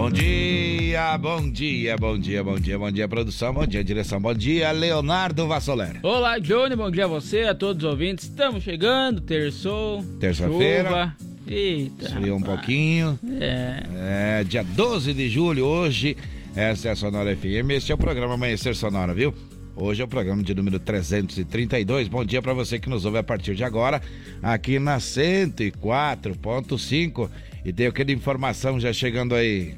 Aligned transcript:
Bom 0.00 0.10
dia, 0.10 1.18
bom 1.18 1.50
dia, 1.50 1.94
bom 1.94 2.18
dia, 2.18 2.42
bom 2.42 2.58
dia, 2.58 2.78
bom 2.78 2.90
dia, 2.90 3.06
produção, 3.06 3.52
bom 3.52 3.66
dia, 3.66 3.84
direção, 3.84 4.18
bom 4.18 4.32
dia, 4.32 4.72
Leonardo 4.72 5.46
Vassoler. 5.46 6.00
Olá, 6.02 6.38
Johnny, 6.38 6.74
bom 6.74 6.90
dia 6.90 7.04
a 7.04 7.06
você, 7.06 7.42
a 7.42 7.54
todos 7.54 7.84
os 7.84 7.90
ouvintes. 7.90 8.24
Estamos 8.24 8.62
chegando, 8.62 9.20
terçou, 9.20 10.02
terça-feira. 10.18 11.14
Eita. 11.46 12.06
Esfriou 12.06 12.38
um 12.38 12.40
pouquinho. 12.40 13.18
É. 13.38 14.40
É, 14.40 14.44
dia 14.44 14.64
12 14.64 15.12
de 15.12 15.28
julho, 15.28 15.66
hoje, 15.66 16.16
essa 16.56 16.88
é 16.88 16.92
a 16.92 16.96
Sonora 16.96 17.36
FM, 17.36 17.72
este 17.72 17.92
é 17.92 17.94
o 17.94 17.98
programa 17.98 18.32
Amanhecer 18.32 18.74
Sonora, 18.74 19.12
viu? 19.12 19.34
Hoje 19.76 20.00
é 20.00 20.04
o 20.06 20.08
programa 20.08 20.42
de 20.42 20.54
número 20.54 20.78
332. 20.78 22.08
Bom 22.08 22.24
dia 22.24 22.40
para 22.40 22.54
você 22.54 22.78
que 22.78 22.88
nos 22.88 23.04
ouve 23.04 23.18
a 23.18 23.22
partir 23.22 23.54
de 23.54 23.64
agora, 23.64 24.00
aqui 24.42 24.78
na 24.78 24.96
104.5. 24.96 27.28
E 27.66 27.72
tem 27.72 27.86
aquela 27.86 28.12
informação 28.12 28.80
já 28.80 28.94
chegando 28.94 29.34
aí. 29.34 29.74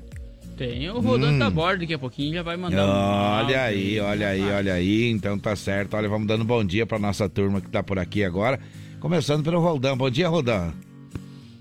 Tem 0.62 0.89
o 0.89 1.01
Rodando 1.01 1.33
hum. 1.33 1.39
da 1.41 1.51
Borda, 1.51 1.80
daqui 1.80 1.95
a 1.95 1.98
pouquinho 1.98 2.34
já 2.34 2.43
vai 2.45 2.57
mandar 2.57 2.87
Olha 2.87 3.59
um... 3.59 3.61
aí, 3.62 3.98
olha 3.98 4.29
aí, 4.29 4.43
olha 4.43 4.75
aí. 4.75 5.11
Então 5.11 5.37
tá 5.37 5.57
certo. 5.57 5.95
Olha, 5.95 6.09
vamos 6.09 6.29
dando 6.29 6.45
bom 6.45 6.65
dia 6.65 6.87
pra 6.87 7.01
nossa 7.01 7.29
turma 7.29 7.61
que 7.61 7.69
tá 7.69 7.83
por 7.83 7.98
aqui 7.98 8.23
agora. 8.23 8.61
Começando 9.01 9.43
pelo 9.43 9.59
Roldão. 9.59 9.97
Bom 9.97 10.09
dia, 10.09 10.29
Roldão. 10.29 10.73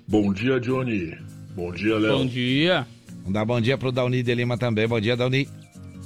Bom 0.07 0.31
dia, 0.31 0.59
Johnny. 0.59 1.17
Bom 1.55 1.71
dia, 1.71 1.97
Léo. 1.97 2.19
Bom 2.19 2.25
dia. 2.27 2.85
Vamos 3.21 3.33
dar 3.33 3.43
bom 3.43 3.59
dia 3.59 3.75
pro 3.75 3.91
Dauni 3.91 4.21
de 4.21 4.35
Lima 4.35 4.55
também. 4.55 4.87
Bom 4.87 5.01
dia, 5.01 5.17
Dauni. 5.17 5.49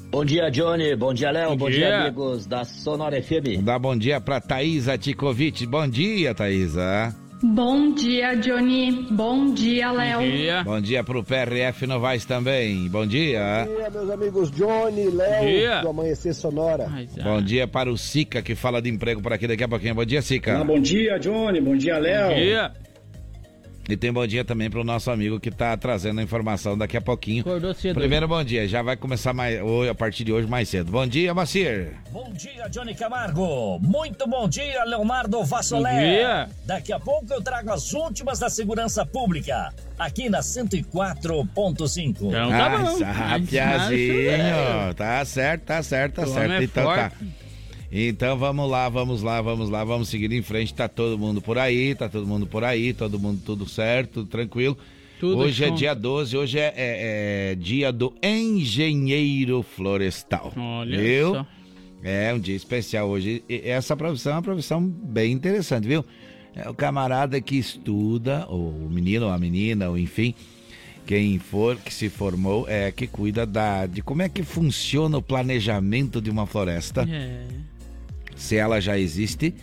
Bom 0.09 0.23
dia, 0.23 0.49
Johnny. 0.49 0.95
Bom 0.95 1.13
dia, 1.13 1.31
Léo. 1.31 1.49
Bom, 1.49 1.57
bom 1.57 1.69
dia. 1.69 1.87
dia. 1.87 2.01
amigos 2.03 2.45
da 2.45 2.63
Sonora 2.63 3.21
FM. 3.21 3.43
Vamos 3.45 3.63
dar 3.65 3.77
bom 3.77 3.97
dia 3.97 4.21
pra 4.21 4.39
Thaisa 4.39 4.97
Tikovic. 4.97 5.65
Bom 5.65 5.85
dia, 5.85 6.33
Thaisa. 6.33 7.13
Bom 7.53 7.93
dia, 7.93 8.33
Johnny. 8.33 8.91
Bom 9.11 9.53
dia, 9.53 9.91
Léo. 9.91 10.19
Bom 10.19 10.31
dia. 10.31 10.63
Bom 10.63 10.81
dia 10.81 11.03
pro 11.03 11.23
PRF 11.23 11.85
Novaes 11.85 12.25
também. 12.25 12.89
Bom 12.89 13.05
dia. 13.05 13.67
Bom 13.67 13.75
dia, 13.77 13.89
meus 13.91 14.09
amigos 14.09 14.51
Johnny, 14.51 15.11
Léo, 15.11 15.81
do 15.83 15.89
Amanhecer 15.89 16.33
Sonora. 16.33 16.89
Bom 17.23 17.41
dia 17.43 17.67
para 17.67 17.91
o 17.91 17.97
Sica, 17.97 18.41
que 18.41 18.55
fala 18.55 18.81
de 18.81 18.89
emprego 18.89 19.21
por 19.21 19.31
aqui 19.31 19.47
daqui 19.47 19.63
a 19.63 19.67
pouquinho. 19.67 19.93
Bom 19.93 20.05
dia, 20.05 20.23
Sica. 20.23 20.59
Ah, 20.59 20.63
bom 20.63 20.79
dia, 20.79 21.19
Johnny. 21.19 21.61
Bom 21.61 21.77
dia, 21.77 21.99
Léo. 21.99 22.29
Bom 22.29 22.35
dia. 22.35 22.84
E 23.87 23.95
tem 23.95 24.11
bom 24.11 24.25
dia 24.25 24.43
também 24.43 24.69
para 24.69 24.79
o 24.79 24.83
nosso 24.83 25.11
amigo 25.11 25.39
que 25.39 25.49
está 25.49 25.77
trazendo 25.77 26.19
a 26.19 26.23
informação 26.23 26.75
daqui 26.75 26.97
a 26.97 27.01
pouquinho. 27.01 27.41
Acordou 27.41 27.73
cedo. 27.73 27.93
Primeiro 27.95 28.27
bom 28.27 28.43
dia, 28.43 28.67
já 28.67 28.81
vai 28.81 28.97
começar 28.97 29.31
mais, 29.31 29.59
a 29.89 29.93
partir 29.93 30.23
de 30.23 30.33
hoje 30.33 30.47
mais 30.47 30.67
cedo. 30.69 30.91
Bom 30.91 31.05
dia, 31.05 31.33
Macir. 31.35 31.93
Bom 32.11 32.31
dia, 32.33 32.67
Johnny 32.67 32.95
Camargo. 32.95 33.79
Muito 33.79 34.27
bom 34.27 34.49
dia, 34.49 34.83
Leonardo 34.85 35.43
Vassolé. 35.43 35.91
Bom 35.91 35.99
dia. 35.99 36.49
Daqui 36.65 36.91
a 36.91 36.99
pouco 36.99 37.31
eu 37.31 37.41
trago 37.43 37.71
as 37.71 37.93
últimas 37.93 38.39
da 38.39 38.49
segurança 38.49 39.05
pública, 39.05 39.71
aqui 39.99 40.29
na 40.29 40.39
104.5. 40.39 42.09
Então 42.09 42.49
tá 42.49 42.65
ah, 42.65 42.77
bom. 42.79 43.03
Rapiazinho, 43.03 44.93
tá 44.95 45.23
certo, 45.25 45.61
tá 45.61 45.83
certo, 45.83 46.13
tá 46.15 46.25
certo. 46.25 46.53
É 46.53 46.63
então 46.63 46.83
forte. 46.85 47.15
tá. 47.15 47.44
Então 47.91 48.37
vamos 48.37 48.69
lá, 48.69 48.89
vamos 48.89 49.21
lá, 49.21 49.41
vamos 49.41 49.69
lá, 49.69 49.83
vamos 49.83 50.09
seguir 50.09 50.31
em 50.31 50.41
frente. 50.41 50.73
Tá 50.73 50.87
todo 50.87 51.17
mundo 51.17 51.41
por 51.41 51.57
aí, 51.57 51.95
tá 51.95 52.09
todo 52.09 52.25
mundo 52.27 52.45
por 52.47 52.63
aí, 52.63 52.93
todo 52.93 53.19
mundo 53.19 53.41
tudo 53.45 53.67
certo, 53.67 54.13
tudo 54.15 54.29
tranquilo. 54.29 54.77
Tudo 55.19 55.37
hoje 55.39 55.63
é 55.63 55.69
dia 55.69 55.93
12, 55.93 56.35
hoje 56.35 56.59
é, 56.59 56.73
é- 56.75 57.51
é 57.51 57.55
dia 57.55 57.91
do 57.91 58.13
engenheiro 58.21 59.63
florestal. 59.63 60.51
Olha 60.57 60.99
viu? 60.99 61.33
só. 61.33 61.47
É 62.03 62.33
um 62.33 62.39
dia 62.39 62.55
especial 62.55 63.07
hoje. 63.09 63.43
E 63.49 63.61
essa 63.65 63.95
profissão 63.95 64.33
é 64.33 64.35
uma 64.35 64.41
profissão 64.41 64.81
bem 64.85 65.31
interessante, 65.31 65.87
viu? 65.87 66.03
É 66.55 66.69
o 66.69 66.73
camarada 66.73 67.39
que 67.41 67.55
estuda, 67.57 68.45
ou 68.47 68.69
o 68.69 68.89
menino 68.89 69.25
ou 69.25 69.31
a 69.31 69.37
menina, 69.37 69.89
ou 69.89 69.97
enfim, 69.97 70.33
quem 71.05 71.39
for 71.39 71.77
que 71.77 71.93
se 71.93 72.09
formou, 72.09 72.67
é 72.67 72.91
que 72.91 73.07
cuida 73.07 73.45
da, 73.45 73.85
de 73.85 74.01
como 74.01 74.21
é 74.21 74.29
que 74.29 74.43
funciona 74.43 75.17
o 75.17 75.21
planejamento 75.21 76.21
de 76.21 76.29
uma 76.29 76.45
floresta 76.45 77.07
É. 77.09 77.45
se 78.35 78.55
ela 78.55 78.79
já 78.79 78.97
existe, 78.97 79.53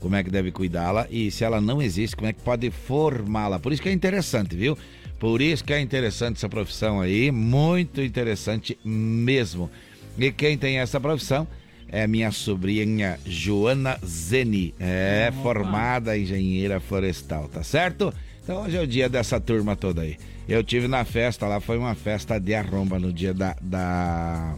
como 0.00 0.16
é 0.16 0.22
que 0.22 0.30
deve 0.30 0.50
cuidá-la 0.52 1.06
e 1.10 1.30
se 1.30 1.44
ela 1.44 1.60
não 1.60 1.82
existe, 1.82 2.16
como 2.16 2.28
é 2.28 2.32
que 2.32 2.40
pode 2.40 2.70
formá-la. 2.70 3.58
Por 3.58 3.72
isso 3.72 3.82
que 3.82 3.88
é 3.88 3.92
interessante, 3.92 4.54
viu? 4.56 4.76
Por 5.18 5.42
isso 5.42 5.64
que 5.64 5.72
é 5.72 5.80
interessante 5.80 6.36
essa 6.36 6.48
profissão 6.48 7.00
aí, 7.00 7.30
muito 7.30 8.00
interessante 8.00 8.78
mesmo. 8.84 9.68
E 10.16 10.30
quem 10.30 10.56
tem 10.56 10.78
essa 10.78 11.00
profissão 11.00 11.46
é 11.88 12.06
minha 12.06 12.30
sobrinha 12.30 13.18
Joana 13.24 13.98
Zeni, 14.04 14.74
é 14.78 15.32
formada 15.42 16.16
engenheira 16.16 16.78
florestal, 16.80 17.48
tá 17.48 17.62
certo? 17.62 18.12
Então 18.42 18.62
hoje 18.62 18.76
é 18.76 18.80
o 18.80 18.86
dia 18.86 19.08
dessa 19.08 19.40
turma 19.40 19.74
toda 19.74 20.02
aí. 20.02 20.16
Eu 20.48 20.62
tive 20.62 20.88
na 20.88 21.04
festa 21.04 21.46
lá, 21.46 21.60
foi 21.60 21.76
uma 21.76 21.94
festa 21.94 22.38
de 22.38 22.54
arromba 22.54 22.98
no 22.98 23.12
dia 23.12 23.34
da, 23.34 23.56
da 23.60 24.54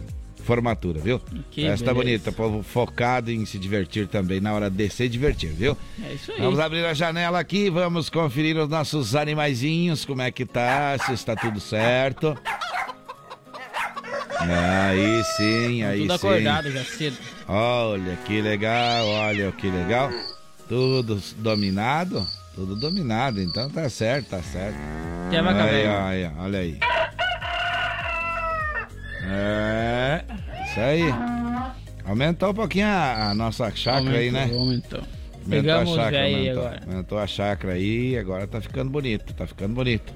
formatura, 0.51 0.99
viu? 0.99 1.17
Que 1.49 1.61
festa 1.61 1.93
beleza. 1.93 1.93
bonita, 1.93 2.31
povo 2.33 2.61
focado 2.61 3.31
em 3.31 3.45
se 3.45 3.57
divertir 3.57 4.05
também 4.05 4.41
na 4.41 4.53
hora 4.53 4.69
de 4.69 4.89
se 4.89 5.07
divertir, 5.07 5.53
viu? 5.53 5.77
É 6.03 6.13
isso 6.13 6.29
aí. 6.29 6.41
Vamos 6.41 6.59
abrir 6.59 6.83
a 6.85 6.93
janela 6.93 7.39
aqui, 7.39 7.69
vamos 7.69 8.09
conferir 8.09 8.57
os 8.57 8.67
nossos 8.67 9.15
animaizinhos, 9.15 10.03
como 10.03 10.21
é 10.21 10.29
que 10.29 10.45
tá, 10.45 10.97
se 11.05 11.13
está 11.13 11.37
tudo 11.37 11.61
certo. 11.61 12.37
Aí 14.41 15.23
sim, 15.37 15.83
aí 15.83 16.01
Tudo 16.01 16.17
sim. 16.19 16.27
acordado 16.27 16.71
já 16.71 16.83
cedo. 16.83 17.17
Olha 17.47 18.17
que 18.25 18.41
legal, 18.41 19.07
olha 19.07 19.51
que 19.53 19.69
legal. 19.69 20.09
Tudo 20.67 21.21
dominado, 21.37 22.27
tudo 22.55 22.75
dominado, 22.75 23.41
então 23.41 23.69
tá 23.69 23.87
certo, 23.89 24.31
tá 24.31 24.41
certo. 24.43 24.75
Já 25.31 25.41
vai 25.43 25.53
Aí, 25.53 25.81
acabar. 25.85 26.07
aí, 26.09 26.31
olha 26.39 26.59
aí. 26.59 26.77
É, 29.23 30.23
isso 30.71 30.79
aí. 30.79 31.03
Aumentou 32.05 32.49
um 32.49 32.53
pouquinho 32.53 32.87
a, 32.87 33.29
a 33.29 33.35
nossa 33.35 33.69
chácara 33.75 34.17
aí, 34.17 34.31
né? 34.31 34.43
Aumentou, 34.43 34.61
Aumentou. 34.63 35.01
Pegamos 35.49 35.91
a 35.91 35.95
chácara, 36.03 36.23
aí 36.23 36.33
aumentou. 36.33 36.65
agora. 36.65 36.81
Aumentou 36.87 37.19
a 37.19 37.27
chácara 37.27 37.73
aí, 37.73 38.17
agora 38.17 38.47
tá 38.47 38.61
ficando 38.61 38.89
bonito, 38.89 39.33
tá 39.33 39.45
ficando 39.45 39.73
bonito. 39.73 40.13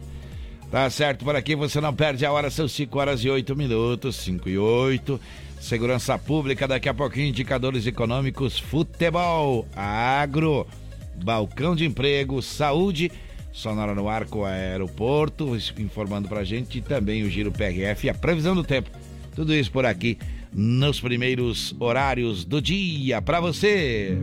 Tá 0.72 0.90
certo, 0.90 1.24
por 1.24 1.36
aqui 1.36 1.56
você 1.56 1.80
não 1.80 1.94
perde 1.94 2.26
a 2.26 2.32
hora, 2.32 2.50
são 2.50 2.68
5 2.68 2.98
horas 3.00 3.24
e 3.24 3.30
8 3.30 3.56
minutos, 3.56 4.16
5 4.18 4.50
e 4.50 4.58
8. 4.58 5.20
Segurança 5.60 6.18
Pública, 6.18 6.68
daqui 6.68 6.88
a 6.88 6.94
pouquinho, 6.94 7.28
indicadores 7.28 7.88
econômicos, 7.88 8.60
futebol, 8.60 9.68
agro, 9.76 10.68
balcão 11.24 11.76
de 11.76 11.86
emprego, 11.86 12.42
saúde, 12.42 13.12
Sonora 13.52 13.96
no 13.96 14.10
Arco, 14.10 14.44
aeroporto, 14.44 15.56
informando 15.78 16.28
pra 16.28 16.44
gente, 16.44 16.80
e 16.80 16.82
também 16.82 17.24
o 17.24 17.30
Giro 17.30 17.52
PRF 17.52 18.06
e 18.06 18.10
a 18.10 18.14
previsão 18.14 18.54
do 18.54 18.64
tempo. 18.64 18.90
Tudo 19.34 19.54
isso 19.54 19.72
por 19.72 19.86
aqui, 19.86 20.18
nos 20.56 21.02
primeiros 21.02 21.76
horários 21.80 22.46
do 22.46 22.62
dia, 22.62 23.22
pra 23.22 23.42
você. 23.42 24.18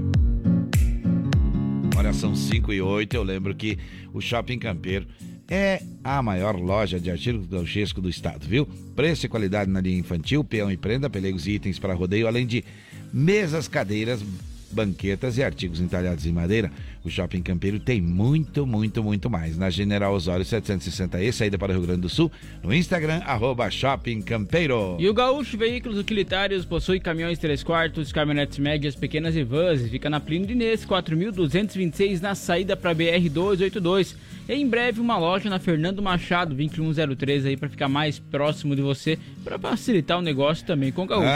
Olha, 1.94 2.14
são 2.14 2.34
5 2.34 2.72
e 2.72 2.80
8. 2.80 3.14
Eu 3.14 3.22
lembro 3.22 3.54
que 3.54 3.78
o 4.14 4.20
Shopping 4.20 4.58
Campeiro 4.58 5.06
é 5.46 5.82
a 6.02 6.22
maior 6.22 6.56
loja 6.58 6.98
de 6.98 7.10
artigos 7.10 7.46
gauchesco 7.46 8.00
do 8.00 8.08
estado, 8.08 8.46
viu? 8.46 8.66
Preço 8.96 9.26
e 9.26 9.28
qualidade 9.28 9.70
na 9.70 9.82
linha 9.82 9.98
infantil, 9.98 10.42
peão 10.42 10.72
e 10.72 10.76
prenda, 10.78 11.10
pelegos 11.10 11.46
e 11.46 11.52
itens 11.52 11.78
para 11.78 11.92
rodeio, 11.92 12.26
além 12.26 12.46
de 12.46 12.64
mesas, 13.12 13.68
cadeiras, 13.68 14.24
banquetas 14.70 15.36
e 15.36 15.44
artigos 15.44 15.80
entalhados 15.80 16.24
em 16.24 16.32
madeira. 16.32 16.72
O 17.04 17.10
Shopping 17.10 17.42
Campeiro 17.42 17.80
tem 17.80 18.00
muito, 18.00 18.64
muito, 18.64 19.02
muito 19.02 19.28
mais. 19.28 19.58
Na 19.58 19.70
General 19.70 20.14
Osório 20.14 20.44
760E, 20.44 21.32
saída 21.32 21.58
para 21.58 21.72
o 21.72 21.74
Rio 21.74 21.86
Grande 21.86 22.02
do 22.02 22.08
Sul, 22.08 22.30
no 22.62 22.72
Instagram, 22.72 23.20
arroba 23.24 23.68
Shopping 23.70 24.22
Campeiro. 24.22 24.96
E 25.00 25.08
o 25.08 25.14
Gaúcho 25.14 25.58
Veículos 25.58 25.98
Utilitários 25.98 26.64
possui 26.64 27.00
caminhões 27.00 27.38
3 27.38 27.62
quartos, 27.64 28.12
caminhonetes 28.12 28.58
médias, 28.58 28.94
pequenas 28.94 29.34
e 29.34 29.42
vans. 29.42 29.88
Fica 29.88 30.08
na 30.08 30.20
Plínio 30.20 30.52
Inês, 30.52 30.86
4.226, 30.86 32.20
na 32.20 32.34
saída 32.34 32.76
para 32.76 32.94
BR-282. 32.94 34.14
Em 34.54 34.68
breve 34.68 35.00
uma 35.00 35.16
loja 35.16 35.48
na 35.48 35.58
Fernando 35.58 36.02
Machado 36.02 36.54
2103 36.54 37.46
aí 37.46 37.56
para 37.56 37.70
ficar 37.70 37.88
mais 37.88 38.18
próximo 38.18 38.76
de 38.76 38.82
você, 38.82 39.18
para 39.42 39.58
facilitar 39.58 40.18
o 40.18 40.20
negócio 40.20 40.66
também 40.66 40.92
com 40.92 41.04
o 41.04 41.06
Gaúcho. 41.06 41.26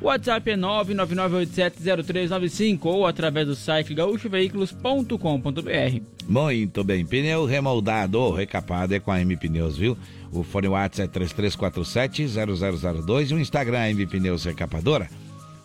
O 0.00 0.06
WhatsApp 0.06 0.50
é 0.50 0.56
999870395 0.56 2.84
ou 2.86 3.06
através 3.06 3.46
do 3.46 3.54
site 3.54 3.94
gaúchoveículos.com.br. 3.94 6.00
Muito 6.26 6.82
bem, 6.82 7.06
pneu 7.06 7.44
remoldado 7.44 8.18
ou 8.18 8.34
recapado 8.34 8.92
é 8.92 8.98
com 8.98 9.12
a 9.12 9.20
M 9.20 9.36
Pneus, 9.36 9.78
viu? 9.78 9.96
O 10.32 10.42
fone 10.42 10.66
WhatsApp 10.66 11.08
é 11.08 11.12
3347 11.12 12.26
0002 12.26 13.30
e 13.30 13.34
o 13.34 13.38
Instagram 13.38 13.78
é 13.78 13.92
M 13.92 14.04
Pneus 14.04 14.42
Recapadora. 14.42 15.08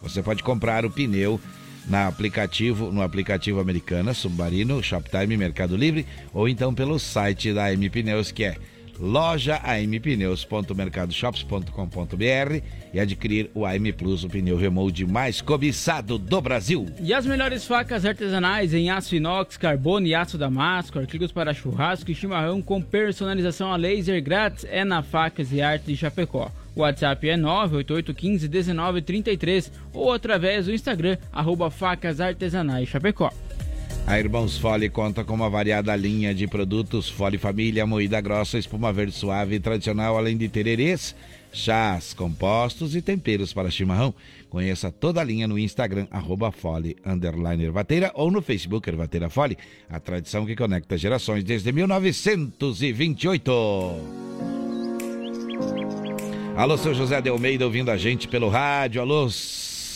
Você 0.03 0.21
pode 0.21 0.43
comprar 0.43 0.85
o 0.85 0.91
pneu 0.91 1.41
na 1.89 2.07
aplicativo, 2.07 2.91
no 2.91 3.01
aplicativo 3.01 3.59
Americana, 3.59 4.13
Submarino, 4.13 4.81
Shoptime, 4.81 5.35
Mercado 5.35 5.75
Livre, 5.75 6.05
ou 6.33 6.47
então 6.47 6.73
pelo 6.73 6.99
site 6.99 7.53
da 7.53 7.73
M 7.73 7.89
Pneus, 7.89 8.31
que 8.31 8.43
é 8.43 8.55
loja 8.99 9.59
ampneus.mercadoshops.com.br 9.65 12.61
e 12.93 12.99
adquirir 12.99 13.49
o 13.53 13.65
AM 13.65 13.93
Plus, 13.93 14.25
o 14.25 14.29
pneu 14.29 14.57
remold 14.57 15.05
mais 15.05 15.39
cobiçado 15.41 16.17
do 16.17 16.41
Brasil. 16.41 16.87
E 16.99 17.13
as 17.13 17.25
melhores 17.25 17.65
facas 17.65 18.05
artesanais 18.05 18.73
em 18.73 18.89
aço 18.89 19.15
inox, 19.15 19.55
carbono 19.55 20.05
e 20.05 20.13
aço 20.13 20.37
damasco, 20.37 20.99
artigos 20.99 21.31
para 21.31 21.53
churrasco 21.53 22.11
e 22.11 22.15
chimarrão 22.15 22.61
com 22.61 22.81
personalização 22.81 23.71
a 23.71 23.77
laser 23.77 24.21
grátis 24.21 24.65
é 24.69 24.83
na 24.83 25.01
Facas 25.01 25.53
e 25.53 25.61
Arte 25.61 25.85
de 25.85 25.95
Chapecó. 25.95 26.51
O 26.79 26.81
WhatsApp 26.81 27.27
é 27.27 27.35
988151933 27.35 29.69
ou 29.91 30.13
através 30.13 30.67
do 30.67 30.73
Instagram, 30.73 31.17
arroba 31.29 31.69
Facas 31.69 32.21
Artesanais 32.21 32.87
Chapecó. 32.87 33.29
A 34.07 34.17
Irmãos 34.17 34.57
Fole 34.57 34.89
conta 34.89 35.25
com 35.25 35.33
uma 35.33 35.49
variada 35.49 35.93
linha 35.93 36.33
de 36.33 36.47
produtos 36.47 37.09
Fole 37.09 37.37
Família, 37.37 37.85
moída 37.85 38.21
grossa, 38.21 38.57
espuma 38.57 38.93
verde 38.93 39.11
suave 39.11 39.55
e 39.55 39.59
tradicional, 39.59 40.17
além 40.17 40.37
de 40.37 40.47
tererês, 40.47 41.13
chás, 41.51 42.13
compostos 42.13 42.95
e 42.95 43.01
temperos 43.01 43.51
para 43.51 43.69
chimarrão. 43.69 44.15
Conheça 44.49 44.89
toda 44.89 45.19
a 45.19 45.23
linha 45.25 45.49
no 45.49 45.59
Instagram, 45.59 46.07
arroba 46.09 46.49
Fole, 46.49 46.95
Ervateira, 47.61 48.09
ou 48.15 48.31
no 48.31 48.41
Facebook 48.41 48.89
Ervateira 48.89 49.29
Fole, 49.29 49.57
a 49.89 49.99
tradição 49.99 50.45
que 50.45 50.55
conecta 50.55 50.97
gerações 50.97 51.43
desde 51.43 51.73
1928. 51.73 54.29
Alô, 56.59 56.77
seu 56.77 56.93
José 56.93 57.21
de 57.21 57.29
Almeida 57.29 57.63
ouvindo 57.63 57.89
a 57.89 57.95
gente 57.95 58.27
pelo 58.27 58.49
rádio. 58.49 58.99
Alô, 58.99 59.29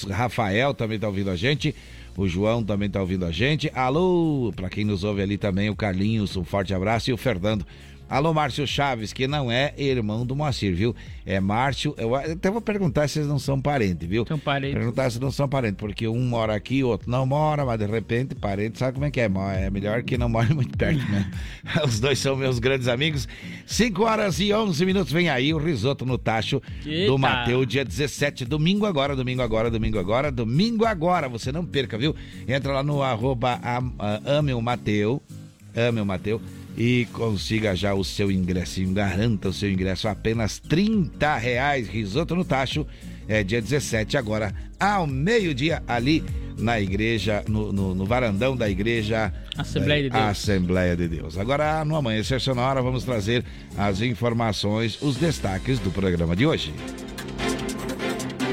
Rafael 0.10 0.74
também 0.74 0.96
está 0.96 1.10
ouvindo 1.10 1.30
a 1.30 1.36
gente. 1.36 1.76
O 2.16 2.26
João 2.26 2.64
também 2.64 2.88
está 2.88 3.02
ouvindo 3.02 3.26
a 3.26 3.32
gente. 3.34 3.70
Alô, 3.76 4.50
para 4.56 4.70
quem 4.70 4.86
nos 4.86 5.04
ouve 5.04 5.22
ali 5.22 5.38
também, 5.38 5.70
o 5.70 5.76
Carlinhos, 5.76 6.38
um 6.38 6.46
forte 6.46 6.74
abraço. 6.74 7.10
E 7.10 7.14
o 7.14 7.18
Fernando 7.18 7.66
Alô, 8.14 8.32
Márcio 8.32 8.68
Chaves, 8.68 9.12
que 9.12 9.28
não 9.28 9.52
é 9.52 9.74
irmão 9.76 10.24
do 10.24 10.36
Moacir, 10.36 10.76
viu? 10.76 10.96
É 11.26 11.40
Márcio. 11.40 11.96
Eu 11.98 12.14
até 12.14 12.52
vou 12.52 12.62
perguntar 12.62 13.08
se 13.08 13.18
eles 13.18 13.28
não 13.28 13.40
são 13.40 13.60
parentes, 13.60 14.08
viu? 14.08 14.24
São 14.28 14.38
parentes. 14.38 14.76
Perguntar 14.76 15.10
se 15.10 15.20
não 15.20 15.32
são 15.32 15.50
parentes, 15.50 15.78
porque 15.80 16.08
um 16.08 16.22
mora 16.22 16.54
aqui, 16.54 16.84
o 16.84 16.90
outro 16.90 17.10
não 17.10 17.26
mora, 17.26 17.66
mas 17.66 17.80
de 17.80 17.88
repente, 17.88 18.36
parente, 18.36 18.78
sabe 18.78 18.94
como 18.94 19.06
é 19.06 19.10
que 19.10 19.20
é? 19.20 19.28
É 19.56 19.70
melhor 19.72 20.04
que 20.04 20.16
não 20.16 20.30
more 20.30 20.48
muito 20.54 20.78
perto, 20.78 21.04
né? 21.10 21.28
Os 21.84 22.00
dois 22.00 22.20
são 22.20 22.36
meus 22.36 22.60
grandes 22.60 22.88
amigos. 22.88 23.28
5 23.66 24.04
horas 24.04 24.40
e 24.40 24.54
11 24.54 24.86
minutos, 24.86 25.12
vem 25.12 25.28
aí 25.32 25.52
o 25.52 25.58
risoto 25.58 26.06
no 26.06 26.20
tacho 26.20 26.62
Eita. 26.86 27.08
do 27.08 27.18
Mateu, 27.18 27.66
dia 27.66 27.84
17, 27.84 28.46
domingo 28.46 28.86
agora, 28.86 29.16
domingo 29.16 29.42
agora, 29.42 29.72
domingo 29.72 29.98
agora, 29.98 30.32
domingo 30.32 30.86
agora. 30.86 31.28
Você 31.30 31.52
não 31.52 31.66
perca, 31.66 31.98
viu? 31.98 32.16
Entra 32.48 32.74
lá 32.74 32.84
no 32.84 33.02
arroba 33.02 33.60
ame 34.24 34.54
o 34.54 34.62
Mateu, 34.62 35.20
ame 35.76 36.00
o 36.00 36.06
Mateu 36.06 36.40
e 36.78 37.08
consiga 37.14 37.76
já 37.76 37.94
o 37.94 38.04
seu 38.04 38.32
ingressinho. 38.32 38.94
Garanta 38.94 39.50
o 39.50 39.54
seu 39.54 39.72
ingresso 39.72 40.08
apenas 40.08 40.60
30 40.60 41.38
reais. 41.38 41.88
Risoto 41.88 42.36
no 42.36 42.44
Tacho. 42.44 42.86
É 43.28 43.42
dia 43.42 43.62
17 43.62 44.18
agora, 44.18 44.54
ao 44.78 45.08
meio-dia, 45.08 45.82
ali 45.88 46.22
na 46.58 46.80
igreja, 46.80 47.44
no, 47.48 47.72
no, 47.72 47.96
no, 47.96 48.06
varandão 48.06 48.56
da 48.56 48.70
igreja 48.70 49.34
Assembleia 49.58 50.04
de 50.04 50.10
Deus. 50.10 50.24
Assembleia 50.24 50.96
de 50.96 51.08
Deus. 51.08 51.38
Agora, 51.38 51.86
no 51.86 51.96
Amanhecer 51.96 52.42
Sonora, 52.42 52.82
vamos 52.82 53.06
trazer 53.06 53.46
as 53.78 54.02
informações, 54.02 55.02
os 55.02 55.16
destaques 55.16 55.80
do 55.80 55.90
programa 55.90 56.36
de 56.36 56.46
hoje. 56.46 56.74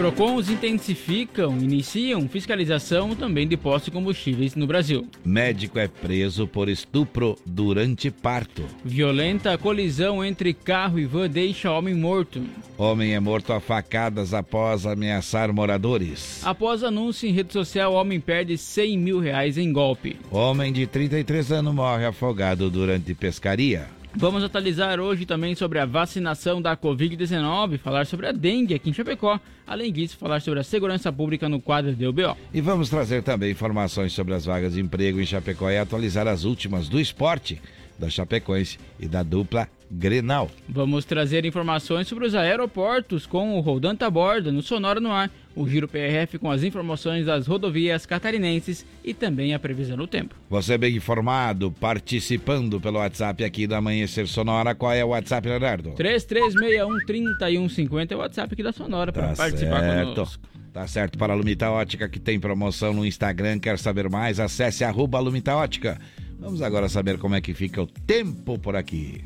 Procons 0.01 0.49
intensificam, 0.49 1.59
iniciam 1.59 2.27
fiscalização 2.27 3.15
também 3.15 3.47
de 3.47 3.55
postos 3.55 3.85
de 3.85 3.91
combustíveis 3.91 4.55
no 4.55 4.67
Brasil. 4.67 5.07
Médico 5.23 5.79
é 5.79 5.89
preso 5.89 6.47
por 6.47 6.71
estupro 6.71 7.37
durante 7.45 8.11
parto. 8.11 8.65
Violenta 8.83 9.59
colisão 9.59 10.25
entre 10.25 10.55
carro 10.55 10.99
e 10.99 11.05
van 11.05 11.29
deixa 11.29 11.71
homem 11.71 11.95
morto. 11.95 12.43
Homem 12.79 13.15
é 13.15 13.21
morto 13.21 13.53
a 13.53 13.61
facadas 13.61 14.33
após 14.33 14.87
ameaçar 14.87 15.53
moradores. 15.53 16.41
Após 16.47 16.83
anúncio 16.83 17.29
em 17.29 17.33
rede 17.33 17.53
social, 17.53 17.93
homem 17.93 18.19
perde 18.19 18.57
100 18.57 18.97
mil 18.97 19.21
reais 19.21 19.59
em 19.59 19.71
golpe. 19.71 20.17
Homem 20.31 20.73
de 20.73 20.87
33 20.87 21.53
anos 21.53 21.75
morre 21.75 22.07
afogado 22.07 22.71
durante 22.71 23.15
pescaria. 23.15 24.00
Vamos 24.15 24.43
atualizar 24.43 24.99
hoje 24.99 25.25
também 25.25 25.55
sobre 25.55 25.79
a 25.79 25.87
vacinação 25.87 26.61
da 26.61 26.77
Covid-19, 26.77 27.79
falar 27.79 28.07
sobre 28.07 28.27
a 28.27 28.33
dengue 28.33 28.75
aqui 28.75 28.91
em 28.91 28.93
Chapecó. 28.93 29.39
Além 29.67 29.93
disso, 29.93 30.17
falar 30.19 30.41
sobre 30.41 30.59
a 30.59 30.65
segurança 30.65 31.13
pública 31.13 31.49
no 31.49 31.61
quadro 31.61 31.95
do 31.95 32.09
UBO. 32.09 32.37
E 32.53 32.61
vamos 32.61 32.91
trazer 32.91 33.23
também 33.23 33.53
informações 33.53 34.13
sobre 34.13 34.35
as 34.35 34.45
vagas 34.45 34.75
de 34.75 34.81
emprego 34.81 35.21
em 35.21 35.27
Chapecó 35.27 35.71
e 35.71 35.79
atualizar 35.79 36.27
as 36.27 36.45
últimas 36.45 36.89
do 36.89 37.01
esporte 37.01 37.63
da 37.99 38.11
Chapecoense 38.11 38.79
e 38.99 39.07
da 39.07 39.23
dupla 39.23 39.69
Grenal. 39.91 40.51
Vamos 40.69 41.05
trazer 41.05 41.45
informações 41.45 42.07
sobre 42.07 42.27
os 42.27 42.35
aeroportos 42.35 43.27
com 43.27 43.57
o 43.57 43.61
Roldan 43.61 43.97
Taborda 43.97 44.53
no 44.53 44.63
Sonora 44.63 45.01
no 45.01 45.11
Ar, 45.11 45.31
o 45.57 45.69
Giro 45.69 45.89
PRF 45.89 46.39
com 46.39 46.51
as 46.51 46.63
informações 46.63 47.27
das 47.27 47.47
rodovias 47.47 48.07
catarinenses 48.07 48.87
e 49.05 49.13
também 49.13 49.53
a 49.53 49.59
previsão 49.59 49.97
do 49.97 50.07
tempo. 50.07 50.35
Você 50.49 50.79
bem 50.79 50.97
informado, 50.97 51.73
participando 51.73 52.81
pelo 52.81 52.99
WhatsApp 52.99 53.43
aqui 53.43 53.67
da 53.67 53.79
Amanhecer 53.79 54.29
Sonora. 54.29 54.75
Qual 54.75 54.93
é 54.93 55.05
o 55.05 55.09
WhatsApp, 55.09 55.49
Leonardo? 55.49 55.91
3361-3150 55.93 58.13
é 58.13 58.15
o 58.15 58.19
WhatsApp 58.21 58.53
aqui 58.53 58.63
da 58.63 58.73
Sonora 58.73 59.13
para 59.13 59.29
tá 59.29 59.35
participar 59.35 59.81
certo. 59.81 60.15
conosco. 60.15 60.43
Tá 60.73 60.87
certo, 60.87 61.19
para 61.19 61.33
a 61.33 61.37
Lumita 61.37 61.69
Ótica 61.69 62.09
que 62.09 62.21
tem 62.21 62.39
promoção 62.39 62.93
no 62.93 63.05
Instagram. 63.05 63.59
Quer 63.59 63.77
saber 63.77 64.09
mais? 64.09 64.39
Acesse 64.39 64.85
arroba 64.85 65.19
Lumita 65.19 65.57
Ótica. 65.57 65.99
Vamos 66.41 66.63
agora 66.63 66.89
saber 66.89 67.19
como 67.19 67.35
é 67.35 67.41
que 67.41 67.53
fica 67.53 67.83
o 67.83 67.87
tempo 67.87 68.59
por 68.59 68.75
aqui. 68.75 69.23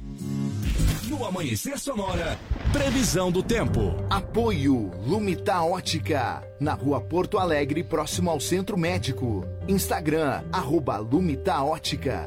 No 1.09 1.25
Amanhecer 1.25 1.79
Sonora, 1.79 2.37
previsão 2.73 3.31
do 3.31 3.41
tempo. 3.41 3.95
Apoio 4.11 4.91
Lumita 5.07 5.63
Ótica, 5.63 6.43
na 6.59 6.75
rua 6.75 7.01
Porto 7.01 7.39
Alegre, 7.39 7.85
próximo 7.85 8.31
ao 8.31 8.41
Centro 8.41 8.77
Médico. 8.77 9.47
Instagram, 9.69 10.43
arroba 10.53 10.99
Lumita 10.99 11.63
Ótica. 11.63 12.27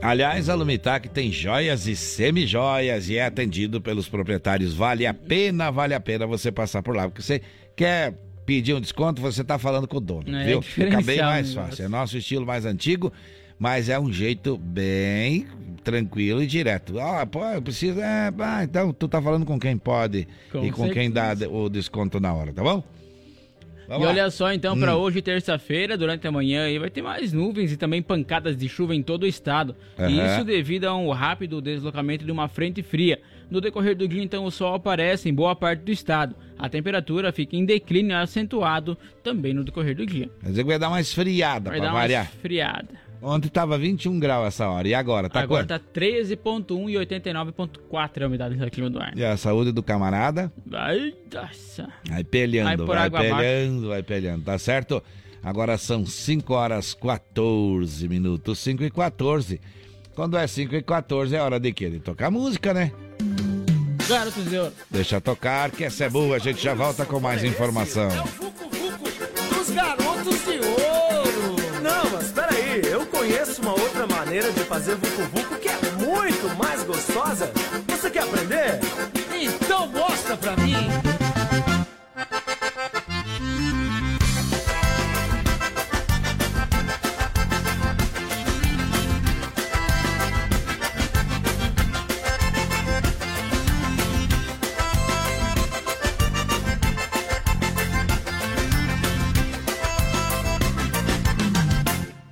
Aliás, 0.00 0.48
a 0.48 0.54
Lumitac 0.54 1.10
tem 1.10 1.30
joias 1.30 1.86
e 1.86 1.94
semi-joias 1.94 3.10
e 3.10 3.18
é 3.18 3.26
atendido 3.26 3.78
pelos 3.78 4.08
proprietários. 4.08 4.72
Vale 4.72 5.06
a 5.06 5.12
pena, 5.12 5.70
vale 5.70 5.92
a 5.92 6.00
pena 6.00 6.26
você 6.26 6.50
passar 6.50 6.82
por 6.82 6.96
lá, 6.96 7.08
porque 7.08 7.20
você 7.20 7.42
quer 7.76 8.14
pedir 8.46 8.74
um 8.74 8.80
desconto, 8.80 9.20
você 9.20 9.42
está 9.42 9.58
falando 9.58 9.86
com 9.86 9.98
o 9.98 10.00
dono, 10.00 10.34
é, 10.34 10.46
viu? 10.46 10.62
Fica 10.62 11.02
bem 11.02 11.20
mais 11.20 11.52
fácil. 11.52 11.84
É 11.84 11.88
nosso 11.88 12.16
estilo 12.16 12.46
mais 12.46 12.64
antigo 12.64 13.12
mas 13.58 13.88
é 13.88 13.98
um 13.98 14.12
jeito 14.12 14.56
bem 14.56 15.46
tranquilo 15.82 16.42
e 16.42 16.46
direto. 16.46 16.98
Ah, 16.98 17.26
pô, 17.26 17.44
eu 17.44 17.62
preciso. 17.62 18.00
É, 18.00 18.32
ah, 18.38 18.64
então 18.64 18.92
tu 18.92 19.06
tá 19.06 19.20
falando 19.20 19.44
com 19.44 19.58
quem 19.58 19.76
pode 19.76 20.26
com 20.50 20.64
e 20.64 20.70
com 20.70 20.84
certeza. 20.84 20.94
quem 20.94 21.10
dá 21.10 21.34
o 21.50 21.68
desconto 21.68 22.18
na 22.18 22.32
hora, 22.32 22.52
tá 22.52 22.62
bom? 22.62 22.82
Vamos 23.86 24.02
e 24.02 24.06
lá. 24.06 24.12
olha 24.12 24.30
só, 24.30 24.52
então, 24.52 24.78
para 24.78 24.96
hum. 24.96 25.00
hoje, 25.00 25.20
terça-feira, 25.20 25.96
durante 25.96 26.26
a 26.26 26.32
manhã, 26.32 26.64
aí 26.64 26.78
vai 26.78 26.90
ter 26.90 27.02
mais 27.02 27.32
nuvens 27.32 27.70
e 27.70 27.76
também 27.76 28.02
pancadas 28.02 28.56
de 28.56 28.68
chuva 28.68 28.94
em 28.94 29.02
todo 29.02 29.24
o 29.24 29.26
estado. 29.26 29.76
Uhum. 29.98 30.08
E 30.08 30.26
isso 30.26 30.44
devido 30.44 30.86
a 30.86 30.96
um 30.96 31.10
rápido 31.10 31.60
deslocamento 31.60 32.24
de 32.24 32.32
uma 32.32 32.48
frente 32.48 32.82
fria. 32.82 33.20
No 33.50 33.60
decorrer 33.60 33.94
do 33.94 34.08
dia, 34.08 34.22
então, 34.22 34.44
o 34.46 34.50
sol 34.50 34.74
aparece 34.74 35.28
em 35.28 35.34
boa 35.34 35.54
parte 35.54 35.80
do 35.80 35.92
estado. 35.92 36.34
A 36.58 36.68
temperatura 36.68 37.30
fica 37.30 37.56
em 37.56 37.64
declínio 37.64 38.16
acentuado 38.16 38.96
também 39.22 39.52
no 39.52 39.62
decorrer 39.62 39.94
do 39.94 40.06
dia. 40.06 40.30
Quer 40.40 40.48
dizer 40.48 40.62
que 40.62 40.68
vai 40.68 40.78
dar 40.78 40.88
uma 40.88 41.00
esfriada, 41.00 41.70
vai 41.70 41.80
dar 41.80 41.92
variar. 41.92 42.24
Uma 42.24 42.30
esfriada. 42.30 43.03
Ontem 43.24 43.48
tava 43.48 43.78
21 43.78 44.20
graus 44.20 44.48
essa 44.48 44.68
hora. 44.68 44.86
E 44.86 44.92
agora? 44.92 45.30
Tá 45.30 45.40
agora 45.40 45.66
quanto? 45.66 45.80
tá 45.80 46.00
13.1 46.00 46.90
e 46.90 46.94
89.4 46.94 48.22
a 48.22 48.26
umidade 48.26 48.54
do 48.54 48.70
clima 48.70 48.90
do 48.90 49.00
ar. 49.00 49.16
E 49.16 49.24
a 49.24 49.34
saúde 49.38 49.72
do 49.72 49.82
camarada? 49.82 50.52
Vai, 50.66 51.14
nossa. 51.32 51.88
Vai 52.06 52.22
pelhando, 52.22 52.84
vai, 52.84 53.08
vai 53.08 53.30
pelhando, 53.30 53.88
vai 53.88 54.02
pelhando. 54.02 54.44
Tá 54.44 54.58
certo? 54.58 55.02
Agora 55.42 55.78
são 55.78 56.04
5 56.04 56.52
horas 56.52 56.92
14 56.92 58.06
minutos. 58.08 58.58
5 58.58 58.84
e 58.84 58.90
14. 58.90 59.58
Quando 60.14 60.36
é 60.36 60.46
5 60.46 60.74
e 60.74 60.82
14 60.82 61.34
é 61.34 61.40
hora 61.40 61.58
de 61.58 61.72
quê? 61.72 61.88
De 61.88 62.00
tocar 62.00 62.30
música, 62.30 62.74
né? 62.74 62.92
De 64.50 64.58
ouro. 64.58 64.72
Deixa 64.90 65.18
tocar, 65.18 65.70
que 65.70 65.82
essa 65.82 66.04
é 66.04 66.10
boa. 66.10 66.36
A 66.36 66.38
gente 66.38 66.62
já 66.62 66.74
volta 66.74 67.06
com 67.06 67.18
mais 67.18 67.42
informação. 67.42 68.10
É 68.10 68.20
o 68.20 68.26
Fuco 68.26 68.68
Fuco 68.70 69.54
dos 69.54 69.70
Garotos 69.70 70.44
de 70.44 70.58
Ouro. 70.58 71.03
Conheço 73.24 73.62
uma 73.62 73.72
outra 73.72 74.06
maneira 74.06 74.52
de 74.52 74.60
fazer 74.64 74.96
Vucu 74.96 75.22
Vucu 75.32 75.56
que 75.56 75.68
é 75.68 75.78
muito 75.98 76.56
mais 76.58 76.82
gostosa. 76.82 77.50
Você 77.88 78.10
quer 78.10 78.22
aprender? 78.24 78.80
Então 79.32 79.86
mostra 79.88 80.36
pra 80.36 80.54
mim! 80.56 81.13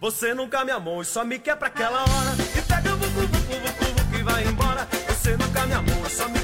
Você 0.03 0.35
nunca 0.35 0.65
me 0.65 0.73
amou 0.73 1.01
e 1.01 1.05
só 1.05 1.25
me 1.25 1.39
quer 1.39 1.55
pra 1.55 1.69
aquela 1.69 2.01
hora. 2.01 2.35
E 2.59 2.61
pega 2.63 2.93
o 2.93 2.97
vucu, 2.97 3.21
vucu, 3.21 3.39
vucu, 3.39 3.85
vucu 4.03 4.19
e 4.19 4.23
vai 4.25 4.45
embora. 4.49 4.89
Você 5.09 5.37
nunca 5.37 5.65
me 5.65 5.75
amou 5.75 6.05
e 6.05 6.11
só 6.11 6.29
me 6.29 6.42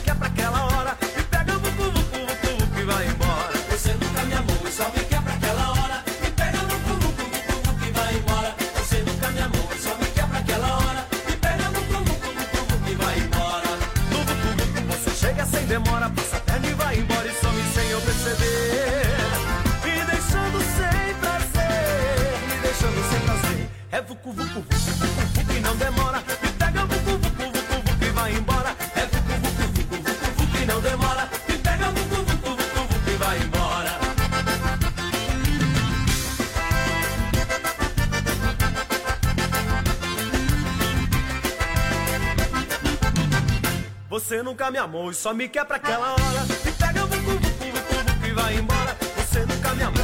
nunca 44.58 44.70
me 44.72 44.78
amou 44.78 45.10
e 45.12 45.14
só 45.14 45.32
me 45.32 45.48
quer 45.48 45.64
pra 45.64 45.76
aquela 45.76 46.14
hora. 46.14 46.44
Me 46.64 46.72
pega 46.72 47.06
vucu, 47.06 47.30
vucu, 47.30 47.38
vucu, 47.38 48.04
vucu 48.10 48.26
e 48.26 48.32
vai 48.32 48.56
embora. 48.56 48.96
Você 49.16 49.46
nunca 49.46 49.72
me 49.74 49.82
amou 49.84 49.97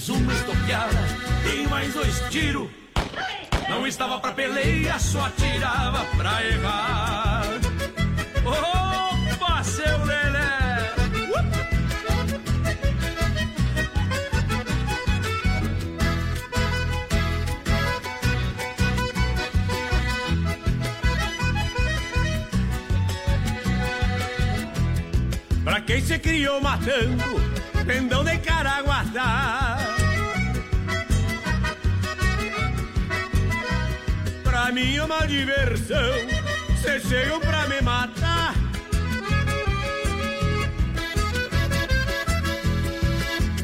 mais 0.00 0.08
uma 0.08 0.32
estoqueada, 0.32 0.98
dei 1.42 1.66
mais 1.66 1.92
dois 1.92 2.20
tiros. 2.30 2.70
Não 3.68 3.86
estava 3.86 4.18
pra 4.18 4.32
peleia, 4.32 4.98
só 4.98 5.26
atirava 5.26 6.06
pra 6.16 6.46
errar. 6.46 7.44
Opa, 8.46 9.62
seu 9.62 10.04
Lelé! 10.04 10.94
Pra 25.62 25.80
quem 25.82 26.00
se 26.00 26.18
criou 26.18 26.58
matando, 26.62 27.24
pendão 27.84 28.24
de 28.24 28.38
caraguatá. 28.38 29.79
Pra 34.70 34.80
mim 34.80 34.94
é 34.94 35.02
uma 35.02 35.26
diversão, 35.26 36.12
cê 36.80 37.00
chegam 37.00 37.40
pra 37.40 37.66
me 37.66 37.80
matar. 37.80 38.54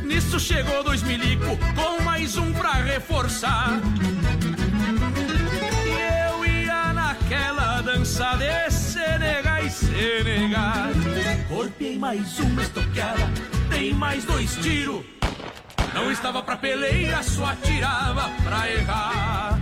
Nisso 0.03 0.41
chegou 0.41 0.83
dois 0.83 1.05
milico 1.05 1.57
com 1.77 2.03
mais 2.03 2.37
um 2.37 2.53
pra 2.55 2.73
reforçar. 2.73 3.81
E 5.85 6.29
eu 6.29 6.45
ia 6.45 6.93
naquela 6.93 7.83
dança 7.83 8.35
de 8.35 8.69
Senegal 8.73 9.65
e 9.65 9.71
Senegal. 9.71 10.89
Corpei 11.49 11.97
mais 11.97 12.37
uma 12.41 12.63
estoqueada, 12.63 13.31
dei 13.71 13.95
mais 13.95 14.25
dois 14.25 14.57
tiros. 14.57 15.05
Não 15.95 16.11
estava 16.11 16.43
pra 16.43 16.57
peleia, 16.57 17.23
só 17.23 17.45
atirava 17.45 18.29
pra 18.43 18.69
errar. 18.73 19.56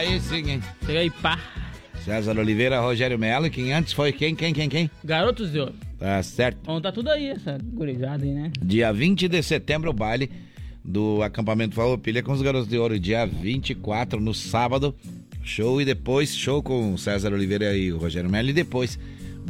Aí 0.00 0.18
sim, 0.18 0.50
hein? 0.50 0.62
Chega 0.86 1.00
aí, 1.00 1.10
pá. 1.10 1.38
César 2.02 2.38
Oliveira, 2.38 2.80
Rogério 2.80 3.18
Melo. 3.18 3.46
E 3.46 3.50
quem 3.50 3.70
antes 3.70 3.92
foi 3.92 4.12
quem, 4.12 4.34
quem, 4.34 4.54
quem, 4.54 4.66
quem? 4.66 4.90
Garotos 5.04 5.52
de 5.52 5.60
ouro. 5.60 5.74
Tá 5.98 6.22
certo. 6.22 6.58
Bom, 6.64 6.80
tá 6.80 6.90
tudo 6.90 7.10
aí, 7.10 7.26
essa 7.28 7.58
gurizada 7.62 8.24
aí, 8.24 8.30
né? 8.32 8.50
Dia 8.62 8.90
20 8.94 9.28
de 9.28 9.42
setembro, 9.42 9.90
o 9.90 9.92
baile 9.92 10.30
do 10.82 11.22
acampamento 11.22 11.74
Farroupilha 11.74 12.22
com 12.22 12.32
os 12.32 12.40
Garotos 12.40 12.66
de 12.66 12.78
Ouro. 12.78 12.98
Dia 12.98 13.26
24, 13.26 14.18
no 14.18 14.32
sábado, 14.32 14.96
show. 15.44 15.82
E 15.82 15.84
depois, 15.84 16.34
show 16.34 16.62
com 16.62 16.96
César 16.96 17.34
Oliveira 17.34 17.76
e 17.76 17.92
o 17.92 17.98
Rogério 17.98 18.30
Melo. 18.30 18.48
E 18.48 18.52
depois, 18.54 18.98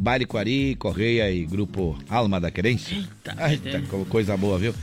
baile 0.01 0.25
Quari, 0.25 0.75
Correia 0.75 1.31
e 1.31 1.45
grupo 1.45 1.97
Alma 2.09 2.41
da 2.41 2.51
Querência. 2.51 2.97
Eita, 2.97 3.49
Eita 3.49 3.81
co- 3.89 4.03
coisa 4.09 4.35
boa, 4.35 4.59
viu? 4.59 4.75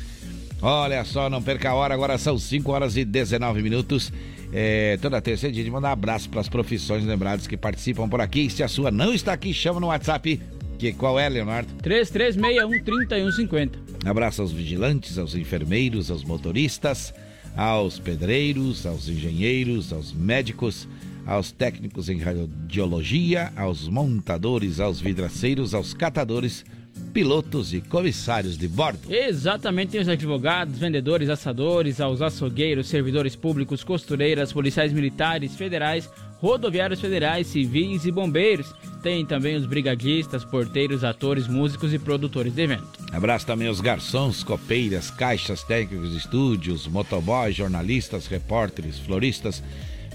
Olha 0.62 1.04
só, 1.04 1.28
não 1.28 1.42
perca 1.42 1.68
a 1.70 1.74
hora, 1.74 1.92
agora 1.92 2.16
são 2.16 2.38
5 2.38 2.72
horas 2.72 2.96
e 2.96 3.04
19 3.04 3.60
minutos. 3.60 4.10
É, 4.52 4.96
toda 5.02 5.20
terça 5.20 5.48
é 5.48 5.50
dia 5.50 5.62
de 5.62 5.70
mandar 5.70 5.92
abraço 5.92 6.28
para 6.30 6.40
as 6.40 6.48
profissões 6.48 7.04
lembradas 7.04 7.46
que 7.46 7.56
participam 7.56 8.08
por 8.08 8.20
aqui. 8.20 8.48
Se 8.48 8.62
a 8.62 8.68
sua 8.68 8.90
não 8.90 9.12
está 9.12 9.32
aqui, 9.32 9.52
chama 9.52 9.78
no 9.80 9.88
WhatsApp 9.88 10.40
Que 10.78 10.92
qual 10.92 11.18
é, 11.18 11.28
Leonardo? 11.28 11.68
3361-3150. 11.82 13.72
Abraço 14.06 14.40
aos 14.42 14.52
vigilantes, 14.52 15.18
aos 15.18 15.34
enfermeiros, 15.34 16.10
aos 16.10 16.24
motoristas, 16.24 17.12
aos 17.56 17.98
pedreiros, 17.98 18.86
aos 18.86 19.08
engenheiros, 19.08 19.92
aos 19.92 20.12
médicos, 20.12 20.88
aos 21.26 21.52
técnicos 21.52 22.08
em 22.08 22.18
radiologia, 22.18 23.52
aos 23.56 23.88
montadores, 23.88 24.80
aos 24.80 25.00
vidraceiros, 25.00 25.74
aos 25.74 25.92
catadores, 25.92 26.64
pilotos 27.12 27.72
e 27.72 27.80
comissários 27.80 28.56
de 28.56 28.68
bordo. 28.68 29.00
Exatamente, 29.08 29.92
tem 29.92 30.00
os 30.00 30.08
advogados, 30.08 30.78
vendedores, 30.78 31.28
assadores, 31.28 32.00
aos 32.00 32.20
açougueiros, 32.22 32.88
servidores 32.88 33.34
públicos, 33.34 33.82
costureiras, 33.82 34.52
policiais 34.52 34.92
militares, 34.92 35.56
federais, 35.56 36.08
rodoviários 36.40 37.00
federais, 37.00 37.46
civis 37.46 38.04
e 38.04 38.10
bombeiros. 38.10 38.72
Tem 39.02 39.24
também 39.24 39.56
os 39.56 39.66
brigadistas, 39.66 40.44
porteiros, 40.44 41.04
atores, 41.04 41.46
músicos 41.46 41.92
e 41.92 41.98
produtores 41.98 42.54
de 42.54 42.62
evento. 42.62 42.86
Abraço 43.12 43.46
também 43.46 43.68
aos 43.68 43.80
garçons, 43.80 44.42
copeiras, 44.42 45.10
caixas, 45.10 45.62
técnicos 45.62 46.14
estúdios, 46.14 46.86
motoboys, 46.86 47.54
jornalistas, 47.54 48.26
repórteres, 48.26 48.98
floristas, 48.98 49.62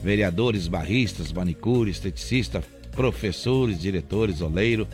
vereadores, 0.03 0.67
barristas, 0.67 1.31
manicures, 1.31 1.95
esteticistas, 1.95 2.63
professores, 2.91 3.79
diretores, 3.79 4.41
oleiro, 4.41 4.87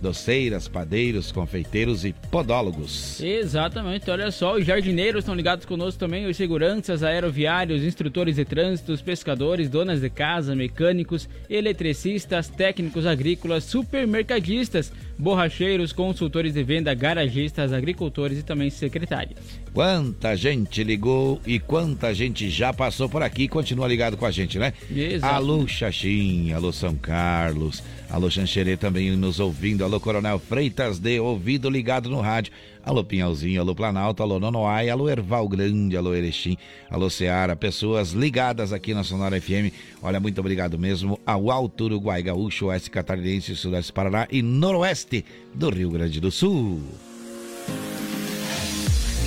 doceiras, 0.00 0.68
padeiros, 0.68 1.32
confeiteiros 1.32 2.04
e 2.04 2.12
podólogos. 2.30 3.20
Exatamente, 3.20 4.10
olha 4.10 4.30
só, 4.30 4.56
os 4.56 4.64
jardineiros 4.64 5.20
estão 5.20 5.34
ligados 5.34 5.66
conosco 5.66 5.98
também, 5.98 6.26
os 6.26 6.36
seguranças, 6.36 7.02
aeroviários, 7.02 7.82
instrutores 7.82 8.36
de 8.36 8.44
trânsito, 8.44 8.96
pescadores, 9.02 9.68
donas 9.68 10.00
de 10.00 10.10
casa, 10.10 10.54
mecânicos, 10.54 11.28
eletricistas, 11.48 12.48
técnicos 12.48 13.06
agrícolas, 13.06 13.64
supermercadistas, 13.64 14.92
borracheiros, 15.18 15.92
consultores 15.92 16.54
de 16.54 16.62
venda, 16.62 16.94
garagistas, 16.94 17.72
agricultores 17.72 18.38
e 18.38 18.42
também 18.42 18.70
secretários. 18.70 19.38
Quanta 19.74 20.36
gente 20.36 20.82
ligou 20.84 21.40
e 21.44 21.58
quanta 21.58 22.14
gente 22.14 22.48
já 22.48 22.72
passou 22.72 23.08
por 23.08 23.22
aqui 23.22 23.44
e 23.44 23.48
continua 23.48 23.88
ligado 23.88 24.16
com 24.16 24.24
a 24.24 24.30
gente, 24.30 24.58
né? 24.58 24.72
Exato. 24.90 25.34
Alô, 25.34 25.66
Xaxim, 25.66 26.52
alô, 26.52 26.72
São 26.72 26.94
Carlos, 26.94 27.82
alô, 28.08 28.30
Xanxerê 28.30 28.76
também 28.76 29.10
nos 29.16 29.40
ouvindo, 29.40 29.84
alô, 29.84 29.98
Coronel 29.98 30.38
Freitas 30.38 30.98
de 30.98 31.18
ouvido 31.18 31.68
ligado 31.68 32.08
no 32.08 32.20
rádio, 32.20 32.52
alô, 32.88 33.04
Pinhalzinho, 33.04 33.60
alô, 33.60 33.74
Planalto, 33.74 34.22
alô, 34.22 34.40
Nonoai, 34.40 34.88
alô, 34.88 35.10
Erval 35.10 35.46
Grande, 35.46 35.94
alô, 35.94 36.14
Erechim, 36.14 36.56
alô, 36.90 37.10
Seara, 37.10 37.54
pessoas 37.54 38.12
ligadas 38.12 38.72
aqui 38.72 38.94
na 38.94 39.04
Sonora 39.04 39.38
FM. 39.38 39.70
Olha, 40.02 40.18
muito 40.18 40.40
obrigado 40.40 40.78
mesmo 40.78 41.20
ao 41.26 41.50
Alto 41.50 41.84
Uruguai 41.84 42.22
Gaúcho, 42.22 42.66
Oeste 42.66 42.90
Catarinense, 42.90 43.54
Sudeste 43.54 43.92
Paraná 43.92 44.26
e 44.30 44.40
Noroeste 44.40 45.22
do 45.54 45.68
Rio 45.68 45.90
Grande 45.90 46.18
do 46.18 46.30
Sul. 46.30 46.80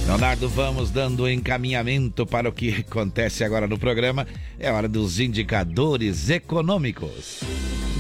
Leonardo, 0.07 0.49
vamos 0.49 0.89
dando 0.89 1.29
encaminhamento 1.29 2.25
para 2.25 2.49
o 2.49 2.51
que 2.51 2.83
acontece 2.87 3.43
agora 3.43 3.67
no 3.67 3.77
programa. 3.77 4.25
É 4.59 4.71
hora 4.71 4.89
dos 4.89 5.19
indicadores 5.19 6.31
econômicos. 6.31 7.41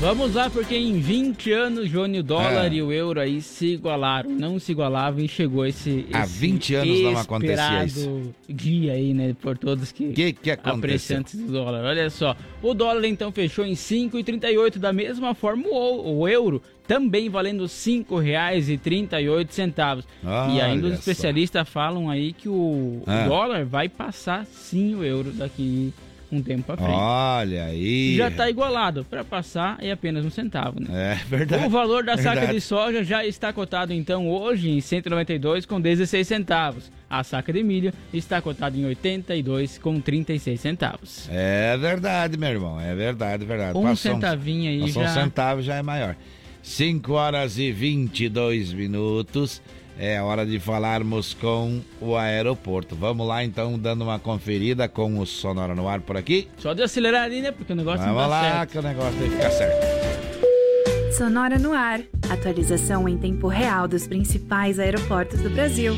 Vamos 0.01 0.33
lá, 0.33 0.49
porque 0.49 0.75
em 0.75 0.99
20 0.99 1.51
anos, 1.51 1.87
Johnny, 1.87 2.21
o 2.21 2.23
dólar 2.23 2.71
Ah. 2.71 2.73
e 2.73 2.81
o 2.81 2.91
euro 2.91 3.19
aí 3.19 3.39
se 3.39 3.67
igualaram, 3.73 4.31
não 4.31 4.57
se 4.57 4.71
igualavam 4.71 5.23
e 5.23 5.27
chegou 5.27 5.63
esse. 5.63 6.07
Há 6.11 6.23
esse 6.23 6.39
20 6.39 6.73
anos 6.73 7.01
não 7.03 7.17
acontecia 7.19 7.85
isso. 7.85 8.33
dia 8.49 8.93
aí, 8.93 9.13
né, 9.13 9.35
por 9.39 9.55
todos 9.59 9.91
que, 9.91 10.11
que, 10.11 10.33
que 10.33 10.49
apreciantes 10.49 11.39
do 11.39 11.51
dólar. 11.51 11.85
Olha 11.85 12.09
só, 12.09 12.35
o 12.63 12.73
dólar 12.73 13.05
então 13.05 13.31
fechou 13.31 13.63
em 13.63 13.73
5,38, 13.75 14.79
da 14.79 14.91
mesma 14.91 15.35
forma 15.35 15.67
o, 15.69 16.21
o 16.21 16.27
euro 16.27 16.63
também 16.87 17.29
valendo 17.29 17.61
R$ 17.61 17.67
5,38. 17.69 20.03
e 20.51 20.59
ainda 20.61 20.87
os 20.87 20.93
Olha 20.93 20.95
só. 20.95 20.99
especialistas 21.11 21.69
falam 21.69 22.09
aí 22.09 22.33
que 22.33 22.49
o, 22.49 22.53
o 22.53 23.03
Ah. 23.05 23.27
dólar 23.27 23.65
vai 23.65 23.87
passar 23.87 24.47
sim 24.47 24.95
o 24.95 25.03
euro 25.03 25.29
daqui 25.31 25.93
um 26.31 26.41
tempo 26.41 26.63
pra 26.63 26.77
frente. 26.77 26.91
Olha 26.91 27.65
aí. 27.65 28.15
Já 28.15 28.27
está 28.29 28.49
igualado. 28.49 29.05
Para 29.09 29.23
passar 29.23 29.77
é 29.81 29.91
apenas 29.91 30.25
um 30.25 30.29
centavo, 30.29 30.79
né? 30.79 31.19
É 31.21 31.25
verdade. 31.25 31.65
O 31.65 31.69
valor 31.69 32.03
da 32.03 32.17
saca 32.17 32.31
Verdade. 32.35 32.53
de 32.53 32.61
soja 32.61 33.03
já 33.03 33.25
está 33.25 33.51
cotado 33.51 33.93
então 33.93 34.29
hoje 34.29 34.69
em 34.69 34.79
192 34.81 35.65
com 35.65 35.79
16 35.81 36.27
centavos. 36.27 36.91
A 37.09 37.23
saca 37.23 37.51
de 37.51 37.61
milho 37.61 37.91
está 38.13 38.41
cotada 38.41 38.77
em 38.77 38.85
82 38.85 39.77
com 39.77 39.99
36 39.99 40.59
centavos. 40.59 41.27
É 41.29 41.77
verdade, 41.77 42.37
meu 42.37 42.49
irmão. 42.49 42.79
É 42.79 42.95
verdade, 42.95 43.43
verdade. 43.45 43.77
Um 43.77 43.83
Passou 43.83 44.13
centavinho 44.13 44.69
aí 44.71 44.79
passou 44.81 45.03
já- 45.03 45.09
um 45.09 45.13
centavo 45.13 45.61
já 45.61 45.75
é 45.75 45.81
maior. 45.81 46.15
5 46.63 47.13
horas 47.13 47.57
e 47.57 47.71
22 47.71 48.71
minutos. 48.73 49.61
É 50.03 50.19
hora 50.19 50.43
de 50.47 50.59
falarmos 50.59 51.35
com 51.35 51.79
o 52.01 52.15
aeroporto. 52.15 52.95
Vamos 52.95 53.27
lá 53.27 53.43
então, 53.43 53.77
dando 53.77 54.03
uma 54.03 54.17
conferida 54.17 54.89
com 54.89 55.19
o 55.19 55.27
Sonora 55.27 55.75
no 55.75 55.87
ar 55.87 56.01
por 56.01 56.17
aqui. 56.17 56.47
Só 56.57 56.73
de 56.73 56.81
acelerar 56.81 57.25
ali, 57.25 57.39
né? 57.39 57.51
Porque 57.51 57.71
o 57.71 57.75
negócio 57.75 57.99
não 58.07 58.15
Vamos 58.15 58.23
dá 58.23 58.27
lá 58.27 58.41
certo. 58.41 58.71
que 58.71 58.79
o 58.79 58.81
negócio 58.81 59.19
tem 59.19 59.29
que 59.29 59.35
ficar 59.35 59.51
certo. 59.51 61.15
Sonora 61.15 61.59
no 61.59 61.71
ar. 61.71 62.01
Atualização 62.31 63.07
em 63.07 63.15
tempo 63.15 63.47
real 63.47 63.87
dos 63.87 64.07
principais 64.07 64.79
aeroportos 64.79 65.39
do 65.39 65.51
Brasil. 65.51 65.93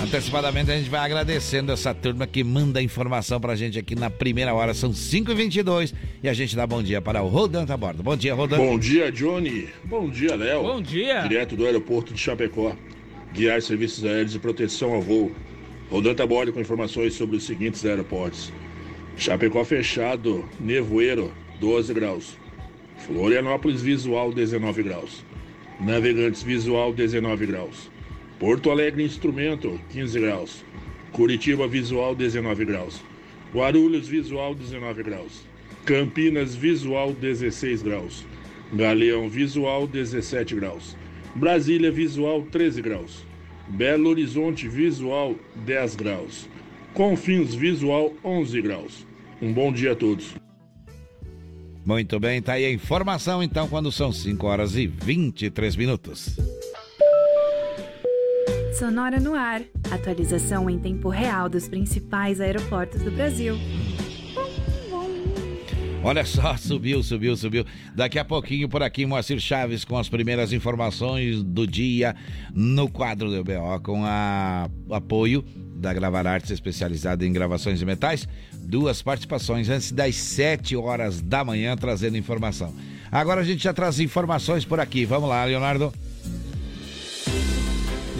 Antecipadamente 0.00 0.70
a 0.70 0.76
gente 0.76 0.88
vai 0.88 1.00
agradecendo 1.00 1.72
essa 1.72 1.92
turma 1.92 2.28
que 2.28 2.44
manda 2.44 2.80
informação 2.80 3.40
pra 3.40 3.56
gente 3.56 3.76
aqui 3.76 3.96
na 3.96 4.08
primeira 4.08 4.54
hora. 4.54 4.72
São 4.72 4.92
5h22 4.92 5.92
e 6.22 6.28
a 6.28 6.32
gente 6.32 6.54
dá 6.54 6.64
bom 6.64 6.80
dia 6.80 7.02
para 7.02 7.22
o 7.24 7.26
Rodan 7.26 7.66
a 7.68 7.76
bordo. 7.76 8.04
Bom 8.04 8.16
dia, 8.16 8.36
Rodan. 8.36 8.56
Bom 8.56 8.78
dia, 8.78 9.10
Johnny. 9.10 9.68
Bom 9.84 10.08
dia, 10.08 10.36
Léo. 10.36 10.62
Bom 10.62 10.80
dia. 10.80 11.22
Direto 11.22 11.56
do 11.56 11.66
aeroporto 11.66 12.14
de 12.14 12.20
Chapecó. 12.20 12.76
Guiar 13.38 13.62
serviços 13.62 14.04
aéreos 14.04 14.34
e 14.34 14.38
proteção 14.40 14.92
ao 14.92 15.00
voo. 15.00 15.30
Rodando 15.88 16.20
a 16.20 16.26
bordo 16.26 16.52
com 16.52 16.60
informações 16.60 17.14
sobre 17.14 17.36
os 17.36 17.44
seguintes 17.44 17.84
aeroportos. 17.84 18.52
Chapecó 19.16 19.64
fechado, 19.64 20.44
nevoeiro, 20.58 21.32
12 21.60 21.94
graus. 21.94 22.36
Florianópolis 23.06 23.80
visual, 23.80 24.32
19 24.32 24.82
graus. 24.82 25.24
Navegantes 25.78 26.42
visual, 26.42 26.92
19 26.92 27.46
graus. 27.46 27.88
Porto 28.40 28.72
Alegre 28.72 29.04
instrumento, 29.04 29.80
15 29.90 30.18
graus. 30.18 30.64
Curitiba 31.12 31.68
visual, 31.68 32.16
19 32.16 32.64
graus. 32.64 33.00
Guarulhos 33.54 34.08
visual, 34.08 34.52
19 34.52 35.04
graus. 35.04 35.44
Campinas 35.84 36.56
visual, 36.56 37.12
16 37.12 37.82
graus. 37.82 38.26
Galeão 38.72 39.28
visual, 39.28 39.86
17 39.86 40.56
graus. 40.56 40.96
Brasília 41.36 41.92
visual, 41.92 42.42
13 42.42 42.82
graus. 42.82 43.27
Belo 43.68 44.10
Horizonte 44.10 44.68
visual, 44.68 45.34
10 45.64 45.96
graus. 45.96 46.48
Confins 46.94 47.54
visual, 47.54 48.14
11 48.24 48.62
graus. 48.62 49.06
Um 49.40 49.52
bom 49.52 49.72
dia 49.72 49.92
a 49.92 49.96
todos. 49.96 50.34
Muito 51.84 52.18
bem, 52.18 52.42
tá 52.42 52.54
aí 52.54 52.64
a 52.64 52.70
informação 52.70 53.42
então 53.42 53.68
quando 53.68 53.90
são 53.90 54.12
5 54.12 54.46
horas 54.46 54.76
e 54.76 54.86
23 54.86 55.76
minutos. 55.76 56.36
Sonora 58.78 59.18
no 59.18 59.34
ar. 59.34 59.62
Atualização 59.90 60.70
em 60.70 60.78
tempo 60.78 61.08
real 61.08 61.48
dos 61.48 61.68
principais 61.68 62.40
aeroportos 62.40 63.02
do 63.02 63.10
Brasil. 63.10 63.56
Olha 66.08 66.24
só, 66.24 66.56
subiu, 66.56 67.02
subiu, 67.02 67.36
subiu. 67.36 67.66
Daqui 67.94 68.18
a 68.18 68.24
pouquinho 68.24 68.66
por 68.66 68.82
aqui, 68.82 69.04
Moacir 69.04 69.38
Chaves 69.38 69.84
com 69.84 69.98
as 69.98 70.08
primeiras 70.08 70.54
informações 70.54 71.42
do 71.42 71.66
dia 71.66 72.16
no 72.54 72.88
quadro 72.88 73.30
do 73.30 73.44
BO, 73.44 73.78
com 73.82 74.06
a, 74.06 74.70
apoio 74.90 75.44
da 75.76 75.92
Gravar 75.92 76.26
Artes 76.26 76.50
especializada 76.50 77.26
em 77.26 77.32
gravações 77.32 77.78
de 77.78 77.84
metais. 77.84 78.26
Duas 78.54 79.02
participações 79.02 79.68
antes 79.68 79.92
das 79.92 80.14
7 80.14 80.74
horas 80.76 81.20
da 81.20 81.44
manhã, 81.44 81.76
trazendo 81.76 82.16
informação. 82.16 82.72
Agora 83.12 83.42
a 83.42 83.44
gente 83.44 83.62
já 83.62 83.74
traz 83.74 84.00
informações 84.00 84.64
por 84.64 84.80
aqui. 84.80 85.04
Vamos 85.04 85.28
lá, 85.28 85.44
Leonardo. 85.44 85.92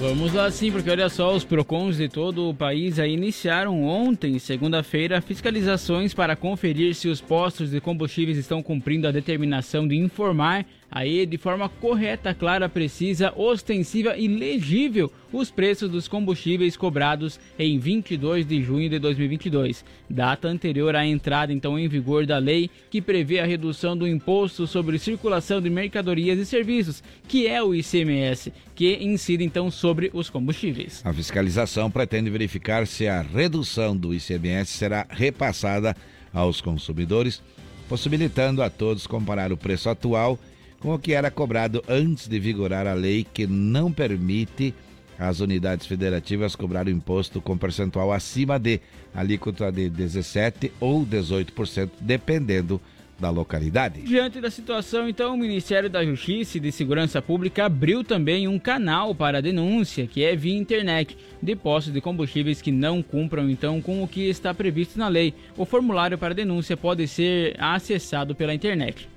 Vamos 0.00 0.32
lá 0.32 0.48
sim, 0.48 0.70
porque 0.70 0.88
olha 0.88 1.08
só, 1.08 1.34
os 1.34 1.44
PROCONs 1.44 1.96
de 1.96 2.08
todo 2.08 2.48
o 2.48 2.54
país 2.54 3.00
aí 3.00 3.12
iniciaram 3.12 3.82
ontem, 3.82 4.38
segunda-feira, 4.38 5.20
fiscalizações 5.20 6.14
para 6.14 6.36
conferir 6.36 6.94
se 6.94 7.08
os 7.08 7.20
postos 7.20 7.72
de 7.72 7.80
combustíveis 7.80 8.38
estão 8.38 8.62
cumprindo 8.62 9.08
a 9.08 9.10
determinação 9.10 9.88
de 9.88 9.96
informar 9.96 10.64
aí 10.90 11.26
de 11.26 11.36
forma 11.36 11.68
correta, 11.68 12.34
clara, 12.34 12.68
precisa, 12.68 13.32
ostensiva 13.36 14.16
e 14.16 14.26
legível 14.26 15.12
os 15.32 15.50
preços 15.50 15.90
dos 15.90 16.08
combustíveis 16.08 16.76
cobrados 16.76 17.38
em 17.58 17.78
22 17.78 18.46
de 18.46 18.62
junho 18.62 18.88
de 18.88 18.98
2022, 18.98 19.84
data 20.08 20.48
anterior 20.48 20.96
à 20.96 21.06
entrada 21.06 21.52
então 21.52 21.78
em 21.78 21.86
vigor 21.86 22.24
da 22.24 22.38
lei 22.38 22.70
que 22.90 23.02
prevê 23.02 23.38
a 23.38 23.46
redução 23.46 23.96
do 23.96 24.08
imposto 24.08 24.66
sobre 24.66 24.98
circulação 24.98 25.60
de 25.60 25.68
mercadorias 25.68 26.38
e 26.38 26.46
serviços, 26.46 27.02
que 27.26 27.46
é 27.46 27.62
o 27.62 27.74
ICMS, 27.74 28.52
que 28.74 28.96
incide 29.02 29.44
então 29.44 29.70
sobre 29.70 30.10
os 30.14 30.30
combustíveis. 30.30 31.02
A 31.04 31.12
fiscalização 31.12 31.90
pretende 31.90 32.30
verificar 32.30 32.86
se 32.86 33.06
a 33.06 33.20
redução 33.20 33.96
do 33.96 34.14
ICMS 34.14 34.72
será 34.72 35.06
repassada 35.10 35.94
aos 36.32 36.60
consumidores, 36.60 37.42
possibilitando 37.88 38.62
a 38.62 38.70
todos 38.70 39.06
comparar 39.06 39.52
o 39.52 39.56
preço 39.56 39.88
atual 39.88 40.38
com 40.80 40.94
o 40.94 40.98
que 40.98 41.12
era 41.12 41.30
cobrado 41.30 41.82
antes 41.88 42.28
de 42.28 42.38
vigorar 42.38 42.86
a 42.86 42.94
lei 42.94 43.26
que 43.32 43.46
não 43.46 43.92
permite 43.92 44.74
as 45.18 45.40
unidades 45.40 45.86
federativas 45.86 46.54
cobrar 46.54 46.86
o 46.86 46.90
imposto 46.90 47.40
com 47.40 47.58
percentual 47.58 48.12
acima 48.12 48.58
de 48.58 48.80
alíquota 49.12 49.72
de 49.72 49.90
17 49.90 50.72
ou 50.78 51.04
18%, 51.04 51.90
dependendo 52.00 52.80
da 53.18 53.30
localidade. 53.30 54.02
Diante 54.02 54.40
da 54.40 54.48
situação, 54.48 55.08
então, 55.08 55.34
o 55.34 55.36
Ministério 55.36 55.90
da 55.90 56.04
Justiça 56.04 56.56
e 56.56 56.60
de 56.60 56.70
Segurança 56.70 57.20
Pública 57.20 57.64
abriu 57.64 58.04
também 58.04 58.46
um 58.46 58.60
canal 58.60 59.12
para 59.12 59.42
denúncia, 59.42 60.06
que 60.06 60.22
é 60.22 60.36
via 60.36 60.56
internet, 60.56 61.18
de 61.42 61.56
postos 61.56 61.92
de 61.92 62.00
combustíveis 62.00 62.62
que 62.62 62.70
não 62.70 63.02
cumpram, 63.02 63.50
então, 63.50 63.82
com 63.82 64.04
o 64.04 64.06
que 64.06 64.28
está 64.28 64.54
previsto 64.54 64.96
na 65.00 65.08
lei. 65.08 65.34
O 65.56 65.64
formulário 65.64 66.16
para 66.16 66.32
denúncia 66.32 66.76
pode 66.76 67.08
ser 67.08 67.56
acessado 67.58 68.36
pela 68.36 68.54
internet. 68.54 69.08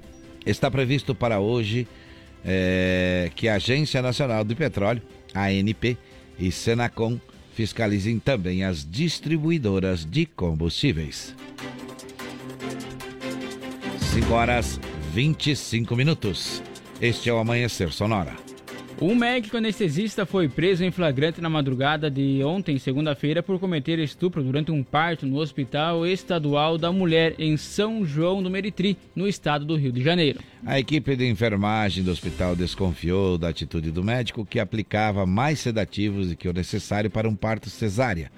Está 0.45 0.69
previsto 0.71 1.13
para 1.13 1.39
hoje 1.39 1.87
é, 2.43 3.31
que 3.35 3.47
a 3.47 3.55
Agência 3.55 4.01
Nacional 4.01 4.43
do 4.43 4.55
Petróleo, 4.55 5.01
ANP, 5.33 5.97
e 6.39 6.51
Senacom 6.51 7.19
fiscalizem 7.53 8.17
também 8.17 8.63
as 8.63 8.89
distribuidoras 8.89 10.05
de 10.05 10.25
combustíveis. 10.25 11.35
5 14.13 14.33
horas 14.33 14.79
25 15.13 15.95
minutos. 15.95 16.63
Este 16.99 17.29
é 17.29 17.33
o 17.33 17.37
Amanhecer 17.37 17.91
Sonora. 17.91 18.50
Um 19.01 19.15
médico 19.15 19.57
anestesista 19.57 20.27
foi 20.27 20.47
preso 20.47 20.83
em 20.83 20.91
flagrante 20.91 21.41
na 21.41 21.49
madrugada 21.49 22.07
de 22.07 22.43
ontem, 22.43 22.77
segunda-feira, 22.77 23.41
por 23.41 23.59
cometer 23.59 23.97
estupro 23.97 24.43
durante 24.43 24.71
um 24.71 24.83
parto 24.83 25.25
no 25.25 25.39
Hospital 25.39 26.05
Estadual 26.05 26.77
da 26.77 26.91
Mulher 26.91 27.33
em 27.39 27.57
São 27.57 28.05
João 28.05 28.43
do 28.43 28.49
Meritri, 28.51 28.95
no 29.15 29.27
estado 29.27 29.65
do 29.65 29.75
Rio 29.75 29.91
de 29.91 30.03
Janeiro. 30.03 30.39
A 30.63 30.79
equipe 30.79 31.15
de 31.15 31.27
enfermagem 31.27 32.03
do 32.03 32.11
hospital 32.11 32.55
desconfiou 32.55 33.39
da 33.39 33.49
atitude 33.49 33.89
do 33.89 34.03
médico 34.03 34.45
que 34.45 34.59
aplicava 34.59 35.25
mais 35.25 35.59
sedativos 35.59 36.29
do 36.29 36.35
que 36.35 36.47
o 36.47 36.53
necessário 36.53 37.09
para 37.09 37.27
um 37.27 37.35
parto 37.35 37.71
cesárea. 37.71 38.31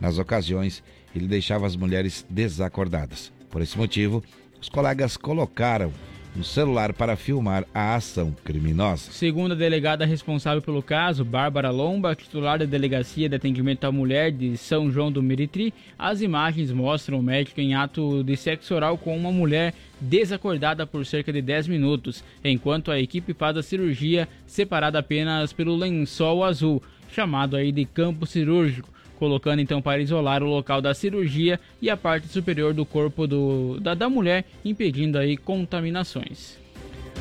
Nas 0.00 0.16
ocasiões, 0.16 0.82
ele 1.14 1.26
deixava 1.26 1.66
as 1.66 1.76
mulheres 1.76 2.24
desacordadas. 2.30 3.30
Por 3.50 3.60
esse 3.60 3.76
motivo, 3.76 4.24
os 4.58 4.70
colegas 4.70 5.14
colocaram 5.18 5.92
no 6.36 6.44
celular 6.44 6.92
para 6.92 7.16
filmar 7.16 7.64
a 7.74 7.94
ação 7.94 8.36
criminosa. 8.44 9.10
Segundo 9.10 9.52
a 9.52 9.54
delegada 9.54 10.04
responsável 10.04 10.60
pelo 10.60 10.82
caso, 10.82 11.24
Bárbara 11.24 11.70
Lomba, 11.70 12.14
titular 12.14 12.58
da 12.58 12.64
Delegacia 12.64 13.28
de 13.28 13.36
Atendimento 13.36 13.84
à 13.84 13.92
Mulher 13.92 14.30
de 14.30 14.56
São 14.56 14.90
João 14.90 15.10
do 15.10 15.22
Meritri, 15.22 15.72
as 15.98 16.20
imagens 16.20 16.70
mostram 16.70 17.18
o 17.18 17.22
médico 17.22 17.60
em 17.60 17.74
ato 17.74 18.22
de 18.22 18.36
sexo 18.36 18.74
oral 18.74 18.98
com 18.98 19.16
uma 19.16 19.32
mulher 19.32 19.72
desacordada 20.00 20.86
por 20.86 21.06
cerca 21.06 21.32
de 21.32 21.40
10 21.40 21.68
minutos, 21.68 22.22
enquanto 22.44 22.90
a 22.90 23.00
equipe 23.00 23.32
faz 23.32 23.56
a 23.56 23.62
cirurgia 23.62 24.28
separada 24.46 24.98
apenas 24.98 25.52
pelo 25.52 25.74
lençol 25.74 26.44
azul, 26.44 26.82
chamado 27.10 27.56
aí 27.56 27.72
de 27.72 27.86
campo 27.86 28.26
cirúrgico 28.26 28.95
colocando 29.16 29.60
então 29.60 29.82
para 29.82 30.00
isolar 30.00 30.42
o 30.42 30.46
local 30.46 30.80
da 30.80 30.94
cirurgia 30.94 31.58
e 31.80 31.90
a 31.90 31.96
parte 31.96 32.28
superior 32.28 32.72
do 32.72 32.86
corpo 32.86 33.26
do, 33.26 33.80
da, 33.80 33.94
da 33.94 34.08
mulher, 34.08 34.44
impedindo 34.64 35.18
aí 35.18 35.36
contaminações. 35.36 36.58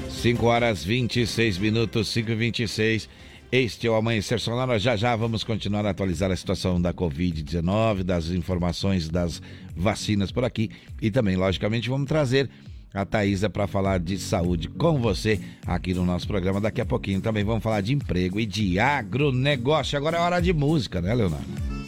5 0.09 0.45
horas 0.45 0.83
26 0.83 1.57
minutos, 1.57 2.07
5 2.09 2.31
e 2.31 2.35
26. 2.35 3.09
Este 3.51 3.87
é 3.87 3.89
o 3.89 3.95
Amanhecer 3.95 4.39
Sonora. 4.39 4.77
Já 4.77 4.95
já 4.95 5.15
vamos 5.15 5.43
continuar 5.43 5.85
a 5.85 5.91
atualizar 5.91 6.31
a 6.31 6.35
situação 6.35 6.81
da 6.81 6.93
Covid-19, 6.93 8.03
das 8.03 8.29
informações 8.29 9.07
das 9.07 9.41
vacinas 9.75 10.31
por 10.31 10.43
aqui. 10.43 10.69
E 11.01 11.09
também, 11.09 11.35
logicamente, 11.35 11.89
vamos 11.89 12.07
trazer 12.07 12.49
a 12.93 13.05
Thaisa 13.05 13.49
para 13.49 13.67
falar 13.67 13.99
de 13.99 14.17
saúde 14.17 14.69
com 14.69 14.99
você 14.99 15.39
aqui 15.65 15.93
no 15.93 16.05
nosso 16.05 16.27
programa. 16.27 16.61
Daqui 16.61 16.81
a 16.81 16.85
pouquinho 16.85 17.21
também 17.21 17.43
vamos 17.43 17.63
falar 17.63 17.81
de 17.81 17.93
emprego 17.93 18.39
e 18.39 18.45
de 18.45 18.79
agronegócio. 18.79 19.97
Agora 19.97 20.17
é 20.17 20.21
hora 20.21 20.41
de 20.41 20.53
música, 20.53 21.01
né, 21.01 21.13
Leonardo? 21.13 21.84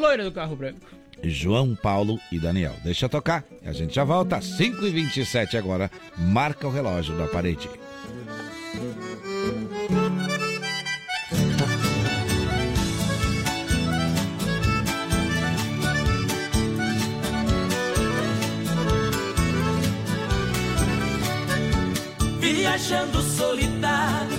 Loira 0.00 0.24
do 0.24 0.32
carro 0.32 0.56
branco. 0.56 0.80
João 1.22 1.76
Paulo 1.76 2.18
e 2.32 2.38
Daniel. 2.38 2.74
Deixa 2.82 3.06
tocar. 3.06 3.44
A 3.66 3.72
gente 3.72 3.94
já 3.94 4.02
volta. 4.02 4.40
5 4.40 4.86
e 4.86 4.90
27 4.90 5.58
agora. 5.58 5.90
Marca 6.16 6.66
o 6.66 6.70
relógio 6.70 7.14
da 7.18 7.26
parede. 7.26 7.68
Viajando 22.40 23.20
solitário, 23.20 24.38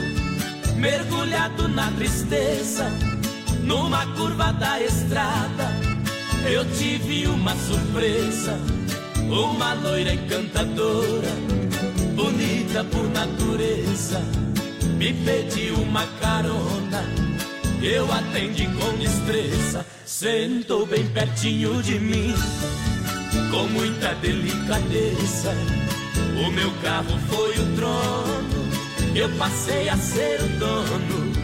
mergulhado 0.79 1.67
na 1.67 1.91
tristeza 1.91 3.20
numa 3.63 4.05
curva 4.15 4.51
da 4.53 4.81
estrada, 4.81 5.69
eu 6.49 6.65
tive 6.73 7.27
uma 7.27 7.55
surpresa. 7.55 8.59
Uma 9.29 9.73
loira 9.75 10.13
encantadora, 10.13 11.29
bonita 12.15 12.83
por 12.83 13.09
natureza, 13.11 14.19
me 14.97 15.13
pediu 15.13 15.75
uma 15.75 16.05
carona. 16.19 17.05
Eu 17.81 18.11
atendi 18.11 18.67
com 18.67 18.97
destreza, 18.97 19.85
sentou 20.05 20.85
bem 20.85 21.07
pertinho 21.07 21.81
de 21.81 21.97
mim, 21.97 22.33
com 23.49 23.67
muita 23.69 24.13
delicadeza. 24.15 25.55
O 26.45 26.51
meu 26.51 26.71
carro 26.83 27.17
foi 27.29 27.51
o 27.57 27.75
trono, 27.77 29.15
eu 29.15 29.29
passei 29.37 29.87
a 29.87 29.95
ser 29.95 30.41
o 30.41 30.59
dono 30.59 31.40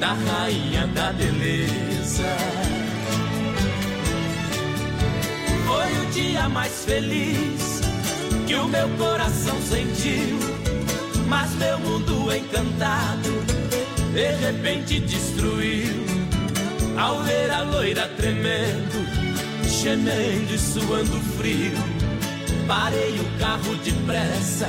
da 0.00 0.14
rainha 0.14 0.86
da 0.88 1.12
beleza. 1.12 2.34
Foi 5.66 5.92
o 6.02 6.10
dia 6.10 6.48
mais 6.48 6.84
feliz 6.86 7.82
que 8.46 8.54
o 8.54 8.66
meu 8.66 8.88
coração 8.96 9.54
sentiu, 9.60 10.38
mas 11.28 11.54
meu 11.56 11.78
mundo 11.80 12.34
encantado 12.34 13.28
de 14.14 14.32
repente 14.36 15.00
destruiu. 15.00 16.00
Ao 16.98 17.22
ver 17.22 17.50
a 17.50 17.62
loira 17.62 18.08
tremendo, 18.16 19.06
gemendo 19.68 20.54
e 20.54 20.58
suando 20.58 21.20
frio, 21.36 21.76
parei 22.66 23.20
o 23.20 23.38
carro 23.38 23.74
depressa 23.76 24.68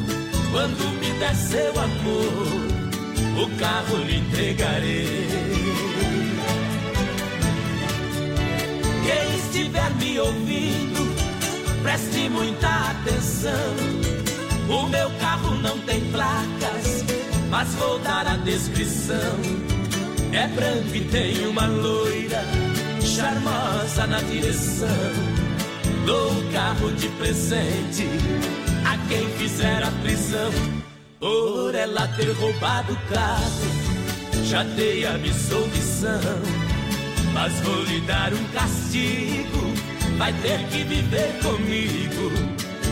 quando 0.51 0.99
me 0.99 1.11
der 1.17 1.33
seu 1.33 1.71
amor, 1.79 3.41
o 3.41 3.57
carro 3.57 3.97
lhe 4.03 4.17
entregarei. 4.17 5.27
Quem 9.05 9.37
estiver 9.37 9.89
me 9.95 10.19
ouvindo, 10.19 11.81
preste 11.81 12.29
muita 12.29 12.67
atenção. 12.67 13.75
O 14.69 14.87
meu 14.89 15.09
carro 15.19 15.55
não 15.55 15.79
tem 15.79 16.01
placas, 16.11 17.05
mas 17.49 17.73
vou 17.75 17.99
dar 17.99 18.27
a 18.27 18.35
descrição. 18.37 19.39
É 20.33 20.47
branco 20.47 20.95
e 20.95 21.01
tem 21.05 21.47
uma 21.47 21.65
loira 21.65 22.43
charmosa 23.01 24.07
na 24.07 24.21
direção. 24.21 24.87
Dou 26.05 26.31
o 26.31 26.51
carro 26.51 26.91
de 26.93 27.07
presente 27.09 28.07
quem 29.11 29.29
fizer 29.31 29.83
a 29.83 29.91
prisão. 30.01 30.51
Por 31.19 31.75
ela 31.75 32.07
ter 32.15 32.31
roubado 32.31 32.93
o 32.93 33.13
carro, 33.13 34.43
já 34.45 34.63
dei 34.63 35.05
a 35.05 35.17
missão. 35.17 35.61
Mas 37.33 37.53
vou 37.61 37.83
lhe 37.83 38.01
dar 38.01 38.33
um 38.33 38.43
castigo, 38.45 39.73
vai 40.17 40.33
ter 40.41 40.65
que 40.69 40.83
viver 40.83 41.31
comigo 41.43 42.31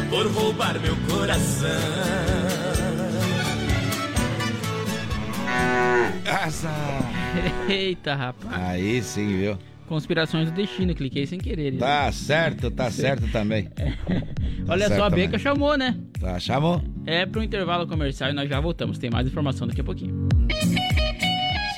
por 0.10 0.27
roubar 0.32 0.79
meu 0.79 0.95
coração. 1.10 1.69
Asa. 6.45 6.71
Eita, 7.67 8.15
rapaz. 8.15 8.62
Aí 8.62 9.01
sim, 9.01 9.27
viu? 9.27 9.58
Conspirações 9.89 10.52
do 10.52 10.56
destino, 10.56 10.93
cliquei 10.93 11.25
sem 11.25 11.39
querer. 11.39 11.75
Tá 11.75 12.12
certo, 12.12 12.69
tá 12.69 12.89
certo 12.91 13.28
também. 13.32 13.63
Tá 13.65 13.84
Olha 14.67 14.88
só, 14.88 15.06
a 15.06 15.10
também. 15.10 15.25
Beca 15.25 15.39
chamou, 15.39 15.75
né? 15.75 15.97
Tá, 16.19 16.39
chamou? 16.39 16.80
É 17.08 17.25
pro 17.25 17.41
intervalo 17.41 17.88
comercial 17.88 18.30
e 18.30 18.34
nós 18.34 18.47
já 18.47 18.60
voltamos. 18.60 18.99
Tem 18.99 19.10
mais 19.10 19.25
informação 19.25 19.67
daqui 19.67 19.82
a 19.82 19.84
pouquinho. 19.84 20.30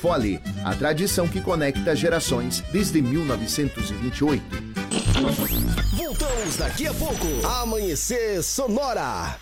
Fole, 0.00 0.40
a 0.64 0.74
tradição 0.74 1.26
que 1.26 1.40
conecta 1.40 1.94
gerações 1.94 2.62
desde 2.72 3.02
1928. 3.02 4.42
Voltamos 5.96 6.56
daqui 6.56 6.86
a 6.86 6.94
pouco. 6.94 7.26
Amanhecer 7.44 8.42
Sonora. 8.42 9.36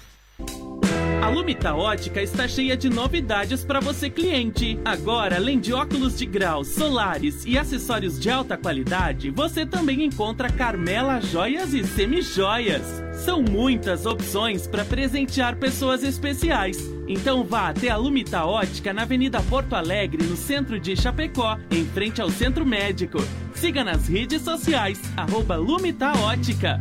A 1.23 1.29
Lumita 1.29 1.75
Ótica 1.75 2.23
está 2.23 2.47
cheia 2.47 2.77
de 2.77 2.89
novidades 2.89 3.65
para 3.65 3.81
você 3.81 4.09
cliente. 4.09 4.79
Agora, 4.85 5.37
além 5.37 5.59
de 5.59 5.73
óculos 5.73 6.17
de 6.17 6.25
grau, 6.25 6.65
solares 6.65 7.45
e 7.45 7.59
acessórios 7.59 8.19
de 8.19 8.31
alta 8.31 8.57
qualidade, 8.57 9.31
você 9.31 9.67
também 9.67 10.05
encontra 10.05 10.51
Carmela 10.51 11.21
Joias 11.21 11.75
e 11.75 11.85
Semijoias. 11.85 12.83
São 13.25 13.43
muitas 13.43 14.07
opções 14.07 14.67
para 14.67 14.85
presentear 14.85 15.57
pessoas 15.57 16.03
especiais. 16.03 16.96
Então 17.09 17.45
vá 17.45 17.69
até 17.69 17.89
a 17.89 17.97
Lumita 17.97 18.45
Ótica 18.45 18.93
na 18.93 19.03
Avenida 19.03 19.41
Porto 19.43 19.75
Alegre, 19.75 20.25
no 20.25 20.37
centro 20.37 20.79
de 20.81 20.97
Chapecó, 20.97 21.57
em 21.71 21.85
frente 21.85 22.21
ao 22.21 22.31
Centro 22.31 22.67
Médico. 22.67 23.19
Siga 23.55 23.85
nas 23.85 24.09
redes 24.09 24.43
sociais, 24.43 25.01
arroba 25.17 25.57
Lumita 25.57 26.13
Ótica. 26.19 26.81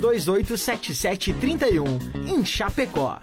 33287731 0.00 2.28
em 2.28 2.44
Chapecó. 2.44 3.20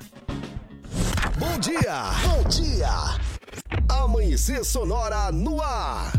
Bom 1.37 1.59
dia! 1.59 2.05
Bom 2.23 2.43
dia! 2.49 2.89
Amanhecer 3.89 4.63
Sonora 4.63 5.29
no 5.31 5.61
ar. 5.61 6.13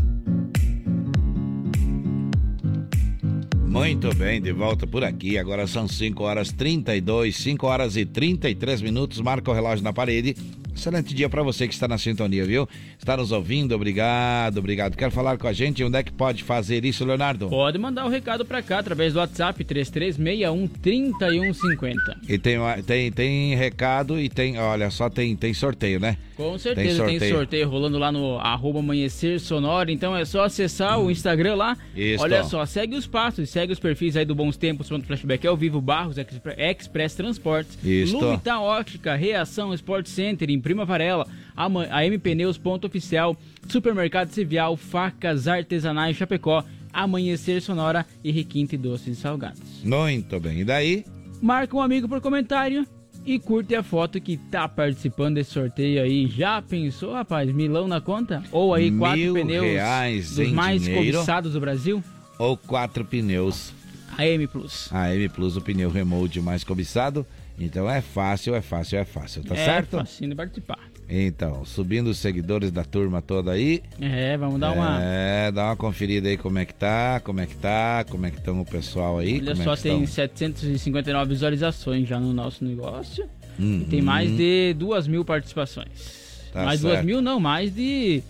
Muito 3.73 4.13
bem, 4.13 4.39
de 4.39 4.51
volta 4.51 4.85
por 4.85 5.03
aqui. 5.03 5.37
Agora 5.37 5.65
são 5.65 5.87
5 5.87 6.23
horas 6.23 6.51
32, 6.51 7.35
5 7.35 7.65
horas 7.65 7.97
e 7.97 8.05
33 8.05 8.83
minutos. 8.83 9.19
Marca 9.19 9.49
o 9.49 9.53
relógio 9.53 9.83
na 9.83 9.91
parede. 9.91 10.35
Excelente 10.75 11.13
dia 11.13 11.29
para 11.29 11.43
você 11.43 11.67
que 11.67 11.73
está 11.73 11.87
na 11.87 11.97
sintonia, 11.97 12.45
viu? 12.45 12.67
Está 12.97 13.15
nos 13.15 13.31
ouvindo, 13.31 13.73
obrigado, 13.75 14.57
obrigado. 14.57 14.95
Quer 14.95 15.11
falar 15.11 15.37
com 15.37 15.47
a 15.47 15.53
gente? 15.53 15.83
Onde 15.83 15.97
é 15.97 16.03
que 16.03 16.11
pode 16.11 16.43
fazer 16.43 16.83
isso, 16.83 17.05
Leonardo? 17.05 17.47
Pode 17.49 17.77
mandar 17.77 18.05
o 18.05 18.09
recado 18.09 18.43
para 18.43 18.61
cá 18.61 18.79
através 18.79 19.13
do 19.13 19.19
WhatsApp 19.19 19.63
3361 19.63 20.67
3150. 20.67 22.17
E 22.27 22.37
tem, 22.37 22.57
tem, 22.85 23.11
tem 23.11 23.55
recado 23.55 24.19
e 24.19 24.29
tem, 24.29 24.57
olha 24.57 24.89
só, 24.89 25.09
tem, 25.09 25.35
tem 25.35 25.53
sorteio, 25.53 25.99
né? 25.99 26.17
Com 26.35 26.57
certeza 26.57 26.87
tem 26.87 26.95
sorteio, 26.97 27.19
tem 27.19 27.31
sorteio 27.31 27.69
rolando 27.69 27.99
lá 27.99 28.11
no 28.11 28.39
arroba 28.39 28.79
amanhecer 28.79 29.39
sonora, 29.39 29.91
então 29.91 30.15
é 30.15 30.25
só 30.25 30.43
acessar 30.43 30.99
o 30.99 31.11
Instagram 31.11 31.55
lá. 31.55 31.77
Isso. 31.95 32.23
Olha 32.23 32.43
só, 32.43 32.65
segue 32.65 32.95
os 32.95 33.05
passos, 33.05 33.49
segue 33.49 33.71
os 33.71 33.79
perfis 33.79 34.17
aí 34.17 34.25
do 34.25 34.33
Bons 34.33 34.57
Tempos, 34.57 34.89
Ponto 34.89 35.05
Flashback, 35.05 35.45
ao 35.45 35.55
vivo, 35.55 35.79
Barros, 35.79 36.17
Express 36.17 37.13
Transportes. 37.15 37.77
Lumita 38.11 38.59
Ótica, 38.59 39.15
Reação 39.15 39.73
Sport 39.73 40.07
Center, 40.07 40.49
em 40.49 40.59
Prima 40.59 40.85
Varela, 40.85 41.27
a 41.55 42.05
M 42.05 42.17
Pneus, 42.17 42.57
Ponto 42.57 42.87
Oficial, 42.87 43.37
Supermercado 43.67 44.29
Civial, 44.29 44.75
Facas 44.75 45.47
Artesanais 45.47 46.17
Chapecó, 46.17 46.63
Amanhecer 46.91 47.61
Sonora 47.61 48.05
e 48.23 48.31
Requinte 48.31 48.75
Doces 48.75 49.17
e 49.17 49.21
Salgados. 49.21 49.83
Muito 49.83 50.39
bem, 50.39 50.61
e 50.61 50.63
daí? 50.63 51.05
Marca 51.41 51.75
um 51.75 51.81
amigo 51.81 52.07
por 52.07 52.21
comentário 52.21 52.87
e 53.25 53.39
curte 53.39 53.75
a 53.75 53.83
foto 53.83 54.19
que 54.19 54.37
tá 54.37 54.67
participando 54.67 55.35
desse 55.35 55.51
sorteio 55.51 56.01
aí. 56.01 56.27
Já 56.27 56.61
pensou, 56.61 57.13
rapaz? 57.13 57.51
Milão 57.51 57.87
na 57.87 58.01
conta? 58.01 58.43
Ou 58.51 58.73
aí 58.73 58.91
quatro 58.91 59.19
Mil 59.19 59.33
pneus 59.33 59.65
reais 59.65 60.35
dos 60.35 60.51
mais 60.51 60.81
dinheiro. 60.81 61.17
cobiçados 61.17 61.53
do 61.53 61.59
Brasil? 61.59 62.03
Ou 62.37 62.57
quatro 62.57 63.05
pneus. 63.05 63.73
A 64.17 64.27
M 64.27 64.45
Plus. 64.47 64.89
A 64.91 65.13
M 65.15 65.27
Plus, 65.29 65.57
o 65.57 65.61
pneu 65.61 65.89
remote 65.89 66.39
mais 66.39 66.63
cobiçado. 66.63 67.25
Então 67.59 67.89
é 67.89 68.01
fácil, 68.01 68.55
é 68.55 68.61
fácil, 68.61 68.97
é 68.99 69.05
fácil, 69.05 69.43
tá 69.43 69.55
é 69.55 69.65
certo? 69.65 69.97
facinho 69.97 70.29
de 70.31 70.35
participar. 70.35 70.79
Então, 71.09 71.65
subindo 71.65 72.07
os 72.07 72.17
seguidores 72.17 72.71
da 72.71 72.83
turma 72.83 73.21
toda 73.21 73.51
aí. 73.51 73.83
É, 73.99 74.37
vamos 74.37 74.59
dar 74.59 74.71
uma. 74.71 74.99
É, 75.01 75.51
dá 75.51 75.65
uma 75.65 75.75
conferida 75.75 76.29
aí 76.29 76.37
como 76.37 76.57
é 76.59 76.65
que 76.65 76.73
tá, 76.73 77.19
como 77.23 77.41
é 77.41 77.45
que 77.45 77.55
tá, 77.55 78.05
como 78.09 78.25
é 78.25 78.31
que 78.31 78.37
estão 78.37 78.59
o 78.61 78.65
pessoal 78.65 79.19
aí. 79.19 79.39
Olha 79.39 79.51
como 79.53 79.63
só, 79.63 79.73
é 79.73 79.77
tem 79.77 80.03
estão. 80.03 80.07
759 80.15 81.29
visualizações 81.29 82.07
já 82.07 82.19
no 82.19 82.33
nosso 82.33 82.63
negócio. 82.65 83.25
Uhum. 83.59 83.81
E 83.81 83.85
tem 83.85 84.01
mais 84.01 84.31
de 84.35 84.73
duas 84.73 85.07
mil 85.07 85.23
participações. 85.23 86.23
Tá 86.51 86.63
mais 86.65 86.79
certo. 86.79 86.93
duas 86.93 87.05
mil, 87.05 87.21
não, 87.21 87.39
mais 87.39 87.73
de 87.73 88.23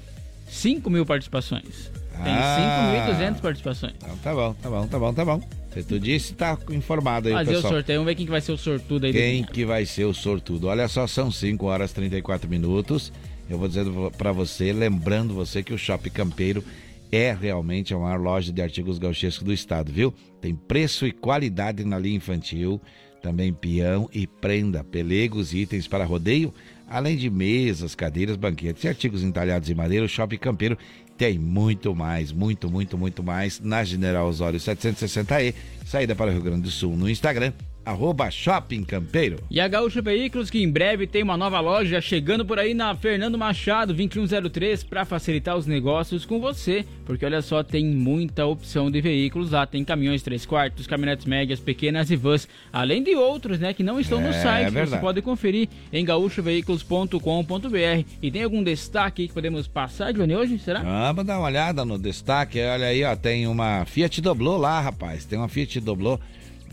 5 0.48 0.90
mil 0.90 1.06
participações. 1.06 1.92
Tem 2.24 2.34
Ah. 2.34 3.08
5.200 3.10 3.42
participações. 3.42 3.94
Então, 3.98 4.18
tá 4.18 4.34
bom, 4.34 4.54
tá 4.62 4.70
bom, 4.70 4.88
tá 4.88 5.00
bom, 5.00 5.14
tá 5.14 5.26
bom. 5.26 5.42
Tu 5.82 6.00
disse, 6.00 6.34
tá 6.34 6.58
informado 6.70 7.30
aí, 7.30 7.34
Fazer 7.34 7.52
o 7.52 7.56
pessoal. 7.56 7.74
sorteio, 7.74 8.00
vamos 8.00 8.12
ver 8.12 8.16
quem 8.16 8.26
que 8.26 8.32
vai 8.32 8.42
ser 8.42 8.52
o 8.52 8.58
sortudo 8.58 9.06
aí. 9.06 9.14
Quem 9.14 9.44
que 9.44 9.66
vai 9.66 9.86
ser 9.86 10.06
o 10.06 10.14
sortudo? 10.14 10.68
Olha 10.68 10.88
só, 10.88 11.08
são 11.08 11.32
5 11.32 11.66
horas 11.66 11.92
e 11.92 11.96
34 11.96 12.50
minutos. 12.50 13.12
Eu 13.50 13.58
vou 13.58 13.68
dizendo 13.68 14.12
pra 14.18 14.32
você, 14.32 14.72
lembrando 14.72 15.34
você 15.34 15.64
que 15.64 15.74
o 15.74 15.78
Shopping 15.78 16.10
Campeiro 16.12 16.64
é 17.12 17.34
realmente 17.34 17.94
a 17.94 17.98
maior 17.98 18.20
loja 18.20 18.52
de 18.52 18.62
artigos 18.62 18.98
gauchescos 18.98 19.44
do 19.44 19.54
estado, 19.54 19.92
viu? 19.92 20.14
Tem 20.42 20.56
preço 20.56 21.06
e 21.06 21.12
qualidade 21.12 21.84
na 21.84 22.00
linha 22.00 22.18
infantil, 22.18 22.82
também 23.22 23.54
peão 23.54 24.10
e 24.14 24.26
prenda, 24.26 24.84
pelegos 24.84 25.54
e 25.54 25.60
itens 25.60 25.88
para 25.88 26.06
rodeio, 26.06 26.54
além 26.88 27.18
de 27.18 27.30
mesas, 27.30 27.96
cadeiras, 27.96 28.36
banquetes 28.36 28.84
e 28.84 28.88
artigos 28.88 29.24
entalhados 29.24 29.70
em 29.70 29.74
madeira. 29.74 30.06
O 30.06 30.10
Shopping 30.10 30.38
Campeiro 30.38 30.78
tem 31.18 31.38
muito 31.38 31.96
mais, 31.96 32.32
muito, 32.32 32.70
muito, 32.70 32.98
muito 32.98 33.24
mais 33.24 33.60
na 33.60 33.84
General 33.84 34.28
Osório 34.28 34.60
760E, 34.60 35.54
saída 35.86 36.16
para 36.16 36.32
o 36.32 36.34
Rio 36.34 36.44
Grande 36.44 36.64
do 36.64 36.72
Sul 36.72 36.96
no 36.96 37.10
Instagram 37.10 37.54
arroba 37.86 38.30
Shopping 38.32 38.84
Campeiro. 38.84 39.40
E 39.50 39.60
a 39.60 39.68
Gaúcha 39.68 40.02
Veículos, 40.02 40.50
que 40.50 40.62
em 40.62 40.70
breve 40.70 41.08
tem 41.08 41.24
uma 41.24 41.38
nova 41.38 41.60
loja 41.60 42.02
chegando 42.02 42.46
por 42.46 42.60
aí 42.60 42.74
na 42.74 42.96
Fernando 42.96 43.38
Machado 43.38 43.94
2103 43.94 44.84
para 44.84 45.06
facilitar 45.06 45.58
os 45.58 45.68
negócios 45.68 46.26
com 46.26 46.40
você, 46.40 46.86
porque 47.06 47.26
olha 47.26 47.42
só, 47.42 47.64
tem 47.64 47.86
muita 47.86 48.46
opção 48.46 48.90
de 48.90 49.02
veículos 49.02 49.52
lá, 49.52 49.66
tem 49.66 49.84
caminhões 49.84 50.22
3 50.22 50.46
quartos, 50.46 50.88
caminhonetes 50.88 51.26
médias, 51.26 51.60
pequenas 51.60 52.10
e 52.12 52.16
vans, 52.16 52.48
além 52.72 53.04
de 53.04 53.16
outros, 53.16 53.60
né, 53.60 53.74
que 53.74 53.84
não 53.84 54.00
estão 54.00 54.22
é, 54.22 54.28
no 54.28 54.34
site, 54.34 54.78
é 54.78 54.86
você 54.86 54.98
pode 54.98 55.22
conferir 55.22 55.68
em 55.92 56.06
gaúchoveículos.com.br. 56.06 58.06
E 58.22 58.32
tem 58.32 58.44
algum 58.44 58.64
destaque 58.64 59.28
que 59.28 59.34
podemos 59.34 59.68
passar, 59.68 60.14
Johnny, 60.14 60.36
hoje, 60.36 60.60
será? 60.60 60.82
Vamos 60.82 61.26
dar 61.26 61.40
uma 61.40 61.48
olhada 61.48 61.84
no 61.84 61.98
destaque, 61.98 62.62
olha 62.62 62.88
aí, 62.88 63.04
ó, 63.04 63.16
tem 63.16 63.48
uma 63.48 63.86
Fiat 63.86 64.22
Doblô 64.22 64.58
lá, 64.58 64.80
rapaz, 64.80 65.26
tem 65.26 65.38
uma 65.38 65.48
Fiat 65.48 65.80
Doblô 65.80 66.20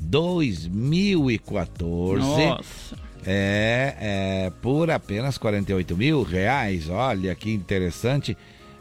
2014. 0.01 2.21
Nossa. 2.21 2.97
É, 3.25 3.95
é 4.01 4.53
por 4.63 4.91
apenas 4.91 5.39
48 5.39 5.97
mil 5.97 6.23
reais. 6.23 6.89
Olha 6.89 7.35
que 7.35 7.53
interessante. 7.53 8.37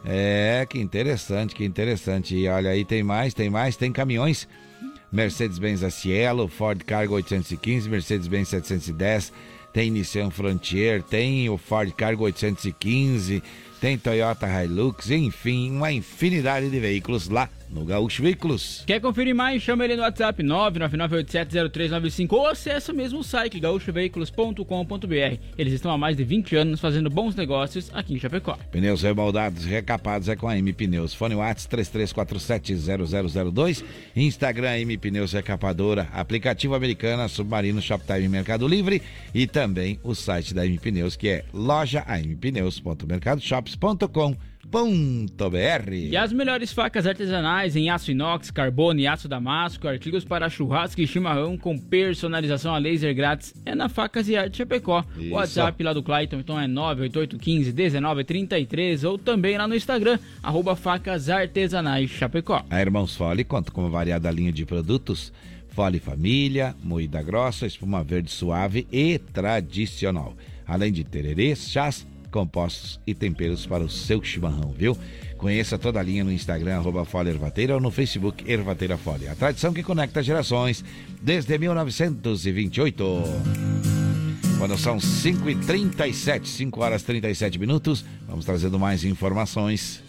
É, 0.06 0.66
que 0.70 0.80
interessante, 0.80 1.54
que 1.54 1.66
interessante. 1.66 2.36
E 2.36 2.48
olha 2.48 2.72
aí, 2.72 2.86
tem 2.86 3.04
mais, 3.04 3.34
tem 3.34 3.50
mais, 3.50 3.76
tem 3.76 3.92
caminhões. 3.92 4.48
Mercedes-Benz 5.12 5.82
Cielo, 5.94 6.48
Ford 6.48 6.82
Cargo 6.84 7.16
815, 7.16 7.90
Mercedes-Benz 7.90 8.48
710, 8.50 9.34
tem 9.74 9.90
Nissan 9.90 10.30
Frontier, 10.30 11.02
tem 11.02 11.50
o 11.50 11.58
Ford 11.58 11.92
Cargo 11.94 12.26
815, 12.26 13.42
tem 13.82 13.98
Toyota 13.98 14.48
Hilux, 14.48 15.10
enfim, 15.10 15.72
uma 15.72 15.92
infinidade 15.92 16.70
de 16.70 16.80
veículos 16.80 17.28
lá 17.28 17.50
no 17.72 17.86
Gaúcho 17.86 18.24
Veículos. 18.24 18.84
Quer 18.86 19.00
conferir 19.00 19.34
mais? 19.36 19.62
Chama 19.62 19.86
ele 19.86 19.96
no 19.96 20.02
WhatsApp 20.02 20.44
999870395 20.44 22.34
ou 22.34 22.48
acessa 22.48 22.92
mesmo 22.92 23.20
o 23.20 23.24
site 23.24 23.58
gaúchoveículos.com.br. 23.60 25.40
Eles 25.58 25.74
estão 25.74 25.92
há 25.92 25.98
mais 25.98 26.16
de 26.18 26.24
20 26.24 26.56
anos 26.56 26.80
fazendo 26.80 27.10
bons 27.10 27.36
negócios 27.36 27.90
aqui 27.94 28.14
em 28.14 28.20
Chapecó. 28.20 28.58
Pneus 28.72 29.02
rebaldados 29.02 29.66
e 29.66 29.70
recapados 29.70 30.30
é 30.30 30.36
com 30.36 30.48
a 30.48 30.56
M 30.58 30.72
Pneus. 30.74 31.14
Fone 31.14 31.36
WhatsApp 31.36 31.78
33470002, 31.78 33.84
Instagram 34.16 34.80
M 34.80 34.98
Pneus 34.98 35.34
Recapadora, 35.34 36.08
aplicativo 36.14 36.74
americana, 36.76 37.28
Submarino 37.28 37.82
Shoptime 37.82 38.30
Mercado 38.30 38.68
Livre 38.68 39.02
e 39.34 39.48
também 39.48 40.00
o 40.04 40.14
site 40.16 40.54
da 40.54 40.66
M 40.66 40.78
Pneus 40.78 41.16
que 41.16 41.30
é 41.30 41.46
loja 41.54 42.06
ampneus.mercadoshops.com.br 42.08 44.50
br 44.72 45.92
E 45.92 46.16
as 46.16 46.32
melhores 46.32 46.72
facas 46.72 47.08
artesanais 47.08 47.76
em 47.76 47.90
aço 47.90 48.12
inox, 48.12 48.52
carbono 48.52 49.00
e 49.00 49.08
aço 49.08 49.28
damasco, 49.28 49.88
artigos 49.88 50.24
para 50.24 50.48
churrasco 50.48 51.02
e 51.02 51.08
chimarrão 51.08 51.58
com 51.58 51.76
personalização 51.78 52.76
a 52.76 52.78
laser 52.78 53.16
grátis 53.16 53.52
é 53.66 53.74
na 53.74 53.90
Facas 53.90 54.30
e 54.30 54.38
Arte 54.38 54.58
Chapecó. 54.58 55.04
O 55.18 55.32
WhatsApp 55.34 55.84
lá 55.84 55.92
do 55.92 56.04
Clayton 56.04 56.38
então 56.38 56.60
é 56.60 56.68
988151933 56.68 59.10
ou 59.10 59.18
também 59.18 59.58
lá 59.58 59.68
no 59.68 59.74
Instagram, 59.76 60.20
arroba 60.44 60.76
facas 60.76 61.30
artesanais 61.30 62.12
Chapecó. 62.12 62.64
A 62.70 62.80
Irmãos 62.80 63.16
Fole 63.16 63.44
conta 63.44 63.72
com 63.72 63.82
uma 63.82 63.90
variada 63.90 64.30
linha 64.30 64.52
de 64.52 64.68
produtos 64.68 65.34
Fole 65.70 66.00
Família, 66.00 66.76
moída 66.84 67.24
grossa, 67.24 67.66
espuma 67.66 68.04
verde 68.04 68.30
suave 68.30 68.86
e 68.92 69.18
tradicional. 69.18 70.36
Além 70.68 70.92
de 70.92 71.04
tererês, 71.04 71.68
chás, 71.70 72.06
compostos 72.30 73.00
e 73.06 73.14
temperos 73.14 73.66
para 73.66 73.84
o 73.84 73.90
seu 73.90 74.24
chimarrão, 74.24 74.72
viu? 74.72 74.98
Conheça 75.38 75.78
toda 75.78 76.00
a 76.00 76.04
linha 76.04 76.24
no 76.24 76.32
Instagram, 76.32 76.78
arroba 76.78 77.06
Folha 77.06 77.30
Ervateira 77.30 77.74
ou 77.74 77.80
no 77.80 77.90
Facebook 77.92 78.44
Ervateira 78.50 78.98
Folha. 78.98 79.32
A 79.32 79.36
tradição 79.36 79.74
que 79.74 79.82
conecta 79.82 80.22
gerações 80.22 80.84
desde 81.22 81.58
1928. 81.58 83.24
Quando 84.58 84.78
são 84.78 84.98
5h37, 84.98 86.46
5 86.46 86.82
horas 86.82 87.04
37 87.04 87.58
minutos, 87.58 88.04
vamos 88.28 88.44
trazendo 88.44 88.78
mais 88.78 89.06
informações. 89.06 90.04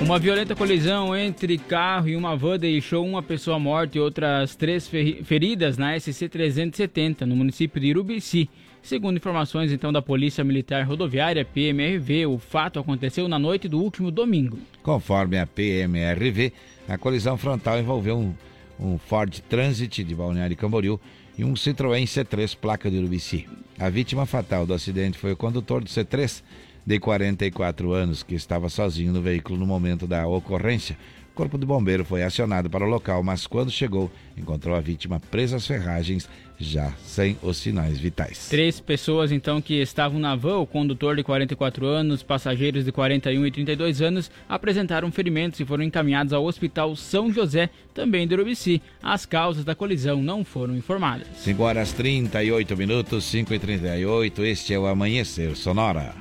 Uma 0.00 0.18
violenta 0.18 0.56
colisão 0.56 1.16
entre 1.16 1.56
carro 1.56 2.08
e 2.08 2.16
uma 2.16 2.36
van 2.36 2.58
deixou 2.58 3.06
uma 3.06 3.22
pessoa 3.22 3.58
morta 3.60 3.96
e 3.96 4.00
outras 4.00 4.56
três 4.56 4.90
feridas 5.24 5.78
na 5.78 5.98
SC 5.98 6.28
370, 6.28 7.24
no 7.24 7.36
município 7.36 7.80
de 7.80 7.90
Urubici. 7.90 8.50
Segundo 8.84 9.16
informações 9.16 9.72
então 9.72 9.90
da 9.90 10.02
Polícia 10.02 10.44
Militar 10.44 10.84
Rodoviária 10.84 11.42
PMRV, 11.42 12.26
o 12.26 12.36
fato 12.36 12.78
aconteceu 12.78 13.26
na 13.26 13.38
noite 13.38 13.66
do 13.66 13.80
último 13.80 14.10
domingo. 14.10 14.58
Conforme 14.82 15.38
a 15.38 15.46
PMRV, 15.46 16.52
a 16.86 16.98
colisão 16.98 17.38
frontal 17.38 17.80
envolveu 17.80 18.18
um, 18.18 18.34
um 18.78 18.98
Ford 18.98 19.40
Transit 19.48 20.04
de 20.04 20.14
Balneário 20.14 20.54
Camboriú 20.54 21.00
e 21.38 21.42
um 21.42 21.54
Citroën 21.54 22.04
C3 22.04 22.54
placa 22.54 22.90
de 22.90 22.98
Urubici. 22.98 23.48
A 23.78 23.88
vítima 23.88 24.26
fatal 24.26 24.66
do 24.66 24.74
acidente 24.74 25.16
foi 25.16 25.32
o 25.32 25.36
condutor 25.36 25.82
do 25.82 25.88
C3 25.88 26.42
de 26.86 27.00
44 27.00 27.90
anos 27.90 28.22
que 28.22 28.34
estava 28.34 28.68
sozinho 28.68 29.14
no 29.14 29.22
veículo 29.22 29.58
no 29.58 29.64
momento 29.64 30.06
da 30.06 30.26
ocorrência. 30.26 30.98
O 31.32 31.34
corpo 31.34 31.56
de 31.56 31.64
bombeiro 31.64 32.04
foi 32.04 32.22
acionado 32.22 32.68
para 32.68 32.84
o 32.84 32.88
local, 32.88 33.22
mas 33.22 33.46
quando 33.46 33.70
chegou, 33.70 34.12
encontrou 34.36 34.76
a 34.76 34.80
vítima 34.80 35.18
presa 35.18 35.56
às 35.56 35.66
ferragens, 35.66 36.28
já 36.58 36.92
sem 37.04 37.36
os 37.42 37.56
sinais 37.56 37.98
vitais. 37.98 38.48
Três 38.48 38.80
pessoas, 38.80 39.32
então, 39.32 39.60
que 39.60 39.74
estavam 39.80 40.18
na 40.18 40.34
van, 40.36 40.58
o 40.58 40.66
condutor 40.66 41.16
de 41.16 41.22
44 41.22 41.86
anos, 41.86 42.22
passageiros 42.22 42.84
de 42.84 42.92
41 42.92 43.46
e 43.46 43.50
32 43.50 44.02
anos, 44.02 44.30
apresentaram 44.48 45.10
ferimentos 45.10 45.60
e 45.60 45.64
foram 45.64 45.84
encaminhados 45.84 46.32
ao 46.32 46.44
Hospital 46.44 46.94
São 46.96 47.32
José, 47.32 47.70
também 47.92 48.26
de 48.26 48.34
Urubici. 48.34 48.82
As 49.02 49.26
causas 49.26 49.64
da 49.64 49.74
colisão 49.74 50.22
não 50.22 50.44
foram 50.44 50.76
informadas. 50.76 51.26
5 51.36 51.62
horas 51.62 51.92
38 51.92 52.76
minutos, 52.76 53.24
5 53.24 53.54
e 53.54 53.58
38 53.58 54.44
este 54.44 54.74
é 54.74 54.78
o 54.78 54.86
Amanhecer 54.86 55.56
Sonora. 55.56 56.14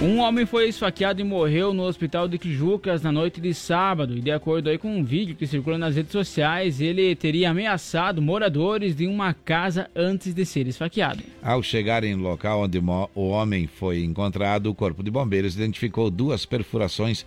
Um 0.00 0.20
homem 0.20 0.46
foi 0.46 0.68
esfaqueado 0.68 1.20
e 1.20 1.24
morreu 1.24 1.74
no 1.74 1.82
hospital 1.82 2.28
de 2.28 2.38
Tijucas 2.38 3.02
na 3.02 3.10
noite 3.10 3.40
de 3.40 3.52
sábado. 3.52 4.16
E 4.16 4.20
de 4.20 4.30
acordo 4.30 4.70
aí 4.70 4.78
com 4.78 4.96
um 4.96 5.02
vídeo 5.02 5.34
que 5.34 5.44
circula 5.44 5.76
nas 5.76 5.96
redes 5.96 6.12
sociais, 6.12 6.80
ele 6.80 7.16
teria 7.16 7.50
ameaçado 7.50 8.22
moradores 8.22 8.94
de 8.94 9.08
uma 9.08 9.34
casa 9.34 9.90
antes 9.96 10.32
de 10.32 10.46
ser 10.46 10.68
esfaqueado. 10.68 11.24
Ao 11.42 11.60
chegar 11.64 12.04
em 12.04 12.14
local 12.14 12.62
onde 12.62 12.78
o 12.78 13.28
homem 13.28 13.66
foi 13.66 14.04
encontrado, 14.04 14.70
o 14.70 14.74
corpo 14.74 15.02
de 15.02 15.10
bombeiros 15.10 15.56
identificou 15.56 16.12
duas 16.12 16.46
perfurações 16.46 17.26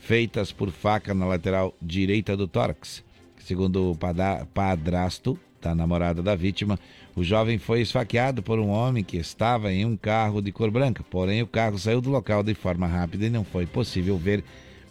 feitas 0.00 0.52
por 0.52 0.70
faca 0.70 1.12
na 1.12 1.26
lateral 1.26 1.74
direita 1.82 2.36
do 2.36 2.46
tórax. 2.46 3.02
Segundo 3.36 3.90
o 3.90 3.98
padrasto 4.54 5.36
da 5.66 5.74
namorada 5.74 6.22
da 6.22 6.36
vítima, 6.36 6.78
o 7.16 7.24
jovem 7.24 7.58
foi 7.58 7.80
esfaqueado 7.80 8.42
por 8.42 8.58
um 8.60 8.68
homem 8.68 9.02
que 9.02 9.16
estava 9.16 9.72
em 9.72 9.84
um 9.84 9.96
carro 9.96 10.40
de 10.40 10.52
cor 10.52 10.70
branca, 10.70 11.04
porém 11.10 11.42
o 11.42 11.46
carro 11.46 11.78
saiu 11.78 12.00
do 12.00 12.10
local 12.10 12.42
de 12.42 12.54
forma 12.54 12.86
rápida 12.86 13.26
e 13.26 13.30
não 13.30 13.42
foi 13.42 13.66
possível 13.66 14.16
ver 14.16 14.44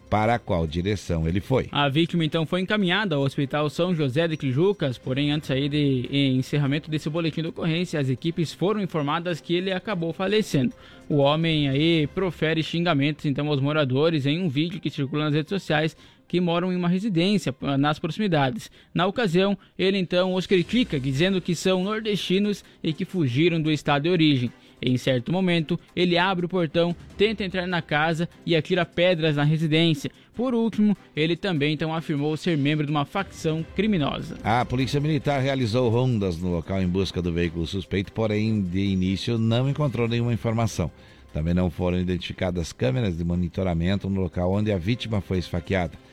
para 0.10 0.38
qual 0.38 0.68
direção 0.68 1.28
ele 1.28 1.40
foi. 1.40 1.68
A 1.72 1.90
vítima 1.90 2.24
então 2.24 2.46
foi 2.46 2.62
encaminhada 2.62 3.16
ao 3.16 3.24
Hospital 3.24 3.70
São 3.70 3.96
José 3.96 4.28
de 4.28 4.38
Tijucas, 4.38 4.98
porém 4.98 5.32
antes 5.32 5.50
aí 5.50 5.68
de 5.68 6.08
encerramento 6.12 6.92
desse 6.92 7.10
boletim 7.10 7.42
de 7.42 7.48
ocorrência, 7.48 8.00
as 8.00 8.10
equipes 8.10 8.54
foram 8.54 8.82
informadas 8.82 9.42
que 9.42 9.56
ele 9.56 9.72
acabou 9.72 10.14
falecendo. 10.14 10.74
O 11.10 11.18
homem 11.18 11.70
aí 11.70 12.08
profere 12.08 12.62
xingamentos 12.62 13.26
então 13.26 13.48
aos 13.48 13.62
moradores 13.62 14.26
em 14.26 14.42
um 14.42 14.50
vídeo 14.50 14.80
que 14.80 14.90
circula 14.90 15.26
nas 15.26 15.34
redes 15.34 15.50
sociais 15.50 15.96
que 16.28 16.42
moram 16.42 16.72
em 16.72 16.76
uma 16.76 16.88
residência 16.90 17.56
ah, 17.62 17.78
nas 17.78 18.00
proximidades. 18.00 18.70
Na 18.94 19.08
ocasião, 19.08 19.58
ele 19.78 19.98
então 19.98 20.34
os 20.34 20.48
critica, 20.48 21.00
dizendo 21.00 21.42
que 21.42 21.56
são 21.56 21.84
nordestinos 21.84 22.64
e 22.84 22.94
que 22.94 23.06
fugiram 23.06 23.62
do 23.62 23.72
estado 23.72 24.04
de 24.04 24.10
origem. 24.10 24.52
Em 24.82 24.98
certo 24.98 25.32
momento, 25.32 25.80
ele 25.96 26.18
abre 26.18 26.46
o 26.46 26.50
portão, 26.50 26.96
tenta 27.18 27.44
entrar 27.44 27.66
na 27.66 27.82
casa 27.82 28.30
e 28.46 28.56
atira 28.56 28.86
pedras 28.86 29.36
na 29.36 29.44
residência. 29.44 30.12
Por 30.36 30.54
último, 30.54 30.98
ele 31.16 31.36
também 31.36 31.74
então 31.74 31.94
afirmou 31.94 32.36
ser 32.36 32.58
membro 32.58 32.86
de 32.86 32.92
uma 32.92 33.06
facção 33.06 33.66
criminosa. 33.76 34.38
A 34.44 34.66
polícia 34.66 35.00
militar 35.00 35.42
realizou 35.42 35.90
rondas 35.90 36.38
no 36.38 36.52
local 36.52 36.82
em 36.82 36.88
busca 36.88 37.22
do 37.22 37.32
veículo 37.32 37.66
suspeito, 37.66 38.12
porém 38.12 38.62
de 38.62 38.80
início 38.80 39.38
não 39.38 39.70
encontrou 39.70 40.08
nenhuma 40.08 40.34
informação. 40.34 40.92
Também 41.34 41.54
não 41.54 41.70
foram 41.70 42.00
identificadas 42.00 42.72
câmeras 42.72 43.18
de 43.18 43.24
monitoramento 43.24 44.10
no 44.10 44.22
local 44.22 44.52
onde 44.52 44.72
a 44.72 44.78
vítima 44.78 45.20
foi 45.20 45.38
esfaqueada. 45.38 46.05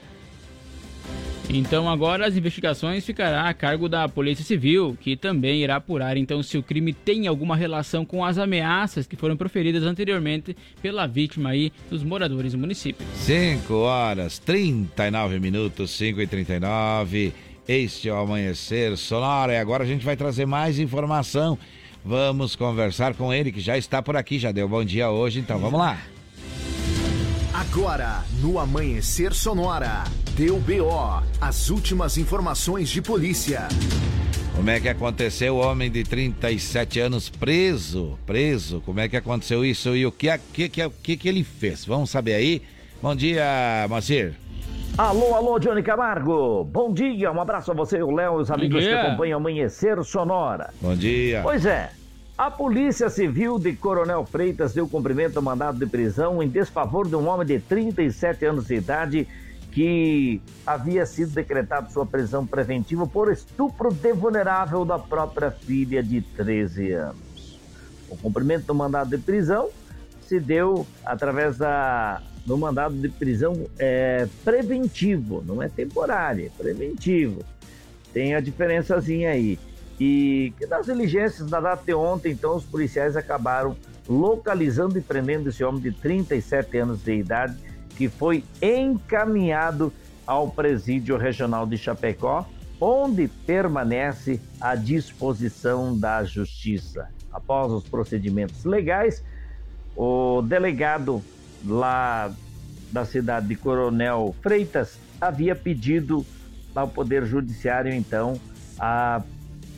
Então 1.55 1.89
agora 1.89 2.27
as 2.27 2.37
investigações 2.37 3.05
ficará 3.05 3.49
a 3.49 3.55
cargo 3.55 3.89
da 3.89 4.09
Polícia 4.09 4.45
Civil, 4.45 4.97
que 5.01 5.17
também 5.17 5.63
irá 5.63 5.77
apurar 5.77 6.17
então 6.17 6.43
se 6.43 6.57
o 6.57 6.63
crime 6.63 6.93
tem 6.93 7.27
alguma 7.27 7.57
relação 7.57 8.05
com 8.05 8.25
as 8.25 8.39
ameaças 8.39 9.07
que 9.07 9.17
foram 9.17 9.37
proferidas 9.37 9.83
anteriormente 9.83 10.57
pela 10.81 11.07
vítima 11.07 11.51
aí 11.51 11.73
dos 11.91 12.03
moradores 12.03 12.53
do 12.53 12.59
município. 12.59 13.05
5 13.17 13.75
horas 13.75 14.39
39 14.39 15.41
minutos, 15.41 15.91
5 15.91 16.21
e 16.21 16.27
39 16.27 17.33
Este 17.69 18.09
é 18.09 18.13
o 18.13 18.17
Amanhecer 18.17 18.97
Sonora 18.97 19.53
e 19.53 19.59
agora 19.59 19.85
a 19.85 19.87
gente 19.87 20.05
vai 20.05 20.17
trazer 20.17 20.47
mais 20.47 20.79
informação. 20.79 21.59
Vamos 22.05 22.57
conversar 22.57 23.15
com 23.15 23.33
ele 23.33 23.53
que 23.53 23.61
já 23.61 23.77
está 23.77 24.03
por 24.03 24.17
aqui, 24.17 24.39
já 24.39 24.51
deu 24.51 24.69
bom 24.69 24.85
dia 24.85 25.11
hoje, 25.11 25.39
então 25.39 25.59
vamos 25.59 25.79
lá. 25.79 25.99
Agora, 27.55 28.25
no 28.41 28.59
Amanhecer 28.59 29.35
Sonora, 29.35 30.05
deu 30.35 30.59
BO, 30.59 31.23
as 31.39 31.69
últimas 31.69 32.17
informações 32.17 32.89
de 32.89 33.03
polícia. 33.03 33.69
Como 34.57 34.71
é 34.71 34.81
que 34.81 34.89
aconteceu 34.89 35.57
o 35.57 35.59
homem 35.59 35.91
de 35.91 36.03
37 36.03 36.99
anos 37.01 37.29
preso? 37.29 38.19
Preso, 38.25 38.83
como 38.87 39.01
é 39.01 39.09
que 39.09 39.19
aconteceu 39.19 39.63
isso 39.67 39.95
e 39.95 40.07
o 40.07 40.11
que, 40.11 40.29
que, 40.55 40.69
que, 40.69 41.17
que 41.19 41.29
ele 41.29 41.45
fez? 41.45 41.85
Vamos 41.85 42.09
saber 42.09 42.35
aí. 42.35 42.63
Bom 43.03 43.15
dia, 43.15 43.87
Macir. 43.91 44.35
Alô, 44.97 45.35
alô, 45.35 45.59
Johnny 45.59 45.83
Camargo. 45.83 46.65
Bom 46.65 46.91
dia, 46.91 47.31
um 47.31 47.41
abraço 47.41 47.71
a 47.71 47.75
você, 47.75 48.03
o 48.03 48.11
Léo 48.11 48.39
e 48.39 48.43
os 48.43 48.51
amigos 48.51 48.83
que 48.83 48.93
acompanham 48.93 49.39
Amanhecer 49.39 50.03
Sonora. 50.05 50.73
Bom 50.81 50.97
dia. 50.97 51.41
Pois 51.43 51.67
é, 51.67 51.91
a 52.37 52.51
Polícia 52.51 53.11
Civil 53.11 53.59
de 53.59 53.75
Coronel 53.77 54.25
Freitas 54.25 54.73
deu 54.73 54.89
cumprimento 54.89 55.37
ao 55.37 55.43
mandado 55.43 55.79
de 55.79 55.87
prisão 55.87 56.43
em 56.43 56.49
desfavor 56.49 57.07
de 57.07 57.15
um 57.15 57.29
homem 57.29 57.47
de 57.47 57.61
37 57.61 58.45
anos 58.47 58.67
de 58.67 58.75
idade 58.75 59.29
que 59.71 60.41
havia 60.67 61.07
sido 61.07 61.33
decretado 61.33 61.93
sua 61.93 62.05
prisão 62.05 62.47
preventiva 62.47 63.07
por 63.07 63.31
estupro 63.31 63.93
de 63.93 64.13
vulnerável 64.13 64.85
da 64.85 64.99
própria 64.99 65.51
filha 65.51 66.03
de 66.03 66.21
13 66.21 66.93
anos. 66.93 67.61
O 68.09 68.17
cumprimento 68.17 68.67
do 68.67 68.75
mandado 68.75 69.11
de 69.11 69.19
prisão 69.19 69.71
se 70.27 70.39
deu 70.39 70.87
através 71.05 71.59
da 71.59 72.23
no 72.45 72.59
mandado 72.59 72.95
de 72.97 73.09
prisão 73.09 73.67
é 73.79 74.27
preventivo, 74.45 75.45
não 75.47 75.63
é 75.63 75.69
temporário, 75.69 76.47
é 76.47 76.51
preventivo. 76.51 77.45
Tem 78.13 78.35
a 78.35 78.41
diferençazinha 78.41 79.31
aí. 79.31 79.59
E 80.05 80.53
que 80.59 80.67
nas 80.67 80.87
diligências 80.87 81.49
da 81.49 81.61
data 81.61 81.85
de 81.87 81.95
ontem, 81.95 82.33
então, 82.33 82.57
os 82.57 82.65
policiais 82.65 83.17
acabaram 83.17 83.77
localizando 84.09 84.99
e 84.99 85.01
prendendo 85.01 85.49
esse 85.49 85.63
homem 85.63 85.81
de 85.81 85.93
37 85.93 86.77
anos 86.79 87.05
de 87.05 87.15
idade, 87.15 87.57
que 87.91 88.09
foi 88.09 88.43
encaminhado 88.61 89.93
ao 90.27 90.51
presídio 90.51 91.17
regional 91.17 91.69
de 91.69 91.79
Chapecó, 91.79 92.45
onde 92.81 93.29
permanece 93.47 94.41
à 94.61 94.75
disposição 94.75 95.97
da 95.97 96.25
justiça. 96.25 97.09
Após 97.33 97.71
os 97.71 97.85
procedimentos 97.85 98.65
legais, 98.65 99.23
o 99.97 100.43
delegado 100.43 101.23
lá 101.65 102.35
da 102.91 103.05
cidade 103.05 103.47
de 103.47 103.55
Coronel 103.55 104.35
Freitas, 104.43 104.99
havia 105.21 105.55
pedido 105.55 106.27
ao 106.75 106.89
Poder 106.89 107.25
Judiciário, 107.25 107.93
então, 107.93 108.35
a, 108.77 109.23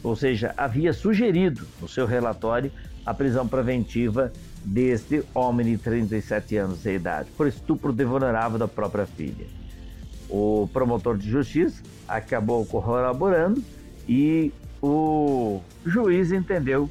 ou 0.04 0.14
seja, 0.14 0.52
havia 0.56 0.92
sugerido 0.92 1.66
no 1.80 1.88
seu 1.88 2.06
relatório 2.06 2.70
a 3.06 3.14
prisão 3.14 3.48
preventiva 3.48 4.30
deste 4.62 5.24
homem 5.34 5.66
de 5.66 5.78
37 5.78 6.56
anos 6.58 6.82
de 6.82 6.94
idade, 6.94 7.30
por 7.36 7.46
estupro 7.46 7.90
de 7.90 8.04
vulnerável 8.04 8.58
da 8.58 8.68
própria 8.68 9.06
filha. 9.06 9.46
O 10.28 10.68
promotor 10.72 11.16
de 11.16 11.28
justiça 11.28 11.82
acabou 12.06 12.64
corroborando 12.66 13.64
e 14.06 14.52
o 14.82 15.60
juiz 15.86 16.32
entendeu 16.32 16.88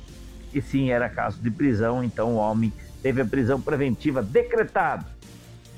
que 0.52 0.60
sim, 0.60 0.90
era 0.90 1.08
caso 1.08 1.40
de 1.40 1.52
prisão, 1.52 2.04
então 2.04 2.34
o 2.34 2.38
homem 2.38 2.74
teve 3.02 3.22
a 3.22 3.26
prisão 3.26 3.62
preventiva 3.62 4.24
decretada. 4.24 5.06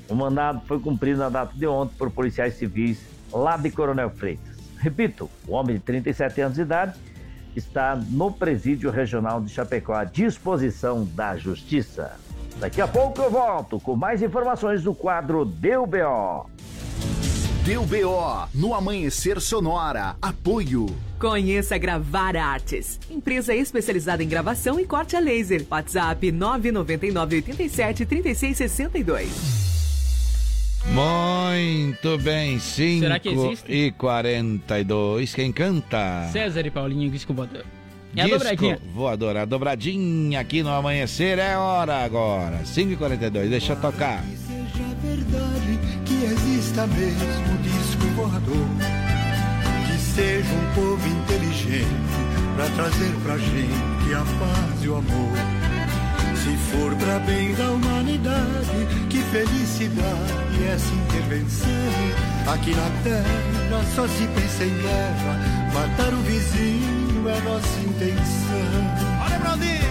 O 0.08 0.16
mandado 0.16 0.62
foi 0.66 0.80
cumprido 0.80 1.20
na 1.20 1.30
data 1.30 1.54
de 1.56 1.68
ontem 1.68 1.96
por 1.98 2.12
policiais 2.12 2.54
civis 2.54 3.00
lá 3.32 3.58
de 3.58 3.72
Coronel 3.72 4.10
Freitas. 4.10 4.56
Repito, 4.78 5.30
o 5.48 5.54
homem 5.54 5.78
de 5.78 5.82
37 5.82 6.42
anos 6.42 6.56
de 6.56 6.62
idade 6.62 6.98
está 7.56 7.96
no 7.96 8.32
presídio 8.32 8.90
regional 8.92 9.42
de 9.42 9.50
Chapecó 9.50 9.94
à 9.94 10.04
disposição 10.04 11.06
da 11.06 11.38
Justiça. 11.38 12.18
Daqui 12.60 12.82
a 12.82 12.88
pouco 12.88 13.22
eu 13.22 13.30
volto 13.30 13.80
com 13.80 13.96
mais 13.96 14.22
informações 14.22 14.84
do 14.84 14.94
quadro 14.94 15.46
Deu 15.46 15.86
BO. 15.86 16.50
Deu 17.66 17.84
BO 17.84 18.48
no 18.54 18.74
Amanhecer 18.74 19.42
Sonora. 19.42 20.16
Apoio. 20.22 20.86
Conheça 21.20 21.78
Gravar 21.78 22.36
Artes, 22.36 23.00
empresa 23.10 23.56
especializada 23.56 24.24
em 24.24 24.28
gravação 24.28 24.80
e 24.80 24.86
corte 24.86 25.16
a 25.16 25.20
laser. 25.20 25.66
WhatsApp 25.70 26.32
999 26.32 27.38
87 27.38 28.06
3662. 28.06 29.75
Muito 30.88 32.18
bem, 32.20 32.60
5 32.60 33.06
e 33.68 33.92
42. 33.92 35.34
Quem 35.34 35.52
canta? 35.52 36.30
César 36.32 36.66
e 36.66 36.72
Paulinho 36.72 37.10
Disco 37.10 37.34
Voador. 37.34 37.66
É 38.16 38.22
a 38.22 38.28
dobradinha. 38.28 38.80
Voador, 38.94 39.38
a 39.38 39.46
dobradinha 39.46 40.40
aqui 40.40 40.64
no 40.64 40.70
amanhecer 40.70 41.38
é 41.38 41.58
hora 41.58 42.06
agora. 42.06 42.64
5 42.64 42.94
e 42.94 42.96
42 42.96 43.50
deixa 43.50 43.74
eu 43.74 43.82
tocar. 43.82 44.24
Seja 44.24 44.86
verdade 45.04 45.80
que 46.06 46.24
exista 46.24 46.88
mesmo 46.88 47.58
disco 47.62 48.06
voador. 48.16 48.68
Que 49.88 49.98
seja 49.98 50.54
um 50.54 50.74
povo 50.76 51.08
inteligente 51.08 51.90
para 52.56 52.70
trazer 52.70 53.12
pra 53.22 53.38
gente 53.38 54.14
a 54.14 54.24
paz 54.40 54.84
e 54.84 54.88
o 54.88 54.96
amor. 54.96 55.65
For 56.72 56.96
pra 56.96 57.20
bem 57.20 57.54
da 57.56 57.72
humanidade, 57.72 58.88
que 59.10 59.22
felicidade 59.24 60.64
essa 60.74 60.94
intervenção. 60.94 61.70
Aqui 62.54 62.72
na 62.76 62.90
terra 63.04 63.56
só 63.96 64.08
se 64.08 64.28
pensa 64.28 64.64
em 64.64 64.82
guerra, 64.82 65.40
matar 65.74 66.14
o 66.14 66.18
vizinho 66.18 67.30
é 67.30 67.40
nossa 67.42 67.80
intenção. 67.80 69.26
Olha, 69.26 69.40
Brandinho! 69.40 69.86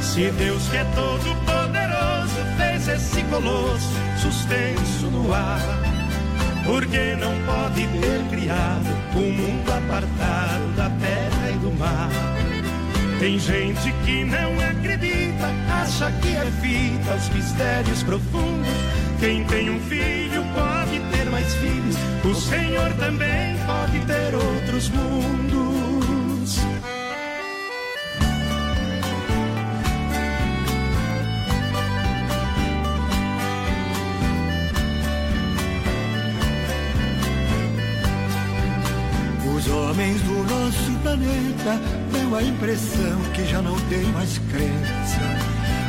Se 0.00 0.30
Deus 0.30 0.68
que 0.68 0.76
é 0.76 0.84
todo 0.94 1.34
poderoso 1.44 2.36
fez 2.56 2.88
esse 2.88 3.22
colosso 3.24 4.03
suspenso 4.24 5.06
no 5.10 5.34
ar, 5.34 5.60
por 6.64 6.86
que 6.86 7.14
não 7.16 7.34
pode 7.44 7.86
ter 7.86 8.22
criado 8.30 8.88
um 9.14 9.32
mundo 9.32 9.70
apartado 9.70 10.66
da 10.76 10.88
terra 10.88 11.50
e 11.50 11.58
do 11.58 11.70
mar? 11.78 12.08
Tem 13.20 13.38
gente 13.38 13.92
que 14.04 14.24
não 14.24 14.52
acredita, 14.60 15.46
acha 15.82 16.10
que 16.22 16.28
é 16.28 16.46
fita 16.62 17.14
os 17.14 17.28
mistérios 17.28 18.02
profundos. 18.02 18.68
Quem 19.20 19.44
tem 19.44 19.68
um 19.68 19.80
filho 19.80 20.42
pode 20.54 21.00
ter 21.12 21.30
mais 21.30 21.54
filhos, 21.56 21.96
o 22.24 22.34
Senhor 22.34 22.92
também 22.94 23.56
pode 23.66 23.98
ter 24.06 24.34
outros 24.34 24.88
mundos. 24.88 25.63
Os 39.64 39.70
homens 39.70 40.20
do 40.20 40.44
nosso 40.44 40.92
planeta 41.02 41.80
dão 42.12 42.34
a 42.34 42.42
impressão 42.42 43.18
que 43.32 43.46
já 43.46 43.62
não 43.62 43.74
tem 43.88 44.04
mais 44.12 44.36
crença. 44.50 45.20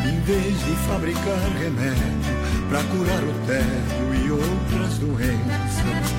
Em 0.07 0.17
vez 0.21 0.57
de 0.63 0.75
fabricar 0.87 1.37
remédio 1.59 2.35
para 2.69 2.81
curar 2.83 3.21
o 3.21 3.33
tédio 3.45 4.25
e 4.25 4.31
outras 4.31 4.97
doenças, 4.99 6.13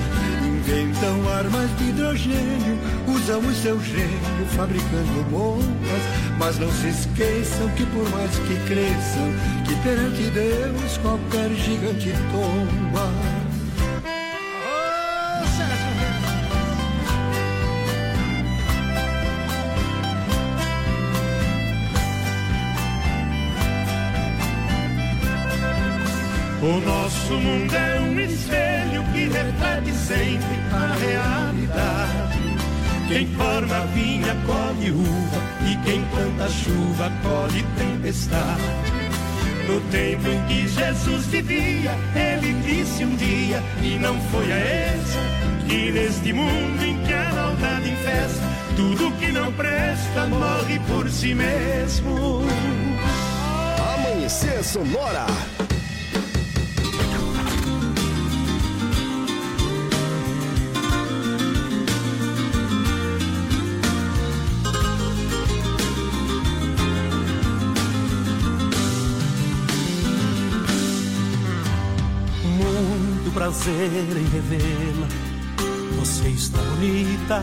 inventam 0.45 1.27
armas 1.33 1.75
de 1.79 1.85
hidrogênio, 1.85 2.77
usam 3.07 3.39
o 3.39 3.55
seu 3.55 3.81
gênio 3.81 4.45
fabricando 4.55 5.25
bombas. 5.31 6.03
Mas 6.37 6.59
não 6.59 6.71
se 6.71 6.89
esqueçam 6.89 7.69
que 7.69 7.87
por 7.87 8.07
mais 8.11 8.37
que 8.37 8.55
cresçam, 8.67 9.33
que 9.65 9.75
perante 9.81 10.29
Deus 10.29 10.97
qualquer 10.99 11.49
gigante 11.55 12.13
tomba. 12.31 13.26
O 26.67 26.81
nosso 26.81 27.33
mundo 27.35 27.73
é 27.73 27.97
um 28.01 28.19
espelho 28.19 29.01
que 29.13 29.29
reflete 29.29 29.93
sempre 29.93 30.59
a 30.73 30.95
realidade. 30.99 32.57
Quem 33.07 33.25
forma 33.27 33.85
vinha 33.93 34.35
colhe 34.45 34.91
uva 34.91 35.41
e 35.65 35.77
quem 35.85 36.03
planta 36.03 36.49
chuva 36.49 37.09
colhe 37.23 37.65
tempestade. 37.77 38.61
No 39.65 39.79
tempo 39.91 40.27
em 40.27 40.45
que 40.47 40.67
Jesus 40.67 41.27
vivia, 41.27 41.95
ele 42.13 42.53
disse 42.61 43.05
um 43.05 43.15
dia, 43.15 43.63
e 43.81 43.97
não 43.97 44.19
foi 44.23 44.51
a 44.51 44.57
essa, 44.57 45.19
que 45.69 45.89
neste 45.89 46.33
mundo 46.33 46.83
em 46.83 47.01
que 47.01 47.13
a 47.13 47.31
maldade 47.33 47.91
infesta, 47.91 48.43
tudo 48.75 49.17
que 49.17 49.31
não 49.31 49.53
presta 49.53 50.25
morre 50.27 50.79
por 50.79 51.09
si 51.09 51.33
mesmo. 51.33 52.41
Amanhecer 53.95 54.61
Sonora. 54.65 55.27
Prazer 73.67 74.17
em 74.17 74.29
revê-la. 74.29 75.07
Você 75.99 76.29
está 76.29 76.57
bonita, 76.59 77.41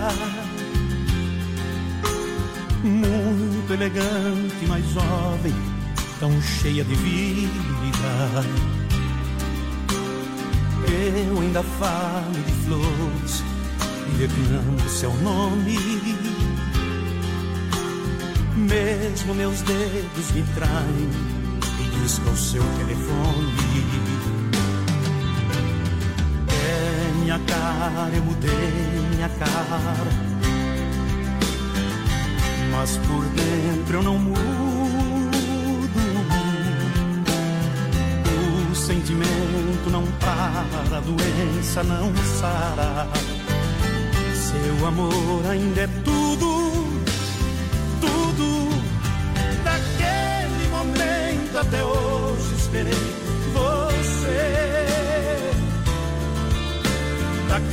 muito 2.82 3.72
elegante, 3.72 4.66
mas 4.66 4.84
jovem, 4.90 5.54
tão 6.18 6.40
cheia 6.40 6.82
de 6.82 6.94
vida. 6.94 8.44
Eu 11.28 11.40
ainda 11.40 11.62
falo 11.62 12.32
de 12.32 12.52
flores 12.64 13.44
e 14.08 14.18
declamo 14.18 14.88
seu 14.88 15.14
nome. 15.16 15.78
Mesmo 18.56 19.34
meus 19.34 19.60
dedos 19.62 20.30
me 20.32 20.42
traem 20.54 21.10
e 21.80 22.02
discam 22.02 22.34
seu 22.34 22.62
telefone. 22.78 24.13
Minha 27.34 27.38
cara, 27.46 28.10
eu 28.14 28.22
mudei 28.22 28.50
minha 29.10 29.28
cara. 29.28 30.24
Mas 32.70 32.96
por 32.98 33.24
dentro 33.26 33.98
eu 33.98 34.02
não 34.02 34.18
mudo. 34.18 34.40
O 38.70 38.74
sentimento 38.74 39.90
não 39.90 40.04
para, 40.20 40.96
a 40.96 41.00
doença 41.00 41.82
não 41.82 42.14
sara. 42.38 43.08
Seu 44.34 44.86
amor 44.86 45.46
ainda 45.50 45.80
é 45.80 45.86
tudo, 46.04 46.13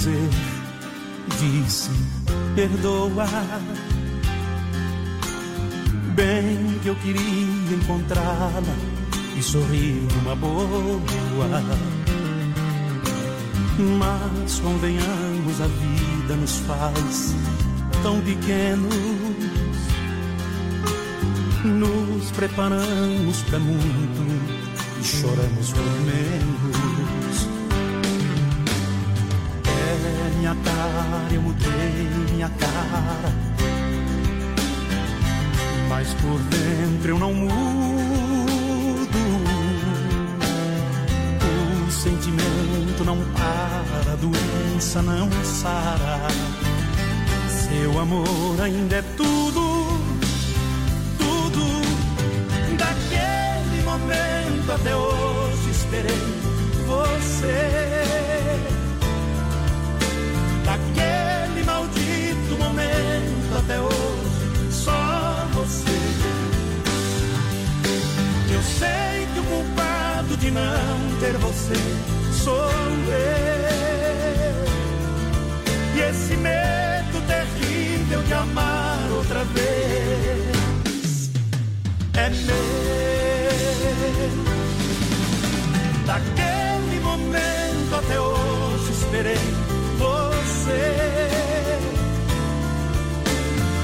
Dizer, 0.00 0.30
disse, 1.38 1.90
perdoa. 2.54 3.26
Bem 6.14 6.78
que 6.82 6.88
eu 6.88 6.94
queria 6.96 7.74
encontrá-la 7.74 8.62
e 9.36 9.42
sorrir 9.42 10.08
numa 10.14 10.34
boa. 10.34 11.00
Mas 13.98 14.58
convenhamos, 14.60 15.60
a 15.60 15.66
vida 15.66 16.36
nos 16.36 16.56
faz 16.60 17.34
tão 18.02 18.20
pequenos. 18.22 18.94
Nos 21.62 22.30
preparamos 22.30 23.42
para 23.42 23.58
muito 23.58 24.50
e 24.98 25.04
choramos 25.04 25.72
por 25.72 25.84
menos. 25.84 26.99
Minha 30.50 30.56
cara, 30.64 31.32
eu 31.32 31.42
mudei 31.42 32.08
minha 32.32 32.48
cara. 32.48 33.32
Mas 35.88 36.14
por 36.14 36.38
dentro 36.38 37.10
eu 37.10 37.18
não 37.18 37.34
mudo. 37.34 37.50
O 41.86 41.90
sentimento 41.90 43.04
não 43.04 43.18
para, 43.32 44.12
a 44.12 44.16
doença 44.16 45.02
não 45.02 45.30
sara. 45.44 46.18
Seu 47.48 48.00
amor 48.00 48.60
ainda 48.60 48.96
é 48.96 49.02
ter 71.20 71.36
você 71.36 71.74
sou 72.32 72.54
eu. 72.54 73.50
E 75.94 76.00
esse 76.00 76.34
medo 76.36 77.20
terrível 77.26 78.22
de 78.22 78.32
amar 78.32 79.10
outra 79.14 79.44
vez 79.44 81.30
é 82.14 82.30
meu. 82.30 82.80
Daquele 86.06 87.00
momento 87.00 87.94
até 87.98 88.18
hoje 88.18 88.92
esperei 88.92 89.36
você. 89.98 91.28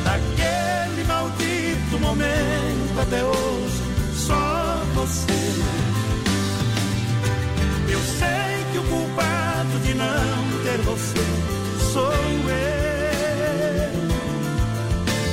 Daquele 0.04 1.04
maldito 1.06 1.98
momento 2.00 3.00
até 3.00 3.22
hoje, 3.22 3.82
só 4.14 4.82
você. 4.94 5.75
Sei 8.18 8.56
que 8.72 8.78
o 8.78 8.84
culpado 8.84 9.78
de 9.84 9.94
não 9.94 10.62
ter 10.64 10.78
você 10.82 11.24
sou 11.92 12.12
eu. 12.12 12.26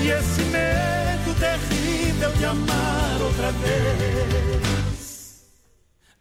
E 0.04 0.10
esse 0.10 0.42
medo 0.44 1.34
terrível 1.40 2.32
de 2.32 2.46
amar 2.46 3.22
outra 3.22 3.52
vez 3.52 5.44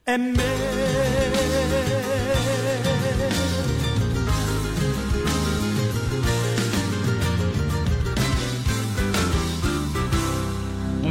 é 0.07 0.19
meu. 0.19 0.43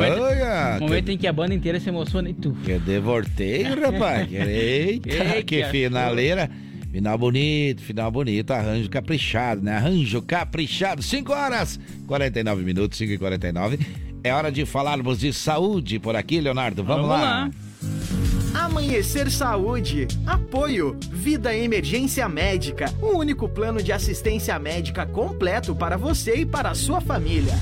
Momento, 0.09 0.23
Olha, 0.23 0.77
momento 0.79 1.09
em 1.09 1.17
que 1.17 1.27
a 1.27 1.33
banda 1.33 1.53
inteira 1.53 1.79
se 1.79 1.89
emociona 1.89 2.29
e 2.29 2.33
tu. 2.33 2.53
Que 2.63 2.77
devorteio, 2.79 3.79
rapaz. 3.79 4.27
Eita, 4.33 5.09
Ei, 5.09 5.43
que 5.43 5.61
que 5.61 5.63
finaleira. 5.65 6.49
Final 6.91 7.17
bonito, 7.17 7.81
final 7.81 8.11
bonito, 8.11 8.51
arranjo 8.51 8.89
caprichado, 8.89 9.61
né? 9.61 9.77
Arranjo 9.77 10.21
caprichado. 10.21 11.01
5 11.01 11.31
horas, 11.31 11.79
49 12.05 12.63
minutos, 12.63 12.97
5 12.97 13.13
e 13.13 13.17
49. 13.17 13.79
É 14.23 14.33
hora 14.33 14.51
de 14.51 14.65
falarmos 14.65 15.19
de 15.19 15.31
saúde 15.31 15.99
por 15.99 16.15
aqui, 16.15 16.41
Leonardo. 16.41 16.83
Vamos, 16.83 17.07
Vamos 17.07 17.21
lá. 17.21 17.45
lá. 17.45 18.65
Amanhecer 18.65 19.31
Saúde. 19.31 20.07
Apoio. 20.27 20.97
Vida 21.11 21.55
Emergência 21.55 22.27
Médica. 22.27 22.93
O 23.01 23.17
único 23.17 23.47
plano 23.47 23.81
de 23.81 23.91
assistência 23.91 24.59
médica 24.59 25.05
completo 25.05 25.73
para 25.73 25.97
você 25.97 26.41
e 26.41 26.45
para 26.45 26.71
a 26.71 26.75
sua 26.75 26.99
família. 27.01 27.53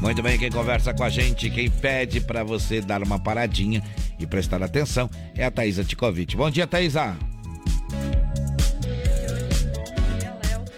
Muito 0.00 0.22
bem, 0.22 0.38
quem 0.38 0.50
conversa 0.50 0.94
com 0.94 1.02
a 1.02 1.10
gente, 1.10 1.50
quem 1.50 1.68
pede 1.68 2.20
para 2.20 2.44
você 2.44 2.80
dar 2.80 3.02
uma 3.02 3.18
paradinha 3.18 3.82
e 4.18 4.26
prestar 4.26 4.62
atenção 4.62 5.10
é 5.34 5.44
a 5.44 5.50
Thaisa 5.50 5.82
Ticovic. 5.82 6.36
Bom 6.36 6.48
dia, 6.48 6.68
Thaisa. 6.68 7.16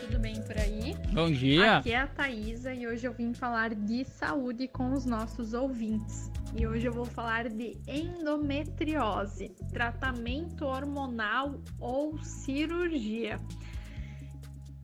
Tudo 0.00 0.18
bem 0.18 0.40
por 0.42 0.56
aí? 0.56 0.96
Bom 1.12 1.30
dia. 1.30 1.76
Aqui 1.76 1.92
é 1.92 1.98
a 1.98 2.06
Thaisa 2.06 2.72
e 2.72 2.86
hoje 2.86 3.06
eu 3.06 3.12
vim 3.12 3.34
falar 3.34 3.74
de 3.74 4.06
saúde 4.06 4.66
com 4.66 4.92
os 4.94 5.04
nossos 5.04 5.52
ouvintes. 5.52 6.30
E 6.56 6.66
hoje 6.66 6.86
eu 6.86 6.92
vou 6.92 7.04
falar 7.04 7.48
de 7.48 7.76
endometriose, 7.86 9.52
tratamento 9.70 10.64
hormonal 10.64 11.60
ou 11.78 12.18
cirurgia. 12.24 13.38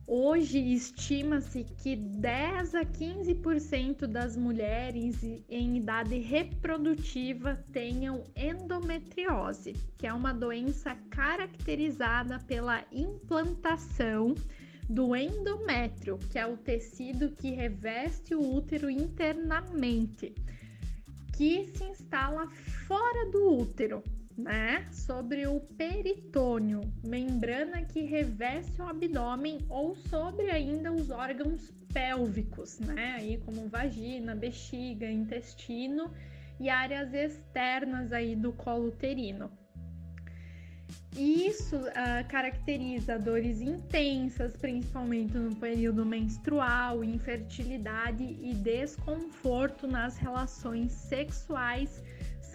Hoje 0.09 0.59
estima-se 0.59 1.65
que 1.65 1.93
10 1.93 2.75
a 2.75 2.85
15% 2.85 4.07
das 4.07 4.37
mulheres 4.37 5.21
em 5.49 5.75
idade 5.75 6.17
reprodutiva 6.17 7.61
tenham 7.73 8.23
endometriose, 8.33 9.73
que 9.97 10.07
é 10.07 10.13
uma 10.13 10.33
doença 10.33 10.95
caracterizada 11.09 12.39
pela 12.39 12.85
implantação 12.89 14.33
do 14.89 15.13
endométrio, 15.13 16.17
que 16.31 16.39
é 16.39 16.47
o 16.47 16.55
tecido 16.55 17.31
que 17.31 17.51
reveste 17.51 18.33
o 18.33 18.55
útero 18.55 18.89
internamente, 18.89 20.33
que 21.35 21.67
se 21.75 21.83
instala 21.83 22.47
fora 22.87 23.29
do 23.29 23.59
útero, 23.59 24.01
né? 24.37 24.87
Sobre 24.91 25.47
o 25.47 25.59
peritônio, 25.59 26.81
membrana 27.03 27.81
que 27.83 28.01
reveste 28.01 28.79
o 28.81 28.85
abdômen 28.85 29.65
ou 29.67 29.95
sobre 29.95 30.51
ainda 30.51 30.91
os 30.93 31.09
órgãos 31.09 31.73
pélvicos, 31.91 32.79
né? 32.79 33.15
Aí 33.17 33.37
como 33.39 33.67
vagina, 33.67 34.35
bexiga, 34.35 35.09
intestino 35.09 36.11
e 36.59 36.69
áreas 36.69 37.13
externas 37.13 38.11
aí 38.11 38.35
do 38.35 38.53
colo 38.53 38.89
uterino. 38.89 39.49
Isso 41.17 41.75
uh, 41.77 42.27
caracteriza 42.29 43.17
dores 43.17 43.59
intensas, 43.59 44.55
principalmente 44.55 45.35
no 45.35 45.55
período 45.55 46.05
menstrual, 46.05 47.03
infertilidade 47.03 48.23
e 48.23 48.53
desconforto 48.53 49.87
nas 49.87 50.17
relações 50.17 50.91
sexuais 50.91 52.03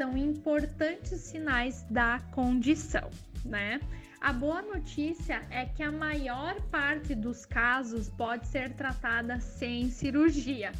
são 0.03 0.17
importantes 0.17 1.21
sinais 1.21 1.87
da 1.89 2.19
condição, 2.33 3.09
né? 3.45 3.81
A 4.21 4.33
boa 4.33 4.61
notícia 4.61 5.41
é 5.49 5.65
que 5.65 5.81
a 5.81 5.93
maior 5.93 6.61
parte 6.73 7.15
dos 7.15 7.47
casos 7.47 8.09
pode 8.09 8.49
ser 8.49 8.73
tratada 8.73 9.39
sem 9.39 9.91
cirurgia, 9.91 10.73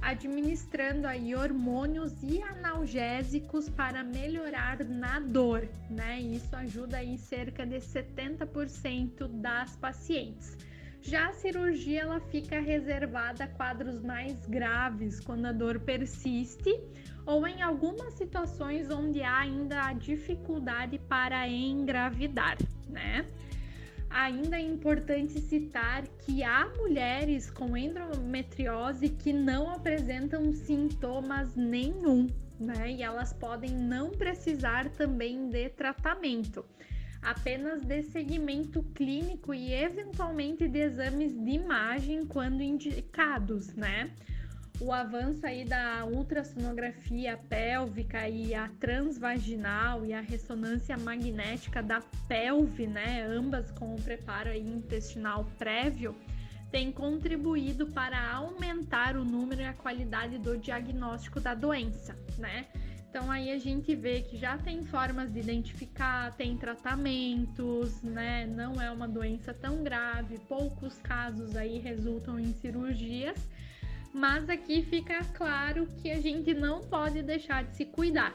administrando 0.00 1.06
aí 1.06 1.34
hormônios 1.34 2.14
e 2.22 2.40
analgésicos 2.40 3.68
para 3.68 4.02
melhorar 4.02 4.82
na 4.82 5.20
dor, 5.20 5.68
né? 5.90 6.18
Isso 6.18 6.56
ajuda 6.56 6.96
aí 6.96 7.18
cerca 7.18 7.66
de 7.66 7.80
70% 7.80 9.28
das 9.42 9.76
pacientes. 9.76 10.56
Já 11.02 11.28
a 11.28 11.32
cirurgia 11.34 12.00
ela 12.00 12.20
fica 12.20 12.60
reservada 12.60 13.44
a 13.44 13.48
quadros 13.48 14.02
mais 14.02 14.46
graves, 14.46 15.20
quando 15.20 15.44
a 15.46 15.52
dor 15.52 15.80
persiste 15.80 16.78
ou 17.26 17.46
em 17.46 17.62
algumas 17.62 18.14
situações 18.14 18.90
onde 18.90 19.22
há 19.22 19.40
ainda 19.40 19.82
a 19.82 19.92
dificuldade 19.92 20.98
para 20.98 21.48
engravidar, 21.48 22.56
né? 22.88 23.26
Ainda 24.08 24.56
é 24.56 24.60
importante 24.60 25.40
citar 25.40 26.04
que 26.24 26.42
há 26.42 26.68
mulheres 26.76 27.48
com 27.48 27.76
endometriose 27.76 29.08
que 29.08 29.32
não 29.32 29.70
apresentam 29.70 30.52
sintomas 30.52 31.54
nenhum, 31.54 32.26
né? 32.58 32.90
E 32.90 33.02
elas 33.02 33.32
podem 33.32 33.70
não 33.70 34.10
precisar 34.10 34.90
também 34.90 35.48
de 35.48 35.68
tratamento, 35.68 36.64
apenas 37.22 37.82
de 37.82 38.02
segmento 38.02 38.82
clínico 38.94 39.54
e 39.54 39.72
eventualmente 39.72 40.66
de 40.66 40.80
exames 40.80 41.32
de 41.32 41.50
imagem 41.50 42.26
quando 42.26 42.62
indicados, 42.62 43.74
né? 43.74 44.10
O 44.80 44.92
avanço 44.92 45.46
aí 45.46 45.64
da 45.64 46.06
ultrassonografia 46.06 47.36
pélvica 47.48 48.26
e 48.28 48.54
a 48.54 48.68
transvaginal 48.80 50.06
e 50.06 50.14
a 50.14 50.20
ressonância 50.20 50.96
magnética 50.96 51.82
da 51.82 52.00
pelve, 52.26 52.86
né, 52.86 53.22
ambas 53.26 53.70
com 53.70 53.94
o 53.94 54.00
preparo 54.00 54.52
intestinal 54.54 55.44
prévio, 55.58 56.16
tem 56.72 56.90
contribuído 56.90 57.88
para 57.88 58.32
aumentar 58.32 59.16
o 59.16 59.24
número 59.24 59.60
e 59.60 59.66
a 59.66 59.74
qualidade 59.74 60.38
do 60.38 60.56
diagnóstico 60.56 61.40
da 61.40 61.52
doença, 61.52 62.16
né? 62.38 62.66
Então 63.10 63.28
aí 63.28 63.50
a 63.50 63.58
gente 63.58 63.92
vê 63.96 64.22
que 64.22 64.38
já 64.38 64.56
tem 64.56 64.84
formas 64.84 65.32
de 65.32 65.40
identificar, 65.40 66.32
tem 66.36 66.56
tratamentos, 66.56 68.00
né? 68.02 68.46
Não 68.46 68.80
é 68.80 68.88
uma 68.88 69.08
doença 69.08 69.52
tão 69.52 69.82
grave, 69.82 70.38
poucos 70.48 70.96
casos 70.98 71.56
aí 71.56 71.80
resultam 71.80 72.38
em 72.38 72.52
cirurgias 72.54 73.36
mas 74.12 74.48
aqui 74.48 74.82
fica 74.82 75.24
claro 75.34 75.86
que 76.02 76.10
a 76.10 76.20
gente 76.20 76.52
não 76.54 76.80
pode 76.80 77.22
deixar 77.22 77.64
de 77.64 77.76
se 77.76 77.84
cuidar. 77.84 78.34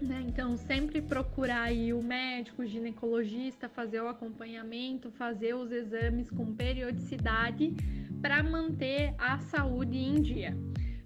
Né? 0.00 0.24
Então, 0.26 0.56
sempre 0.56 1.00
procurar 1.00 1.62
aí 1.62 1.92
o 1.92 2.02
médico, 2.02 2.62
o 2.62 2.66
ginecologista, 2.66 3.68
fazer 3.68 4.00
o 4.00 4.08
acompanhamento, 4.08 5.10
fazer 5.12 5.54
os 5.54 5.70
exames 5.70 6.28
com 6.28 6.54
periodicidade 6.54 7.74
para 8.20 8.42
manter 8.42 9.14
a 9.18 9.38
saúde 9.38 9.96
em 9.96 10.20
dia. 10.20 10.56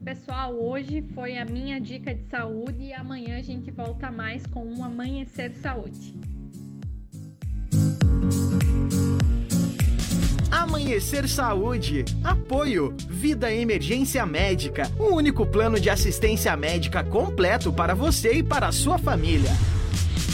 Pessoal, 0.02 0.54
hoje 0.54 1.02
foi 1.14 1.36
a 1.36 1.44
minha 1.44 1.80
dica 1.80 2.14
de 2.14 2.24
saúde 2.26 2.84
e 2.84 2.92
amanhã 2.92 3.38
a 3.38 3.42
gente 3.42 3.70
volta 3.70 4.10
mais 4.10 4.46
com 4.46 4.64
um 4.64 4.84
Amanhecer 4.84 5.52
Saúde. 5.56 6.14
Amanhecer 10.66 11.28
Saúde. 11.28 12.04
Apoio. 12.24 12.92
Vida 13.08 13.54
Emergência 13.54 14.26
Médica. 14.26 14.90
O 14.98 15.14
único 15.14 15.46
plano 15.46 15.78
de 15.78 15.88
assistência 15.88 16.56
médica 16.56 17.04
completo 17.04 17.72
para 17.72 17.94
você 17.94 18.38
e 18.38 18.42
para 18.42 18.66
a 18.66 18.72
sua 18.72 18.98
família. 18.98 19.50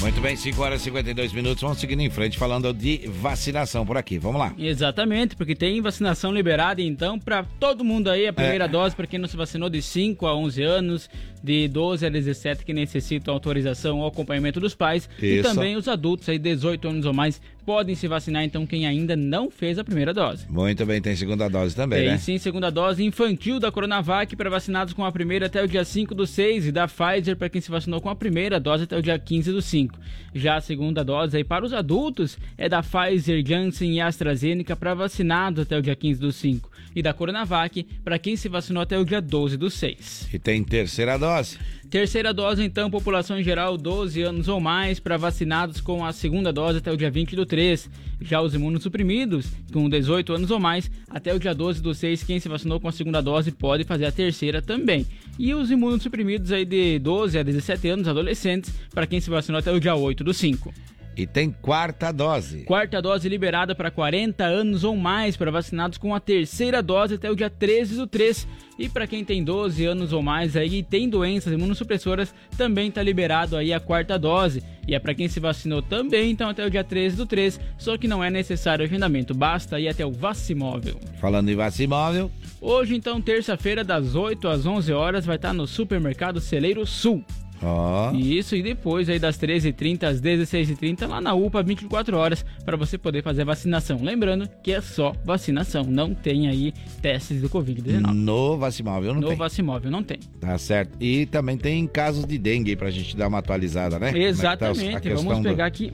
Muito 0.00 0.20
bem, 0.20 0.34
5 0.34 0.60
horas 0.60 0.80
e 0.80 0.84
52 0.84 1.32
minutos. 1.32 1.62
Vamos 1.62 1.78
seguindo 1.78 2.00
em 2.00 2.10
frente 2.10 2.36
falando 2.36 2.72
de 2.72 3.08
vacinação 3.20 3.86
por 3.86 3.96
aqui. 3.96 4.18
Vamos 4.18 4.40
lá. 4.40 4.52
Exatamente, 4.58 5.36
porque 5.36 5.54
tem 5.54 5.80
vacinação 5.80 6.32
liberada 6.32 6.82
então 6.82 7.20
para 7.20 7.44
todo 7.60 7.84
mundo 7.84 8.10
aí. 8.10 8.26
A 8.26 8.32
primeira 8.32 8.64
é. 8.64 8.68
dose 8.68 8.96
para 8.96 9.06
quem 9.06 9.20
não 9.20 9.28
se 9.28 9.36
vacinou 9.36 9.70
de 9.70 9.80
5 9.80 10.26
a 10.26 10.34
11 10.34 10.62
anos, 10.62 11.10
de 11.40 11.68
12 11.68 12.06
a 12.06 12.08
17 12.08 12.64
que 12.64 12.72
necessitam 12.72 13.32
autorização 13.32 14.00
ou 14.00 14.08
acompanhamento 14.08 14.58
dos 14.58 14.74
pais. 14.74 15.08
Isso. 15.18 15.24
E 15.24 15.42
também 15.42 15.76
os 15.76 15.86
adultos 15.86 16.28
aí, 16.28 16.36
18 16.36 16.88
anos 16.88 17.06
ou 17.06 17.12
mais, 17.12 17.40
podem 17.64 17.94
se 17.94 18.08
vacinar, 18.08 18.44
então, 18.44 18.66
quem 18.66 18.86
ainda 18.86 19.16
não 19.16 19.50
fez 19.50 19.78
a 19.78 19.84
primeira 19.84 20.12
dose. 20.12 20.46
Muito 20.48 20.84
bem, 20.84 21.00
tem 21.00 21.16
segunda 21.16 21.48
dose 21.48 21.74
também, 21.74 22.00
tem, 22.00 22.08
né? 22.08 22.18
sim, 22.18 22.38
segunda 22.38 22.70
dose 22.70 23.04
infantil 23.04 23.58
da 23.58 23.70
Coronavac 23.70 24.34
para 24.36 24.50
vacinados 24.50 24.92
com 24.92 25.04
a 25.04 25.12
primeira 25.12 25.46
até 25.46 25.62
o 25.62 25.68
dia 25.68 25.84
5 25.84 26.14
do 26.14 26.26
6 26.26 26.66
e 26.66 26.72
da 26.72 26.86
Pfizer 26.86 27.36
para 27.36 27.48
quem 27.48 27.60
se 27.60 27.70
vacinou 27.70 28.00
com 28.00 28.08
a 28.08 28.16
primeira 28.16 28.58
dose 28.58 28.84
até 28.84 28.96
o 28.96 29.02
dia 29.02 29.18
15 29.18 29.52
do 29.52 29.62
5. 29.62 29.98
Já 30.34 30.56
a 30.56 30.60
segunda 30.60 31.04
dose 31.04 31.36
aí 31.36 31.44
para 31.44 31.64
os 31.64 31.72
adultos 31.72 32.38
é 32.56 32.68
da 32.68 32.82
Pfizer, 32.82 33.44
Janssen 33.46 33.94
e 33.94 34.00
AstraZeneca 34.00 34.74
para 34.74 34.94
vacinados 34.94 35.62
até 35.62 35.78
o 35.78 35.82
dia 35.82 35.96
15 35.96 36.20
do 36.20 36.32
5 36.32 36.70
e 36.94 37.02
da 37.02 37.12
Coronavac 37.12 37.84
para 38.04 38.18
quem 38.18 38.36
se 38.36 38.48
vacinou 38.48 38.82
até 38.82 38.98
o 38.98 39.04
dia 39.04 39.20
12 39.20 39.56
do 39.56 39.70
6. 39.70 40.28
E 40.32 40.38
tem 40.38 40.62
terceira 40.62 41.18
dose? 41.18 41.58
Terceira 41.92 42.32
dose, 42.32 42.64
então, 42.64 42.90
população 42.90 43.38
em 43.38 43.42
geral 43.42 43.76
12 43.76 44.22
anos 44.22 44.48
ou 44.48 44.58
mais 44.58 44.98
para 44.98 45.18
vacinados 45.18 45.78
com 45.78 46.02
a 46.02 46.10
segunda 46.10 46.50
dose 46.50 46.78
até 46.78 46.90
o 46.90 46.96
dia 46.96 47.10
20 47.10 47.36
do 47.36 47.44
3. 47.52 47.90
Já 48.22 48.40
os 48.40 48.54
imunossuprimidos, 48.54 49.46
com 49.70 49.86
18 49.86 50.32
anos 50.32 50.50
ou 50.50 50.58
mais, 50.58 50.90
até 51.10 51.34
o 51.34 51.38
dia 51.38 51.54
12 51.54 51.82
do 51.82 51.92
6, 51.92 52.22
quem 52.22 52.40
se 52.40 52.48
vacinou 52.48 52.80
com 52.80 52.88
a 52.88 52.92
segunda 52.92 53.20
dose 53.20 53.50
pode 53.50 53.84
fazer 53.84 54.06
a 54.06 54.12
terceira 54.12 54.62
também. 54.62 55.06
E 55.38 55.52
os 55.52 55.70
imunossuprimidos 55.70 56.50
aí 56.50 56.64
de 56.64 56.98
12 56.98 57.38
a 57.38 57.42
17 57.42 57.88
anos, 57.88 58.08
adolescentes, 58.08 58.72
para 58.94 59.06
quem 59.06 59.20
se 59.20 59.28
vacinou 59.28 59.58
até 59.58 59.70
o 59.70 59.78
dia 59.78 59.94
8 59.94 60.24
do 60.24 60.32
5. 60.32 60.72
E 61.16 61.26
tem 61.26 61.50
quarta 61.50 62.10
dose. 62.10 62.64
Quarta 62.64 63.00
dose 63.02 63.28
liberada 63.28 63.74
para 63.74 63.90
40 63.90 64.44
anos 64.44 64.84
ou 64.84 64.96
mais 64.96 65.36
para 65.36 65.50
vacinados 65.50 65.98
com 65.98 66.14
a 66.14 66.20
terceira 66.20 66.82
dose 66.82 67.14
até 67.14 67.30
o 67.30 67.36
dia 67.36 67.50
13 67.50 67.96
do 67.96 68.06
3. 68.06 68.46
E 68.78 68.88
para 68.88 69.06
quem 69.06 69.24
tem 69.24 69.44
12 69.44 69.84
anos 69.84 70.12
ou 70.12 70.22
mais 70.22 70.56
aí 70.56 70.78
e 70.78 70.82
tem 70.82 71.08
doenças 71.08 71.52
imunossupressoras, 71.52 72.34
também 72.56 72.88
está 72.88 73.02
liberado 73.02 73.56
aí 73.56 73.72
a 73.72 73.78
quarta 73.78 74.18
dose. 74.18 74.62
E 74.88 74.94
é 74.94 74.98
para 74.98 75.14
quem 75.14 75.28
se 75.28 75.38
vacinou 75.38 75.82
também, 75.82 76.30
então 76.30 76.48
até 76.48 76.64
o 76.64 76.70
dia 76.70 76.82
13 76.82 77.16
do 77.16 77.26
3, 77.26 77.60
só 77.78 77.96
que 77.96 78.08
não 78.08 78.24
é 78.24 78.30
necessário 78.30 78.84
agendamento, 78.84 79.34
basta 79.34 79.78
ir 79.78 79.88
até 79.88 80.04
o 80.04 80.10
Vacimóvel. 80.10 80.98
Falando 81.20 81.50
em 81.50 81.54
Vacimóvel, 81.54 82.30
Hoje, 82.64 82.94
então, 82.94 83.20
terça-feira, 83.20 83.82
das 83.82 84.14
8 84.14 84.46
às 84.46 84.64
11 84.64 84.92
horas, 84.92 85.26
vai 85.26 85.34
estar 85.34 85.52
no 85.52 85.66
Supermercado 85.66 86.40
Celeiro 86.40 86.86
Sul. 86.86 87.24
Oh. 87.62 88.14
Isso, 88.16 88.56
e 88.56 88.62
depois 88.62 89.08
aí 89.08 89.18
das 89.18 89.38
13h30 89.38 90.02
às 90.04 90.20
16h30 90.20 91.06
lá 91.06 91.20
na 91.20 91.34
UPA 91.34 91.62
24 91.62 92.16
horas 92.16 92.44
para 92.64 92.76
você 92.76 92.98
poder 92.98 93.22
fazer 93.22 93.44
vacinação. 93.44 93.98
Lembrando 94.02 94.48
que 94.62 94.72
é 94.72 94.80
só 94.80 95.12
vacinação, 95.24 95.84
não 95.84 96.12
tem 96.12 96.48
aí 96.48 96.72
testes 97.00 97.40
do 97.40 97.48
Covid-19. 97.48 98.12
No 98.12 98.58
Vacimóvel 98.58 99.14
não 99.14 99.20
no 99.20 99.26
tem. 99.28 99.36
No 99.36 99.38
Vacimóvel 99.38 99.90
não 99.90 100.02
tem. 100.02 100.18
Tá 100.40 100.58
certo. 100.58 100.96
E 101.00 101.26
também 101.26 101.56
tem 101.56 101.86
casos 101.86 102.26
de 102.26 102.36
dengue 102.36 102.74
pra 102.74 102.90
gente 102.90 103.16
dar 103.16 103.28
uma 103.28 103.38
atualizada, 103.38 103.98
né? 103.98 104.12
Exatamente. 104.16 105.08
É 105.08 105.14
tá 105.14 105.22
Vamos 105.22 105.40
pegar 105.40 105.64
do, 105.64 105.68
aqui. 105.68 105.92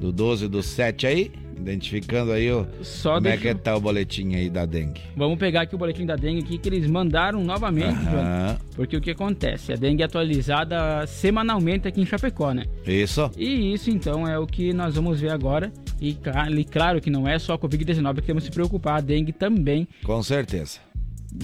Do 0.00 0.10
12 0.12 0.48
do 0.48 0.62
7 0.62 1.06
aí. 1.06 1.32
Identificando 1.62 2.32
aí 2.32 2.50
o. 2.50 2.66
Só 2.82 3.14
como 3.14 3.28
é 3.28 3.36
deixa- 3.36 3.54
que 3.54 3.60
tá 3.60 3.76
o 3.76 3.80
boletim 3.80 4.34
aí 4.34 4.50
da 4.50 4.66
dengue? 4.66 5.00
Vamos 5.16 5.38
pegar 5.38 5.62
aqui 5.62 5.74
o 5.74 5.78
boletim 5.78 6.04
da 6.04 6.16
dengue 6.16 6.42
aqui 6.44 6.58
que 6.58 6.68
eles 6.68 6.86
mandaram 6.86 7.42
novamente. 7.44 7.94
Johnny. 7.94 8.58
Porque 8.74 8.96
o 8.96 9.00
que 9.00 9.10
acontece? 9.12 9.72
A 9.72 9.76
dengue 9.76 10.02
é 10.02 10.06
atualizada 10.06 11.06
semanalmente 11.06 11.86
aqui 11.88 12.00
em 12.00 12.06
Chapecó, 12.06 12.52
né? 12.52 12.64
Isso. 12.86 13.30
E 13.36 13.72
isso 13.72 13.90
então 13.90 14.26
é 14.26 14.38
o 14.38 14.46
que 14.46 14.72
nós 14.72 14.94
vamos 14.96 15.20
ver 15.20 15.30
agora. 15.30 15.72
E, 16.00 16.18
e 16.58 16.64
claro 16.64 17.00
que 17.00 17.10
não 17.10 17.28
é 17.28 17.38
só 17.38 17.54
a 17.54 17.58
Covid-19 17.58 18.16
que 18.16 18.22
temos 18.26 18.42
que 18.42 18.48
se 18.50 18.54
preocupar, 18.54 18.98
a 18.98 19.00
dengue 19.00 19.32
também. 19.32 19.86
Com 20.04 20.22
certeza. 20.22 20.80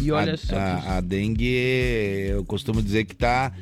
E 0.01 0.11
olha 0.11 0.35
a, 0.35 0.37
só. 0.37 0.57
A, 0.57 0.97
a 0.97 1.01
dengue, 1.01 2.27
eu 2.31 2.45
costumo 2.45 2.83
dizer 2.83 3.05
que 3.05 3.15
tá, 3.17 3.53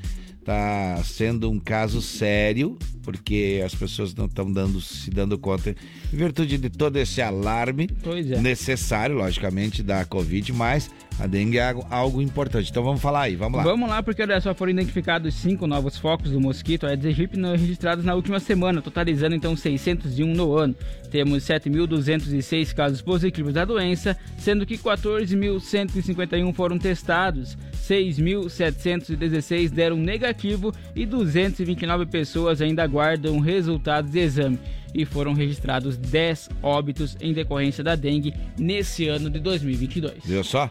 tá 0.47 1.03
sendo 1.03 1.51
um 1.51 1.59
caso 1.59 2.01
sério, 2.01 2.79
porque 3.03 3.61
as 3.67 3.75
pessoas 3.75 4.15
não 4.15 4.27
estão 4.27 4.51
dando, 4.51 4.81
se 4.81 5.11
dando 5.11 5.37
conta, 5.37 5.75
em 6.13 6.17
virtude 6.17 6.57
de 6.57 6.71
todo 6.71 6.97
esse 6.99 7.21
alarme 7.21 7.91
é. 8.33 8.41
necessário, 8.41 9.17
logicamente, 9.17 9.83
da 9.83 10.05
Covid, 10.05 10.53
mas 10.53 10.89
a 11.19 11.27
dengue 11.27 11.59
é 11.59 11.75
algo, 11.91 12.21
importante. 12.21 12.71
Então 12.71 12.83
vamos 12.83 13.01
falar 13.01 13.23
aí, 13.23 13.37
vamos 13.37 13.59
lá. 13.59 13.65
Vamos 13.65 13.89
lá, 13.89 14.03
porque 14.03 14.21
olha 14.23 14.41
só, 14.41 14.55
foram 14.55 14.73
identificados 14.73 15.35
cinco 15.35 15.67
novos 15.67 15.97
focos 15.97 16.31
do 16.31 16.41
mosquito 16.41 16.87
Aedes 16.87 17.07
aegypti 17.07 17.41
registrados 17.41 18.05
na 18.05 18.15
última 18.15 18.39
semana, 18.39 18.83
totalizando 18.83 19.35
então 19.35 19.57
601 19.57 20.35
no 20.35 20.55
ano. 20.57 20.75
Temos 21.11 21.45
7.206 21.45 22.75
casos 22.75 23.01
positivos 23.01 23.55
da 23.55 23.65
doença, 23.65 24.17
sendo 24.39 24.67
que 24.67 24.77
14.151 24.77 26.53
foram 26.53 26.79
testados, 26.79 27.57
6.716 27.83 29.71
deram 29.71 29.97
negativo 29.97 30.75
e 30.95 31.07
229 31.07 32.07
pessoas 32.07 32.61
ainda 32.61 32.83
aguardam 32.83 33.39
resultados 33.41 34.11
de 34.11 34.19
exame. 34.19 34.59
E 34.95 35.05
foram 35.05 35.35
registrados 35.35 35.97
10 35.97 36.51
óbitos 36.63 37.17
em 37.21 37.33
decorrência 37.33 37.85
da 37.85 37.95
dengue 37.95 38.35
nesse 38.59 39.09
ano 39.09 39.29
de 39.29 39.39
2022. 39.41 40.25
Viu 40.25 40.43
só? 40.43 40.71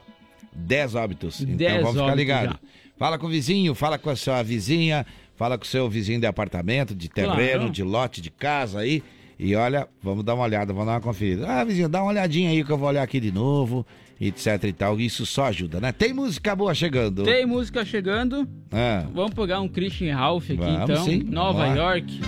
10 0.56 0.96
óbitos. 0.96 1.42
Então 1.42 1.56
10 1.58 1.82
vamos 1.84 2.02
ficar 2.02 2.16
ligados. 2.16 2.58
Fala 2.98 3.18
com 3.18 3.28
o 3.28 3.30
vizinho, 3.30 3.76
fala 3.76 3.98
com 3.98 4.10
a 4.10 4.16
sua 4.16 4.42
vizinha, 4.42 5.06
fala 5.36 5.58
com 5.58 5.64
o 5.66 5.68
seu 5.68 5.90
vizinho 5.90 6.20
de 6.20 6.26
apartamento, 6.26 6.96
de 6.96 7.10
terreno, 7.10 7.60
Claro. 7.60 7.70
de 7.70 7.84
lote, 7.84 8.22
de 8.22 8.30
casa 8.32 8.80
aí. 8.80 9.04
E 9.38 9.54
olha, 9.54 9.86
vamos 10.02 10.24
dar 10.24 10.34
uma 10.34 10.46
olhada, 10.46 10.72
vamos 10.72 10.88
dar 10.88 10.94
uma 10.94 11.02
conferida. 11.02 11.46
Ah, 11.46 11.64
vizinho, 11.66 11.90
dá 11.90 12.02
uma 12.02 12.12
olhadinha 12.12 12.50
aí 12.50 12.64
que 12.64 12.72
eu 12.72 12.78
vou 12.78 12.88
olhar 12.88 13.04
aqui 13.04 13.20
de 13.20 13.34
novo, 13.34 13.86
etc 14.20 14.64
e 14.64 14.72
tal. 14.72 14.98
Isso 14.98 15.26
só 15.26 15.46
ajuda, 15.48 15.82
né? 15.82 15.92
Tem 15.92 16.14
música 16.14 16.56
boa 16.56 16.74
chegando. 16.74 17.24
Tem 17.24 17.46
música 17.46 17.84
chegando. 17.84 18.48
Ah, 18.72 19.06
Vamos 19.14 19.34
pegar 19.34 19.60
um 19.60 19.68
Christian 19.68 20.16
Ralph 20.16 20.46
aqui 20.46 20.56
Vamos 20.56 20.90
então. 20.90 21.04
sim, 21.04 21.22
Nova. 21.24 21.68
York. 21.68 22.22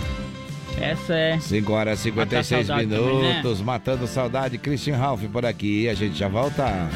Essa 0.78 1.14
é. 1.14 1.38
5 1.40 1.72
horas 1.72 1.98
e 2.00 2.02
56 2.04 2.68
Mata 2.68 2.82
a 2.82 2.86
saudade 2.86 2.86
minutos, 3.22 3.60
matando 3.62 4.06
saudade. 4.06 4.58
Christian 4.58 4.96
Ralph 4.96 5.24
por 5.32 5.46
aqui. 5.46 5.88
A 5.88 5.94
gente 5.94 6.16
já 6.18 6.28
volta. 6.28 6.88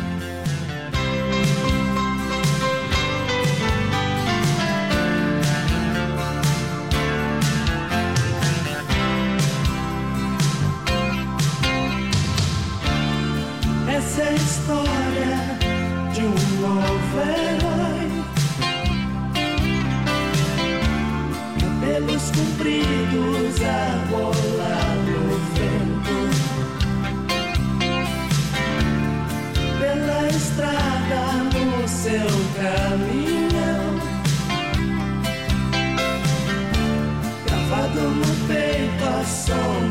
Oh. 39.55 39.82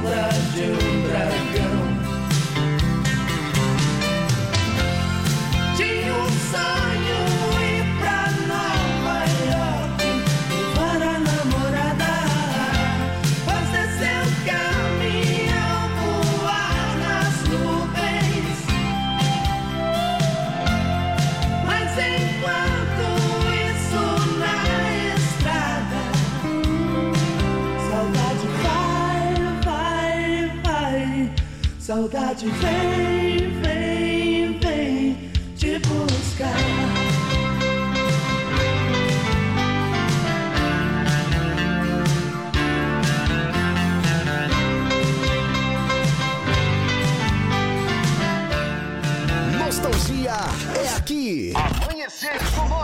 Saudade 31.91 32.45
vem, 32.45 33.49
vem, 33.59 34.59
vem 34.59 35.31
te 35.57 35.77
buscar. 35.79 36.47
Nostalgia 49.59 50.31
é 50.81 50.95
aqui. 50.95 51.53
Amanhecer 51.57 52.39
Sonora. 52.55 52.80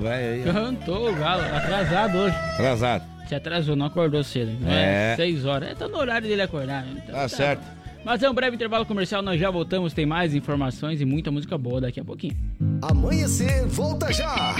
O 0.00 0.02
velho 0.02 0.44
aí. 0.46 0.52
Cantou 0.52 1.10
o 1.10 1.14
galo, 1.14 1.42
atrasado 1.42 2.18
hoje. 2.18 2.36
Atrasado. 2.54 3.04
Se 3.28 3.34
atrasou, 3.34 3.76
não 3.76 3.86
acordou 3.86 4.24
cedo. 4.24 4.50
É. 4.66 5.12
É. 5.12 5.16
Seis 5.16 5.44
horas. 5.44 5.70
É, 5.70 5.74
tá 5.74 5.86
no 5.86 5.96
horário 5.98 6.26
dele 6.26 6.42
acordar. 6.42 6.82
né? 6.84 7.00
Então, 7.04 7.14
Tá 7.14 7.28
certo. 7.28 7.62
Mas 8.04 8.22
é 8.22 8.30
um 8.30 8.34
breve 8.34 8.56
intervalo 8.56 8.84
comercial, 8.86 9.22
nós 9.22 9.38
já 9.38 9.50
voltamos. 9.50 9.92
Tem 9.92 10.06
mais 10.06 10.34
informações 10.34 11.00
e 11.00 11.04
muita 11.04 11.30
música 11.30 11.56
boa 11.56 11.80
daqui 11.82 12.00
a 12.00 12.04
pouquinho. 12.04 12.36
Amanhecer, 12.82 13.66
volta 13.66 14.12
já. 14.12 14.56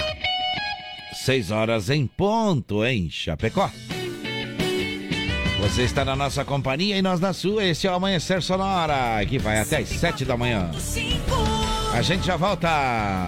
6 1.13 1.51
horas 1.51 1.89
em 1.89 2.07
ponto, 2.07 2.85
em 2.85 3.09
Chapecó. 3.09 3.69
Você 5.59 5.83
está 5.83 6.03
na 6.05 6.15
nossa 6.15 6.43
companhia 6.45 6.97
e 6.97 7.01
nós 7.01 7.19
na 7.19 7.33
sua. 7.33 7.63
Esse 7.63 7.87
é 7.87 7.91
o 7.91 7.95
Amanhecer 7.95 8.41
Sonora, 8.41 9.23
que 9.27 9.37
vai 9.37 9.59
até 9.59 9.77
as 9.77 9.89
7 9.89 10.23
da 10.25 10.37
manhã. 10.37 10.71
A 11.93 12.01
gente 12.01 12.25
já 12.25 12.37
volta. 12.37 13.27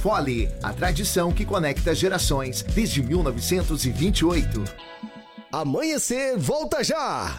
Fole, 0.00 0.48
a 0.62 0.72
tradição 0.72 1.30
que 1.30 1.44
conecta 1.44 1.94
gerações 1.94 2.62
desde 2.62 3.02
1928. 3.02 4.64
Amanhecer, 5.52 6.38
volta 6.38 6.82
já. 6.82 7.38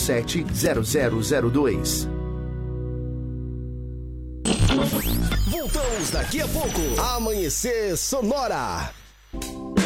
3347 0.05 1.51
0002. 1.51 2.07
Voltamos 5.47 6.11
daqui 6.11 6.41
a 6.41 6.47
pouco. 6.47 7.01
Amanhecer 7.15 7.95
Sonora. 7.95 8.91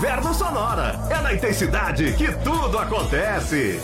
Inverno 0.00 0.32
Sonora. 0.32 0.98
É 1.10 1.20
na 1.20 1.34
intensidade 1.34 2.14
que 2.14 2.32
tudo 2.38 2.78
acontece. 2.78 3.78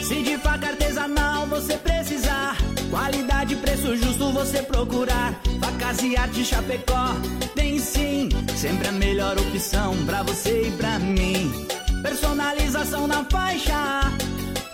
Se 0.00 0.22
de 0.22 0.38
faca 0.38 0.68
artesanal 0.68 1.44
você 1.48 1.76
precisar, 1.76 2.56
qualidade 2.88 3.54
e 3.54 3.56
preço 3.56 3.96
justo 3.96 4.30
você 4.30 4.62
procurar. 4.62 5.34
Facas 5.60 6.02
e 6.04 6.14
arte 6.14 6.44
Chapecó, 6.44 7.16
tem 7.52 7.80
sim, 7.80 8.28
sempre 8.56 8.86
a 8.86 8.92
melhor 8.92 9.36
opção 9.36 9.96
pra 10.06 10.22
você 10.22 10.68
e 10.68 10.70
pra 10.70 11.00
mim. 11.00 11.66
Personalização 12.00 13.08
na 13.08 13.24
faixa, 13.24 14.02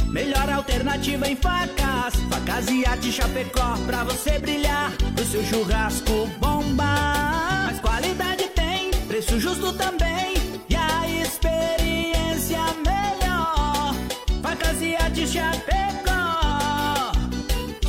melhor 0.09 0.47
alternativa 0.51 1.27
em 1.27 1.37
facas. 1.37 2.17
Facas 2.29 2.69
e 2.69 2.85
arte 2.85 3.11
Chapecó, 3.13 3.79
pra 3.87 4.05
você 4.05 4.39
brilhar, 4.39 4.93
o 5.19 5.25
seu 5.25 5.43
churrasco 5.43 6.27
bomba. 6.39 6.85
Mas 7.67 7.81
qualidade 7.81 8.38
preço 9.19 9.41
justo 9.41 9.73
também, 9.73 10.35
e 10.69 10.77
a 10.77 11.09
experiência 11.09 12.61
melhor. 12.87 13.93
Facas 14.41 14.81
e 14.81 14.95
Artes 14.95 15.33
Chapecó. 15.33 16.39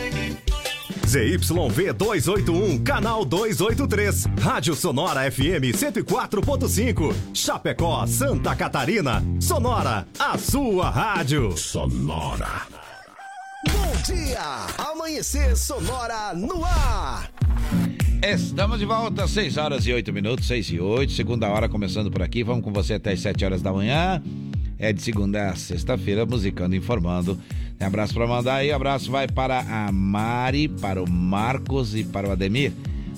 ZYV 1.06 1.94
281, 1.94 2.84
canal 2.84 3.24
283. 3.26 4.26
Rádio 4.42 4.76
Sonora 4.76 5.32
FM 5.32 5.76
104.5. 5.76 7.14
Chapecó, 7.36 8.08
Santa 8.08 8.56
Catarina. 8.56 9.24
Sonora, 9.40 10.08
a 10.18 10.36
sua 10.40 10.90
rádio. 10.90 11.56
Sonora. 11.56 12.79
Dia! 14.06 14.68
Amanhecer 14.78 15.58
Sonora 15.58 16.34
no 16.34 16.64
ar. 16.64 17.30
Estamos 18.22 18.80
de 18.80 18.86
volta, 18.86 19.28
6 19.28 19.58
horas 19.58 19.86
e 19.86 19.94
8 19.94 20.14
minutos, 20.14 20.48
6 20.48 20.68
e 20.72 20.80
8, 20.80 21.12
segunda 21.12 21.50
hora 21.50 21.68
começando 21.68 22.10
por 22.10 22.22
aqui. 22.22 22.44
Vamos 22.44 22.64
com 22.64 22.72
você 22.72 22.94
até 22.94 23.12
as 23.12 23.20
7 23.20 23.44
horas 23.44 23.62
da 23.62 23.74
manhã. 23.74 24.22
É 24.78 24.94
de 24.94 25.02
segunda 25.02 25.50
a 25.50 25.56
sexta-feira, 25.56 26.26
musicando, 26.26 26.76
informando. 26.76 27.40
Abraço 27.80 28.14
para 28.14 28.28
mandar 28.28 28.56
aí, 28.56 28.72
abraço 28.72 29.12
vai 29.12 29.28
para 29.28 29.60
a 29.60 29.92
Mari, 29.92 30.68
para 30.68 31.02
o 31.04 31.10
Marcos 31.10 31.96
e 31.96 32.04
para 32.04 32.30
o 32.30 32.32
Ademir. 32.32 32.72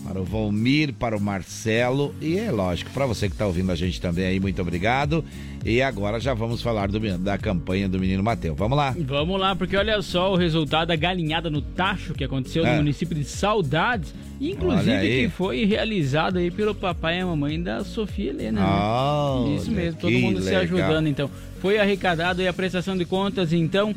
Para 0.03 0.19
o 0.19 0.23
Volmir, 0.23 0.93
para 0.93 1.15
o 1.15 1.21
Marcelo 1.21 2.15
e 2.21 2.37
é 2.37 2.51
lógico, 2.51 2.89
para 2.91 3.05
você 3.05 3.27
que 3.27 3.35
está 3.35 3.45
ouvindo 3.45 3.71
a 3.71 3.75
gente 3.75 4.01
também 4.01 4.25
aí, 4.25 4.39
muito 4.39 4.59
obrigado. 4.61 5.23
E 5.63 5.79
agora 5.81 6.19
já 6.19 6.33
vamos 6.33 6.61
falar 6.61 6.89
do, 6.89 6.99
da 7.19 7.37
campanha 7.37 7.87
do 7.87 7.97
menino 7.99 8.23
Mateu. 8.23 8.55
Vamos 8.55 8.75
lá. 8.75 8.95
Vamos 8.99 9.39
lá, 9.39 9.55
porque 9.55 9.77
olha 9.77 10.01
só 10.01 10.33
o 10.33 10.35
resultado 10.35 10.87
da 10.87 10.95
galinhada 10.95 11.51
no 11.51 11.61
tacho 11.61 12.15
que 12.15 12.23
aconteceu 12.23 12.65
é. 12.65 12.71
no 12.71 12.77
município 12.77 13.15
de 13.15 13.25
Saudades, 13.25 14.11
inclusive 14.39 15.07
que 15.07 15.29
foi 15.29 15.65
realizado 15.65 16.39
aí 16.39 16.49
pelo 16.49 16.73
papai 16.73 17.19
e 17.19 17.21
a 17.21 17.27
mamãe 17.27 17.61
da 17.61 17.83
Sofia 17.83 18.31
Helena. 18.31 18.65
Oh, 18.65 19.49
né? 19.49 19.55
Isso 19.55 19.69
mesmo, 19.71 19.99
todo 19.99 20.13
mundo 20.13 20.39
legal. 20.39 20.49
se 20.49 20.55
ajudando 20.55 21.05
então. 21.07 21.29
Foi 21.59 21.77
arrecadado 21.77 22.41
aí 22.41 22.47
a 22.47 22.53
prestação 22.53 22.97
de 22.97 23.05
contas 23.05 23.53
então 23.53 23.89
R$ 23.89 23.95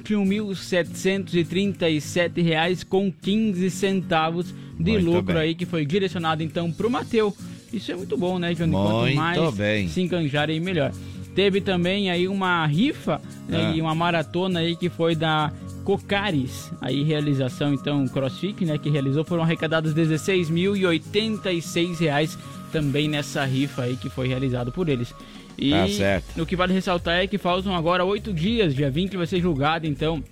21.737 0.00 2.84
com 2.84 3.10
15 3.10 3.68
centavos 3.68 4.54
de 4.78 4.92
muito 4.92 5.06
lucro 5.06 5.34
bem. 5.34 5.42
aí 5.42 5.54
que 5.54 5.66
foi 5.66 5.86
direcionado 5.86 6.42
então 6.42 6.72
para 6.72 6.86
o 6.86 6.90
Mateu. 6.90 7.34
Isso 7.72 7.90
é 7.90 7.96
muito 7.96 8.16
bom, 8.16 8.38
né, 8.38 8.54
Johnny? 8.54 8.72
Quanto 8.72 9.14
mais 9.14 9.54
bem. 9.54 9.88
se 9.88 10.00
enganjarem, 10.00 10.60
melhor. 10.60 10.92
Teve 11.34 11.60
também 11.60 12.10
aí 12.10 12.28
uma 12.28 12.64
rifa 12.66 13.20
né, 13.48 13.72
ah. 13.72 13.74
e 13.74 13.80
uma 13.80 13.94
maratona 13.94 14.60
aí 14.60 14.76
que 14.76 14.88
foi 14.88 15.16
da 15.16 15.52
Cocares, 15.84 16.72
aí 16.80 17.02
realização 17.02 17.74
então 17.74 18.08
CrossFit, 18.08 18.64
né, 18.64 18.78
que 18.78 18.88
realizou, 18.88 19.24
foram 19.24 19.42
arrecadados 19.42 19.94
16.086 19.94 21.98
reais 21.98 22.38
também 22.72 23.06
nessa 23.06 23.44
rifa 23.44 23.82
aí 23.82 23.94
que 23.96 24.08
foi 24.08 24.26
realizado 24.26 24.72
por 24.72 24.88
eles. 24.88 25.14
E 25.58 25.70
tá 25.70 25.86
certo. 25.88 26.40
o 26.40 26.46
que 26.46 26.56
vale 26.56 26.72
ressaltar 26.72 27.16
é 27.16 27.26
que 27.26 27.36
faltam 27.36 27.76
agora 27.76 28.02
oito 28.04 28.32
dias, 28.32 28.74
dia 28.74 28.90
20 28.90 29.14
vai 29.16 29.26
ser 29.26 29.40
julgado, 29.40 29.86
então 29.86 30.24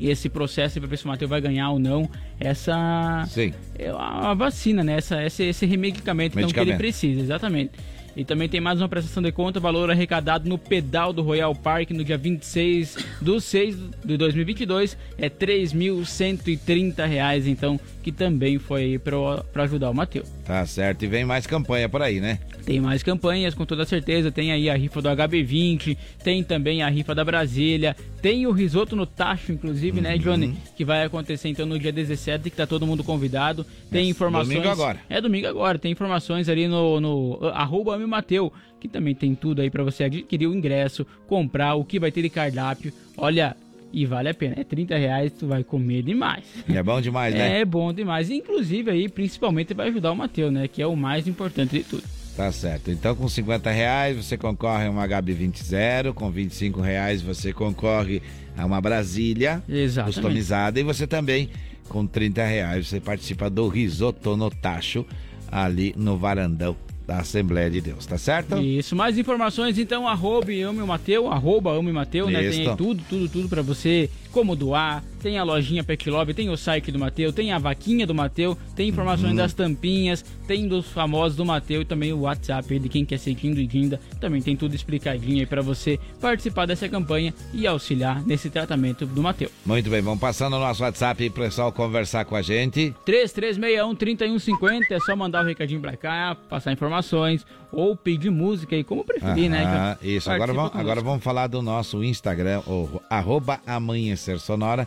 esse 0.00 0.28
processo 0.28 0.78
para 0.80 0.88
ver 0.88 0.96
se 0.96 1.04
o 1.04 1.08
Matheus 1.08 1.28
vai 1.28 1.40
ganhar 1.40 1.70
ou 1.70 1.78
não 1.78 2.08
essa 2.38 3.24
Sim. 3.28 3.52
É 3.78 3.90
a 3.90 4.34
vacina, 4.34 4.82
né? 4.82 4.96
Essa, 4.96 5.24
esse, 5.24 5.44
esse 5.44 5.66
remedicamento, 5.66 6.38
então, 6.38 6.50
que 6.50 6.60
ele 6.60 6.74
precisa, 6.74 7.20
exatamente. 7.20 7.72
E 8.16 8.24
também 8.24 8.48
tem 8.48 8.62
mais 8.62 8.80
uma 8.80 8.88
prestação 8.88 9.22
de 9.22 9.30
conta, 9.30 9.60
valor 9.60 9.90
arrecadado 9.90 10.48
no 10.48 10.56
pedal 10.56 11.12
do 11.12 11.20
Royal 11.20 11.54
Park 11.54 11.90
no 11.90 12.02
dia 12.02 12.16
26 12.16 12.96
do 13.20 13.38
6 13.38 13.76
de 14.02 14.16
2022 14.16 14.96
é 15.18 15.28
3.130 15.28 17.06
reais, 17.06 17.46
então, 17.46 17.78
que 18.02 18.10
também 18.10 18.58
foi 18.58 18.98
para 18.98 19.64
ajudar 19.64 19.90
o 19.90 19.94
Matheus. 19.94 20.26
Tá 20.46 20.64
certo, 20.64 21.04
e 21.04 21.08
vem 21.08 21.26
mais 21.26 21.46
campanha 21.46 21.90
por 21.90 22.00
aí, 22.00 22.18
né? 22.18 22.38
Tem 22.66 22.80
mais 22.80 23.00
campanhas, 23.00 23.54
com 23.54 23.64
toda 23.64 23.84
certeza. 23.84 24.32
Tem 24.32 24.50
aí 24.50 24.68
a 24.68 24.74
rifa 24.74 25.00
do 25.00 25.08
HB20, 25.08 25.96
tem 26.24 26.42
também 26.42 26.82
a 26.82 26.88
rifa 26.88 27.14
da 27.14 27.24
Brasília, 27.24 27.94
tem 28.20 28.44
o 28.44 28.50
risoto 28.50 28.96
no 28.96 29.06
tacho, 29.06 29.52
inclusive, 29.52 30.00
né, 30.00 30.10
uhum. 30.10 30.16
né, 30.16 30.22
Johnny? 30.22 30.56
Que 30.76 30.84
vai 30.84 31.04
acontecer 31.04 31.48
então 31.48 31.64
no 31.64 31.78
dia 31.78 31.92
17, 31.92 32.50
que 32.50 32.56
tá 32.56 32.66
todo 32.66 32.84
mundo 32.84 33.04
convidado. 33.04 33.64
Tem 33.88 34.06
é, 34.06 34.10
informações. 34.10 34.48
Domingo 34.48 34.68
agora. 34.68 34.98
É 35.08 35.20
domingo 35.20 35.46
agora. 35.46 35.78
Tem 35.78 35.92
informações 35.92 36.48
ali 36.48 36.66
no, 36.66 37.00
no 37.00 37.38
arroba 37.54 37.96
Mateu, 38.04 38.52
que 38.80 38.88
também 38.88 39.14
tem 39.14 39.32
tudo 39.36 39.62
aí 39.62 39.70
para 39.70 39.84
você 39.84 40.02
adquirir 40.02 40.48
o 40.48 40.54
ingresso, 40.54 41.06
comprar, 41.28 41.76
o 41.76 41.84
que 41.84 42.00
vai 42.00 42.10
ter 42.10 42.22
de 42.22 42.30
cardápio. 42.30 42.92
Olha, 43.16 43.56
e 43.92 44.04
vale 44.04 44.28
a 44.28 44.34
pena. 44.34 44.56
É 44.58 44.64
30 44.64 44.96
reais, 44.96 45.32
tu 45.32 45.46
vai 45.46 45.62
comer 45.62 46.02
demais. 46.02 46.42
É 46.68 46.82
bom 46.82 47.00
demais, 47.00 47.32
né? 47.32 47.60
É 47.62 47.64
bom 47.64 47.92
demais. 47.92 48.28
Inclusive 48.28 48.90
aí, 48.90 49.08
principalmente, 49.08 49.72
vai 49.72 49.86
ajudar 49.86 50.10
o 50.10 50.16
Matheus, 50.16 50.52
né? 50.52 50.66
Que 50.66 50.82
é 50.82 50.86
o 50.86 50.96
mais 50.96 51.28
importante 51.28 51.78
de 51.78 51.84
tudo. 51.84 52.25
Tá 52.36 52.52
certo. 52.52 52.90
Então, 52.90 53.16
com 53.16 53.26
50 53.26 53.70
reais 53.70 54.16
você 54.16 54.36
concorre 54.36 54.86
a 54.86 54.90
uma 54.90 55.08
HB20 55.08 56.12
com 56.12 56.30
25 56.30 56.80
reais 56.82 57.22
você 57.22 57.52
concorre 57.52 58.20
a 58.56 58.66
uma 58.66 58.80
Brasília 58.80 59.62
Exatamente. 59.66 60.14
customizada 60.16 60.78
e 60.78 60.82
você 60.82 61.06
também, 61.06 61.48
com 61.88 62.06
30 62.06 62.44
reais, 62.44 62.88
você 62.88 63.00
participa 63.00 63.48
do 63.48 63.68
risoto 63.68 64.36
no 64.36 64.50
tacho 64.50 65.06
ali 65.50 65.94
no 65.96 66.18
varandão 66.18 66.76
da 67.06 67.18
Assembleia 67.18 67.70
de 67.70 67.80
Deus, 67.80 68.04
tá 68.04 68.18
certo? 68.18 68.58
Isso, 68.58 68.96
mais 68.96 69.16
informações 69.16 69.78
então, 69.78 70.08
arroba 70.08 70.50
Ame 70.52 70.84
Mateu, 70.84 71.28
arroba 71.30 71.70
Ame 71.70 71.92
Mateu, 71.92 72.28
né? 72.28 72.50
Tem 72.50 72.76
tudo, 72.76 73.02
tudo, 73.08 73.28
tudo 73.28 73.48
para 73.48 73.62
você, 73.62 74.10
como 74.36 74.54
doar, 74.54 75.02
tem 75.22 75.38
a 75.38 75.42
lojinha 75.42 75.82
Pet 75.82 76.10
Lobby, 76.10 76.34
tem 76.34 76.50
o 76.50 76.58
site 76.58 76.92
do 76.92 76.98
Mateu, 76.98 77.32
tem 77.32 77.52
a 77.52 77.58
vaquinha 77.58 78.06
do 78.06 78.14
Mateu, 78.14 78.54
tem 78.76 78.86
informações 78.86 79.30
uhum. 79.30 79.36
das 79.36 79.54
tampinhas, 79.54 80.22
tem 80.46 80.68
dos 80.68 80.88
famosos 80.88 81.38
do 81.38 81.44
Mateu 81.44 81.80
e 81.80 81.86
também 81.86 82.12
o 82.12 82.20
WhatsApp 82.20 82.78
de 82.78 82.86
quem 82.86 83.02
quer 83.02 83.18
ser 83.18 83.34
Dindo 83.34 83.58
e 83.58 83.66
Dinda, 83.66 83.98
também 84.20 84.42
tem 84.42 84.54
tudo 84.54 84.74
explicadinho 84.74 85.40
aí 85.40 85.46
para 85.46 85.62
você 85.62 85.98
participar 86.20 86.66
dessa 86.66 86.86
campanha 86.86 87.32
e 87.54 87.66
auxiliar 87.66 88.22
nesse 88.26 88.50
tratamento 88.50 89.06
do 89.06 89.22
Mateu. 89.22 89.50
Muito 89.64 89.88
bem, 89.88 90.02
vamos 90.02 90.20
passando 90.20 90.52
no 90.52 90.60
nosso 90.60 90.82
WhatsApp 90.82 91.30
pro 91.30 91.44
pessoal 91.44 91.72
conversar 91.72 92.26
com 92.26 92.36
a 92.36 92.42
gente. 92.42 92.94
3361 93.06 93.94
3150, 93.94 94.94
é 94.94 95.00
só 95.00 95.16
mandar 95.16 95.40
o 95.40 95.44
um 95.44 95.48
recadinho 95.48 95.80
pra 95.80 95.96
cá, 95.96 96.36
passar 96.46 96.72
informações 96.72 97.46
ou 97.72 97.96
pedir 97.96 98.30
música 98.30 98.76
aí, 98.76 98.84
como 98.84 99.04
preferir, 99.04 99.50
né? 99.50 99.64
Ah, 99.66 99.96
isso, 100.02 100.30
agora 100.30 100.52
vamos, 100.52 100.70
agora 100.74 101.00
vamos 101.00 101.22
falar 101.22 101.46
do 101.46 101.62
nosso 101.62 102.02
Instagram, 102.02 102.60
o, 102.66 103.00
arroba 103.10 103.60
amanhecer 103.66 104.38
sonora 104.38 104.86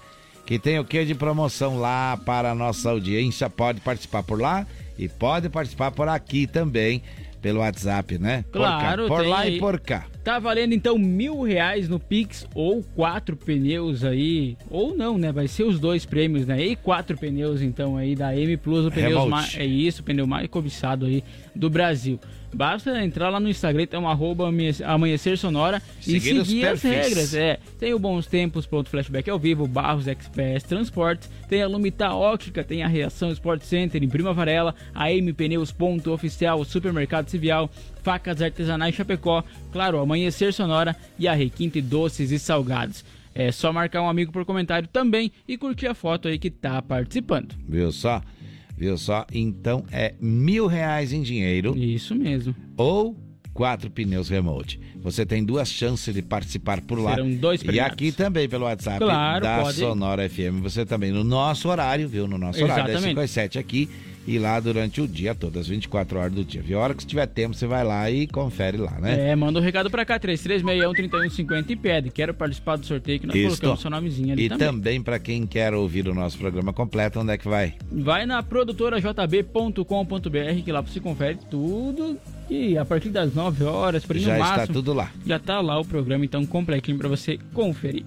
que 0.50 0.58
tem 0.58 0.80
o 0.80 0.84
que 0.84 1.06
de 1.06 1.14
promoção 1.14 1.78
lá 1.78 2.18
para 2.18 2.50
a 2.50 2.56
nossa 2.56 2.90
audiência. 2.90 3.48
Pode 3.52 3.82
participar 3.82 4.24
por 4.24 4.42
lá 4.42 4.66
e 4.98 5.08
pode 5.08 5.48
participar 5.48 5.92
por 5.92 6.08
aqui 6.08 6.48
também, 6.48 7.04
pelo 7.40 7.60
WhatsApp, 7.60 8.18
né? 8.18 8.44
Claro, 8.52 9.08
por, 9.08 9.18
por 9.18 9.28
lá 9.28 9.48
e 9.48 9.60
por 9.60 9.80
cá. 9.80 10.08
Tá 10.24 10.40
valendo 10.40 10.74
então 10.74 10.98
mil 10.98 11.44
reais 11.44 11.88
no 11.88 12.00
Pix 12.00 12.48
ou 12.56 12.84
quatro 12.96 13.38
pneus 13.38 14.04
aí, 14.04 14.58
ou 14.72 14.98
não, 14.98 15.20
né? 15.20 15.32
Vai 15.32 15.48
ser 15.48 15.66
os 15.66 15.80
dois 15.80 16.04
prêmios, 16.04 16.48
né? 16.48 16.60
E 16.60 16.76
quatro 16.76 17.16
pneus 17.16 17.62
então 17.62 17.96
aí 17.96 18.16
da 18.16 18.36
M 18.36 18.58
Plus, 18.58 18.88
o 18.88 18.92
pneu 18.92 19.28
mais, 19.28 19.56
é 19.56 19.66
isso, 19.66 20.02
o 20.02 20.04
pneu 20.04 20.26
mais 20.26 20.48
cobiçado 20.48 21.06
aí 21.06 21.24
do 21.56 21.70
Brasil. 21.70 22.20
Basta 22.54 23.04
entrar 23.04 23.30
lá 23.30 23.40
no 23.40 23.48
Instagram, 23.48 23.86
tem 23.86 24.00
um 24.00 24.08
arroba 24.08 24.50
amanhecer 24.86 25.38
sonora 25.38 25.82
seguir 26.02 26.36
e 26.36 26.46
seguir 26.46 26.68
as 26.68 26.82
regras. 26.82 27.34
É, 27.34 27.60
tem 27.80 27.94
o 27.94 28.00
Bons 28.00 28.26
Tempos, 28.28 28.66
pronto, 28.66 28.90
flashback 28.90 29.30
ao 29.30 29.40
vivo, 29.40 29.68
Barros 29.68 30.08
Express 30.08 30.64
Transportes, 30.64 31.30
tem 31.48 31.62
a 31.62 31.68
Lumita 31.68 32.12
Óptica, 32.12 32.64
tem 32.64 32.84
a 32.84 32.88
Reação 32.88 33.32
Sport 33.32 33.62
Center 33.62 34.04
em 34.04 34.10
Prima 34.10 34.34
Varela, 34.34 34.74
a 34.94 35.12
M 35.12 35.32
Pneus 35.34 35.72
Ponto 35.72 36.12
Oficial, 36.12 36.64
Supermercado 36.66 37.30
Civil, 37.30 37.70
Facas 38.02 38.42
Artesanais 38.42 38.96
Chapecó, 38.96 39.44
claro, 39.72 40.00
Amanhecer 40.00 40.52
Sonora 40.52 40.96
e 41.18 41.28
a 41.28 41.34
Requinte 41.34 41.82
Doces 41.82 42.32
e 42.32 42.40
Salgados. 42.40 43.06
É 43.34 43.52
só 43.52 43.72
marcar 43.72 44.02
um 44.02 44.10
amigo 44.10 44.32
por 44.32 44.44
comentário 44.44 44.90
também 44.92 45.32
e 45.48 45.56
curtir 45.56 45.88
a 45.88 45.94
foto 45.94 46.28
aí 46.28 46.38
que 46.38 46.50
tá 46.50 46.82
participando. 46.82 47.56
Viu 47.68 47.92
só? 47.92 48.22
Viu 48.80 48.98
só? 48.98 49.28
Então 49.34 49.84
é 49.92 50.16
mil 50.22 50.66
reais 50.66 51.12
em 51.12 51.22
dinheiro. 51.22 51.78
Isso 51.78 52.16
mesmo. 52.16 52.56
Ou 52.78 53.14
quatro 53.54 53.92
pneus 53.92 54.30
remote. 54.30 54.80
Você 55.02 55.26
tem 55.26 55.44
duas 55.44 55.70
chances 55.70 56.16
de 56.16 56.22
participar 56.22 56.80
por 56.80 56.98
lá. 56.98 57.16
Serão 57.16 57.30
dois 57.30 57.62
premiados. 57.62 57.92
E 57.92 57.94
aqui 57.94 58.12
também 58.16 58.48
pelo 58.48 58.64
WhatsApp 58.64 59.00
claro, 59.00 59.44
da 59.44 59.64
pode. 59.64 59.80
Sonora 59.80 60.30
FM. 60.30 60.62
Você 60.64 60.86
também 60.86 61.12
no 61.12 61.26
nosso 61.26 61.68
horário, 61.68 62.08
viu? 62.08 62.26
No 62.26 62.38
nosso 62.38 62.64
horário, 62.64 62.84
Exatamente. 62.86 63.02
das 63.02 63.10
5 63.10 63.20
às 63.20 63.32
7 63.32 63.60
aqui 63.60 63.90
e 64.30 64.38
lá 64.38 64.60
durante 64.60 65.02
o 65.02 65.08
dia 65.08 65.34
todo, 65.34 65.58
as 65.58 65.68
24 65.68 66.20
horas 66.20 66.32
do 66.32 66.46
dia. 66.46 66.62
Viu? 66.62 66.80
A 66.80 66.84
hora 66.84 66.94
que 66.94 67.04
tiver 67.04 67.26
tempo, 67.26 67.56
você 67.56 67.66
vai 67.66 67.84
lá 67.84 68.12
e 68.12 68.28
confere 68.28 68.78
lá, 68.78 68.92
né? 69.00 69.32
É, 69.32 69.36
manda 69.36 69.60
um 69.60 69.62
recado 69.62 69.90
pra 69.90 70.06
cá, 70.06 70.20
3361-3150 70.20 71.72
e 71.72 71.76
pede. 71.76 72.12
Quero 72.12 72.32
participar 72.32 72.76
do 72.76 72.86
sorteio 72.86 73.20
que 73.20 73.26
nós 73.26 73.36
Isto. 73.36 73.62
colocamos 73.62 73.82
seu 73.82 73.90
nomezinho 73.90 74.34
ali 74.34 74.46
e 74.46 74.50
também. 74.50 74.68
também 74.68 75.02
para 75.02 75.18
quem 75.18 75.48
quer 75.48 75.74
ouvir 75.74 76.08
o 76.08 76.14
nosso 76.14 76.38
programa 76.38 76.72
completo, 76.72 77.20
onde 77.20 77.34
é 77.34 77.40
que 77.40 77.48
vai? 77.48 77.74
Vai 77.92 78.28
na 78.28 78.44
produtorajb.com.br 78.44 80.64
que 80.64 80.72
lá 80.72 80.82
você 80.82 81.00
confere 81.00 81.40
tudo 81.50 82.16
e 82.48 82.78
a 82.78 82.86
partir 82.86 83.10
das 83.10 83.34
9 83.34 83.64
horas, 83.64 84.06
por 84.06 84.16
aí 84.16 84.22
Já 84.22 84.34
no 84.34 84.40
máximo, 84.42 84.62
está 84.62 84.74
tudo 84.74 84.94
lá. 84.94 85.12
Já 85.26 85.38
está 85.38 85.60
lá 85.60 85.80
o 85.80 85.86
programa, 85.86 86.24
então 86.24 86.46
completinho 86.46 87.00
para 87.00 87.10
você 87.10 87.40
conferir. 87.52 88.04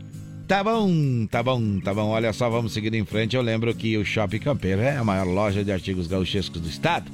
Tá 0.52 0.62
bom, 0.62 1.26
tá 1.30 1.42
bom, 1.42 1.80
tá 1.80 1.94
bom. 1.94 2.10
Olha 2.10 2.30
só, 2.30 2.50
vamos 2.50 2.74
seguir 2.74 2.92
em 2.92 3.06
frente. 3.06 3.34
Eu 3.34 3.40
lembro 3.40 3.74
que 3.74 3.96
o 3.96 4.04
Shopping 4.04 4.38
Campeiro 4.38 4.82
é 4.82 4.98
a 4.98 5.02
maior 5.02 5.26
loja 5.26 5.64
de 5.64 5.72
artigos 5.72 6.06
gauchescos 6.06 6.60
do 6.60 6.68
estado. 6.68 7.10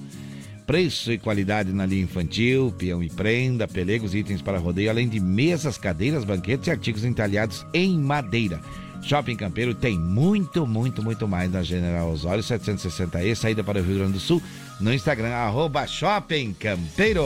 Preço 0.66 1.12
e 1.12 1.18
qualidade 1.18 1.72
na 1.72 1.86
linha 1.86 2.02
infantil, 2.02 2.74
peão 2.76 3.00
e 3.00 3.08
prenda, 3.08 3.68
pelegos, 3.68 4.12
itens 4.12 4.42
para 4.42 4.58
rodeio, 4.58 4.90
além 4.90 5.08
de 5.08 5.20
mesas, 5.20 5.78
cadeiras, 5.78 6.24
banquetes 6.24 6.66
e 6.66 6.72
artigos 6.72 7.04
entalhados 7.04 7.64
em 7.72 7.96
madeira. 7.96 8.60
Shopping 9.04 9.36
Campeiro 9.36 9.72
tem 9.72 9.96
muito, 9.96 10.66
muito, 10.66 11.00
muito 11.00 11.28
mais 11.28 11.48
na 11.48 11.62
General 11.62 12.10
Osório 12.10 12.42
760E, 12.42 13.36
saída 13.36 13.62
para 13.62 13.78
o 13.78 13.84
Rio 13.84 13.98
Grande 13.98 14.14
do 14.14 14.20
Sul, 14.20 14.42
no 14.80 14.92
Instagram, 14.92 15.28
arroba 15.28 15.86
Shopping 15.86 16.54
Campeiro. 16.54 17.22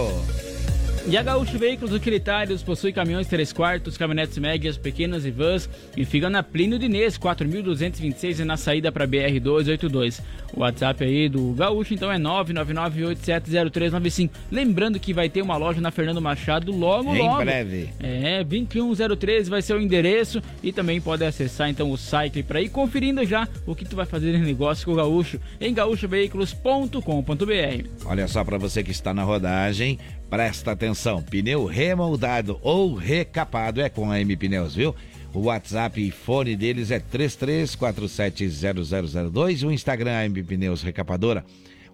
E 1.04 1.16
a 1.16 1.22
Gaúcho 1.22 1.58
Veículos 1.58 1.92
Utilitários 1.92 2.62
possui 2.62 2.92
caminhões 2.92 3.26
3 3.26 3.52
quartos, 3.52 3.96
caminhonetes 3.98 4.38
médias, 4.38 4.78
pequenas 4.78 5.26
e 5.26 5.32
vans 5.32 5.68
e 5.96 6.04
fica 6.04 6.30
na 6.30 6.44
Plínio 6.44 6.78
Dinês, 6.78 7.18
4226 7.18 8.38
na 8.40 8.56
saída 8.56 8.92
para 8.92 9.04
BR 9.06 9.40
282. 9.42 10.22
O 10.54 10.60
WhatsApp 10.60 11.02
aí 11.02 11.28
do 11.28 11.52
Gaúcho 11.54 11.92
então 11.94 12.12
é 12.12 12.18
999870395. 12.18 14.30
Lembrando 14.50 15.00
que 15.00 15.12
vai 15.12 15.28
ter 15.28 15.42
uma 15.42 15.56
loja 15.56 15.80
na 15.80 15.90
Fernando 15.90 16.22
Machado 16.22 16.70
logo 16.70 17.12
Em 17.14 17.18
logo. 17.18 17.44
breve. 17.44 17.88
É, 17.98 18.44
21013 18.44 19.50
vai 19.50 19.60
ser 19.60 19.74
o 19.74 19.80
endereço 19.82 20.40
e 20.62 20.72
também 20.72 21.00
pode 21.00 21.24
acessar 21.24 21.68
então 21.68 21.90
o 21.90 21.98
site 21.98 22.44
para 22.44 22.62
ir 22.62 22.68
conferindo 22.68 23.24
já 23.26 23.48
o 23.66 23.74
que 23.74 23.84
tu 23.84 23.96
vai 23.96 24.06
fazer 24.06 24.36
em 24.36 24.42
negócio 24.42 24.84
com 24.86 24.92
o 24.92 24.96
Gaúcho 24.96 25.40
em 25.60 25.74
gaúchoveículos.com.br. 25.74 27.88
Olha 28.06 28.28
só 28.28 28.44
para 28.44 28.56
você 28.56 28.84
que 28.84 28.92
está 28.92 29.12
na 29.12 29.24
rodagem, 29.24 29.98
presta 30.32 30.72
atenção. 30.72 31.22
Pneu 31.22 31.66
remoldado 31.66 32.58
ou 32.62 32.94
recapado 32.94 33.82
é 33.82 33.90
com 33.90 34.10
a 34.10 34.18
M 34.18 34.34
Pneus, 34.34 34.74
viu? 34.74 34.96
O 35.34 35.40
WhatsApp 35.40 36.00
e 36.00 36.10
fone 36.10 36.56
deles 36.56 36.90
é 36.90 36.98
33470002, 36.98 39.66
o 39.66 39.70
Instagram 39.70 40.12
é 40.12 40.24
M 40.24 40.42
Pneus 40.42 40.82
Recapadora. 40.82 41.44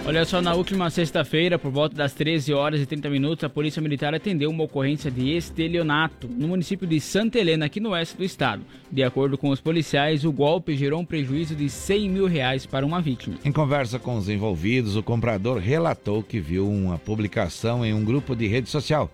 Olha 0.06 0.24
só, 0.26 0.42
na 0.42 0.54
última 0.54 0.90
sexta-feira, 0.90 1.58
por 1.58 1.70
volta 1.70 1.96
das 1.96 2.12
13 2.12 2.52
horas 2.52 2.80
e 2.80 2.84
30 2.84 3.08
minutos, 3.08 3.42
a 3.42 3.48
Polícia 3.48 3.80
Militar 3.80 4.14
atendeu 4.14 4.50
uma 4.50 4.64
ocorrência 4.64 5.10
de 5.10 5.30
estelionato 5.34 6.28
no 6.28 6.46
município 6.46 6.86
de 6.86 7.00
Santa 7.00 7.38
Helena, 7.38 7.64
aqui 7.64 7.80
no 7.80 7.90
oeste 7.90 8.18
do 8.18 8.22
estado. 8.22 8.62
De 8.92 9.02
acordo 9.02 9.38
com 9.38 9.48
os 9.48 9.62
policiais, 9.62 10.22
o 10.26 10.30
golpe 10.30 10.76
gerou 10.76 11.00
um 11.00 11.06
prejuízo 11.06 11.56
de 11.56 11.70
100 11.70 12.10
mil 12.10 12.26
reais 12.26 12.66
para 12.66 12.84
uma 12.84 13.00
vítima. 13.00 13.36
Em 13.42 13.50
conversa 13.50 13.98
com 13.98 14.16
os 14.16 14.28
envolvidos, 14.28 14.94
o 14.94 15.02
comprador 15.02 15.58
relatou 15.58 16.22
que 16.22 16.38
viu 16.38 16.68
uma 16.68 16.98
publicação 16.98 17.84
em 17.84 17.94
um 17.94 18.04
grupo 18.04 18.36
de 18.36 18.46
rede 18.46 18.68
social 18.68 19.10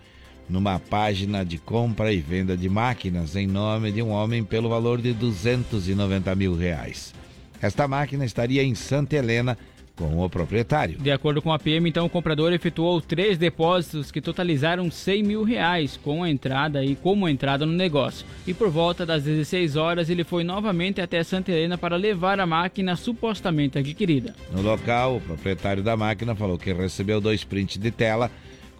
numa 0.51 0.79
página 0.79 1.45
de 1.45 1.57
compra 1.59 2.13
e 2.13 2.21
venda 2.21 2.57
de 2.57 2.69
máquinas 2.69 3.37
em 3.37 3.47
nome 3.47 3.93
de 3.93 4.03
um 4.03 4.11
homem 4.11 4.43
pelo 4.43 4.69
valor 4.69 5.01
de 5.01 5.13
290 5.13 6.35
mil 6.35 6.57
reais. 6.57 7.15
Esta 7.63 7.87
máquina 7.87 8.25
estaria 8.25 8.63
em 8.63 8.75
Santa 8.75 9.17
Helena 9.17 9.57
com 10.01 10.25
o 10.25 10.31
proprietário. 10.31 10.99
De 10.99 11.11
acordo 11.11 11.43
com 11.43 11.53
a 11.53 11.59
PM, 11.59 11.87
então, 11.87 12.07
o 12.07 12.11
comprador 12.11 12.55
efetuou 12.55 13.03
três 13.03 13.37
depósitos 13.37 14.11
que 14.11 14.21
totalizaram 14.21 14.91
100 14.91 15.23
mil 15.23 15.43
reais 15.45 15.99
com 16.03 16.25
a 16.25 16.31
entrada 16.31 16.83
e 16.83 16.97
como 16.97 17.29
entrada 17.29 17.67
no 17.67 17.73
negócio. 17.73 18.27
E 18.47 18.55
por 18.55 18.71
volta 18.71 19.05
das 19.05 19.25
16 19.25 19.77
horas, 19.77 20.09
ele 20.09 20.25
foi 20.25 20.43
novamente 20.43 21.03
até 21.03 21.23
Santa 21.23 21.53
Helena 21.53 21.77
para 21.77 21.97
levar 21.97 22.41
a 22.41 22.47
máquina 22.47 22.97
supostamente 22.97 23.79
adquirida. 23.79 24.35
No 24.51 24.63
local, 24.63 25.17
o 25.17 25.21
proprietário 25.21 25.83
da 25.83 25.97
máquina 25.99 26.35
falou 26.35 26.57
que 26.57 26.73
recebeu 26.73 27.21
dois 27.21 27.45
prints 27.45 27.77
de 27.77 27.91
tela 27.91 28.31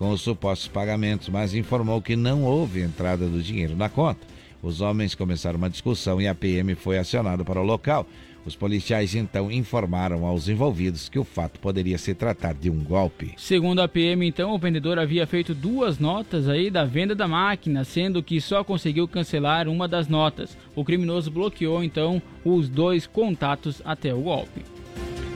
com 0.01 0.13
os 0.13 0.23
supostos 0.23 0.67
pagamentos, 0.67 1.29
mas 1.29 1.55
informou 1.55 2.01
que 2.01 2.17
não 2.17 2.43
houve 2.43 2.81
entrada 2.81 3.27
do 3.27 3.43
dinheiro 3.43 3.77
na 3.77 3.91
conta. 3.91 4.27
Os 4.63 4.81
homens 4.81 5.15
começaram 5.15 5.59
uma 5.59 5.69
discussão 5.69 6.19
e 6.19 6.27
a 6.27 6.35
PM 6.35 6.75
foi 6.75 6.97
acionada 6.97 7.45
para 7.45 7.61
o 7.61 7.65
local. 7.65 8.07
Os 8.47 8.57
policiais 8.57 9.15
então 9.15 9.53
informaram 9.53 10.25
aos 10.25 10.49
envolvidos 10.49 11.11
que 11.11 11.19
o 11.19 11.25
fato 11.25 11.61
poderia 11.61 11.99
se 11.99 12.15
tratar 12.15 12.55
de 12.55 12.71
um 12.71 12.83
golpe. 12.83 13.35
Segundo 13.37 13.83
a 13.83 13.89
PM, 13.89 14.27
então, 14.27 14.55
o 14.55 14.59
vendedor 14.59 14.99
havia 14.99 15.27
feito 15.27 15.55
duas 15.55 15.99
notas 15.99 16.49
aí 16.49 16.71
da 16.71 16.87
venda 16.87 17.15
da 17.15 17.29
máquina, 17.29 17.85
sendo 17.85 18.23
que 18.23 18.41
só 18.41 18.65
conseguiu 18.65 19.07
cancelar 19.07 19.69
uma 19.69 19.87
das 19.87 20.09
notas. 20.09 20.57
O 20.75 20.83
criminoso 20.83 21.31
bloqueou 21.31 21.85
então 21.85 22.23
os 22.43 22.71
dois 22.71 23.07
contatos 23.07 23.83
até 23.85 24.15
o 24.15 24.23
golpe. 24.23 24.65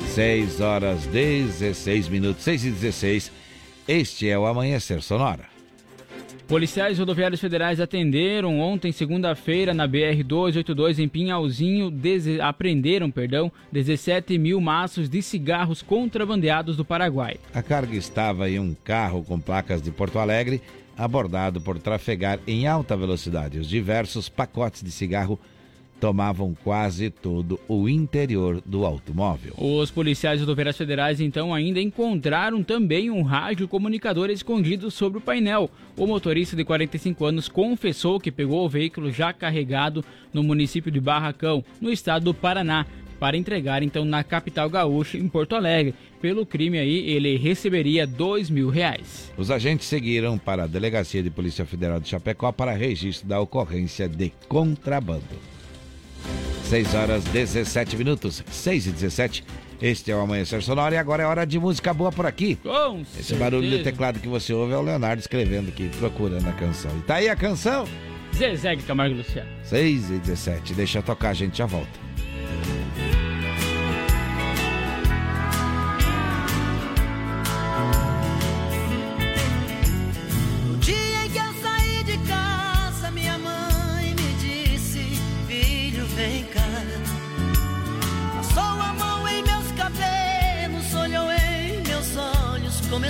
6 0.07 0.63
horas 0.63 1.05
16 1.07 2.09
minutos, 2.09 2.43
6 2.45 2.65
e 2.65 2.71
16. 2.71 3.44
Este 3.87 4.31
é 4.31 4.39
o 4.39 4.47
Amanhecer 4.47 5.03
Sonora. 5.03 5.45
Policiais 6.49 6.99
rodoviários 6.99 7.41
federais 7.41 7.81
atenderam 7.81 8.61
ontem, 8.61 8.93
segunda-feira, 8.93 9.75
na 9.75 9.87
BR-282 9.89 10.99
em 10.99 11.09
Pinhalzinho, 11.09 11.91
deze... 11.91 12.41
apreenderam, 12.41 13.11
perdão, 13.11 13.53
17 13.73 14.39
mil 14.39 14.61
maços 14.61 15.09
de 15.09 15.21
cigarros 15.21 15.83
contrabandeados 15.83 16.77
do 16.77 16.85
Paraguai. 16.85 17.37
A 17.53 17.63
carga 17.63 17.95
estava 17.97 18.49
em 18.49 18.59
um 18.59 18.75
carro 18.85 19.23
com 19.23 19.39
placas 19.39 19.83
de 19.83 19.91
Porto 19.91 20.19
Alegre, 20.19 20.63
abordado 20.97 21.61
por 21.61 21.79
trafegar 21.79 22.39
em 22.47 22.67
alta 22.67 22.97
velocidade. 22.97 23.59
Os 23.59 23.69
diversos 23.69 24.29
pacotes 24.29 24.83
de 24.83 24.91
cigarro 24.91 25.39
tomavam 26.05 26.55
quase 26.63 27.09
todo 27.09 27.59
o 27.67 27.89
interior 27.89 28.61
do 28.67 28.85
automóvel. 28.85 29.55
Os 29.57 29.91
policiais 29.91 30.39
rodoviários 30.39 30.77
federais 30.77 31.19
então 31.19 31.55
ainda 31.55 31.81
encontraram 31.81 32.63
também 32.63 33.11
um 33.11 33.23
rádio 33.23 33.67
comunicador 33.67 34.29
escondido 34.29 34.91
sobre 34.91 35.17
o 35.17 35.21
painel. 35.23 35.71
O 35.97 36.07
motorista 36.07 36.55
de 36.55 36.63
45 36.63 37.25
anos 37.25 37.49
confessou 37.49 38.21
que 38.21 38.31
pegou 38.31 38.67
o 38.67 38.69
veículo 38.69 39.11
já 39.11 39.33
carregado 39.33 40.05
no 40.31 40.43
município 40.43 40.93
de 40.93 41.01
Barracão, 41.01 41.65
no 41.81 41.91
estado 41.91 42.27
do 42.27 42.35
Paraná, 42.35 42.85
para 43.19 43.39
entregar 43.39 43.83
então 43.83 44.05
na 44.05 44.23
capital 44.23 44.69
gaúcha, 44.69 45.17
em 45.17 45.27
Porto 45.27 45.57
Alegre. 45.57 45.95
Pelo 46.21 46.45
crime 46.45 46.77
aí, 46.77 47.09
ele 47.13 47.39
receberia 47.39 48.07
dois 48.07 48.51
mil 48.51 48.69
reais. 48.69 49.33
Os 49.39 49.51
agentes 49.51 49.87
seguiram 49.87 50.37
para 50.37 50.65
a 50.65 50.67
Delegacia 50.67 51.23
de 51.23 51.31
Polícia 51.31 51.65
Federal 51.65 51.99
de 51.99 52.11
Chapecó 52.11 52.53
para 52.53 52.73
registro 52.73 53.27
da 53.27 53.41
ocorrência 53.41 54.07
de 54.07 54.31
contrabando. 54.47 55.54
6 56.69 56.95
horas 56.95 57.25
17 57.25 57.97
minutos, 57.97 58.43
6 58.51 58.87
e 58.87 58.91
17. 58.91 59.45
Este 59.83 60.11
é 60.11 60.17
o 60.17 60.21
Amanhecer 60.21 60.63
Sonora 60.63 60.95
e 60.95 60.99
agora 60.99 61.23
é 61.23 61.27
hora 61.27 61.45
de 61.45 61.59
música 61.59 61.93
boa 61.93 62.11
por 62.11 62.25
aqui. 62.27 62.57
Com 62.57 63.01
Esse 63.03 63.25
certeza. 63.25 63.37
barulho 63.37 63.69
de 63.71 63.83
teclado 63.83 64.19
que 64.19 64.29
você 64.29 64.53
ouve 64.53 64.73
é 64.73 64.77
o 64.77 64.83
Leonardo 64.83 65.21
escrevendo 65.21 65.69
aqui, 65.69 65.91
procurando 65.99 66.49
a 66.49 66.53
canção. 66.53 66.91
E 66.99 67.03
tá 67.03 67.17
aí 67.17 67.29
a 67.29 67.37
canção? 67.37 67.87
Zezé 68.35 68.75
de 68.75 68.83
Camargo 68.83 69.17
Luciano. 69.17 69.49
6 69.65 70.11
e 70.11 70.19
17. 70.19 70.75
Deixa 70.75 71.03
tocar, 71.03 71.31
a 71.31 71.35
gente 71.35 71.59
já 71.59 71.67
volta. 71.67 72.05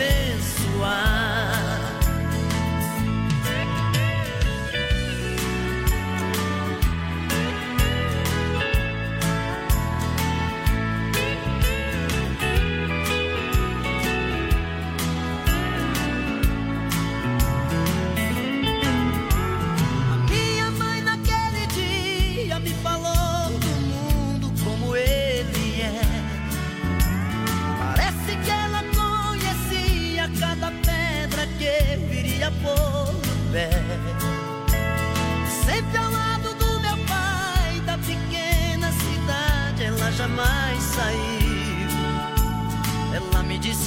a 0.00 0.59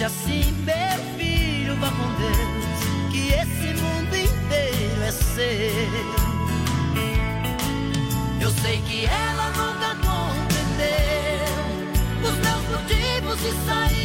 Disse 0.03 0.15
assim: 0.15 0.51
meu 0.65 0.99
filho, 1.17 1.77
vá 1.77 1.89
com 1.89 2.09
Deus, 2.19 3.09
que 3.09 3.29
esse 3.29 3.73
mundo 3.81 4.13
inteiro 4.13 5.01
é 5.01 5.11
seu. 5.11 6.33
Eu 8.41 8.51
sei 8.51 8.81
que 8.81 9.05
ela 9.05 9.49
nunca 9.51 9.95
compreendeu 10.05 11.55
os 12.21 12.35
meus 12.39 12.63
motivos 12.69 13.39
de 13.39 13.51
sair 13.65 14.02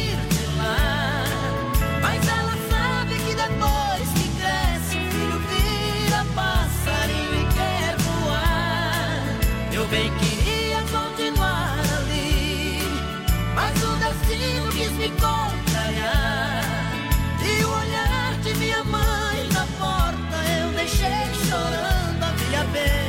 a 22.79 23.08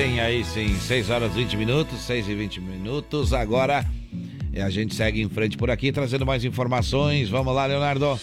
sim, 0.00 0.18
aí 0.18 0.42
sim. 0.44 0.74
6 0.74 1.10
horas 1.10 1.34
20 1.34 1.56
minutos, 1.58 2.00
6 2.00 2.28
e 2.28 2.34
20 2.34 2.60
minutos. 2.60 3.34
Agora 3.34 3.84
a 4.56 4.70
gente 4.70 4.94
segue 4.94 5.20
em 5.20 5.28
frente 5.28 5.58
por 5.58 5.70
aqui, 5.70 5.92
trazendo 5.92 6.24
mais 6.24 6.42
informações. 6.42 7.28
Vamos 7.28 7.54
lá, 7.54 7.66
Leonardo. 7.66 8.18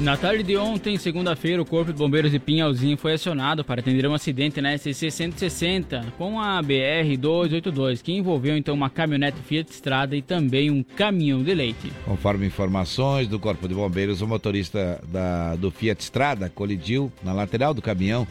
Na 0.00 0.16
tarde 0.16 0.42
de 0.42 0.56
ontem, 0.56 0.96
segunda-feira, 0.96 1.60
o 1.62 1.64
Corpo 1.64 1.92
de 1.92 1.98
Bombeiros 1.98 2.30
de 2.30 2.38
Pinhalzinho 2.38 2.96
foi 2.96 3.14
acionado 3.14 3.64
para 3.64 3.80
atender 3.80 4.06
um 4.06 4.14
acidente 4.14 4.60
na 4.60 4.76
SC 4.76 5.10
160 5.10 6.12
com 6.16 6.40
a 6.40 6.60
BR 6.62 7.16
282, 7.18 8.02
que 8.02 8.12
envolveu 8.12 8.56
então 8.56 8.74
uma 8.74 8.90
caminhonete 8.90 9.38
Fiat 9.42 9.70
Strada 9.72 10.16
e 10.16 10.22
também 10.22 10.70
um 10.70 10.82
caminhão 10.82 11.42
de 11.42 11.54
leite. 11.54 11.92
Conforme 12.04 12.46
informações 12.46 13.28
do 13.28 13.38
Corpo 13.38 13.66
de 13.68 13.74
Bombeiros, 13.74 14.22
o 14.22 14.26
motorista 14.26 15.00
da, 15.08 15.56
do 15.56 15.70
Fiat 15.70 16.00
Strada 16.02 16.48
colidiu 16.48 17.12
na 17.22 17.32
lateral 17.32 17.74
do 17.74 17.82
caminhão, 17.82 18.26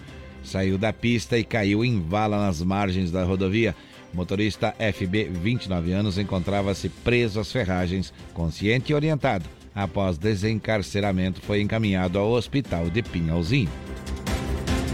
saiu 0.48 0.78
da 0.78 0.92
pista 0.92 1.38
e 1.38 1.44
caiu 1.44 1.84
em 1.84 2.02
vala 2.02 2.38
nas 2.38 2.62
margens 2.62 3.12
da 3.12 3.24
rodovia. 3.24 3.76
Motorista 4.14 4.74
FB, 4.80 5.26
29 5.26 5.92
anos, 5.92 6.18
encontrava-se 6.18 6.90
preso 6.90 7.40
às 7.40 7.52
ferragens, 7.52 8.14
consciente 8.34 8.92
e 8.92 8.96
orientado. 8.96 9.46
Após 9.76 10.18
desencarceramento, 10.18 11.42
foi 11.42 11.62
encaminhado 11.62 12.18
ao 12.18 12.32
hospital 12.32 12.90
de 12.90 13.04
Pinhalzinho. 13.04 13.70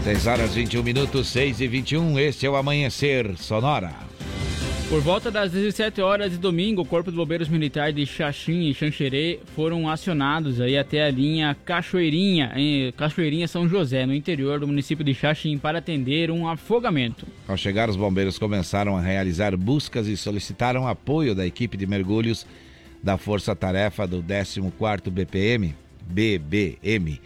6 0.04 0.26
horas 0.26 0.54
21 0.54 0.82
minutos, 0.82 1.28
6 1.28 1.62
e 1.62 1.66
21. 1.66 2.18
Este 2.18 2.44
é 2.44 2.50
o 2.50 2.56
Amanhecer 2.56 3.34
Sonora. 3.38 4.13
Por 4.88 5.00
volta 5.00 5.30
das 5.30 5.50
17 5.50 6.02
horas 6.02 6.30
de 6.30 6.38
domingo, 6.38 6.82
o 6.82 6.84
Corpo 6.84 7.10
de 7.10 7.16
Bombeiros 7.16 7.48
Militar 7.48 7.90
de 7.90 8.04
Xaxim 8.04 8.68
e 8.68 8.74
Xanxerê 8.74 9.40
foram 9.56 9.88
acionados 9.88 10.60
aí 10.60 10.76
até 10.76 11.04
a 11.04 11.10
linha 11.10 11.56
Cachoeirinha, 11.64 12.52
em 12.54 12.92
Cachoeirinha 12.92 13.48
São 13.48 13.66
José, 13.66 14.04
no 14.04 14.14
interior 14.14 14.60
do 14.60 14.68
município 14.68 15.02
de 15.02 15.14
Xaxim, 15.14 15.56
para 15.56 15.78
atender 15.78 16.30
um 16.30 16.46
afogamento. 16.46 17.26
Ao 17.48 17.56
chegar, 17.56 17.88
os 17.88 17.96
bombeiros 17.96 18.38
começaram 18.38 18.94
a 18.96 19.00
realizar 19.00 19.56
buscas 19.56 20.06
e 20.06 20.16
solicitaram 20.16 20.86
apoio 20.86 21.34
da 21.34 21.46
equipe 21.46 21.78
de 21.78 21.86
mergulhos 21.86 22.46
da 23.02 23.16
Força 23.16 23.56
Tarefa 23.56 24.06
do 24.06 24.22
14º 24.22 25.10
BPM, 25.10 25.74
BBM. 26.06 27.20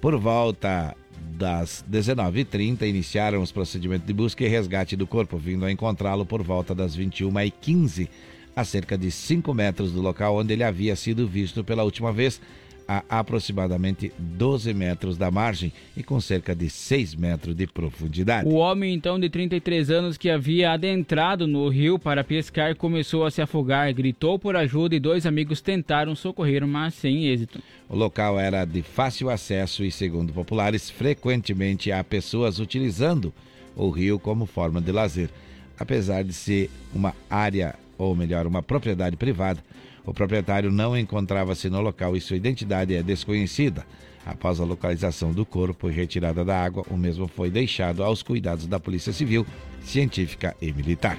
Por 0.00 0.16
volta 0.18 0.96
das 1.20 1.84
19h30, 1.90 2.82
iniciaram 2.82 3.42
os 3.42 3.50
procedimentos 3.50 4.06
de 4.06 4.12
busca 4.12 4.44
e 4.44 4.48
resgate 4.48 4.96
do 4.96 5.06
corpo, 5.06 5.36
vindo 5.36 5.64
a 5.64 5.72
encontrá-lo 5.72 6.24
por 6.24 6.42
volta 6.42 6.74
das 6.74 6.96
21h15, 6.96 8.08
a 8.54 8.64
cerca 8.64 8.96
de 8.96 9.10
5 9.10 9.52
metros 9.52 9.92
do 9.92 10.00
local 10.00 10.36
onde 10.36 10.52
ele 10.52 10.62
havia 10.62 10.94
sido 10.94 11.26
visto 11.26 11.64
pela 11.64 11.82
última 11.82 12.12
vez, 12.12 12.40
a 12.86 13.02
aproximadamente 13.08 14.12
12 14.18 14.72
metros 14.74 15.16
da 15.16 15.30
margem 15.30 15.72
e 15.96 16.02
com 16.02 16.20
cerca 16.20 16.54
de 16.54 16.68
6 16.68 17.14
metros 17.14 17.54
de 17.54 17.66
profundidade. 17.66 18.48
O 18.48 18.54
homem, 18.54 18.94
então, 18.94 19.18
de 19.18 19.28
33 19.28 19.90
anos, 19.90 20.16
que 20.16 20.30
havia 20.30 20.72
adentrado 20.72 21.46
no 21.46 21.68
rio 21.68 21.98
para 21.98 22.24
pescar, 22.24 22.76
começou 22.76 23.24
a 23.24 23.30
se 23.30 23.40
afogar, 23.40 23.92
gritou 23.92 24.38
por 24.38 24.56
ajuda 24.56 24.94
e 24.94 25.00
dois 25.00 25.26
amigos 25.26 25.60
tentaram 25.60 26.14
socorrer, 26.14 26.66
mas 26.66 26.94
sem 26.94 27.26
êxito. 27.26 27.62
O 27.88 27.96
local 27.96 28.38
era 28.38 28.64
de 28.64 28.82
fácil 28.82 29.30
acesso 29.30 29.84
e, 29.84 29.90
segundo 29.90 30.32
populares, 30.32 30.90
frequentemente 30.90 31.92
há 31.92 32.02
pessoas 32.02 32.58
utilizando 32.58 33.32
o 33.76 33.90
rio 33.90 34.18
como 34.18 34.46
forma 34.46 34.80
de 34.80 34.92
lazer. 34.92 35.30
Apesar 35.78 36.22
de 36.22 36.32
ser 36.32 36.70
uma 36.94 37.14
área, 37.28 37.74
ou 37.98 38.14
melhor, 38.14 38.46
uma 38.46 38.62
propriedade 38.62 39.16
privada, 39.16 39.62
o 40.04 40.12
proprietário 40.12 40.70
não 40.70 40.96
encontrava-se 40.96 41.68
no 41.70 41.80
local 41.80 42.16
e 42.16 42.20
sua 42.20 42.36
identidade 42.36 42.94
é 42.94 43.02
desconhecida. 43.02 43.86
Após 44.26 44.58
a 44.58 44.64
localização 44.64 45.32
do 45.32 45.44
corpo 45.44 45.90
e 45.90 45.92
retirada 45.92 46.44
da 46.44 46.62
água, 46.62 46.84
o 46.90 46.96
mesmo 46.96 47.28
foi 47.28 47.50
deixado 47.50 48.02
aos 48.02 48.22
cuidados 48.22 48.66
da 48.66 48.80
Polícia 48.80 49.12
Civil, 49.12 49.46
Científica 49.82 50.56
e 50.60 50.72
Militar. 50.72 51.18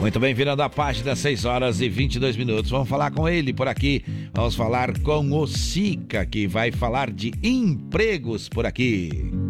Muito 0.00 0.18
bem, 0.18 0.34
virando 0.34 0.62
a 0.62 0.68
página, 0.68 1.14
6 1.14 1.44
horas 1.44 1.80
e 1.80 1.88
22 1.88 2.36
minutos. 2.36 2.70
Vamos 2.70 2.88
falar 2.88 3.12
com 3.12 3.28
ele 3.28 3.52
por 3.52 3.68
aqui. 3.68 4.04
Vamos 4.32 4.56
falar 4.56 4.98
com 4.98 5.30
o 5.30 5.46
Sica, 5.46 6.26
que 6.26 6.48
vai 6.48 6.72
falar 6.72 7.08
de 7.10 7.32
empregos 7.40 8.48
por 8.48 8.66
aqui. 8.66 9.41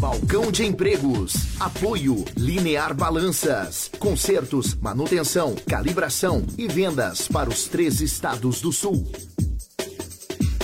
Balcão 0.00 0.50
de 0.50 0.64
Empregos. 0.64 1.60
Apoio 1.60 2.24
Linear 2.34 2.94
Balanças. 2.94 3.90
Consertos, 3.98 4.74
manutenção, 4.74 5.54
calibração 5.68 6.42
e 6.56 6.66
vendas 6.66 7.28
para 7.28 7.50
os 7.50 7.68
três 7.68 8.00
estados 8.00 8.62
do 8.62 8.72
sul. 8.72 9.06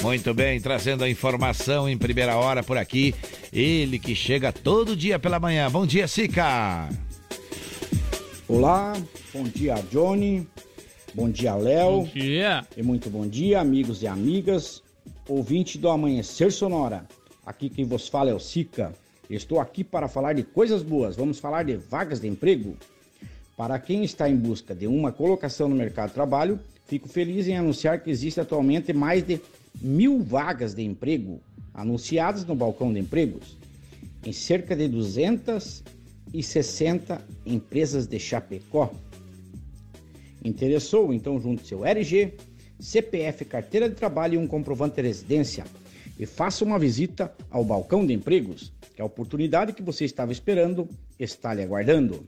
Muito 0.01 0.33
bem, 0.33 0.59
trazendo 0.59 1.05
a 1.05 1.11
informação 1.11 1.87
em 1.87 1.99
primeira 1.99 2.35
hora 2.35 2.63
por 2.63 2.79
aqui. 2.79 3.15
Ele 3.53 3.99
que 3.99 4.15
chega 4.15 4.51
todo 4.51 4.97
dia 4.97 5.19
pela 5.19 5.39
manhã. 5.39 5.71
Bom 5.71 5.85
dia, 5.85 6.09
Sica. 6.09 6.89
Olá, 8.49 8.95
bom 9.35 9.43
dia, 9.43 9.75
Johnny. 9.93 10.49
Bom 11.13 11.29
dia, 11.29 11.55
Léo. 11.55 12.05
Bom 12.05 12.11
dia. 12.15 12.67
E 12.75 12.83
muito 12.83 13.11
bom 13.11 13.27
dia, 13.27 13.61
amigos 13.61 14.03
e 14.03 14.07
amigas. 14.07 14.83
Ouvinte 15.29 15.77
do 15.77 15.91
Amanhecer 15.91 16.51
Sonora. 16.51 17.07
Aqui 17.45 17.69
quem 17.69 17.85
vos 17.85 18.09
fala 18.09 18.31
é 18.31 18.35
o 18.35 18.41
Sica. 18.41 18.95
Estou 19.29 19.59
aqui 19.59 19.83
para 19.83 20.09
falar 20.09 20.35
de 20.35 20.43
coisas 20.43 20.83
boas. 20.83 21.17
Vamos 21.17 21.39
falar 21.39 21.65
de 21.65 21.77
vagas 21.77 22.21
de 22.21 22.29
emprego. 22.29 22.77
Para 23.57 23.79
quem 23.79 24.05
está 24.05 24.29
em 24.29 24.37
busca 24.37 24.75
de 24.75 24.87
uma 24.87 25.11
colocação 25.11 25.67
no 25.69 25.75
mercado 25.75 26.09
de 26.09 26.15
trabalho, 26.15 26.61
fico 26.87 27.09
feliz 27.09 27.49
em 27.49 27.57
anunciar 27.57 28.03
que 28.03 28.11
existe 28.11 28.39
atualmente 28.41 28.93
mais 28.93 29.27
de 29.27 29.41
mil 29.81 30.23
vagas 30.23 30.75
de 30.75 30.83
emprego 30.83 31.41
anunciadas 31.75 32.45
no 32.45 32.55
balcão 32.55 32.93
de 32.93 33.01
empregos 33.01 33.57
em 34.25 34.33
cerca 34.33 34.75
de 34.75 34.89
260 34.89 37.23
empresas 37.45 38.07
de 38.09 38.19
Chapecó. 38.19 38.91
Interessou? 40.45 41.15
Então 41.15 41.41
junte 41.41 41.65
seu 41.67 41.85
RG, 41.85 42.35
CPF, 42.81 43.45
carteira 43.45 43.89
de 43.89 43.95
trabalho 43.95 44.35
e 44.35 44.39
um 44.39 44.49
comprovante 44.49 44.97
de 44.97 45.03
residência 45.03 45.65
e 46.19 46.27
faça 46.27 46.65
uma 46.65 46.79
visita 46.79 47.33
ao 47.51 47.65
balcão 47.65 48.07
de 48.07 48.13
empregos, 48.13 48.73
que 48.97 49.03
a 49.03 49.05
oportunidade 49.05 49.75
que 49.75 49.83
você 49.83 50.07
estava 50.07 50.33
esperando 50.33 50.89
está 51.21 51.53
lhe 51.53 51.63
aguardando. 51.63 52.27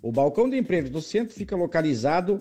O 0.00 0.10
balcão 0.10 0.48
de 0.48 0.56
empregos 0.56 0.90
do 0.90 1.02
centro 1.02 1.34
fica 1.34 1.54
localizado 1.54 2.40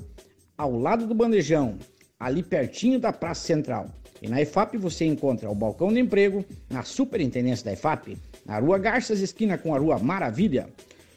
ao 0.58 0.80
lado 0.80 1.06
do 1.06 1.14
bandejão, 1.14 1.78
ali 2.18 2.42
pertinho 2.42 2.98
da 2.98 3.12
Praça 3.12 3.46
Central. 3.46 3.90
E 4.22 4.30
na 4.30 4.42
EFAP 4.42 4.78
você 4.78 5.04
encontra 5.04 5.52
o 5.52 5.56
balcão 5.56 5.92
de 5.92 6.00
emprego 6.00 6.46
na 6.70 6.84
Superintendência 6.84 7.66
da 7.66 7.74
EFAP, 7.74 8.18
na 8.46 8.58
Rua 8.60 8.78
Garças, 8.78 9.20
esquina 9.20 9.58
com 9.58 9.76
a 9.76 9.78
Rua 9.78 10.00
Maravilha. 10.00 10.70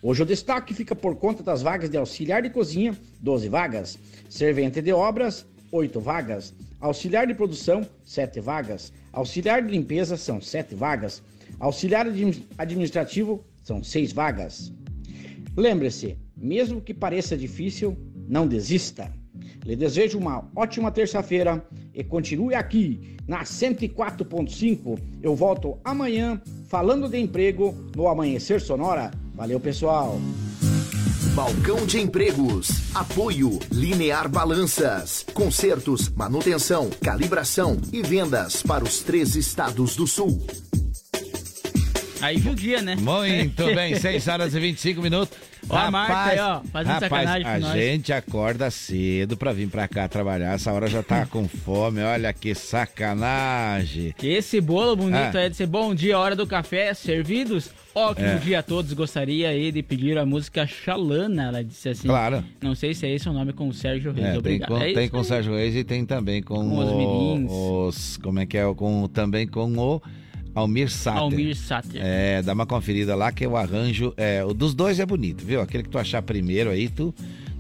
Hoje 0.04 0.24
o 0.24 0.26
destaque 0.26 0.74
fica 0.74 0.94
por 0.94 1.16
conta 1.16 1.42
das 1.42 1.62
vagas 1.62 1.90
de 1.90 1.98
auxiliar 1.98 2.42
de 2.42 2.50
cozinha, 2.50 2.98
12 3.22 3.48
vagas, 3.48 3.98
servente 4.30 4.82
de 4.82 4.92
obras, 4.92 5.46
8 5.72 6.00
vagas, 6.00 6.54
auxiliar 6.80 7.28
de 7.28 7.34
produção, 7.34 7.88
7 8.04 8.42
vagas, 8.42 8.92
auxiliar 9.12 9.62
de 9.62 9.72
limpeza, 9.72 10.18
são 10.18 10.42
7 10.42 10.76
vagas, 10.76 11.24
auxiliar 11.60 12.06
administrativo, 12.58 13.44
são 13.64 13.84
6 13.84 14.12
vagas. 14.12 14.72
Lembre-se, 15.56 16.18
mesmo 16.36 16.80
que 16.80 16.94
pareça 16.94 17.36
difícil, 17.36 17.98
não 18.28 18.48
desista. 18.48 19.12
Lhe 19.66 19.76
desejo 19.76 20.18
uma 20.18 20.50
ótima 20.56 20.92
terça-feira 20.92 21.66
e 21.94 22.04
continue 22.04 22.56
aqui 22.56 23.18
na 23.28 23.44
104.5. 23.44 25.00
Eu 25.22 25.36
volto 25.36 25.78
amanhã 25.84 26.42
falando 26.68 27.10
de 27.10 27.18
emprego 27.20 27.76
no 27.96 28.08
Amanhecer 28.08 28.62
Sonora. 28.62 29.12
Valeu, 29.36 29.60
pessoal. 29.60 30.20
Balcão 31.36 31.86
de 31.86 32.00
Empregos. 32.00 32.96
Apoio 32.96 33.60
Linear 33.72 34.28
Balanças. 34.28 35.24
Consertos, 35.34 36.10
manutenção, 36.10 36.90
calibração 37.04 37.78
e 37.94 38.02
vendas 38.02 38.64
para 38.64 38.84
os 38.84 39.02
três 39.02 39.36
estados 39.36 39.96
do 39.96 40.08
sul. 40.08 40.42
Aí 42.22 42.40
judia, 42.40 42.82
né? 42.82 42.96
Muito 42.96 43.66
bem, 43.76 44.00
6 44.00 44.28
horas 44.28 44.56
e 44.56 44.60
25 44.60 45.02
minutos. 45.02 45.38
Ó, 45.70 45.76
a 45.76 45.92
Marta 45.92 46.24
aí, 46.24 46.40
ó, 46.40 46.62
fazendo 46.72 46.94
rapaz, 46.94 47.10
sacanagem 47.30 47.46
a 47.70 47.76
gente 47.76 48.14
acorda 48.14 48.72
cedo 48.72 49.36
pra 49.36 49.52
vir 49.52 49.68
pra 49.68 49.88
cá 49.88 50.08
trabalhar. 50.08 50.54
Essa 50.54 50.72
hora 50.72 50.88
já 50.88 51.04
tá 51.04 51.26
com 51.26 51.48
fome. 51.48 52.02
Olha 52.02 52.32
que 52.34 52.56
sacanagem. 52.56 54.14
Esse 54.24 54.62
bolo 54.62 54.96
bonito 54.96 55.36
Ah. 55.38 55.42
é 55.42 55.50
de 55.50 55.56
ser 55.56 55.68
bom 55.68 55.94
dia, 55.94 56.18
hora 56.18 56.36
do 56.36 56.48
café, 56.48 56.94
servidos. 56.94 57.70
Ótimo 57.94 58.28
É. 58.28 58.36
dia 58.36 58.60
a 58.60 58.64
todos. 58.64 58.94
Gostaria 58.94 59.50
aí 59.50 59.72
de 59.72 59.82
pedir 59.82 60.18
a 60.18 60.26
música 60.26 60.68
Xalana. 60.68 61.46
Ela 61.48 61.64
disse 61.64 61.90
assim. 61.90 62.08
Claro. 62.08 62.44
Não 62.62 62.76
sei 62.76 62.94
se 62.94 63.06
é 63.08 63.14
esse 63.14 63.28
o 63.28 63.34
nome 63.34 63.54
com 63.54 63.68
o 63.68 63.74
Sérgio 63.74 64.12
Reis. 64.12 64.26
É, 64.28 64.30
tem 64.30 64.38
Obrigado. 64.40 64.70
com, 64.70 64.78
é 64.78 64.94
tem 64.94 65.10
com 65.10 65.20
o. 65.20 65.24
Sérgio 65.24 65.54
Reis 65.56 65.76
e 65.76 65.84
tem 65.84 66.06
também 66.06 66.42
com, 66.44 66.56
Com 66.70 67.46
os 67.88 67.98
os- 67.98 68.18
Como 68.18 68.40
é 68.40 68.46
que 68.46 68.58
é? 68.58 68.74
Com, 68.76 69.08
também 69.08 69.48
com 69.48 69.66
o 69.78 70.02
Almir 70.60 70.90
Sater. 70.90 71.22
Almir 71.22 71.56
Sater. 71.56 72.02
É, 72.04 72.42
dá 72.42 72.54
uma 72.54 72.66
conferida 72.66 73.16
lá 73.16 73.32
que 73.32 73.46
o 73.46 73.56
arranjo. 73.56 74.14
É, 74.18 74.44
o 74.44 74.54
dos 74.54 74.74
dois 74.74 75.00
é 75.00 75.06
bonito, 75.06 75.46
viu? 75.46 75.62
Aquele 75.62 75.84
que 75.84 75.90
tu 75.90 75.98
achar 76.00 76.22
primeiro 76.22 76.70
aí, 76.72 76.90
tu, 76.90 77.14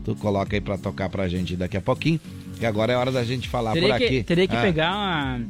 tu 0.03 0.15
coloca 0.15 0.55
aí 0.55 0.61
pra 0.61 0.77
tocar 0.77 1.07
pra 1.09 1.27
gente 1.27 1.55
daqui 1.55 1.77
a 1.77 1.81
pouquinho. 1.81 2.19
Que 2.59 2.65
agora 2.65 2.93
é 2.93 2.95
hora 2.95 3.11
da 3.11 3.23
gente 3.23 3.47
falar 3.47 3.73
Teria 3.73 3.89
por 3.89 3.97
que, 3.99 4.03
aqui. 4.05 4.23
teria 4.23 4.47
que 4.47 4.55
Ah. 4.55 4.61
pegar 4.61 4.91
uma. 4.95 5.41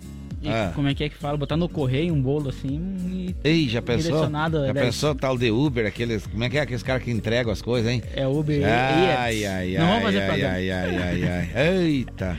e 0.44 0.50
Ah. 0.50 0.72
Como 0.76 0.90
é 0.90 0.94
que 0.94 1.06
é 1.06 1.10
que 1.10 1.16
fala? 1.16 1.38
Botar 1.38 1.56
no 1.56 1.70
correio 1.70 2.14
um 2.14 2.22
bolo 2.22 2.50
assim 2.50 2.82
e. 3.10 3.36
Ei, 3.46 3.70
já 3.70 3.82
pensou? 3.82 4.30
Já 4.30 4.74
né? 4.74 4.74
pensou 4.74 5.16
tal 5.16 5.38
de 5.38 5.50
Uber, 5.50 5.86
aqueles. 5.88 6.28
Como 6.28 6.44
é 6.44 6.50
que 6.50 6.58
é 6.58 6.62
aqueles 6.62 6.84
caras 6.84 7.02
que 7.02 7.10
entregam 7.12 7.52
as 7.54 7.62
coisas, 7.62 7.90
hein? 7.90 8.04
É 8.14 8.28
Uber 8.28 8.62
Ai, 8.62 9.06
Eats. 9.06 9.18
ai, 9.20 9.46
ai. 9.46 9.78
Não 9.78 9.88
vamos 9.88 10.04
fazer 10.04 10.20
ai, 10.22 10.44
ai, 10.44 10.70
ai, 10.72 10.98
ai, 10.98 11.24
ai. 11.56 11.86
Eita. 11.86 12.38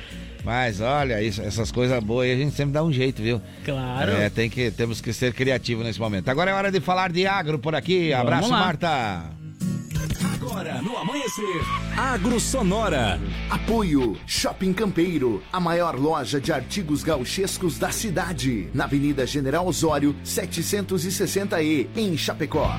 Mas 0.49 0.81
olha, 0.81 1.23
isso, 1.23 1.43
essas 1.43 1.71
coisas 1.71 2.03
boas 2.03 2.25
aí 2.25 2.33
a 2.33 2.37
gente 2.39 2.55
sempre 2.55 2.73
dá 2.73 2.83
um 2.83 2.91
jeito, 2.91 3.23
viu? 3.23 3.39
Claro. 3.67 4.13
É, 4.13 4.31
tem 4.31 4.49
que, 4.49 4.71
temos 4.71 4.99
que 4.99 5.13
ser 5.13 5.35
criativos 5.35 5.85
nesse 5.85 6.01
momento. 6.01 6.27
Agora 6.31 6.51
é 6.51 6.55
hora 6.55 6.73
de 6.73 6.81
falar 6.81 7.13
de 7.13 7.27
agro 7.27 7.59
por 7.59 7.75
aqui. 7.75 8.13
Vamos 8.13 8.23
Abraço, 8.23 8.51
lá. 8.51 8.59
Marta. 8.59 9.25
Agora, 10.33 10.81
no 10.81 10.97
Amanhecer, 10.97 11.45
Agro 11.95 12.41
Sonora. 12.41 13.21
Apoio 13.51 14.17
Shopping 14.27 14.73
Campeiro, 14.73 15.43
a 15.53 15.61
maior 15.61 15.97
loja 15.97 16.41
de 16.41 16.51
artigos 16.51 17.03
gauchescos 17.03 17.79
da 17.79 17.91
cidade, 17.91 18.71
na 18.73 18.85
Avenida 18.85 19.27
General 19.27 19.67
Osório, 19.67 20.17
760E, 20.25 21.89
em 21.95 22.17
Chapecó. 22.17 22.75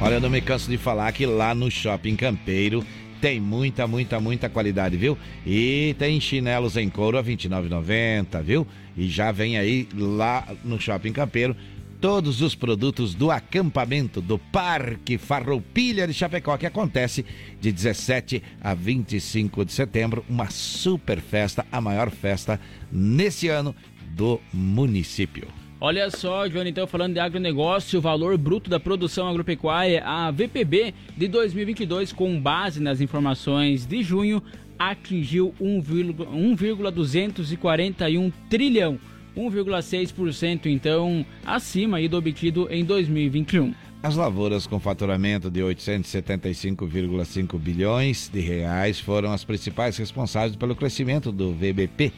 Olha, 0.00 0.14
eu 0.14 0.20
não 0.22 0.30
me 0.30 0.40
canso 0.40 0.70
de 0.70 0.78
falar 0.78 1.12
que 1.12 1.26
lá 1.26 1.54
no 1.54 1.70
Shopping 1.70 2.16
Campeiro 2.16 2.82
tem 3.20 3.40
muita, 3.40 3.86
muita, 3.86 4.20
muita 4.20 4.48
qualidade, 4.48 4.96
viu? 4.96 5.16
E 5.46 5.94
tem 5.98 6.20
chinelos 6.20 6.76
em 6.76 6.88
couro 6.88 7.18
a 7.18 7.22
R$ 7.22 7.36
29,90, 7.36 8.42
viu? 8.42 8.66
E 8.96 9.08
já 9.08 9.30
vem 9.30 9.58
aí 9.58 9.88
lá 9.94 10.46
no 10.64 10.80
Shopping 10.80 11.12
Campeiro 11.12 11.56
todos 12.00 12.40
os 12.40 12.54
produtos 12.54 13.14
do 13.14 13.30
acampamento 13.30 14.22
do 14.22 14.38
Parque 14.38 15.18
Farroupilha 15.18 16.06
de 16.06 16.14
Chapecó, 16.14 16.56
que 16.56 16.64
acontece 16.64 17.26
de 17.60 17.70
17 17.70 18.42
a 18.60 18.72
25 18.72 19.64
de 19.66 19.72
setembro, 19.72 20.24
uma 20.28 20.48
super 20.48 21.20
festa, 21.20 21.66
a 21.70 21.80
maior 21.80 22.10
festa 22.10 22.58
nesse 22.90 23.48
ano 23.48 23.76
do 24.14 24.40
município. 24.52 25.59
Olha 25.82 26.10
só, 26.10 26.46
Johnny, 26.46 26.68
então 26.68 26.86
falando 26.86 27.14
de 27.14 27.20
agronegócio, 27.20 27.98
o 27.98 28.02
valor 28.02 28.36
bruto 28.36 28.68
da 28.68 28.78
produção 28.78 29.26
agropecuária, 29.26 30.04
a 30.04 30.30
VPB 30.30 30.92
de 31.16 31.26
2022, 31.26 32.12
com 32.12 32.38
base 32.38 32.82
nas 32.82 33.00
informações 33.00 33.86
de 33.86 34.02
junho, 34.02 34.42
atingiu 34.78 35.54
1,241 35.58 38.30
trilhão, 38.50 39.00
1,6% 39.34 40.66
então 40.66 41.24
acima 41.46 42.06
do 42.06 42.18
obtido 42.18 42.68
em 42.70 42.84
2021. 42.84 43.72
As 44.02 44.16
lavouras 44.16 44.66
com 44.66 44.78
faturamento 44.78 45.50
de 45.50 45.60
875,5 45.60 47.58
bilhões 47.58 48.28
de 48.28 48.40
reais 48.40 49.00
foram 49.00 49.32
as 49.32 49.44
principais 49.44 49.96
responsáveis 49.96 50.56
pelo 50.56 50.76
crescimento 50.76 51.32
do 51.32 51.54
VBP 51.54 52.12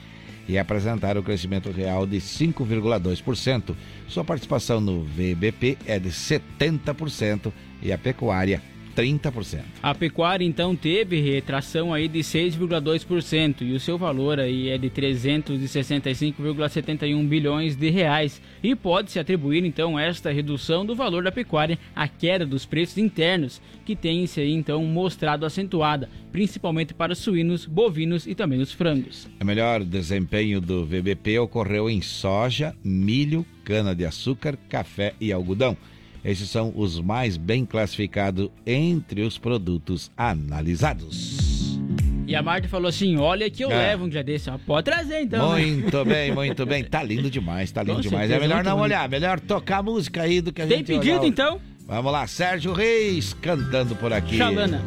e 0.49 0.59
apresentaram 0.59 1.21
o 1.21 1.25
crescimento 1.25 1.71
real 1.71 2.07
de 2.07 2.19
5,2%. 2.19 3.75
Sua 4.09 4.25
participação 4.25 4.81
no 4.81 5.03
VBP 5.03 5.79
é 5.87 5.99
de 5.99 6.11
70% 6.11 7.53
e 7.81 7.93
a 7.93 7.99
pecuária 7.99 8.63
30%. 8.97 9.61
A 9.83 9.95
pecuária 9.95 10.45
então 10.45 10.77
teve 10.77 11.21
retração 11.21 11.93
aí 11.93 12.07
de 12.09 12.21
6,2% 12.21 13.63
e 13.63 13.73
o 13.73 13.81
seu 13.81 13.99
valor 13.99 14.39
aí 14.39 14.69
é 14.69 14.79
de 14.79 14.89
365,71 14.91 17.27
bilhões 17.27 17.75
de 17.77 17.91
reais 17.91 18.41
e 18.63 18.77
pode-se 18.77 19.19
atribuir 19.19 19.65
então 19.65 19.99
esta 19.99 20.31
redução 20.31 20.87
do 20.87 20.95
valor 20.95 21.25
da 21.25 21.33
pecuária 21.33 21.79
à 21.95 22.07
queda 22.07 22.45
dos 22.47 22.67
preços 22.67 22.99
internos, 22.99 23.63
que 23.85 23.97
tem 23.97 24.25
se 24.27 24.41
aí 24.41 24.53
então 24.53 24.85
mostrado 24.85 25.47
acentuada, 25.47 26.09
principalmente 26.31 26.95
para 26.95 27.13
os 27.13 27.19
suínos, 27.19 27.67
bovinos 27.67 28.27
e 28.27 28.35
também 28.35 28.61
os 28.61 28.73
frangos. 28.73 29.29
O 29.41 29.45
melhor 29.45 29.85
desempenho 29.85 30.61
do 30.61 30.85
VBP 30.85 31.39
ocorreu 31.39 31.89
em 31.89 32.01
soja, 32.01 32.75
milho, 32.85 33.47
cana-de-açúcar, 33.65 34.59
café 34.69 35.15
e 35.21 35.33
algodão. 35.33 35.77
Esses 36.25 36.49
são 36.49 36.73
os 36.77 37.01
mais 37.01 37.37
bem 37.37 37.67
classificados 37.67 38.49
entre 38.65 39.23
os 39.23 39.39
produtos 39.39 40.11
analisados. 40.17 41.79
E 42.27 42.37
a 42.37 42.43
Marta 42.43 42.69
falou 42.69 42.89
assim: 42.89 43.17
olha 43.17 43.51
que 43.51 43.65
eu 43.65 43.71
é. 43.71 43.89
levo 43.89 44.05
um 44.05 44.09
dia 44.09 44.23
desse. 44.23 44.51
Pode 44.65 44.85
trazer 44.85 45.23
então. 45.23 45.55
Né? 45.55 45.67
Muito 45.67 46.05
né? 46.05 46.05
bem, 46.15 46.33
muito 46.33 46.65
bem. 46.65 46.85
Tá 46.85 47.03
lindo 47.03 47.29
demais, 47.29 47.71
tá 47.73 47.83
lindo 47.83 47.97
Com 47.97 48.01
demais. 48.03 48.29
Certeza, 48.29 48.45
é 48.45 48.49
melhor 48.49 48.65
não 48.65 48.77
bonito. 48.77 48.85
olhar, 48.85 49.09
melhor 49.09 49.41
tocar 49.41 49.79
a 49.79 49.83
música 49.83 50.23
aí 50.23 50.41
do 50.41 50.53
que 50.53 50.63
a 50.63 50.67
Tem 50.67 50.79
gente. 50.79 50.87
Tem 50.87 50.99
pedido 50.99 51.21
olhar. 51.21 51.29
então? 51.29 51.61
Vamos 51.87 52.13
lá, 52.13 52.27
Sérgio 52.27 52.73
Reis 52.73 53.35
cantando 53.35 53.97
por 53.97 54.13
aqui. 54.13 54.39
Xalana. 54.39 54.81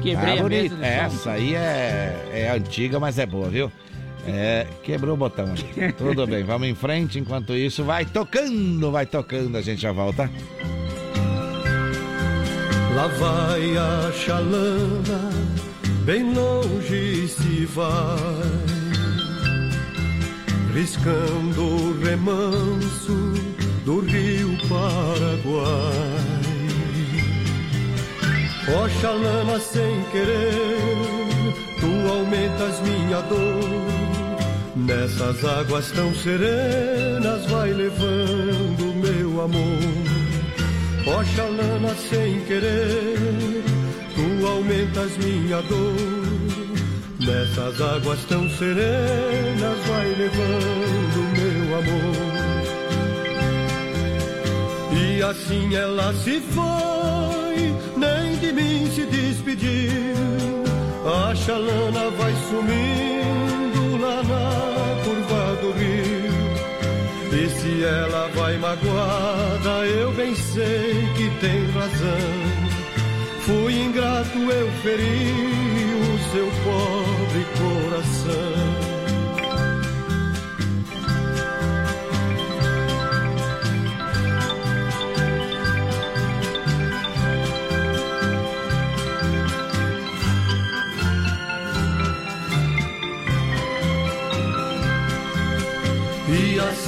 Quebrei 0.00 0.38
ah, 0.38 0.44
a 0.44 0.48
mesa 0.48 0.86
Essa 0.86 1.32
aí 1.32 1.54
é, 1.56 2.30
é 2.32 2.50
antiga, 2.50 3.00
mas 3.00 3.18
é 3.18 3.26
boa, 3.26 3.50
viu? 3.50 3.70
É, 4.30 4.66
quebrou 4.82 5.14
o 5.14 5.16
botão 5.16 5.46
ali. 5.46 5.92
Tudo 5.96 6.26
bem, 6.26 6.44
vamos 6.44 6.68
em 6.68 6.74
frente. 6.74 7.18
Enquanto 7.18 7.54
isso, 7.54 7.82
vai 7.82 8.04
tocando, 8.04 8.90
vai 8.90 9.06
tocando. 9.06 9.56
A 9.56 9.62
gente 9.62 9.80
já 9.80 9.92
volta. 9.92 10.30
Lá 12.94 13.06
vai 13.06 13.76
a 13.76 14.12
chalana, 14.12 15.30
bem 16.04 16.34
longe 16.34 17.28
se 17.28 17.64
vai, 17.66 18.16
riscando 20.74 21.62
o 21.62 22.00
remanso 22.02 23.34
do 23.84 24.00
rio 24.00 24.58
Paraguai. 24.68 25.68
Ó 28.74 28.84
oh, 28.84 28.88
chalana 29.00 29.60
sem 29.60 30.02
querer, 30.10 31.54
tu 31.78 32.12
aumentas 32.12 32.80
minha 32.80 33.20
dor 33.22 34.17
Nessas 34.88 35.44
águas 35.44 35.90
tão 35.90 36.14
serenas 36.14 37.44
vai 37.50 37.70
levando 37.74 38.94
meu 38.94 39.42
amor. 39.42 39.82
Oxalana 41.06 41.94
sem 42.08 42.40
querer, 42.46 43.62
tu 44.14 44.46
aumentas 44.46 45.14
minha 45.18 45.60
dor. 45.60 45.94
Nessas 47.20 47.78
águas 47.82 48.24
tão 48.30 48.48
serenas 48.48 49.78
vai 49.88 50.08
levando 50.08 51.18
meu 51.36 51.76
amor. 51.76 52.38
E 54.96 55.22
assim 55.22 55.74
ela 55.74 56.14
se 56.14 56.40
foi, 56.40 57.74
nem 57.94 58.38
de 58.38 58.52
mim 58.54 58.90
se 58.90 59.04
despediu. 59.04 60.16
A 61.04 61.34
chalana 61.34 62.10
vai 62.12 62.34
sumindo 62.48 63.98
lá 64.00 64.22
na 64.22 64.77
e 67.32 67.48
se 67.50 67.84
ela 67.84 68.28
vai 68.34 68.56
magoada, 68.58 69.86
eu 69.86 70.12
bem 70.12 70.34
sei 70.34 71.08
que 71.16 71.30
tem 71.40 71.70
razão. 71.70 72.68
Fui 73.40 73.74
ingrato, 73.80 74.38
eu 74.38 74.70
feri 74.82 75.32
o 75.94 76.18
seu 76.32 76.46
pobre 76.64 77.46
coração. 77.58 78.87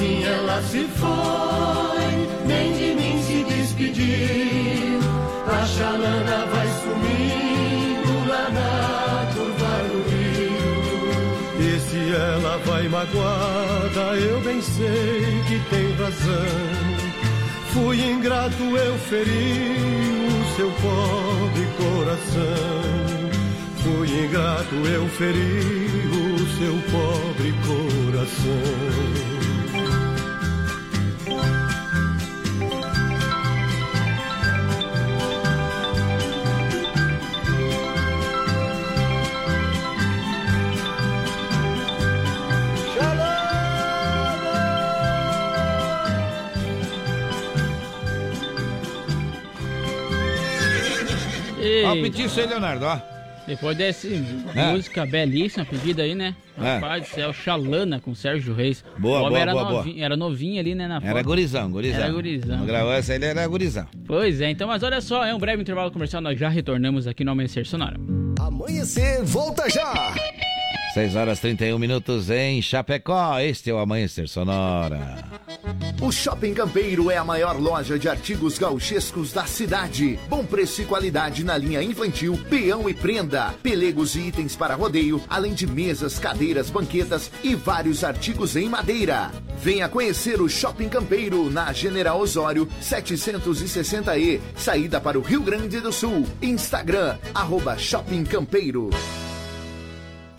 Assim 0.00 0.24
ela 0.24 0.62
se 0.62 0.84
foi, 0.96 2.46
nem 2.46 2.72
de 2.72 2.94
mim 2.94 3.22
se 3.22 3.44
despediu. 3.44 5.00
A 5.46 5.66
chalana 5.66 6.46
vai 6.46 6.68
sumindo 6.82 8.28
lá 8.28 8.48
na 8.50 9.26
curva 9.34 9.74
do 9.88 10.00
rio. 10.10 10.56
E 11.60 11.80
se 11.80 12.14
ela 12.14 12.56
vai 12.64 12.88
magoada, 12.88 14.16
eu 14.16 14.40
bem 14.40 14.62
sei 14.62 15.42
que 15.48 15.60
tem 15.68 15.92
razão. 15.96 16.90
Fui 17.74 18.00
ingrato, 18.00 18.62
eu 18.62 18.98
feri 18.98 19.76
o 20.28 20.56
seu 20.56 20.70
pobre 20.70 21.68
coração. 21.76 23.30
Fui 23.82 24.24
ingrato, 24.24 24.74
eu 24.74 25.08
feri 25.08 25.90
o 26.08 26.48
seu 26.58 26.74
pobre 26.90 27.54
coração. 27.66 29.29
Ó, 51.86 51.92
pedir 51.94 52.26
isso 52.26 52.40
aí, 52.40 52.46
Leonardo, 52.46 52.84
ó. 52.84 52.98
Depois 53.46 53.76
dessa 53.76 54.06
é. 54.06 54.72
música 54.72 55.04
belíssima 55.06 55.64
pedida 55.64 56.02
aí, 56.02 56.14
né? 56.14 56.36
É. 56.56 56.74
Rapaz 56.74 57.02
do 57.02 57.08
céu, 57.08 57.32
Xalana 57.32 57.98
com 57.98 58.14
Sérgio 58.14 58.54
Reis. 58.54 58.84
Boa, 58.98 59.28
boa, 59.28 59.38
era, 59.38 59.52
boa, 59.52 59.64
novinho, 59.64 59.94
boa. 59.94 60.04
era 60.04 60.16
novinho 60.16 60.60
ali, 60.60 60.74
né? 60.74 60.86
Na 60.86 61.00
foto. 61.00 61.10
Era 61.10 61.22
gurizão, 61.22 61.70
gurizão. 61.70 62.00
Era 62.00 62.12
gurizão. 62.12 62.66
Gravou 62.66 62.92
essa 62.92 63.12
aí, 63.12 63.18
ele 63.18 63.24
era 63.24 63.46
gurizão. 63.48 63.86
Pois 64.06 64.40
é, 64.40 64.50
então, 64.50 64.68
mas 64.68 64.82
olha 64.82 65.00
só, 65.00 65.24
é 65.24 65.34
um 65.34 65.38
breve 65.38 65.62
intervalo 65.62 65.90
comercial, 65.90 66.22
nós 66.22 66.38
já 66.38 66.48
retornamos 66.48 67.06
aqui 67.06 67.24
no 67.24 67.32
Amanhecer 67.32 67.66
Sonora. 67.66 67.96
Amanhecer, 68.38 69.24
volta 69.24 69.68
já! 69.68 70.14
6 70.94 71.14
horas 71.14 71.38
31 71.38 71.78
minutos 71.78 72.30
em 72.30 72.60
Chapecó. 72.60 73.38
Este 73.38 73.70
é 73.70 73.74
o 73.74 73.78
Amanhecer 73.78 74.28
Sonora. 74.28 75.18
O 76.02 76.10
Shopping 76.10 76.52
Campeiro 76.52 77.10
é 77.10 77.16
a 77.16 77.24
maior 77.24 77.60
loja 77.60 77.96
de 77.96 78.08
artigos 78.08 78.58
gauchescos 78.58 79.32
da 79.32 79.44
cidade. 79.44 80.18
Bom 80.28 80.44
preço 80.44 80.82
e 80.82 80.84
qualidade 80.84 81.44
na 81.44 81.56
linha 81.56 81.80
infantil, 81.80 82.36
peão 82.50 82.88
e 82.88 82.94
prenda, 82.94 83.54
pelegos 83.62 84.16
e 84.16 84.20
itens 84.28 84.56
para 84.56 84.74
rodeio, 84.74 85.22
além 85.28 85.54
de 85.54 85.64
mesas, 85.64 86.18
cadeiras, 86.18 86.70
banquetas 86.70 87.30
e 87.44 87.54
vários 87.54 88.02
artigos 88.02 88.56
em 88.56 88.68
madeira. 88.68 89.30
Venha 89.62 89.88
conhecer 89.88 90.40
o 90.40 90.48
Shopping 90.48 90.88
Campeiro 90.88 91.48
na 91.50 91.72
General 91.72 92.18
Osório 92.18 92.66
760E, 92.82 94.40
saída 94.56 95.00
para 95.00 95.18
o 95.18 95.22
Rio 95.22 95.42
Grande 95.42 95.78
do 95.78 95.92
Sul. 95.92 96.26
Instagram, 96.42 97.16
arroba 97.32 97.78
Shopping 97.78 98.24
Campeiro. 98.24 98.90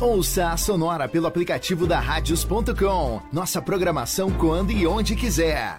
Ouça 0.00 0.48
a 0.48 0.56
Sonora 0.56 1.06
pelo 1.06 1.26
aplicativo 1.26 1.86
da 1.86 2.00
Radios.com. 2.00 3.20
Nossa 3.30 3.60
programação 3.60 4.30
quando 4.30 4.72
e 4.72 4.86
onde 4.86 5.14
quiser. 5.14 5.78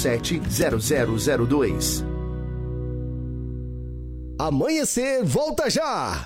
3347 0.01 1.47
0002. 1.47 2.03
Amanhecer, 4.39 5.23
volta 5.23 5.69
já! 5.69 6.25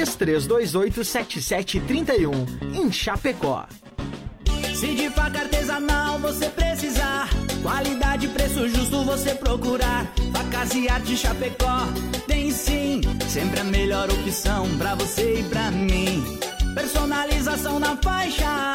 33287731 0.09 2.73
em 2.73 2.91
Chapecó. 2.91 3.67
Se 4.73 4.95
de 4.95 5.11
faca 5.11 5.41
artesanal 5.41 6.17
você 6.17 6.49
precisar, 6.49 7.29
qualidade 7.61 8.25
e 8.25 8.29
preço 8.29 8.67
justo 8.67 9.03
você 9.03 9.35
procurar. 9.35 10.11
Facas 10.33 10.73
e 10.73 10.89
arte 10.89 11.15
Chapecó 11.15 11.85
tem 12.25 12.49
sim, 12.51 13.01
sempre 13.29 13.59
a 13.59 13.63
melhor 13.63 14.09
opção 14.09 14.67
pra 14.79 14.95
você 14.95 15.35
e 15.39 15.43
pra 15.43 15.69
mim. 15.69 16.39
Personalização 16.73 17.79
na 17.79 17.95
faixa, 17.97 18.73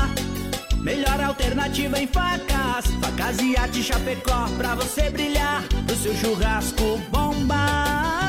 melhor 0.81 1.21
alternativa 1.21 1.99
em 1.99 2.07
facas. 2.07 2.87
Facas 3.01 3.41
e 3.41 3.57
arte 3.57 3.83
Chapecó 3.83 4.47
pra 4.57 4.77
você 4.77 5.11
brilhar, 5.11 5.65
do 5.87 5.97
seu 5.97 6.15
churrasco 6.15 6.99
bomba. 7.11 7.57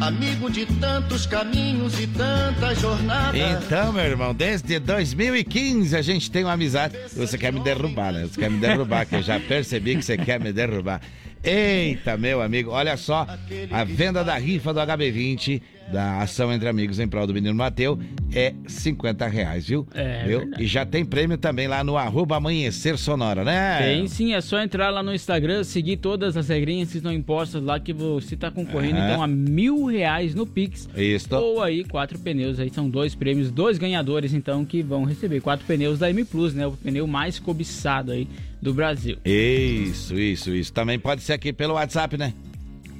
Amigo 0.00 0.48
de 0.48 0.64
tantos 0.64 1.26
caminhos 1.26 1.98
e 1.98 2.06
tantas 2.06 2.78
jornadas. 2.78 3.34
Então, 3.64 3.92
meu 3.92 4.04
irmão, 4.04 4.32
desde 4.32 4.78
2015 4.78 5.96
a 5.96 6.00
gente 6.00 6.30
tem 6.30 6.44
uma 6.44 6.52
amizade. 6.52 6.96
Você 7.12 7.36
quer 7.36 7.52
me 7.52 7.58
derrubar, 7.58 8.12
né? 8.12 8.22
Você 8.22 8.38
quer 8.38 8.48
me 8.48 8.60
derrubar, 8.60 9.04
que 9.04 9.16
eu 9.16 9.22
já 9.22 9.40
percebi 9.40 9.96
que 9.96 10.04
você 10.04 10.16
quer 10.16 10.38
me 10.38 10.52
derrubar. 10.52 11.00
Eita, 11.44 12.16
meu 12.16 12.40
amigo, 12.40 12.70
olha 12.70 12.96
só, 12.96 13.26
a 13.70 13.84
venda 13.84 14.24
da 14.24 14.36
rifa 14.36 14.72
do 14.72 14.80
HB20 14.80 15.60
da 15.92 16.22
ação 16.22 16.50
entre 16.50 16.66
amigos 16.68 16.98
em 16.98 17.06
prol 17.06 17.26
do 17.26 17.34
menino 17.34 17.54
Mateu 17.54 17.98
é 18.34 18.54
50 18.66 19.26
reais, 19.26 19.68
viu? 19.68 19.86
É, 19.94 20.24
viu? 20.26 20.50
E 20.58 20.66
já 20.66 20.86
tem 20.86 21.04
prêmio 21.04 21.36
também 21.36 21.68
lá 21.68 21.84
no 21.84 21.96
arroba 21.96 22.36
amanhecer 22.36 22.96
sonora, 22.96 23.44
né? 23.44 23.78
Tem 23.78 24.08
sim, 24.08 24.32
é 24.32 24.40
só 24.40 24.60
entrar 24.60 24.88
lá 24.90 25.02
no 25.02 25.14
Instagram, 25.14 25.62
seguir 25.62 25.98
todas 25.98 26.36
as 26.36 26.48
regrinhas 26.48 26.90
que 26.90 26.96
estão 26.96 27.12
impostas 27.12 27.62
lá 27.62 27.78
que 27.78 27.92
você 27.92 28.34
está 28.34 28.50
concorrendo 28.50 28.98
então 28.98 29.22
a 29.22 29.26
mil 29.26 29.84
reais 29.84 30.34
no 30.34 30.46
Pix. 30.46 30.88
Isso. 30.96 31.34
Ou 31.34 31.62
aí 31.62 31.84
quatro 31.84 32.18
pneus, 32.18 32.58
aí 32.58 32.70
são 32.70 32.88
dois 32.88 33.14
prêmios, 33.14 33.50
dois 33.50 33.76
ganhadores 33.76 34.32
então 34.32 34.64
que 34.64 34.82
vão 34.82 35.04
receber 35.04 35.40
quatro 35.40 35.66
pneus 35.66 35.98
da 35.98 36.08
M 36.08 36.24
Plus, 36.24 36.54
né? 36.54 36.66
O 36.66 36.72
pneu 36.72 37.06
mais 37.06 37.38
cobiçado 37.38 38.12
aí 38.12 38.26
do 38.64 38.72
Brasil. 38.72 39.18
Isso, 39.24 40.18
isso, 40.18 40.50
isso. 40.50 40.72
Também 40.72 40.98
pode 40.98 41.22
ser 41.22 41.34
aqui 41.34 41.52
pelo 41.52 41.74
WhatsApp, 41.74 42.16
né? 42.16 42.32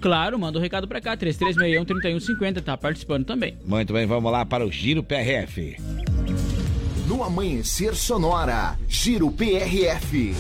Claro, 0.00 0.38
manda 0.38 0.58
um 0.58 0.62
recado 0.62 0.86
pra 0.86 1.00
cá, 1.00 1.16
3361-3150, 1.16 2.62
tá 2.62 2.76
participando 2.76 3.24
também. 3.24 3.56
Muito 3.64 3.90
bem, 3.94 4.04
vamos 4.04 4.30
lá 4.30 4.44
para 4.44 4.66
o 4.66 4.70
Giro 4.70 5.02
PRF. 5.02 5.78
No 7.08 7.24
Amanhecer 7.24 7.94
Sonora, 7.96 8.78
Giro 8.86 9.30
PRF. 9.30 10.34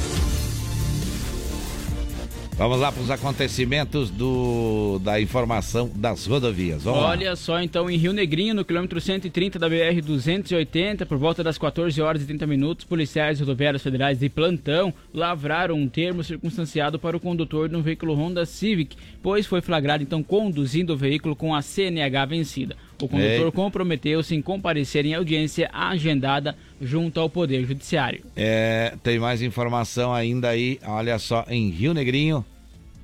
Vamos 2.56 2.78
lá 2.78 2.92
para 2.92 3.02
os 3.02 3.10
acontecimentos 3.10 4.10
do, 4.10 5.00
da 5.02 5.20
informação 5.20 5.90
das 5.92 6.24
rodovias. 6.24 6.84
Vamos 6.84 7.00
Olha 7.00 7.30
lá. 7.30 7.36
só, 7.36 7.60
então, 7.60 7.90
em 7.90 7.96
Rio 7.96 8.12
Negrinho, 8.12 8.54
no 8.54 8.64
quilômetro 8.64 9.00
130 9.00 9.58
da 9.58 9.68
BR-280, 9.68 11.04
por 11.04 11.18
volta 11.18 11.42
das 11.42 11.58
14 11.58 12.00
horas 12.00 12.22
e 12.22 12.26
30 12.26 12.46
minutos, 12.46 12.84
policiais 12.84 13.40
rodoviários 13.40 13.82
federais 13.82 14.20
de 14.20 14.28
plantão 14.28 14.94
lavraram 15.12 15.74
um 15.74 15.88
termo 15.88 16.22
circunstanciado 16.22 16.96
para 16.96 17.16
o 17.16 17.20
condutor 17.20 17.68
de 17.68 17.74
um 17.74 17.82
veículo 17.82 18.14
Honda 18.14 18.46
Civic, 18.46 18.96
pois 19.20 19.46
foi 19.46 19.60
flagrado, 19.60 20.04
então, 20.04 20.22
conduzindo 20.22 20.92
o 20.92 20.96
veículo 20.96 21.34
com 21.34 21.52
a 21.56 21.60
CNH 21.60 22.24
vencida. 22.24 22.76
O 23.00 23.08
condutor 23.08 23.52
comprometeu-se 23.52 24.34
em 24.34 24.42
comparecer 24.42 25.04
em 25.04 25.14
audiência 25.14 25.68
agendada 25.72 26.56
junto 26.80 27.20
ao 27.20 27.28
Poder 27.28 27.64
Judiciário. 27.64 28.24
É, 28.36 28.94
tem 29.02 29.18
mais 29.18 29.42
informação 29.42 30.12
ainda 30.12 30.48
aí, 30.48 30.78
olha 30.86 31.18
só, 31.18 31.44
em 31.48 31.70
Rio 31.70 31.92
Negrinho. 31.92 32.44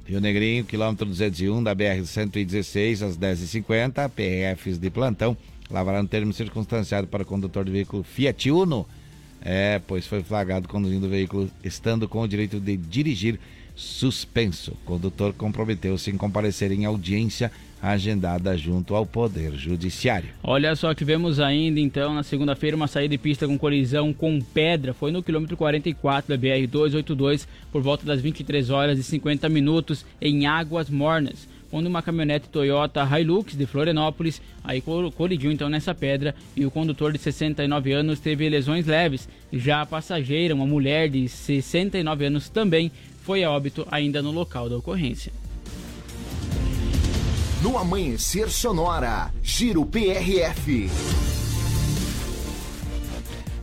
Rio 0.06 0.20
Negrinho, 0.20 0.64
quilômetro 0.64 1.06
201 1.06 1.62
da 1.62 1.74
BR-116, 1.74 3.02
às 3.06 3.16
10h50, 3.16 4.10
PRFs 4.10 4.78
de 4.78 4.90
plantão, 4.90 5.36
lavraram 5.70 6.06
termo 6.06 6.32
circunstanciado 6.32 7.06
para 7.06 7.22
o 7.22 7.26
condutor 7.26 7.64
do 7.64 7.70
veículo 7.70 8.02
Fiat 8.02 8.50
Uno. 8.50 8.86
É, 9.42 9.80
pois 9.86 10.06
foi 10.06 10.22
flagrado 10.22 10.68
conduzindo 10.68 11.06
o 11.06 11.08
veículo 11.08 11.50
estando 11.64 12.08
com 12.08 12.20
o 12.20 12.28
direito 12.28 12.60
de 12.60 12.76
dirigir 12.76 13.38
suspenso. 13.74 14.72
O 14.72 14.84
condutor 14.84 15.32
comprometeu-se 15.32 16.10
em 16.10 16.16
comparecer 16.16 16.70
em 16.72 16.84
audiência 16.84 17.50
agendada 17.82 18.56
junto 18.56 18.94
ao 18.94 19.06
Poder 19.06 19.52
Judiciário. 19.54 20.30
Olha 20.42 20.74
só, 20.76 20.94
tivemos 20.94 21.40
ainda 21.40 21.80
então 21.80 22.14
na 22.14 22.22
segunda-feira 22.22 22.76
uma 22.76 22.86
saída 22.86 23.12
de 23.12 23.18
pista 23.18 23.46
com 23.46 23.58
colisão 23.58 24.12
com 24.12 24.40
pedra. 24.40 24.92
Foi 24.92 25.10
no 25.10 25.22
quilômetro 25.22 25.56
44 25.56 26.36
da 26.36 26.40
BR-282 26.40 27.46
por 27.72 27.82
volta 27.82 28.04
das 28.04 28.20
23 28.20 28.70
horas 28.70 28.98
e 28.98 29.02
50 29.02 29.48
minutos 29.48 30.04
em 30.20 30.46
Águas 30.46 30.90
Mornas 30.90 31.48
quando 31.70 31.86
uma 31.86 32.02
caminhonete 32.02 32.48
Toyota 32.48 33.06
Hilux 33.06 33.56
de 33.56 33.64
Florianópolis 33.64 34.42
aí 34.64 34.82
colidiu 35.16 35.52
então 35.52 35.68
nessa 35.68 35.94
pedra 35.94 36.34
e 36.56 36.66
o 36.66 36.70
condutor 36.70 37.12
de 37.12 37.18
69 37.18 37.92
anos 37.92 38.18
teve 38.18 38.48
lesões 38.48 38.86
leves. 38.86 39.28
Já 39.52 39.82
a 39.82 39.86
passageira, 39.86 40.54
uma 40.54 40.66
mulher 40.66 41.08
de 41.08 41.28
69 41.28 42.26
anos 42.26 42.48
também 42.48 42.90
foi 43.22 43.44
a 43.44 43.50
óbito 43.50 43.86
ainda 43.90 44.20
no 44.20 44.32
local 44.32 44.68
da 44.68 44.76
ocorrência. 44.76 45.32
No 47.62 47.76
Amanhecer 47.76 48.48
Sonora, 48.48 49.30
Giro 49.42 49.84
PRF. 49.84 50.90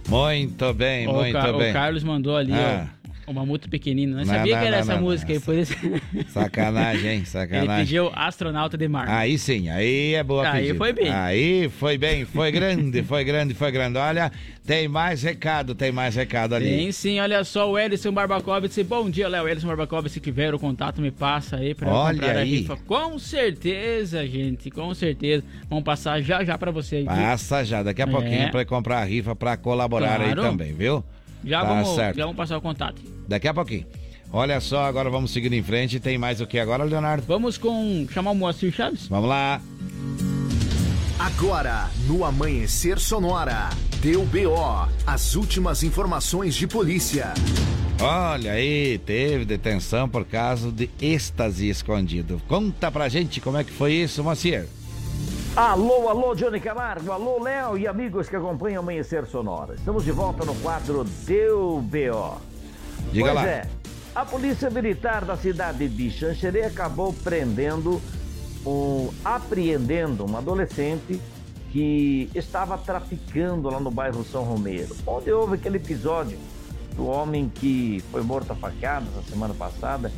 Muito 0.07 0.73
bem, 0.73 1.07
o 1.07 1.13
muito 1.13 1.57
bem. 1.57 1.71
O 1.71 1.73
Carlos 1.73 2.03
mandou 2.03 2.37
ali, 2.37 2.53
ah. 2.53 2.87
ó 2.93 2.96
uma 3.27 3.45
multa 3.45 3.67
pequenina. 3.67 4.11
Não, 4.11 4.19
não 4.19 4.25
sabia 4.25 4.55
não, 4.55 4.61
que 4.61 4.67
era 4.67 4.77
não, 4.77 4.83
essa 4.93 5.01
música 5.01 5.33
aí, 5.33 5.39
por 5.39 5.55
isso. 5.55 5.73
Sacanagem, 6.29 7.11
hein? 7.11 7.25
Sacanagem. 7.25 7.69
Ele 7.69 7.83
pediu 7.83 8.11
Astronauta 8.15 8.77
de 8.77 8.87
Mar. 8.87 9.07
Aí 9.09 9.37
sim, 9.37 9.69
aí 9.69 10.13
é 10.13 10.23
boa 10.23 10.47
Aí 10.49 10.61
pedida. 10.61 10.77
foi 10.77 10.93
bem. 10.93 11.09
Aí 11.11 11.69
foi 11.69 11.97
bem, 11.97 12.25
foi 12.25 12.51
grande, 12.51 13.03
foi 13.03 13.23
grande, 13.25 13.53
foi 13.53 13.71
grande. 13.71 13.97
Olha, 13.97 14.31
tem 14.65 14.87
mais 14.87 15.21
recado, 15.21 15.75
tem 15.75 15.91
mais 15.91 16.15
recado 16.15 16.55
ali. 16.55 16.69
Tem 16.69 16.91
sim, 16.91 17.19
olha 17.19 17.43
só, 17.43 17.69
o 17.69 17.77
Edson 17.77 18.13
Barbacovic. 18.13 18.81
Bom 18.83 19.09
dia, 19.09 19.27
Léo. 19.27 19.47
Edson 19.47 19.67
Barbacovic, 19.67 20.09
se 20.09 20.21
tiver 20.21 20.53
o 20.53 20.59
contato, 20.59 21.01
me 21.01 21.11
passa 21.11 21.57
aí 21.57 21.75
pra 21.75 21.89
olha 21.89 22.13
comprar 22.13 22.37
aí. 22.37 22.41
a 22.41 22.43
rifa. 22.43 22.77
Com 22.77 23.19
certeza, 23.19 24.25
gente, 24.25 24.71
com 24.71 24.93
certeza. 24.93 25.43
Vamos 25.69 25.83
passar 25.83 26.21
já 26.21 26.45
já 26.45 26.57
pra 26.57 26.71
você 26.71 26.97
aí. 26.97 27.05
Passa 27.05 27.65
já, 27.65 27.83
daqui 27.83 28.01
a 28.01 28.07
pouquinho 28.07 28.43
é. 28.43 28.49
pra 28.49 28.63
comprar 28.63 28.99
a 28.99 29.03
rifa 29.03 29.35
pra 29.35 29.57
colaborar 29.57 30.15
claro. 30.15 30.23
aí 30.23 30.35
também, 30.35 30.73
viu? 30.73 31.03
Já, 31.43 31.61
tá 31.61 31.67
vamos, 31.67 31.95
certo. 31.95 32.17
já 32.17 32.23
vamos 32.23 32.37
passar 32.37 32.57
o 32.57 32.61
contato. 32.61 33.16
Daqui 33.27 33.47
a 33.47 33.53
pouquinho. 33.53 33.85
Olha 34.31 34.59
só, 34.59 34.83
agora 34.85 35.09
vamos 35.09 35.31
seguir 35.31 35.51
em 35.53 35.63
frente. 35.63 35.99
Tem 35.99 36.17
mais 36.17 36.41
o 36.41 36.47
que 36.47 36.59
agora, 36.59 36.83
Leonardo? 36.83 37.23
Vamos 37.27 37.57
com 37.57 38.05
chamar 38.11 38.31
o 38.31 38.35
Moacir 38.35 38.71
Chaves? 38.73 39.07
Vamos 39.07 39.29
lá. 39.29 39.61
Agora, 41.19 41.89
no 42.07 42.23
Amanhecer 42.23 42.99
Sonora, 42.99 43.69
deu 44.01 44.23
BO, 44.25 44.87
as 45.05 45.35
últimas 45.35 45.81
informações 45.81 46.55
de 46.55 46.67
polícia. 46.67 47.33
Olha 47.99 48.51
aí, 48.51 48.99
teve 48.99 49.43
detenção 49.43 50.07
por 50.07 50.23
causa 50.25 50.71
de 50.71 50.89
êxtase 51.01 51.67
escondido. 51.67 52.39
Conta 52.47 52.91
pra 52.91 53.09
gente 53.09 53.41
como 53.41 53.57
é 53.57 53.63
que 53.63 53.71
foi 53.71 53.93
isso, 53.93 54.23
Moacir. 54.23 54.67
Alô, 55.55 56.07
alô, 56.07 56.35
Johnny 56.35 56.59
Camargo, 56.59 57.11
alô, 57.11 57.41
Léo 57.41 57.75
e 57.79 57.87
amigos 57.87 58.29
que 58.29 58.35
acompanham 58.35 58.83
Amanhecer 58.83 59.25
Sonora. 59.25 59.73
Estamos 59.73 60.05
de 60.05 60.11
volta 60.11 60.45
no 60.45 60.53
quadro 60.55 61.03
Deu 61.25 61.81
BO. 61.81 62.39
Diga 63.11 63.31
pois 63.31 63.35
lá. 63.35 63.47
é, 63.47 63.69
a 64.15 64.25
polícia 64.25 64.69
militar 64.69 65.23
da 65.25 65.37
cidade 65.37 65.87
de 65.87 66.09
Xanxerê 66.09 66.63
acabou 66.63 67.13
prendendo, 67.13 68.01
um, 68.65 69.09
apreendendo 69.23 70.29
um 70.29 70.37
adolescente 70.37 71.21
que 71.71 72.29
estava 72.33 72.77
traficando 72.77 73.69
lá 73.69 73.79
no 73.79 73.91
bairro 73.91 74.23
São 74.23 74.43
Romero, 74.43 74.95
onde 75.05 75.31
houve 75.31 75.55
aquele 75.55 75.77
episódio 75.77 76.37
do 76.95 77.05
homem 77.05 77.47
que 77.53 78.03
foi 78.11 78.23
morto 78.23 78.51
a 78.51 78.55
facadas 78.55 79.15
na 79.15 79.21
semana 79.21 79.53
passada 79.53 80.11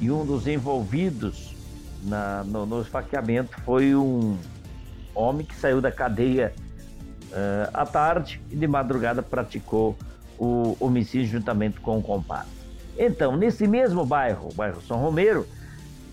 e 0.00 0.10
um 0.10 0.26
dos 0.26 0.46
envolvidos 0.48 1.54
na, 2.02 2.42
no, 2.44 2.66
no 2.66 2.82
esfaqueamento 2.82 3.56
foi 3.64 3.94
um 3.94 4.36
homem 5.14 5.46
que 5.46 5.54
saiu 5.54 5.80
da 5.80 5.92
cadeia 5.92 6.52
uh, 7.30 7.70
à 7.72 7.86
tarde 7.86 8.40
e 8.50 8.56
de 8.56 8.66
madrugada 8.66 9.22
praticou 9.22 9.96
o 10.38 10.76
homicídio 10.80 11.38
juntamente 11.38 11.80
com 11.80 11.98
o 11.98 12.02
compadre. 12.02 12.48
Então, 12.98 13.36
nesse 13.36 13.66
mesmo 13.66 14.04
bairro, 14.04 14.48
o 14.50 14.54
bairro 14.54 14.80
São 14.82 14.98
Romero, 14.98 15.46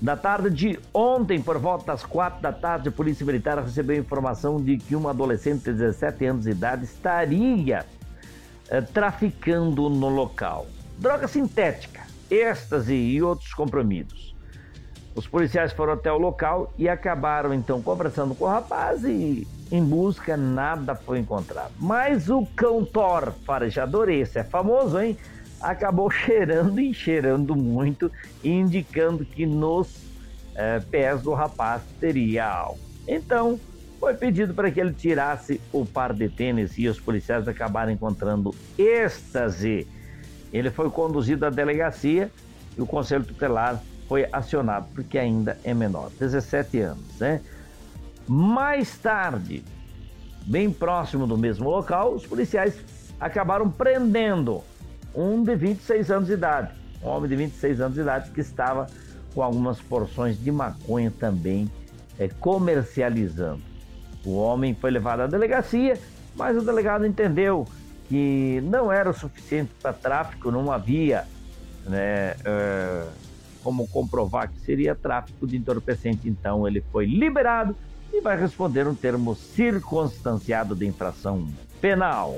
na 0.01 0.17
tarde 0.17 0.49
de 0.49 0.79
ontem, 0.93 1.39
por 1.39 1.59
volta 1.59 1.85
das 1.85 2.03
quatro 2.03 2.41
da 2.41 2.51
tarde, 2.51 2.89
a 2.89 2.91
Polícia 2.91 3.25
Militar 3.25 3.63
recebeu 3.63 3.97
informação 3.97 4.59
de 4.59 4.77
que 4.77 4.95
uma 4.95 5.11
adolescente 5.11 5.65
de 5.65 5.73
17 5.73 6.25
anos 6.25 6.45
de 6.45 6.51
idade 6.51 6.85
estaria 6.85 7.85
uh, 8.65 8.91
traficando 8.91 9.87
no 9.89 10.09
local. 10.09 10.65
Droga 10.97 11.27
sintética, 11.27 12.01
êxtase 12.31 12.95
e 12.95 13.21
outros 13.21 13.53
compromissos. 13.53 14.30
Os 15.13 15.27
policiais 15.27 15.73
foram 15.73 15.93
até 15.93 16.11
o 16.11 16.17
local 16.17 16.71
e 16.77 16.87
acabaram 16.87 17.53
então 17.53 17.81
conversando 17.81 18.33
com 18.33 18.45
o 18.45 18.47
rapaz 18.47 19.03
e 19.03 19.45
em 19.71 19.83
busca 19.83 20.37
nada 20.37 20.95
foi 20.95 21.19
encontrado. 21.19 21.71
Mas 21.79 22.29
o 22.29 22.45
cão 22.55 22.85
Thor, 22.85 23.33
farejador, 23.45 24.09
esse 24.09 24.39
é 24.39 24.43
famoso, 24.43 24.99
hein? 24.99 25.17
Acabou 25.59 26.09
cheirando 26.11 26.79
e 26.79 26.93
cheirando 26.93 27.55
muito, 27.55 28.11
indicando 28.43 29.25
que 29.25 29.45
nos 29.45 30.01
é, 30.55 30.79
pés 30.79 31.21
do 31.21 31.33
rapaz 31.33 31.81
teria 31.99 32.47
algo. 32.47 32.79
Então, 33.07 33.59
foi 33.99 34.13
pedido 34.13 34.53
para 34.53 34.71
que 34.71 34.79
ele 34.79 34.93
tirasse 34.93 35.61
o 35.71 35.85
par 35.85 36.13
de 36.13 36.27
tênis 36.27 36.77
e 36.77 36.87
os 36.87 36.99
policiais 36.99 37.47
acabaram 37.47 37.91
encontrando 37.91 38.53
êxtase. 38.77 39.87
Ele 40.51 40.71
foi 40.71 40.89
conduzido 40.89 41.45
à 41.45 41.49
delegacia 41.49 42.31
e 42.77 42.81
o 42.81 42.85
conselho 42.85 43.23
tutelar 43.23 43.81
foi 44.11 44.27
acionado 44.29 44.87
porque 44.93 45.17
ainda 45.17 45.57
é 45.63 45.73
menor, 45.73 46.11
17 46.19 46.81
anos, 46.81 47.17
né? 47.17 47.39
Mais 48.27 48.97
tarde, 48.97 49.63
bem 50.45 50.69
próximo 50.69 51.25
do 51.25 51.37
mesmo 51.37 51.69
local, 51.69 52.15
os 52.15 52.27
policiais 52.27 52.77
acabaram 53.21 53.71
prendendo 53.71 54.61
um 55.15 55.41
de 55.41 55.55
26 55.55 56.11
anos 56.11 56.27
de 56.27 56.33
idade, 56.33 56.73
um 57.01 57.07
homem 57.07 57.29
de 57.29 57.37
26 57.37 57.79
anos 57.79 57.93
de 57.93 58.01
idade 58.01 58.31
que 58.31 58.41
estava 58.41 58.87
com 59.33 59.41
algumas 59.41 59.79
porções 59.79 60.37
de 60.37 60.51
maconha 60.51 61.09
também 61.17 61.71
é, 62.19 62.27
comercializando. 62.27 63.61
O 64.25 64.35
homem 64.35 64.75
foi 64.75 64.91
levado 64.91 65.21
à 65.21 65.27
delegacia, 65.27 65.97
mas 66.35 66.57
o 66.57 66.61
delegado 66.61 67.05
entendeu 67.05 67.65
que 68.09 68.59
não 68.65 68.91
era 68.91 69.09
o 69.09 69.13
suficiente 69.13 69.71
para 69.81 69.93
tráfico, 69.93 70.51
não 70.51 70.69
havia 70.69 71.23
né, 71.85 72.33
uh, 72.41 73.30
como 73.63 73.87
comprovar 73.87 74.49
que 74.49 74.59
seria 74.61 74.95
tráfico 74.95 75.47
de 75.47 75.57
entorpecente. 75.57 76.27
Então 76.27 76.67
ele 76.67 76.83
foi 76.91 77.05
liberado 77.05 77.75
e 78.13 78.21
vai 78.21 78.39
responder 78.39 78.87
um 78.87 78.95
termo 78.95 79.35
circunstanciado 79.35 80.75
de 80.75 80.85
infração 80.85 81.47
penal. 81.79 82.37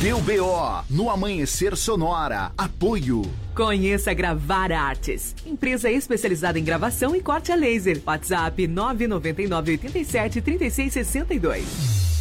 Deu 0.00 0.20
BO 0.20 0.84
no 0.88 1.10
Amanhecer 1.10 1.76
Sonora. 1.76 2.52
Apoio. 2.56 3.22
Conheça 3.52 4.14
Gravar 4.14 4.70
Artes, 4.70 5.34
empresa 5.44 5.90
especializada 5.90 6.56
em 6.56 6.62
gravação 6.62 7.16
e 7.16 7.20
corte 7.20 7.50
a 7.50 7.56
laser. 7.56 8.00
WhatsApp 8.06 8.68
999 8.68 9.72
87 9.72 10.40
3662. 10.40 12.17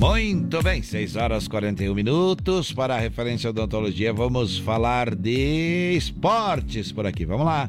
Muito 0.00 0.62
bem, 0.62 0.82
6 0.82 1.14
horas 1.16 1.46
41 1.46 1.94
minutos. 1.94 2.72
Para 2.72 2.94
a 2.96 2.98
referência 2.98 3.50
odontologia, 3.50 4.14
vamos 4.14 4.56
falar 4.56 5.14
de 5.14 5.94
esportes 5.94 6.90
por 6.90 7.06
aqui. 7.06 7.26
Vamos 7.26 7.44
lá. 7.44 7.68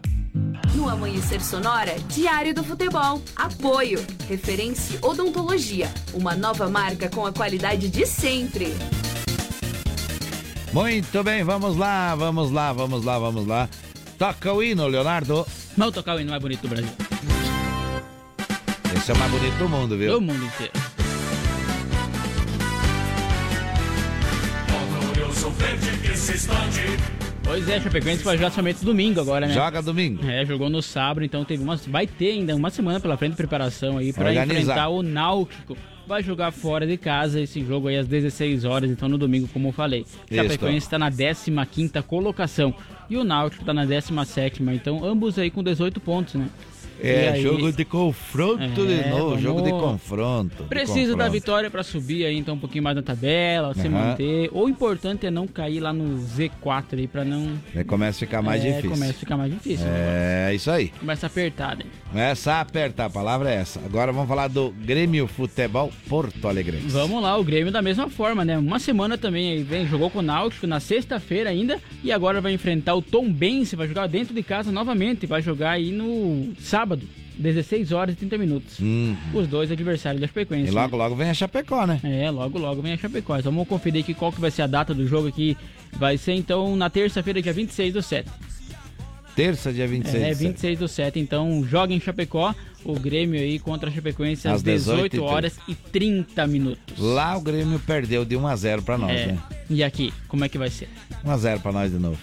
No 0.74 0.88
Amanhecer 0.88 1.44
Sonora, 1.44 1.94
Diário 2.08 2.56
do 2.56 2.64
Futebol. 2.64 3.22
Apoio. 3.36 3.99
Referência 4.30 4.98
Odontologia. 5.02 5.91
Uma 6.14 6.34
nova 6.34 6.70
marca 6.70 7.10
com 7.10 7.26
a 7.26 7.34
qualidade 7.34 7.90
de 7.90 8.06
sempre. 8.06 8.74
Muito 10.72 11.24
bem, 11.26 11.44
vamos 11.44 11.76
lá, 11.76 12.16
vamos 12.16 12.49
lá, 12.49 12.72
vamos 12.72 13.03
lá, 13.03 13.20
vamos 13.20 13.45
lá. 13.45 13.70
Toca 14.18 14.53
o 14.53 14.64
hino, 14.64 14.88
Leonardo. 14.88 15.45
Não 15.76 15.91
tocar 15.91 16.16
o 16.16 16.20
hino 16.22 16.30
mais 16.30 16.41
bonito 16.41 16.62
do 16.62 16.70
Brasil. 16.70 16.91
Esse 18.95 19.12
é 19.12 19.14
o 19.14 19.18
mais 19.18 19.32
bonito 19.32 19.58
do 19.58 19.68
mundo, 19.68 19.98
viu? 19.98 20.14
Do 20.14 20.22
mundo 20.22 20.45
inteiro. 20.45 21.01
Pois 27.44 27.68
é, 27.68 27.82
Chapecoense 27.82 28.24
vai 28.24 28.38
jogar 28.38 28.52
somente 28.52 28.86
domingo 28.86 29.20
agora, 29.20 29.46
né? 29.46 29.54
Joga 29.54 29.82
domingo. 29.82 30.26
É, 30.26 30.46
jogou 30.46 30.70
no 30.70 30.82
sábado, 30.82 31.26
então 31.26 31.44
teve 31.44 31.62
uma, 31.62 31.76
vai 31.76 32.08
ter 32.08 32.32
ainda 32.32 32.56
uma 32.56 32.70
semana 32.70 33.00
pela 33.00 33.18
frente 33.18 33.32
de 33.32 33.38
preparação 33.38 33.98
aí 33.98 34.14
para 34.14 34.34
enfrentar 34.34 34.88
o 34.88 35.04
Náutico. 35.04 35.76
Vai 36.08 36.24
jogar 36.24 36.52
fora 36.52 36.88
de 36.88 36.98
casa 36.98 37.42
esse 37.42 37.64
jogo 37.64 37.88
aí 37.88 37.98
às 37.98 38.08
16 38.08 38.64
horas, 38.66 38.90
então 38.90 39.10
no 39.10 39.18
domingo, 39.18 39.48
como 39.50 39.68
eu 39.68 39.72
falei. 39.74 40.06
Chapecoense 40.34 40.88
está 40.88 40.98
na 40.98 41.12
15 41.12 41.92
colocação 42.08 42.74
e 43.10 43.18
o 43.18 43.24
Náutico 43.24 43.64
está 43.64 43.74
na 43.74 43.86
17, 43.86 44.64
então 44.74 45.04
ambos 45.04 45.38
aí 45.38 45.52
com 45.52 45.62
18 45.62 46.00
pontos, 46.00 46.36
né? 46.36 46.48
É, 47.03 47.30
aí- 47.30 47.41
jogo 47.41 47.72
de 47.72 47.86
confronto 47.86 48.86
de 48.86 48.94
É, 48.94 49.10
novo, 49.10 49.30
vamos- 49.30 49.41
jogo 49.41 49.61
de 49.61 49.72
confronto. 49.72 50.64
de 50.64 50.69
Precisa 50.69 51.15
da 51.15 51.28
vitória 51.30 51.69
para 51.69 51.84
subir 51.84 52.26
aí 52.26 52.38
então 52.38 52.56
um 52.56 52.60
pouquinho 52.60 52.84
mais 52.84 52.95
na 52.95 53.02
tabela, 53.02 53.73
se 53.73 53.88
manter. 53.90 54.49
O 54.52 54.68
importante 54.69 55.26
é 55.26 55.32
não 55.32 55.48
cair 55.48 55.80
lá 55.80 55.91
no 55.91 56.18
Z4 56.19 56.99
aí 56.99 57.07
para 57.07 57.23
não 57.26 57.57
começa 57.88 58.18
a 58.18 58.28
ficar 58.28 58.41
mais 58.41 58.64
é, 58.64 58.68
difícil. 58.69 58.90
Começa 58.91 59.11
a 59.11 59.15
ficar 59.15 59.38
mais 59.38 59.52
difícil. 59.52 59.86
É, 59.90 60.53
isso 60.53 60.69
aí. 60.69 60.90
Começa 60.99 61.28
apertado. 61.28 61.82
hein? 61.82 61.88
Começa 62.12 62.56
a 62.56 62.60
apertar, 62.60 63.06
a 63.06 63.10
palavra 63.10 63.50
é 63.50 63.56
essa. 63.56 63.80
Agora 63.80 64.12
vamos 64.12 64.28
falar 64.28 64.50
do 64.50 64.72
Grêmio 64.72 65.28
Futebol 65.28 65.90
Porto 66.10 66.46
Alegre. 66.46 66.76
Vamos 66.88 67.24
lá, 67.24 67.38
o 67.38 67.44
Grêmio 67.44 67.72
da 67.72 67.82
mesma 67.82 68.10
forma, 68.10 68.44
né? 68.44 68.58
Uma 68.58 68.80
semana 68.80 69.18
também 69.18 69.50
aí 69.50 69.64
vem, 69.64 69.88
jogou 69.88 70.10
com 70.10 70.20
o 70.20 70.22
Náutico 70.22 70.68
na 70.68 70.82
sexta-feira 70.82 71.50
ainda 71.50 71.80
e 72.04 72.12
agora 72.12 72.42
vai 72.42 72.52
enfrentar 72.52 72.96
o 72.96 73.02
Tom 73.02 73.32
Bense, 73.32 73.78
vai 73.78 73.88
jogar 73.88 74.08
dentro 74.08 74.36
de 74.36 74.44
casa 74.44 74.74
novamente, 74.74 75.26
vai 75.26 75.42
jogar 75.42 75.72
aí 75.72 75.90
no 75.90 76.54
sábado, 76.60 77.08
16 77.38 77.94
horas 77.94 78.16
e 78.16 78.18
30 78.18 78.38
minutos. 78.38 78.78
Hum. 78.82 79.16
Os 79.34 79.48
dois 79.48 79.72
adversários 79.72 80.20
da 80.20 80.28
Chapecoense. 80.28 80.70
E 80.70 80.72
logo, 80.72 80.98
logo 80.98 81.16
vem 81.16 81.30
a 81.30 81.34
Chapecó, 81.34 81.88
né? 81.88 82.02
É, 82.04 82.30
logo, 82.30 82.60
logo 82.60 82.82
vem 82.82 82.92
a 82.92 82.98
Chapecó. 82.98 83.38
Então 83.38 83.54
vamos 83.54 83.70
conferir 83.70 84.04
aqui 84.04 84.14
qual 84.14 84.34
que 84.34 84.42
vai 84.42 84.52
ser 84.52 84.64
a 84.64 84.68
data 84.68 84.94
do 84.94 85.08
jogo 85.08 85.30
aqui. 85.30 85.56
Vai 85.94 86.18
ser 86.18 86.34
então 86.34 86.76
na 86.76 86.90
terça-feira, 86.90 87.42
dia 87.42 87.54
26 87.54 87.94
do 87.94 88.02
7. 88.02 88.30
Terça, 89.41 89.73
dia 89.73 89.88
26. 89.88 90.23
É, 90.23 90.30
de 90.30 90.35
26 90.35 90.80
do 90.80 90.88
7. 90.88 91.19
Então 91.19 91.65
joga 91.68 91.91
em 91.93 91.99
Chapecó, 91.99 92.53
o 92.85 92.93
Grêmio 92.99 93.39
aí 93.39 93.57
contra 93.57 93.89
a 93.89 93.93
Chapecoense 93.93 94.47
às, 94.47 94.55
Às 94.55 94.63
18 94.63 95.18
18h30. 95.18 95.22
horas 95.23 95.57
e 95.68 95.73
30 95.73 96.45
minutos. 96.45 96.99
Lá 96.99 97.35
o 97.35 97.41
Grêmio 97.41 97.80
perdeu 97.80 98.23
de 98.23 98.38
1 98.38 98.45
a 98.47 98.55
0 98.55 98.81
pra 98.84 98.97
nós, 98.99 99.11
É. 99.19 99.26
né? 99.27 99.39
E 99.68 99.84
aqui, 99.84 100.13
como 100.27 100.45
é 100.45 100.49
que 100.49 100.59
vai 100.59 100.69
ser? 100.69 100.89
1 101.26 101.31
a 101.31 101.38
0 101.38 101.59
pra 101.59 101.72
nós 101.72 101.91
de 101.91 101.97
novo. 101.97 102.19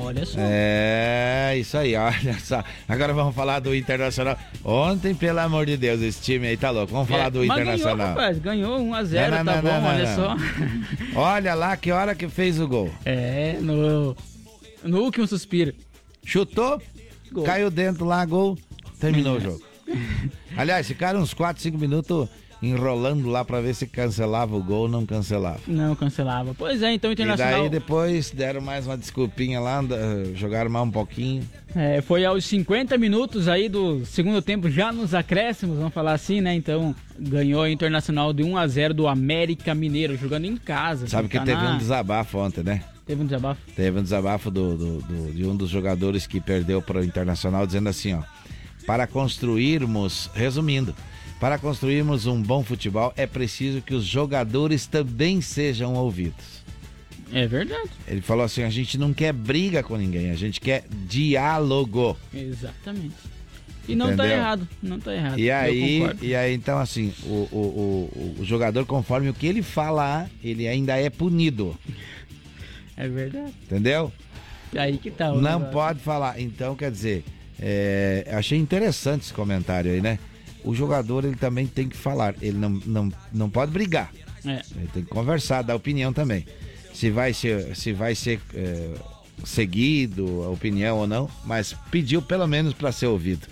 Olha 0.00 0.24
só. 0.24 0.38
É, 0.40 1.54
isso 1.58 1.76
aí, 1.76 1.94
olha 2.00 2.38
só. 2.40 2.64
Agora 2.88 3.12
vamos 3.12 3.34
falar 3.34 3.60
do 3.60 3.74
Internacional. 3.74 4.38
Ontem, 4.64 5.14
pelo 5.14 5.38
amor 5.40 5.66
de 5.66 5.76
Deus, 5.76 6.00
esse 6.00 6.22
time 6.22 6.46
aí 6.46 6.56
tá 6.56 6.70
louco. 6.70 6.90
Vamos 6.90 7.08
falar 7.08 7.26
É, 7.26 7.30
do 7.30 7.44
Internacional. 7.44 7.96
Ganhou, 7.98 8.08
rapaz, 8.14 8.38
ganhou 8.38 8.78
1x0, 8.80 9.30
Não, 9.30 9.44
não, 9.44 9.44
tá 9.44 9.44
não, 9.44 9.62
bom, 9.62 9.80
não, 9.82 9.88
olha 9.90 10.08
não. 10.08 10.16
só. 10.16 10.36
Olha 11.20 11.54
lá 11.54 11.76
que 11.76 11.92
hora 11.92 12.14
que 12.14 12.28
fez 12.28 12.58
o 12.58 12.66
gol. 12.66 12.90
É, 13.04 13.58
no, 13.60 14.16
no 14.82 15.00
último 15.02 15.26
suspiro. 15.26 15.72
Chutou, 16.26 16.82
Gol. 17.32 17.44
caiu 17.44 17.70
dentro 17.70 18.04
lá, 18.04 18.22
gol, 18.26 18.58
terminou 19.00 19.36
o 19.36 19.40
jogo. 19.40 19.62
Aliás, 20.56 20.86
ficaram 20.86 21.20
uns 21.20 21.32
4, 21.32 21.62
5 21.62 21.78
minutos 21.78 22.28
enrolando 22.62 23.28
lá 23.28 23.44
pra 23.44 23.60
ver 23.60 23.74
se 23.74 23.86
cancelava 23.86 24.56
o 24.56 24.62
gol 24.62 24.82
ou 24.82 24.88
não 24.88 25.04
cancelava. 25.04 25.60
Não 25.68 25.94
cancelava. 25.94 26.54
Pois 26.56 26.82
é, 26.82 26.94
então 26.94 27.10
o 27.10 27.12
E 27.12 27.14
Internacional 27.14 27.60
daí 27.60 27.68
depois 27.68 28.30
deram 28.30 28.60
mais 28.62 28.86
uma 28.86 28.96
desculpinha 28.96 29.60
lá, 29.60 29.80
jogaram 30.34 30.70
mais 30.70 30.86
um 30.86 30.90
pouquinho. 30.90 31.46
é, 31.74 32.00
foi 32.00 32.24
aos 32.24 32.44
50 32.46 32.96
minutos 32.98 33.46
aí 33.46 33.68
do 33.68 34.04
segundo 34.06 34.40
tempo, 34.42 34.70
já 34.70 34.90
nos 34.90 35.14
acréscimos, 35.14 35.76
vamos 35.76 35.92
falar 35.94 36.14
assim, 36.14 36.40
né? 36.40 36.54
Então 36.54 36.94
ganhou 37.18 37.62
o 37.62 37.68
Internacional 37.68 38.32
de 38.32 38.42
1x0 38.42 38.92
do 38.94 39.06
América 39.06 39.74
Mineiro, 39.74 40.16
jogando 40.16 40.46
em 40.46 40.56
casa. 40.56 41.06
Sabe 41.06 41.28
que 41.28 41.38
Tá 41.38 41.44
teve 41.44 41.62
na- 41.62 41.74
um 41.74 41.78
desabafo 41.78 42.38
ontem, 42.38 42.64
né? 42.64 42.82
Teve 43.06 43.22
um 43.22 43.24
desabafo. 43.26 43.60
Teve 43.76 43.98
um 44.00 44.02
desabafo 44.02 44.50
do, 44.50 44.76
do- 44.76 45.02
do- 45.02 45.32
de 45.32 45.44
um 45.46 45.54
dos 45.56 45.70
jogadores 45.70 46.26
que 46.26 46.40
perdeu 46.40 46.82
para 46.82 47.00
o 47.00 47.04
Internacional, 47.04 47.66
dizendo 47.66 47.88
assim, 47.88 48.14
ó. 48.14 48.22
Para 48.86 49.06
construirmos, 49.06 50.30
resumindo, 50.34 50.94
para 51.40 51.58
construirmos 51.58 52.26
um 52.26 52.40
bom 52.42 52.62
futebol 52.64 53.12
é 53.16 53.26
preciso 53.26 53.80
que 53.82 53.94
os 53.94 54.04
jogadores 54.04 54.86
também 54.86 55.40
sejam 55.40 55.94
ouvidos. 55.94 56.64
É 57.32 57.46
verdade. 57.46 57.90
Ele 58.06 58.20
falou 58.20 58.44
assim, 58.44 58.62
a 58.62 58.70
gente 58.70 58.96
não 58.96 59.12
quer 59.12 59.32
briga 59.32 59.82
com 59.82 59.96
ninguém, 59.96 60.30
a 60.30 60.36
gente 60.36 60.60
quer 60.60 60.84
diálogo. 60.90 62.16
Exatamente. 62.32 63.14
E 63.88 63.94
não 63.94 64.06
tá 64.08 64.14
Entendeu? 64.14 64.32
errado, 64.36 64.68
não 64.82 64.98
tá 64.98 65.14
errado. 65.14 65.38
E 65.38 65.48
aí, 65.50 66.02
e 66.20 66.34
aí, 66.34 66.54
então, 66.54 66.78
assim, 66.78 67.12
o, 67.24 67.48
o, 67.52 68.10
o, 68.36 68.36
o 68.40 68.44
jogador, 68.44 68.84
conforme 68.84 69.28
o 69.28 69.34
que 69.34 69.46
ele 69.46 69.62
falar, 69.62 70.28
ele 70.42 70.66
ainda 70.66 70.96
é 70.96 71.08
punido. 71.10 71.76
É 72.96 73.08
verdade. 73.08 73.52
Entendeu? 73.64 74.12
Aí 74.76 74.98
que 74.98 75.10
tá. 75.10 75.28
Não 75.28 75.40
negócio. 75.40 75.72
pode 75.72 76.00
falar. 76.00 76.40
Então, 76.40 76.74
quer 76.74 76.90
dizer, 76.90 77.24
é, 77.60 78.26
achei 78.32 78.58
interessante 78.58 79.22
esse 79.22 79.32
comentário 79.32 79.90
aí, 79.90 80.00
né? 80.00 80.18
O 80.64 80.74
jogador, 80.74 81.24
ele 81.24 81.36
também 81.36 81.66
tem 81.66 81.88
que 81.88 81.96
falar. 81.96 82.34
Ele 82.40 82.58
não, 82.58 82.70
não, 82.70 83.12
não 83.32 83.50
pode 83.50 83.70
brigar. 83.70 84.10
É. 84.44 84.62
Ele 84.76 84.88
tem 84.92 85.04
que 85.04 85.10
conversar, 85.10 85.62
dar 85.62 85.74
opinião 85.74 86.12
também. 86.12 86.44
Se 86.92 87.10
vai 87.10 87.32
ser, 87.32 87.76
se 87.76 87.92
vai 87.92 88.14
ser 88.14 88.40
é, 88.54 88.94
seguido 89.44 90.42
a 90.44 90.48
opinião 90.48 90.98
ou 90.98 91.06
não, 91.06 91.30
mas 91.44 91.74
pediu 91.90 92.22
pelo 92.22 92.46
menos 92.46 92.72
para 92.72 92.90
ser 92.90 93.06
ouvido. 93.06 93.46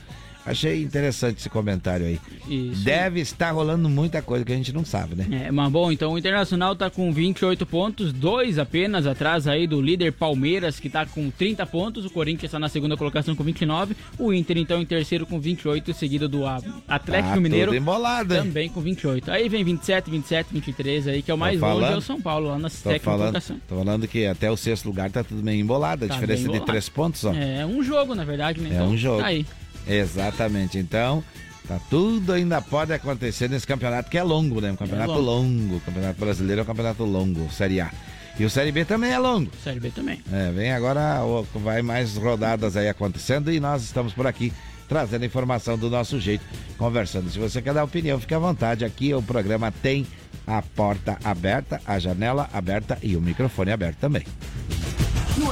Achei 0.46 0.82
interessante 0.82 1.38
esse 1.38 1.48
comentário 1.48 2.06
aí. 2.06 2.20
Isso. 2.48 2.84
Deve 2.84 3.20
estar 3.20 3.50
rolando 3.50 3.88
muita 3.88 4.20
coisa 4.20 4.44
que 4.44 4.52
a 4.52 4.56
gente 4.56 4.72
não 4.72 4.84
sabe, 4.84 5.14
né? 5.16 5.46
É, 5.46 5.50
mas 5.50 5.70
bom, 5.72 5.90
então 5.90 6.12
o 6.12 6.18
Internacional 6.18 6.76
tá 6.76 6.90
com 6.90 7.10
28 7.12 7.64
pontos, 7.64 8.12
dois 8.12 8.58
apenas 8.58 9.06
atrás 9.06 9.48
aí 9.48 9.66
do 9.66 9.80
líder 9.80 10.12
Palmeiras, 10.12 10.78
que 10.78 10.90
tá 10.90 11.06
com 11.06 11.30
30 11.30 11.64
pontos, 11.66 12.04
o 12.04 12.10
Corinthians 12.10 12.44
está 12.50 12.58
na 12.58 12.68
segunda 12.68 12.96
colocação 12.96 13.34
com 13.34 13.42
29, 13.42 13.96
o 14.18 14.32
Inter 14.32 14.58
então 14.58 14.80
em 14.82 14.86
terceiro 14.86 15.24
com 15.24 15.40
28, 15.40 15.94
seguido 15.94 16.28
do 16.28 16.44
Atlético 16.46 17.34
Tá 17.34 17.40
Mineiro 17.40 17.72
tudo 17.72 17.80
embolado, 17.80 18.34
hein? 18.34 18.42
também 18.42 18.68
com 18.68 18.80
28. 18.80 19.30
Aí 19.30 19.48
vem 19.48 19.64
27, 19.64 20.10
27, 20.10 20.48
23 20.52 21.08
aí, 21.08 21.22
que 21.22 21.30
é 21.30 21.34
o 21.34 21.38
mais 21.38 21.58
longe, 21.60 21.92
é 21.92 21.96
o 21.96 22.00
São 22.00 22.20
Paulo, 22.20 22.48
lá 22.48 22.58
na 22.58 22.68
sétima 22.68 22.98
falando, 23.00 23.20
colocação. 23.20 23.60
tô 23.66 23.76
falando 23.76 24.06
que 24.06 24.26
até 24.26 24.50
o 24.50 24.56
sexto 24.56 24.84
lugar 24.86 25.10
tá 25.10 25.24
tudo 25.24 25.42
meio 25.42 25.60
embolado. 25.60 26.04
A 26.04 26.08
Tá 26.08 26.14
diferença 26.14 26.48
de 26.48 26.60
três 26.60 26.88
pontos, 26.88 27.24
ó. 27.24 27.32
É 27.32 27.64
um 27.64 27.82
jogo, 27.82 28.14
na 28.14 28.24
verdade, 28.24 28.60
né? 28.60 28.70
É 28.70 28.74
Então, 28.74 28.88
um 28.88 28.96
jogo. 28.96 29.20
Tá 29.20 29.26
aí. 29.28 29.46
Exatamente. 29.86 30.78
Então, 30.78 31.22
tá 31.68 31.78
tudo 31.90 32.32
ainda 32.32 32.60
pode 32.60 32.92
acontecer 32.92 33.48
nesse 33.48 33.66
campeonato 33.66 34.10
que 34.10 34.18
é 34.18 34.22
longo, 34.22 34.60
né? 34.60 34.72
Um 34.72 34.76
campeonato 34.76 35.12
É 35.12 35.14
longo. 35.16 35.22
longo. 35.22 35.76
O 35.76 35.80
campeonato 35.80 36.18
brasileiro 36.20 36.60
é 36.60 36.62
um 36.62 36.66
campeonato 36.66 37.04
longo, 37.04 37.50
Série 37.52 37.80
A. 37.80 37.90
E 38.38 38.44
o 38.44 38.50
Série 38.50 38.72
B 38.72 38.84
também 38.84 39.12
é 39.12 39.18
longo. 39.18 39.50
Série 39.62 39.78
B 39.78 39.90
também. 39.90 40.20
É, 40.32 40.50
vem 40.50 40.72
agora, 40.72 41.20
vai 41.54 41.82
mais 41.82 42.16
rodadas 42.16 42.76
aí 42.76 42.88
acontecendo 42.88 43.52
e 43.52 43.60
nós 43.60 43.84
estamos 43.84 44.12
por 44.12 44.26
aqui 44.26 44.52
trazendo 44.88 45.24
informação 45.24 45.78
do 45.78 45.88
nosso 45.88 46.18
jeito, 46.20 46.44
conversando. 46.76 47.30
Se 47.30 47.38
você 47.38 47.62
quer 47.62 47.72
dar 47.72 47.84
opinião, 47.84 48.18
fique 48.20 48.34
à 48.34 48.38
vontade. 48.38 48.84
Aqui 48.84 49.14
o 49.14 49.22
programa 49.22 49.72
tem 49.72 50.04
a 50.46 50.60
porta 50.60 51.16
aberta, 51.24 51.80
a 51.86 51.98
janela 51.98 52.50
aberta 52.52 52.98
e 53.02 53.16
o 53.16 53.20
microfone 53.20 53.70
aberto 53.70 53.98
também. 53.98 54.24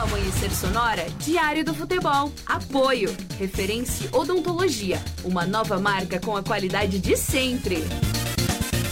Amanhecer 0.02 0.50
Sonora, 0.50 1.06
Diário 1.20 1.64
do 1.64 1.72
Futebol. 1.72 2.32
Apoio. 2.44 3.14
Referência 3.38 4.08
Odontologia. 4.10 5.00
Uma 5.22 5.46
nova 5.46 5.78
marca 5.78 6.18
com 6.18 6.36
a 6.36 6.42
qualidade 6.42 6.98
de 6.98 7.16
sempre. 7.16 7.84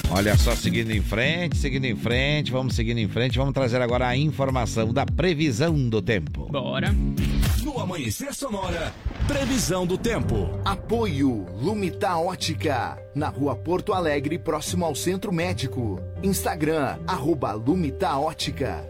Olha 0.08 0.36
só, 0.36 0.54
seguindo 0.54 0.92
em 0.92 1.02
frente, 1.02 1.56
seguindo 1.56 1.86
em 1.86 1.96
frente, 1.96 2.52
vamos 2.52 2.76
seguindo 2.76 2.98
em 2.98 3.08
frente, 3.08 3.38
vamos 3.38 3.52
trazer 3.52 3.82
agora 3.82 4.06
a 4.06 4.16
informação 4.16 4.92
da 4.92 5.04
previsão 5.04 5.88
do 5.88 6.00
tempo. 6.00 6.46
Bora. 6.48 6.94
No 7.64 7.80
Amanhecer 7.80 8.32
Sonora, 8.32 8.94
previsão 9.26 9.84
do 9.84 9.98
tempo. 9.98 10.48
Apoio 10.64 11.44
Lumita 11.60 12.16
Ótica, 12.18 12.96
na 13.16 13.28
rua 13.28 13.56
Porto 13.56 13.92
Alegre, 13.92 14.38
próximo 14.38 14.84
ao 14.84 14.94
Centro 14.94 15.32
Médico. 15.32 16.00
Instagram, 16.22 17.00
arroba 17.04 17.52
Lumita 17.52 18.16
Ótica. 18.16 18.84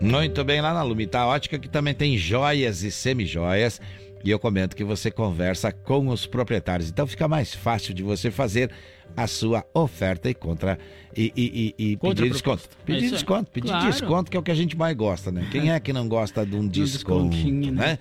Muito 0.00 0.44
bem, 0.44 0.60
lá 0.60 0.72
na 0.72 0.82
Lumita 0.82 1.24
Ótica, 1.26 1.58
que 1.58 1.68
também 1.68 1.94
tem 1.94 2.16
joias 2.16 2.82
e 2.82 2.90
semijoias. 2.90 3.80
E 4.24 4.30
eu 4.30 4.38
comento 4.38 4.74
que 4.74 4.82
você 4.84 5.10
conversa 5.10 5.70
com 5.72 6.08
os 6.08 6.26
proprietários. 6.26 6.88
Então 6.88 7.06
fica 7.06 7.28
mais 7.28 7.54
fácil 7.54 7.94
de 7.94 8.02
você 8.02 8.30
fazer 8.30 8.70
a 9.16 9.26
sua 9.26 9.64
oferta 9.72 10.28
e 10.28 10.34
contra 10.34 10.78
e, 11.16 11.32
e, 11.36 11.74
e, 11.78 11.92
e 11.92 11.96
pedir 11.96 12.30
desconto. 12.30 12.64
É 12.64 12.84
Pedir 12.84 13.04
aí. 13.06 13.10
desconto, 13.10 13.50
pedir 13.50 13.68
Claro. 13.68 13.86
desconto, 13.86 14.30
que 14.30 14.36
é 14.36 14.40
o 14.40 14.42
que 14.42 14.50
a 14.50 14.54
gente 14.54 14.76
mais 14.76 14.96
gosta, 14.96 15.30
né? 15.30 15.46
Quem 15.50 15.70
é 15.72 15.78
que 15.80 15.92
não 15.92 16.08
gosta 16.08 16.44
de 16.44 16.54
um 16.56 16.66
desconto, 16.66 17.30
descontinho, 17.30 17.72
né? 17.72 17.98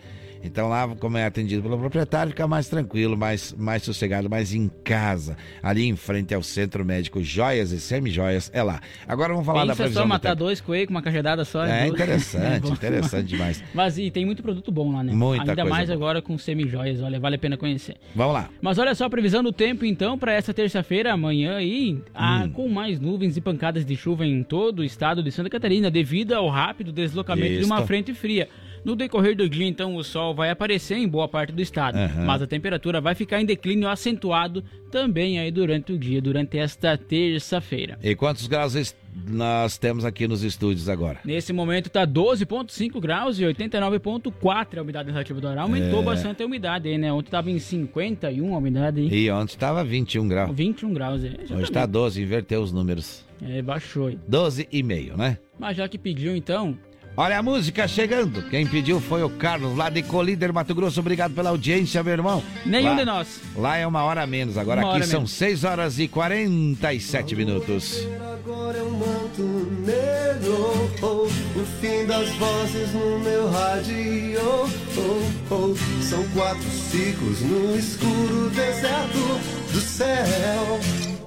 Então 0.48 0.68
lá, 0.70 0.88
como 1.00 1.18
é 1.18 1.26
atendido 1.26 1.62
pelo 1.62 1.78
proprietário, 1.78 2.32
fica 2.32 2.48
mais 2.48 2.68
tranquilo, 2.68 3.18
mais, 3.18 3.54
mais 3.54 3.84
sossegado, 3.84 4.30
mais 4.30 4.54
em 4.54 4.70
casa. 4.84 5.38
Ali 5.62 5.86
em 5.86 5.96
frente 5.96 6.34
ao 6.34 6.42
Centro 6.42 6.84
Médico 6.84 7.22
Joias 7.22 7.72
e 7.72 7.80
Semijoias, 7.80 8.50
é 8.54 8.64
lá. 8.64 8.80
Agora 9.08 9.34
vamos 9.34 9.46
falar 9.46 9.62
da 9.62 9.68
Pensa 9.74 9.84
previsão 9.84 10.02
só 10.02 10.06
do 10.08 10.10
matar 10.10 10.30
tempo. 10.30 10.40
dois 10.46 10.62
coelhos 10.62 10.88
com 10.88 10.94
uma 10.94 11.02
cajadada 11.02 11.46
só. 11.46 11.66
É 11.66 11.82
duas. 11.86 11.94
interessante, 11.94 12.62
bom. 12.68 12.74
interessante 12.74 13.28
demais. 13.28 13.64
Mas 13.74 13.98
e 13.98 14.10
tem 14.10 14.26
muito 14.26 14.42
produto 14.42 14.72
bom 14.72 14.92
lá, 14.92 15.04
né? 15.04 15.14
Muita 15.14 15.52
Ainda 15.52 15.66
mais 15.66 15.88
boa. 15.88 15.96
agora 15.98 16.22
com 16.22 16.38
semi-joias, 16.38 17.02
olha, 17.02 17.20
vale 17.20 17.36
a 17.36 17.40
pena 17.40 17.58
conhecer. 17.58 17.96
Vamos 18.16 18.34
lá. 18.34 18.50
Mas 18.62 18.78
olha 18.78 18.96
só 18.96 19.06
a 19.06 19.10
previsão 19.10 19.44
do 19.44 19.52
tempo 19.52 19.86
então 19.86 20.18
para 20.18 20.34
essa 20.34 20.54
terça-feira, 20.54 21.14
amanhã 21.14 21.58
aí, 21.58 22.02
ah, 22.14 22.44
Hum. 22.46 22.52
com 22.52 22.70
mais 22.70 23.00
nuvens 23.00 23.36
e 23.38 23.42
pancadas 23.42 23.86
de 23.86 23.96
chuva 23.96 24.26
em 24.26 24.44
todo 24.44 24.80
o 24.80 24.84
estado 24.84 25.22
de 25.24 25.32
Santa 25.32 25.50
Catarina, 25.50 25.90
devido 25.92 26.34
ao 26.34 26.48
rápido 26.50 26.92
deslocamento 26.92 27.60
de 27.60 27.66
uma 27.66 27.86
frente 27.86 28.14
fria. 28.14 28.48
No 28.86 28.96
decorrer 28.96 29.36
do 29.36 29.50
dia, 29.50 29.66
então, 29.68 29.96
o 29.96 30.04
sol 30.04 30.34
vai 30.34 30.50
aparecer 30.50 30.96
em 30.98 31.08
boa 31.08 31.28
parte 31.28 31.52
do 31.52 31.62
estado, 31.62 31.98
Aham. 31.98 32.26
mas 32.26 32.42
a 32.42 32.48
temperatura 32.48 33.02
vai 33.02 33.16
ficar 33.16 33.42
em 33.42 33.46
declínio 33.46 33.88
acentuado 33.90 34.64
também 34.92 35.40
aí 35.40 35.52
durante 35.52 35.92
o 35.92 35.98
dia, 35.98 36.22
durante 36.22 36.58
esta 36.58 36.98
terça-feira. 36.98 37.98
E 38.02 38.16
quantos 38.16 38.48
graus 38.48 38.96
nós 39.28 39.78
temos 39.78 40.06
aqui 40.06 40.28
nos 40.28 40.44
estúdios 40.44 40.88
agora? 40.88 41.20
Nesse 41.26 41.52
momento 41.52 41.90
tá 41.90 42.06
12,5 42.06 43.00
graus 43.02 43.40
e 43.40 43.44
89,4 43.44 44.78
a 44.78 44.82
umidade 44.82 45.10
relativa 45.12 45.42
do 45.42 45.48
ar. 45.48 45.58
Aumentou 45.58 46.02
É. 46.02 46.06
bastante 46.06 46.44
a 46.44 46.46
umidade 46.46 46.88
aí, 46.88 46.98
né? 46.98 47.12
Ontem 47.12 47.30
tava 47.30 47.50
em 47.52 47.60
51 47.60 48.54
a 48.54 48.58
umidade 48.58 49.02
aí. 49.02 49.08
E 49.26 49.32
ontem 49.32 49.54
estava 49.54 49.84
21 49.84 50.28
graus. 50.28 50.56
21 50.56 50.94
graus, 50.94 51.24
é. 51.24 51.30
Hoje 51.30 51.48
tá 51.48 51.62
está 51.62 51.86
12, 51.86 52.22
inverteu 52.22 52.62
os 52.62 52.72
números. 52.72 53.26
É, 53.42 53.62
baixou 53.62 54.08
aí. 54.08 54.18
12 54.28 54.68
e 54.72 54.82
meio, 54.84 55.16
né? 55.18 55.38
Mas 55.60 55.78
já 55.78 55.88
que 55.88 55.98
pediu, 55.98 56.36
então, 56.36 56.78
Olha 57.20 57.40
a 57.40 57.42
música 57.42 57.88
chegando. 57.88 58.44
Quem 58.48 58.68
pediu 58.68 59.02
foi 59.02 59.24
o 59.24 59.30
Carlos, 59.30 59.76
lá 59.76 59.90
de 59.90 60.04
Colíder, 60.04 60.54
Mato 60.54 60.76
Grosso. 60.76 61.00
Obrigado 61.00 61.34
pela 61.34 61.50
audiência, 61.50 62.04
meu 62.04 62.14
irmão. 62.14 62.44
nenhum 62.64 62.90
Lá- 62.92 62.96
de 62.96 63.06
nós. 63.06 63.28
Lá 63.56 63.76
é 63.76 63.88
uma 63.88 64.04
hora 64.04 64.22
a 64.22 64.28
menos. 64.28 64.56
Agora 64.56 64.82
Uma 64.82 64.96
aqui 64.98 65.08
são 65.08 65.22
menos. 65.22 65.32
6 65.32 65.64
horas 65.64 65.98
e 65.98 66.08
47 66.08 67.36
minutos. 67.36 68.08
Agora 68.22 68.78
é 68.78 68.84
um 68.84 68.92
manto 68.92 69.42
negro, 69.84 70.92
oh, 71.02 71.60
o 71.60 71.66
fim 71.82 72.06
das 72.06 72.30
vozes 72.36 72.94
no 72.94 73.20
meu 73.20 73.50
rádio. 73.50 73.98
Oh, 74.40 75.54
oh, 75.56 75.76
são 76.04 76.24
quatro 76.36 76.70
ciclos 76.70 77.42
no 77.42 77.76
escuro 77.78 78.50
deserto 78.52 79.74
do 79.74 79.82
céu. 79.82 81.27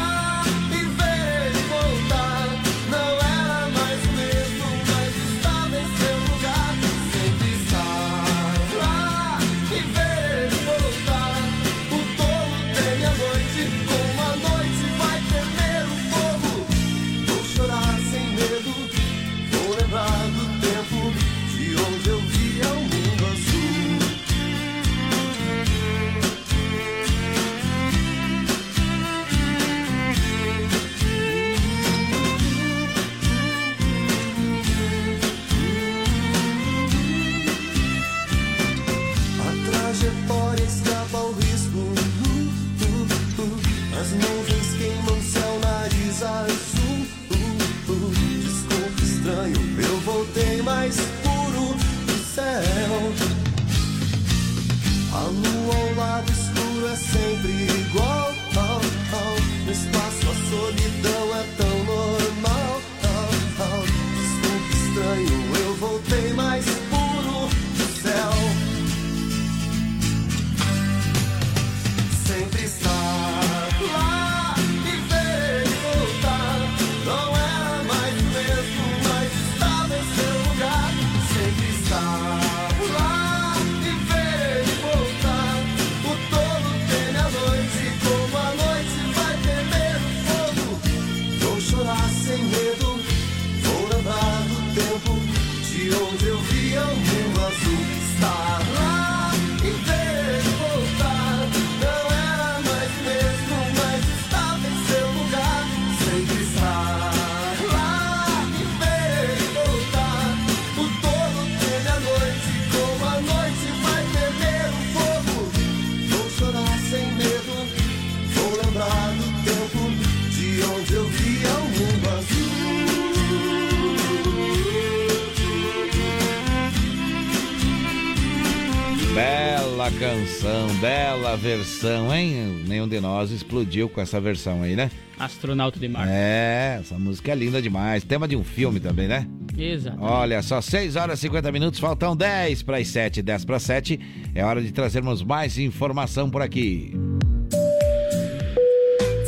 bela 131.31 131.37
versão, 131.37 132.13
hein? 132.13 132.63
Nenhum 132.67 132.87
de 132.87 132.99
nós 132.99 133.31
explodiu 133.31 133.87
com 133.87 134.01
essa 134.01 134.19
versão 134.19 134.63
aí, 134.63 134.75
né? 134.75 134.89
Astronauta 135.19 135.79
de 135.79 135.87
Marte. 135.87 136.11
É, 136.11 136.79
essa 136.81 136.97
música 136.97 137.31
é 137.31 137.35
linda 137.35 137.61
demais. 137.61 138.03
Tema 138.03 138.27
de 138.27 138.35
um 138.35 138.43
filme 138.43 138.79
também, 138.79 139.07
né? 139.07 139.27
Exato. 139.57 139.97
Olha 140.01 140.41
só, 140.41 140.59
6 140.59 140.95
horas 140.95 141.19
e 141.19 141.21
50 141.23 141.51
minutos, 141.51 141.79
faltam 141.79 142.15
10 142.15 142.63
para 142.63 142.77
as 142.77 142.87
7, 142.87 143.21
10 143.21 143.45
para 143.45 143.59
7. 143.59 143.99
É 144.33 144.43
hora 144.43 144.61
de 144.61 144.71
trazermos 144.71 145.23
mais 145.23 145.57
informação 145.57 146.29
por 146.29 146.41
aqui. 146.41 146.93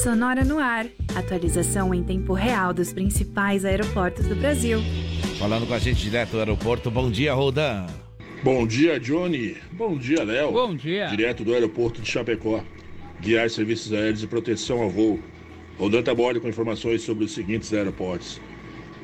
Sonora 0.02 0.44
no 0.44 0.60
ar. 0.60 0.88
Atualização 1.16 1.94
em 1.94 2.04
tempo 2.04 2.34
real 2.34 2.74
dos 2.74 2.92
principais 2.92 3.64
aeroportos 3.64 4.28
do 4.28 4.36
Brasil. 4.36 4.80
Falando 5.40 5.68
com 5.68 5.74
a 5.74 5.80
gente 5.80 6.02
direto 6.02 6.32
do 6.32 6.40
aeroporto, 6.40 6.92
bom 6.92 7.10
dia, 7.10 7.34
Rodan. 7.34 7.86
Bom 8.44 8.68
dia, 8.68 9.00
Johnny. 9.00 9.56
Bom 9.72 9.98
dia, 9.98 10.22
Léo. 10.22 10.52
Bom 10.52 10.76
dia. 10.76 11.08
Direto 11.08 11.46
do 11.46 11.54
aeroporto 11.54 12.02
de 12.02 12.12
Chapecó. 12.12 12.62
Guiar 13.22 13.50
serviços 13.50 13.94
aéreos 13.94 14.22
e 14.22 14.28
proteção 14.28 14.82
ao 14.82 14.90
voo. 14.90 15.18
Rodando 15.78 16.12
a 16.12 16.14
bordo 16.14 16.42
com 16.42 16.50
informações 16.50 17.04
sobre 17.04 17.24
os 17.24 17.32
seguintes 17.34 17.72
aeroportos. 17.72 18.42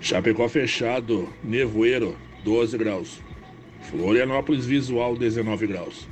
Chapecó 0.02 0.50
fechado, 0.50 1.30
Nevoeiro, 1.42 2.18
12 2.44 2.78
graus. 2.78 3.22
Florianópolis 3.84 4.66
visual, 4.66 5.16
19 5.16 5.68
graus. 5.68 6.06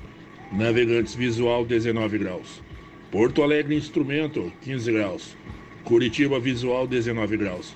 Navegantes 0.49 1.13
visual, 1.13 1.65
19 1.65 2.17
graus. 2.19 2.63
Porto 3.11 3.43
Alegre 3.43 3.75
Instrumento, 3.75 4.53
15 4.61 4.89
graus. 4.93 5.35
Curitiba 5.83 6.39
visual, 6.39 6.87
19 6.87 7.35
graus. 7.35 7.75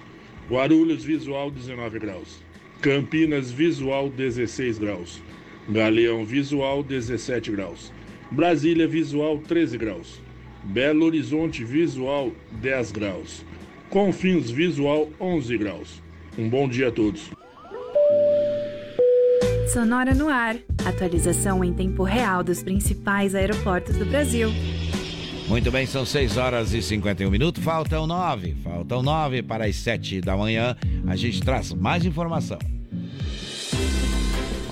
Guarulhos 0.49 1.03
visual, 1.03 1.51
19 1.51 1.99
graus. 1.99 2.41
Campinas 2.81 3.51
visual, 3.51 4.09
16 4.09 4.79
graus. 4.79 5.21
Galeão 5.69 6.25
visual, 6.25 6.83
17 6.83 7.51
graus. 7.51 7.91
Brasília 8.31 8.87
visual, 8.87 9.37
13 9.39 9.77
graus. 9.77 10.21
Belo 10.63 11.05
Horizonte 11.05 11.63
visual, 11.63 12.31
10 12.61 12.91
graus. 12.91 13.45
Confins 13.89 14.49
visual, 14.49 15.09
11 15.19 15.57
graus. 15.57 16.01
Um 16.37 16.49
bom 16.49 16.67
dia 16.67 16.87
a 16.87 16.91
todos. 16.91 17.29
Sonora 19.73 20.13
no 20.13 20.27
ar. 20.27 20.57
Atualização 20.85 21.63
em 21.63 21.73
tempo 21.73 22.03
real 22.03 22.43
dos 22.43 22.61
principais 22.61 23.35
aeroportos 23.35 23.95
do 23.97 24.05
Brasil. 24.05 24.49
Muito 25.47 25.69
bem, 25.71 25.85
são 25.85 26.05
6 26.05 26.37
horas 26.37 26.73
e 26.73 26.81
51 26.81 27.29
minutos, 27.29 27.61
faltam 27.61 28.07
9. 28.07 28.55
Faltam 28.63 29.03
9 29.03 29.43
para 29.43 29.65
as 29.65 29.75
7 29.75 30.21
da 30.21 30.37
manhã. 30.37 30.75
A 31.07 31.15
gente 31.15 31.41
traz 31.41 31.73
mais 31.73 32.05
informação. 32.05 32.57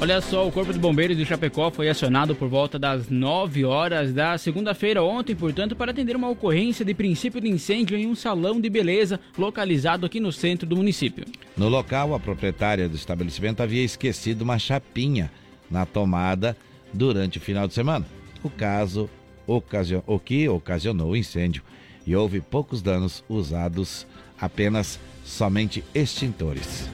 Olha 0.02 0.22
só, 0.22 0.48
o 0.48 0.52
Corpo 0.52 0.72
de 0.72 0.80
Bombeiros 0.80 1.18
de 1.18 1.26
Chapecó 1.26 1.70
foi 1.70 1.90
acionado 1.90 2.34
por 2.34 2.48
volta 2.48 2.80
das 2.80 3.10
9 3.10 3.66
horas 3.66 4.14
da 4.14 4.38
segunda-feira 4.38 5.04
ontem, 5.04 5.36
portanto, 5.36 5.76
para 5.76 5.92
atender 5.92 6.16
uma 6.16 6.30
ocorrência 6.30 6.86
de 6.86 6.94
princípio 6.94 7.42
de 7.42 7.50
incêndio 7.50 7.98
em 7.98 8.08
um 8.08 8.16
salão 8.16 8.62
de 8.62 8.70
beleza 8.70 9.20
localizado 9.38 10.06
aqui 10.06 10.22
no 10.22 10.32
centro 10.32 10.66
do 10.66 10.78
município. 10.78 11.26
No 11.58 11.68
local, 11.68 12.14
a 12.16 12.20
proprietária 12.20 12.88
do 12.88 12.96
estabelecimento 12.96 13.62
havia 13.62 13.84
esquecido 13.84 14.42
uma 14.44 14.58
chapinha 14.58 15.30
na 15.70 15.86
tomada 15.86 16.56
durante 16.94 17.38
o 17.38 17.42
final 17.42 17.68
de 17.68 17.74
semana. 17.74 18.06
O 18.42 18.50
caso 18.50 19.10
o 19.46 20.20
que 20.20 20.48
ocasionou 20.48 21.12
o 21.12 21.18
incêndio 21.18 21.62
e 22.08 22.16
houve 22.16 22.40
poucos 22.40 22.82
danos 22.82 23.22
usados 23.28 24.08
apenas 24.40 24.98
somente 25.26 25.84
extintores. 25.94 26.88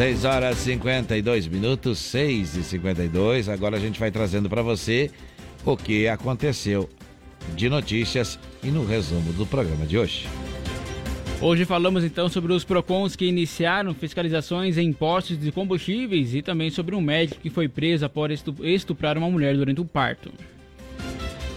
6 0.00 0.24
horas 0.24 0.60
e 0.60 0.72
52 0.72 1.46
minutos, 1.46 1.98
6 1.98 2.56
e 2.56 2.64
52. 2.64 3.50
Agora 3.50 3.76
a 3.76 3.78
gente 3.78 4.00
vai 4.00 4.10
trazendo 4.10 4.48
para 4.48 4.62
você 4.62 5.10
o 5.62 5.76
que 5.76 6.08
aconteceu 6.08 6.88
de 7.54 7.68
notícias 7.68 8.38
e 8.64 8.68
no 8.68 8.86
resumo 8.86 9.30
do 9.34 9.44
programa 9.44 9.84
de 9.84 9.98
hoje. 9.98 10.26
Hoje 11.38 11.66
falamos 11.66 12.02
então 12.02 12.30
sobre 12.30 12.54
os 12.54 12.64
PROCONs 12.64 13.14
que 13.14 13.26
iniciaram 13.26 13.92
fiscalizações 13.92 14.78
em 14.78 14.90
postos 14.90 15.38
de 15.38 15.52
combustíveis 15.52 16.34
e 16.34 16.40
também 16.40 16.70
sobre 16.70 16.94
um 16.94 17.02
médico 17.02 17.38
que 17.38 17.50
foi 17.50 17.68
preso 17.68 18.06
após 18.06 18.42
estuprar 18.62 19.18
uma 19.18 19.28
mulher 19.28 19.54
durante 19.54 19.82
o 19.82 19.84
parto. 19.84 20.32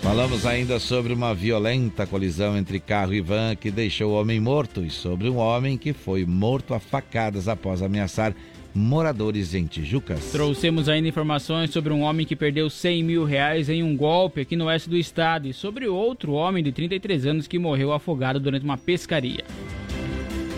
Falamos 0.04 0.46
ainda 0.46 0.80
sobre 0.80 1.14
uma 1.14 1.34
violenta 1.34 2.06
colisão 2.06 2.58
entre 2.58 2.78
carro 2.78 3.14
e 3.14 3.22
van 3.22 3.56
que 3.56 3.72
deixou 3.72 4.12
o 4.12 4.20
homem 4.20 4.38
morto 4.38 4.84
e 4.84 4.90
sobre 4.90 5.30
um 5.30 5.38
homem 5.38 5.78
que 5.78 5.94
foi 5.94 6.26
morto 6.26 6.74
a 6.74 6.80
facadas 6.80 7.48
após 7.48 7.82
ameaçar 7.82 8.36
moradores 8.76 9.54
em 9.54 9.66
Tijucas. 9.66 10.30
Trouxemos 10.34 10.90
ainda 10.90 11.08
informações 11.08 11.72
sobre 11.72 11.94
um 11.94 12.02
homem 12.02 12.26
que 12.26 12.36
perdeu 12.36 12.70
100 12.70 13.02
mil 13.02 13.24
reais 13.24 13.70
em 13.70 13.82
um 13.82 13.96
golpe 13.96 14.42
aqui 14.42 14.58
no 14.58 14.66
oeste 14.66 14.90
do 14.90 14.98
estado 14.98 15.48
e 15.48 15.54
sobre 15.54 15.88
outro 15.88 16.34
homem 16.34 16.62
de 16.62 16.74
33 16.74 17.26
anos 17.26 17.48
que 17.48 17.58
morreu 17.58 17.94
afogado 17.94 18.42
durante 18.42 18.66
uma 18.66 18.78
pescaria. 18.78 19.46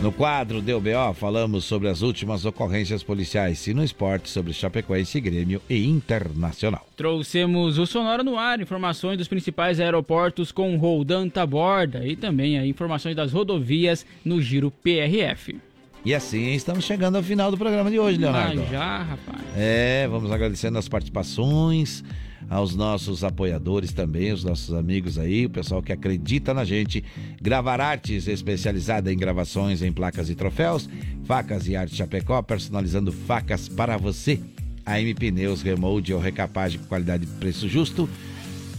No 0.01 0.11
quadro 0.11 0.61
do 0.61 0.79
BO, 0.79 1.13
falamos 1.15 1.63
sobre 1.65 1.87
as 1.87 2.01
últimas 2.01 2.45
ocorrências 2.45 3.01
policiais 3.01 3.65
e 3.65 3.73
no 3.73 3.83
esporte 3.83 4.29
sobre 4.29 4.53
Chapecoense, 4.53 5.19
Grêmio 5.21 5.61
e 5.69 5.85
Internacional. 5.85 6.85
Trouxemos 6.97 7.79
o 7.79 7.85
Sonora 7.87 8.23
no 8.23 8.37
ar, 8.37 8.59
informações 8.59 9.17
dos 9.17 9.27
principais 9.27 9.79
aeroportos 9.79 10.51
com 10.51 10.75
Roldan 10.77 11.29
Taborda 11.29 12.05
e 12.05 12.15
também 12.15 12.57
informações 12.67 13.15
das 13.15 13.31
rodovias 13.31 14.05
no 14.23 14.41
Giro 14.41 14.69
PRF. 14.69 15.57
E 16.03 16.13
assim 16.13 16.53
estamos 16.53 16.83
chegando 16.83 17.15
ao 17.15 17.23
final 17.23 17.49
do 17.49 17.57
programa 17.57 17.89
de 17.89 17.97
hoje, 17.97 18.19
Leonardo. 18.19 18.61
Ah, 18.61 18.71
já, 18.71 18.97
rapaz. 18.97 19.41
É, 19.57 20.07
vamos 20.07 20.31
agradecendo 20.31 20.77
as 20.77 20.87
participações, 20.87 22.03
aos 22.49 22.75
nossos 22.75 23.23
apoiadores 23.23 23.91
também, 23.91 24.31
os 24.31 24.43
nossos 24.43 24.73
amigos 24.73 25.17
aí, 25.17 25.45
o 25.45 25.49
pessoal 25.49 25.81
que 25.81 25.91
acredita 25.91 26.53
na 26.53 26.63
gente. 26.63 27.03
Gravar 27.41 27.81
Artes, 27.81 28.27
especializada 28.27 29.11
em 29.11 29.17
gravações 29.17 29.81
em 29.81 29.91
placas 29.91 30.29
e 30.29 30.35
troféus. 30.35 30.89
Facas 31.25 31.67
e 31.67 31.75
Arte 31.75 31.95
Chapecó, 31.95 32.41
personalizando 32.41 33.11
facas 33.11 33.67
para 33.67 33.97
você. 33.97 34.39
AM 34.85 35.13
Pneus, 35.15 35.63
Remold 35.63 36.13
ou 36.13 36.19
recapagem 36.19 36.79
com 36.79 36.85
qualidade 36.85 37.23
e 37.23 37.39
preço 37.39 37.67
justo. 37.67 38.07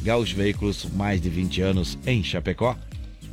Gaúcho 0.03 0.37
Veículos, 0.37 0.87
mais 0.95 1.21
de 1.21 1.29
20 1.29 1.61
anos 1.63 1.99
em 2.07 2.23
Chapecó. 2.23 2.77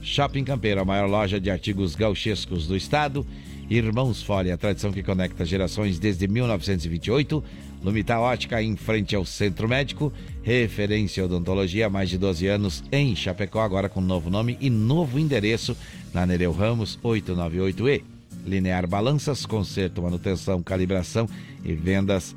Shopping 0.01 0.43
Campeiro, 0.43 0.81
a 0.81 0.85
maior 0.85 1.07
loja 1.07 1.39
de 1.39 1.51
artigos 1.51 1.95
gauchescos 1.95 2.67
do 2.67 2.75
estado. 2.75 3.25
Irmãos 3.69 4.21
Fole, 4.21 4.51
a 4.51 4.57
tradição 4.57 4.91
que 4.91 5.01
conecta 5.01 5.45
gerações 5.45 5.97
desde 5.97 6.27
1928. 6.27 7.43
Lumita 7.83 8.17
Ótica, 8.17 8.63
em 8.63 8.77
frente 8.77 9.15
ao 9.15 9.25
Centro 9.25 9.67
Médico. 9.67 10.11
Referência 10.41 11.25
odontologia 11.25 11.89
mais 11.89 12.09
de 12.09 12.17
12 12.17 12.47
anos 12.47 12.83
em 12.91 13.13
Chapecó, 13.15 13.61
agora 13.61 13.89
com 13.89 13.99
novo 13.99 14.29
nome 14.29 14.57
e 14.61 14.69
novo 14.69 15.19
endereço 15.19 15.75
na 16.13 16.25
Nereu 16.25 16.53
Ramos 16.53 16.97
898E. 17.03 18.03
Linear 18.45 18.87
Balanças, 18.87 19.45
conserto, 19.45 20.01
manutenção, 20.01 20.63
calibração 20.63 21.27
e 21.63 21.73
vendas 21.73 22.35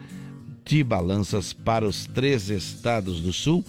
de 0.64 0.82
balanças 0.82 1.52
para 1.52 1.86
os 1.86 2.06
três 2.06 2.50
estados 2.50 3.20
do 3.20 3.32
sul. 3.32 3.64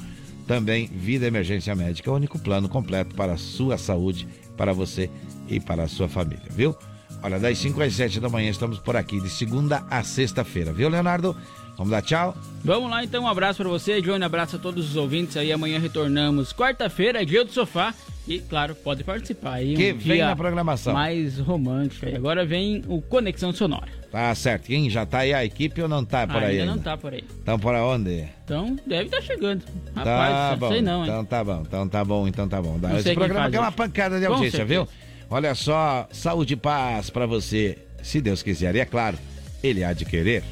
Também 0.47 0.87
Vida 0.87 1.27
Emergência 1.27 1.75
Médica, 1.75 2.11
único 2.11 2.39
plano 2.39 2.67
completo 2.67 3.13
para 3.15 3.33
a 3.33 3.37
sua 3.37 3.77
saúde, 3.77 4.27
para 4.55 4.73
você 4.73 5.09
e 5.47 5.59
para 5.59 5.83
a 5.83 5.87
sua 5.87 6.07
família, 6.07 6.45
viu? 6.49 6.75
Olha, 7.21 7.39
das 7.39 7.57
5 7.57 7.81
às 7.81 7.93
7 7.93 8.19
da 8.19 8.29
manhã 8.29 8.49
estamos 8.49 8.79
por 8.79 8.95
aqui, 8.95 9.19
de 9.19 9.29
segunda 9.29 9.85
a 9.89 10.03
sexta-feira, 10.03 10.71
viu, 10.71 10.87
Leonardo? 10.87 11.35
Vamos 11.77 11.91
dar 11.91 12.01
tchau? 12.01 12.35
Vamos 12.63 12.89
lá 12.89 13.03
então, 13.03 13.23
um 13.23 13.27
abraço 13.27 13.61
para 13.61 13.69
você, 13.69 14.01
Johnny, 14.01 14.23
abraço 14.23 14.55
a 14.55 14.59
todos 14.59 14.89
os 14.89 14.95
ouvintes 14.95 15.37
aí. 15.37 15.51
Amanhã 15.51 15.79
retornamos 15.79 16.51
quarta-feira, 16.51 17.23
dia 17.25 17.45
do 17.45 17.51
sofá. 17.51 17.93
E, 18.27 18.39
claro, 18.39 18.75
pode 18.75 19.05
participar 19.05 19.53
aí. 19.53 19.73
Que 19.73 19.93
um 19.93 19.97
vem 19.97 20.19
na 20.19 20.35
programação. 20.35 20.93
Mais 20.93 21.39
romântico. 21.39 22.07
E 22.07 22.15
agora 22.15 22.45
vem 22.45 22.83
o 22.87 23.01
Conexão 23.01 23.53
Sonora. 23.53 23.87
Tá 24.11 24.35
certo. 24.35 24.65
Quem 24.65 24.89
já 24.89 25.05
tá 25.05 25.19
aí 25.19 25.33
a 25.33 25.45
equipe 25.45 25.81
ou 25.81 25.87
não 25.87 26.03
tá 26.03 26.27
por 26.27 26.43
ah, 26.43 26.47
aí? 26.47 26.59
Ainda 26.59 26.75
não 26.75 26.79
tá 26.81 26.97
por 26.97 27.13
aí. 27.13 27.23
Então 27.41 27.57
por 27.57 27.73
onde? 27.75 28.27
Então 28.43 28.75
deve 28.85 29.05
estar 29.05 29.17
tá 29.17 29.23
chegando. 29.23 29.63
Rapaz, 29.95 30.33
tá 30.33 30.55
bom. 30.57 30.69
sei 30.69 30.81
não, 30.81 31.05
hein? 31.05 31.09
Então 31.09 31.25
tá 31.25 31.43
bom, 31.43 31.63
então 31.65 31.87
tá 31.87 32.03
bom, 32.03 32.27
então 32.27 32.49
tá 32.49 32.61
bom. 32.61 32.77
Não 32.77 32.97
Esse 32.97 33.13
programa 33.13 33.45
aqui 33.45 33.55
é 33.55 33.59
uma 33.59 33.71
pancada 33.71 34.19
de 34.19 34.25
audiência, 34.25 34.65
viu? 34.65 34.87
Olha 35.29 35.55
só, 35.55 36.07
saúde 36.11 36.53
e 36.53 36.57
paz 36.57 37.09
para 37.09 37.25
você, 37.25 37.77
se 38.01 38.19
Deus 38.19 38.43
quiser. 38.43 38.75
E 38.75 38.79
é 38.79 38.85
claro, 38.85 39.17
ele 39.63 39.83
há 39.83 39.93
de 39.93 40.03
querer. 40.03 40.43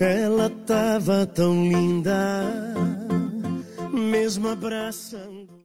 Ela 0.00 0.48
tava 0.64 1.26
tão 1.26 1.64
linda, 1.68 2.44
mesmo 3.92 4.48
abraçando. 4.48 5.48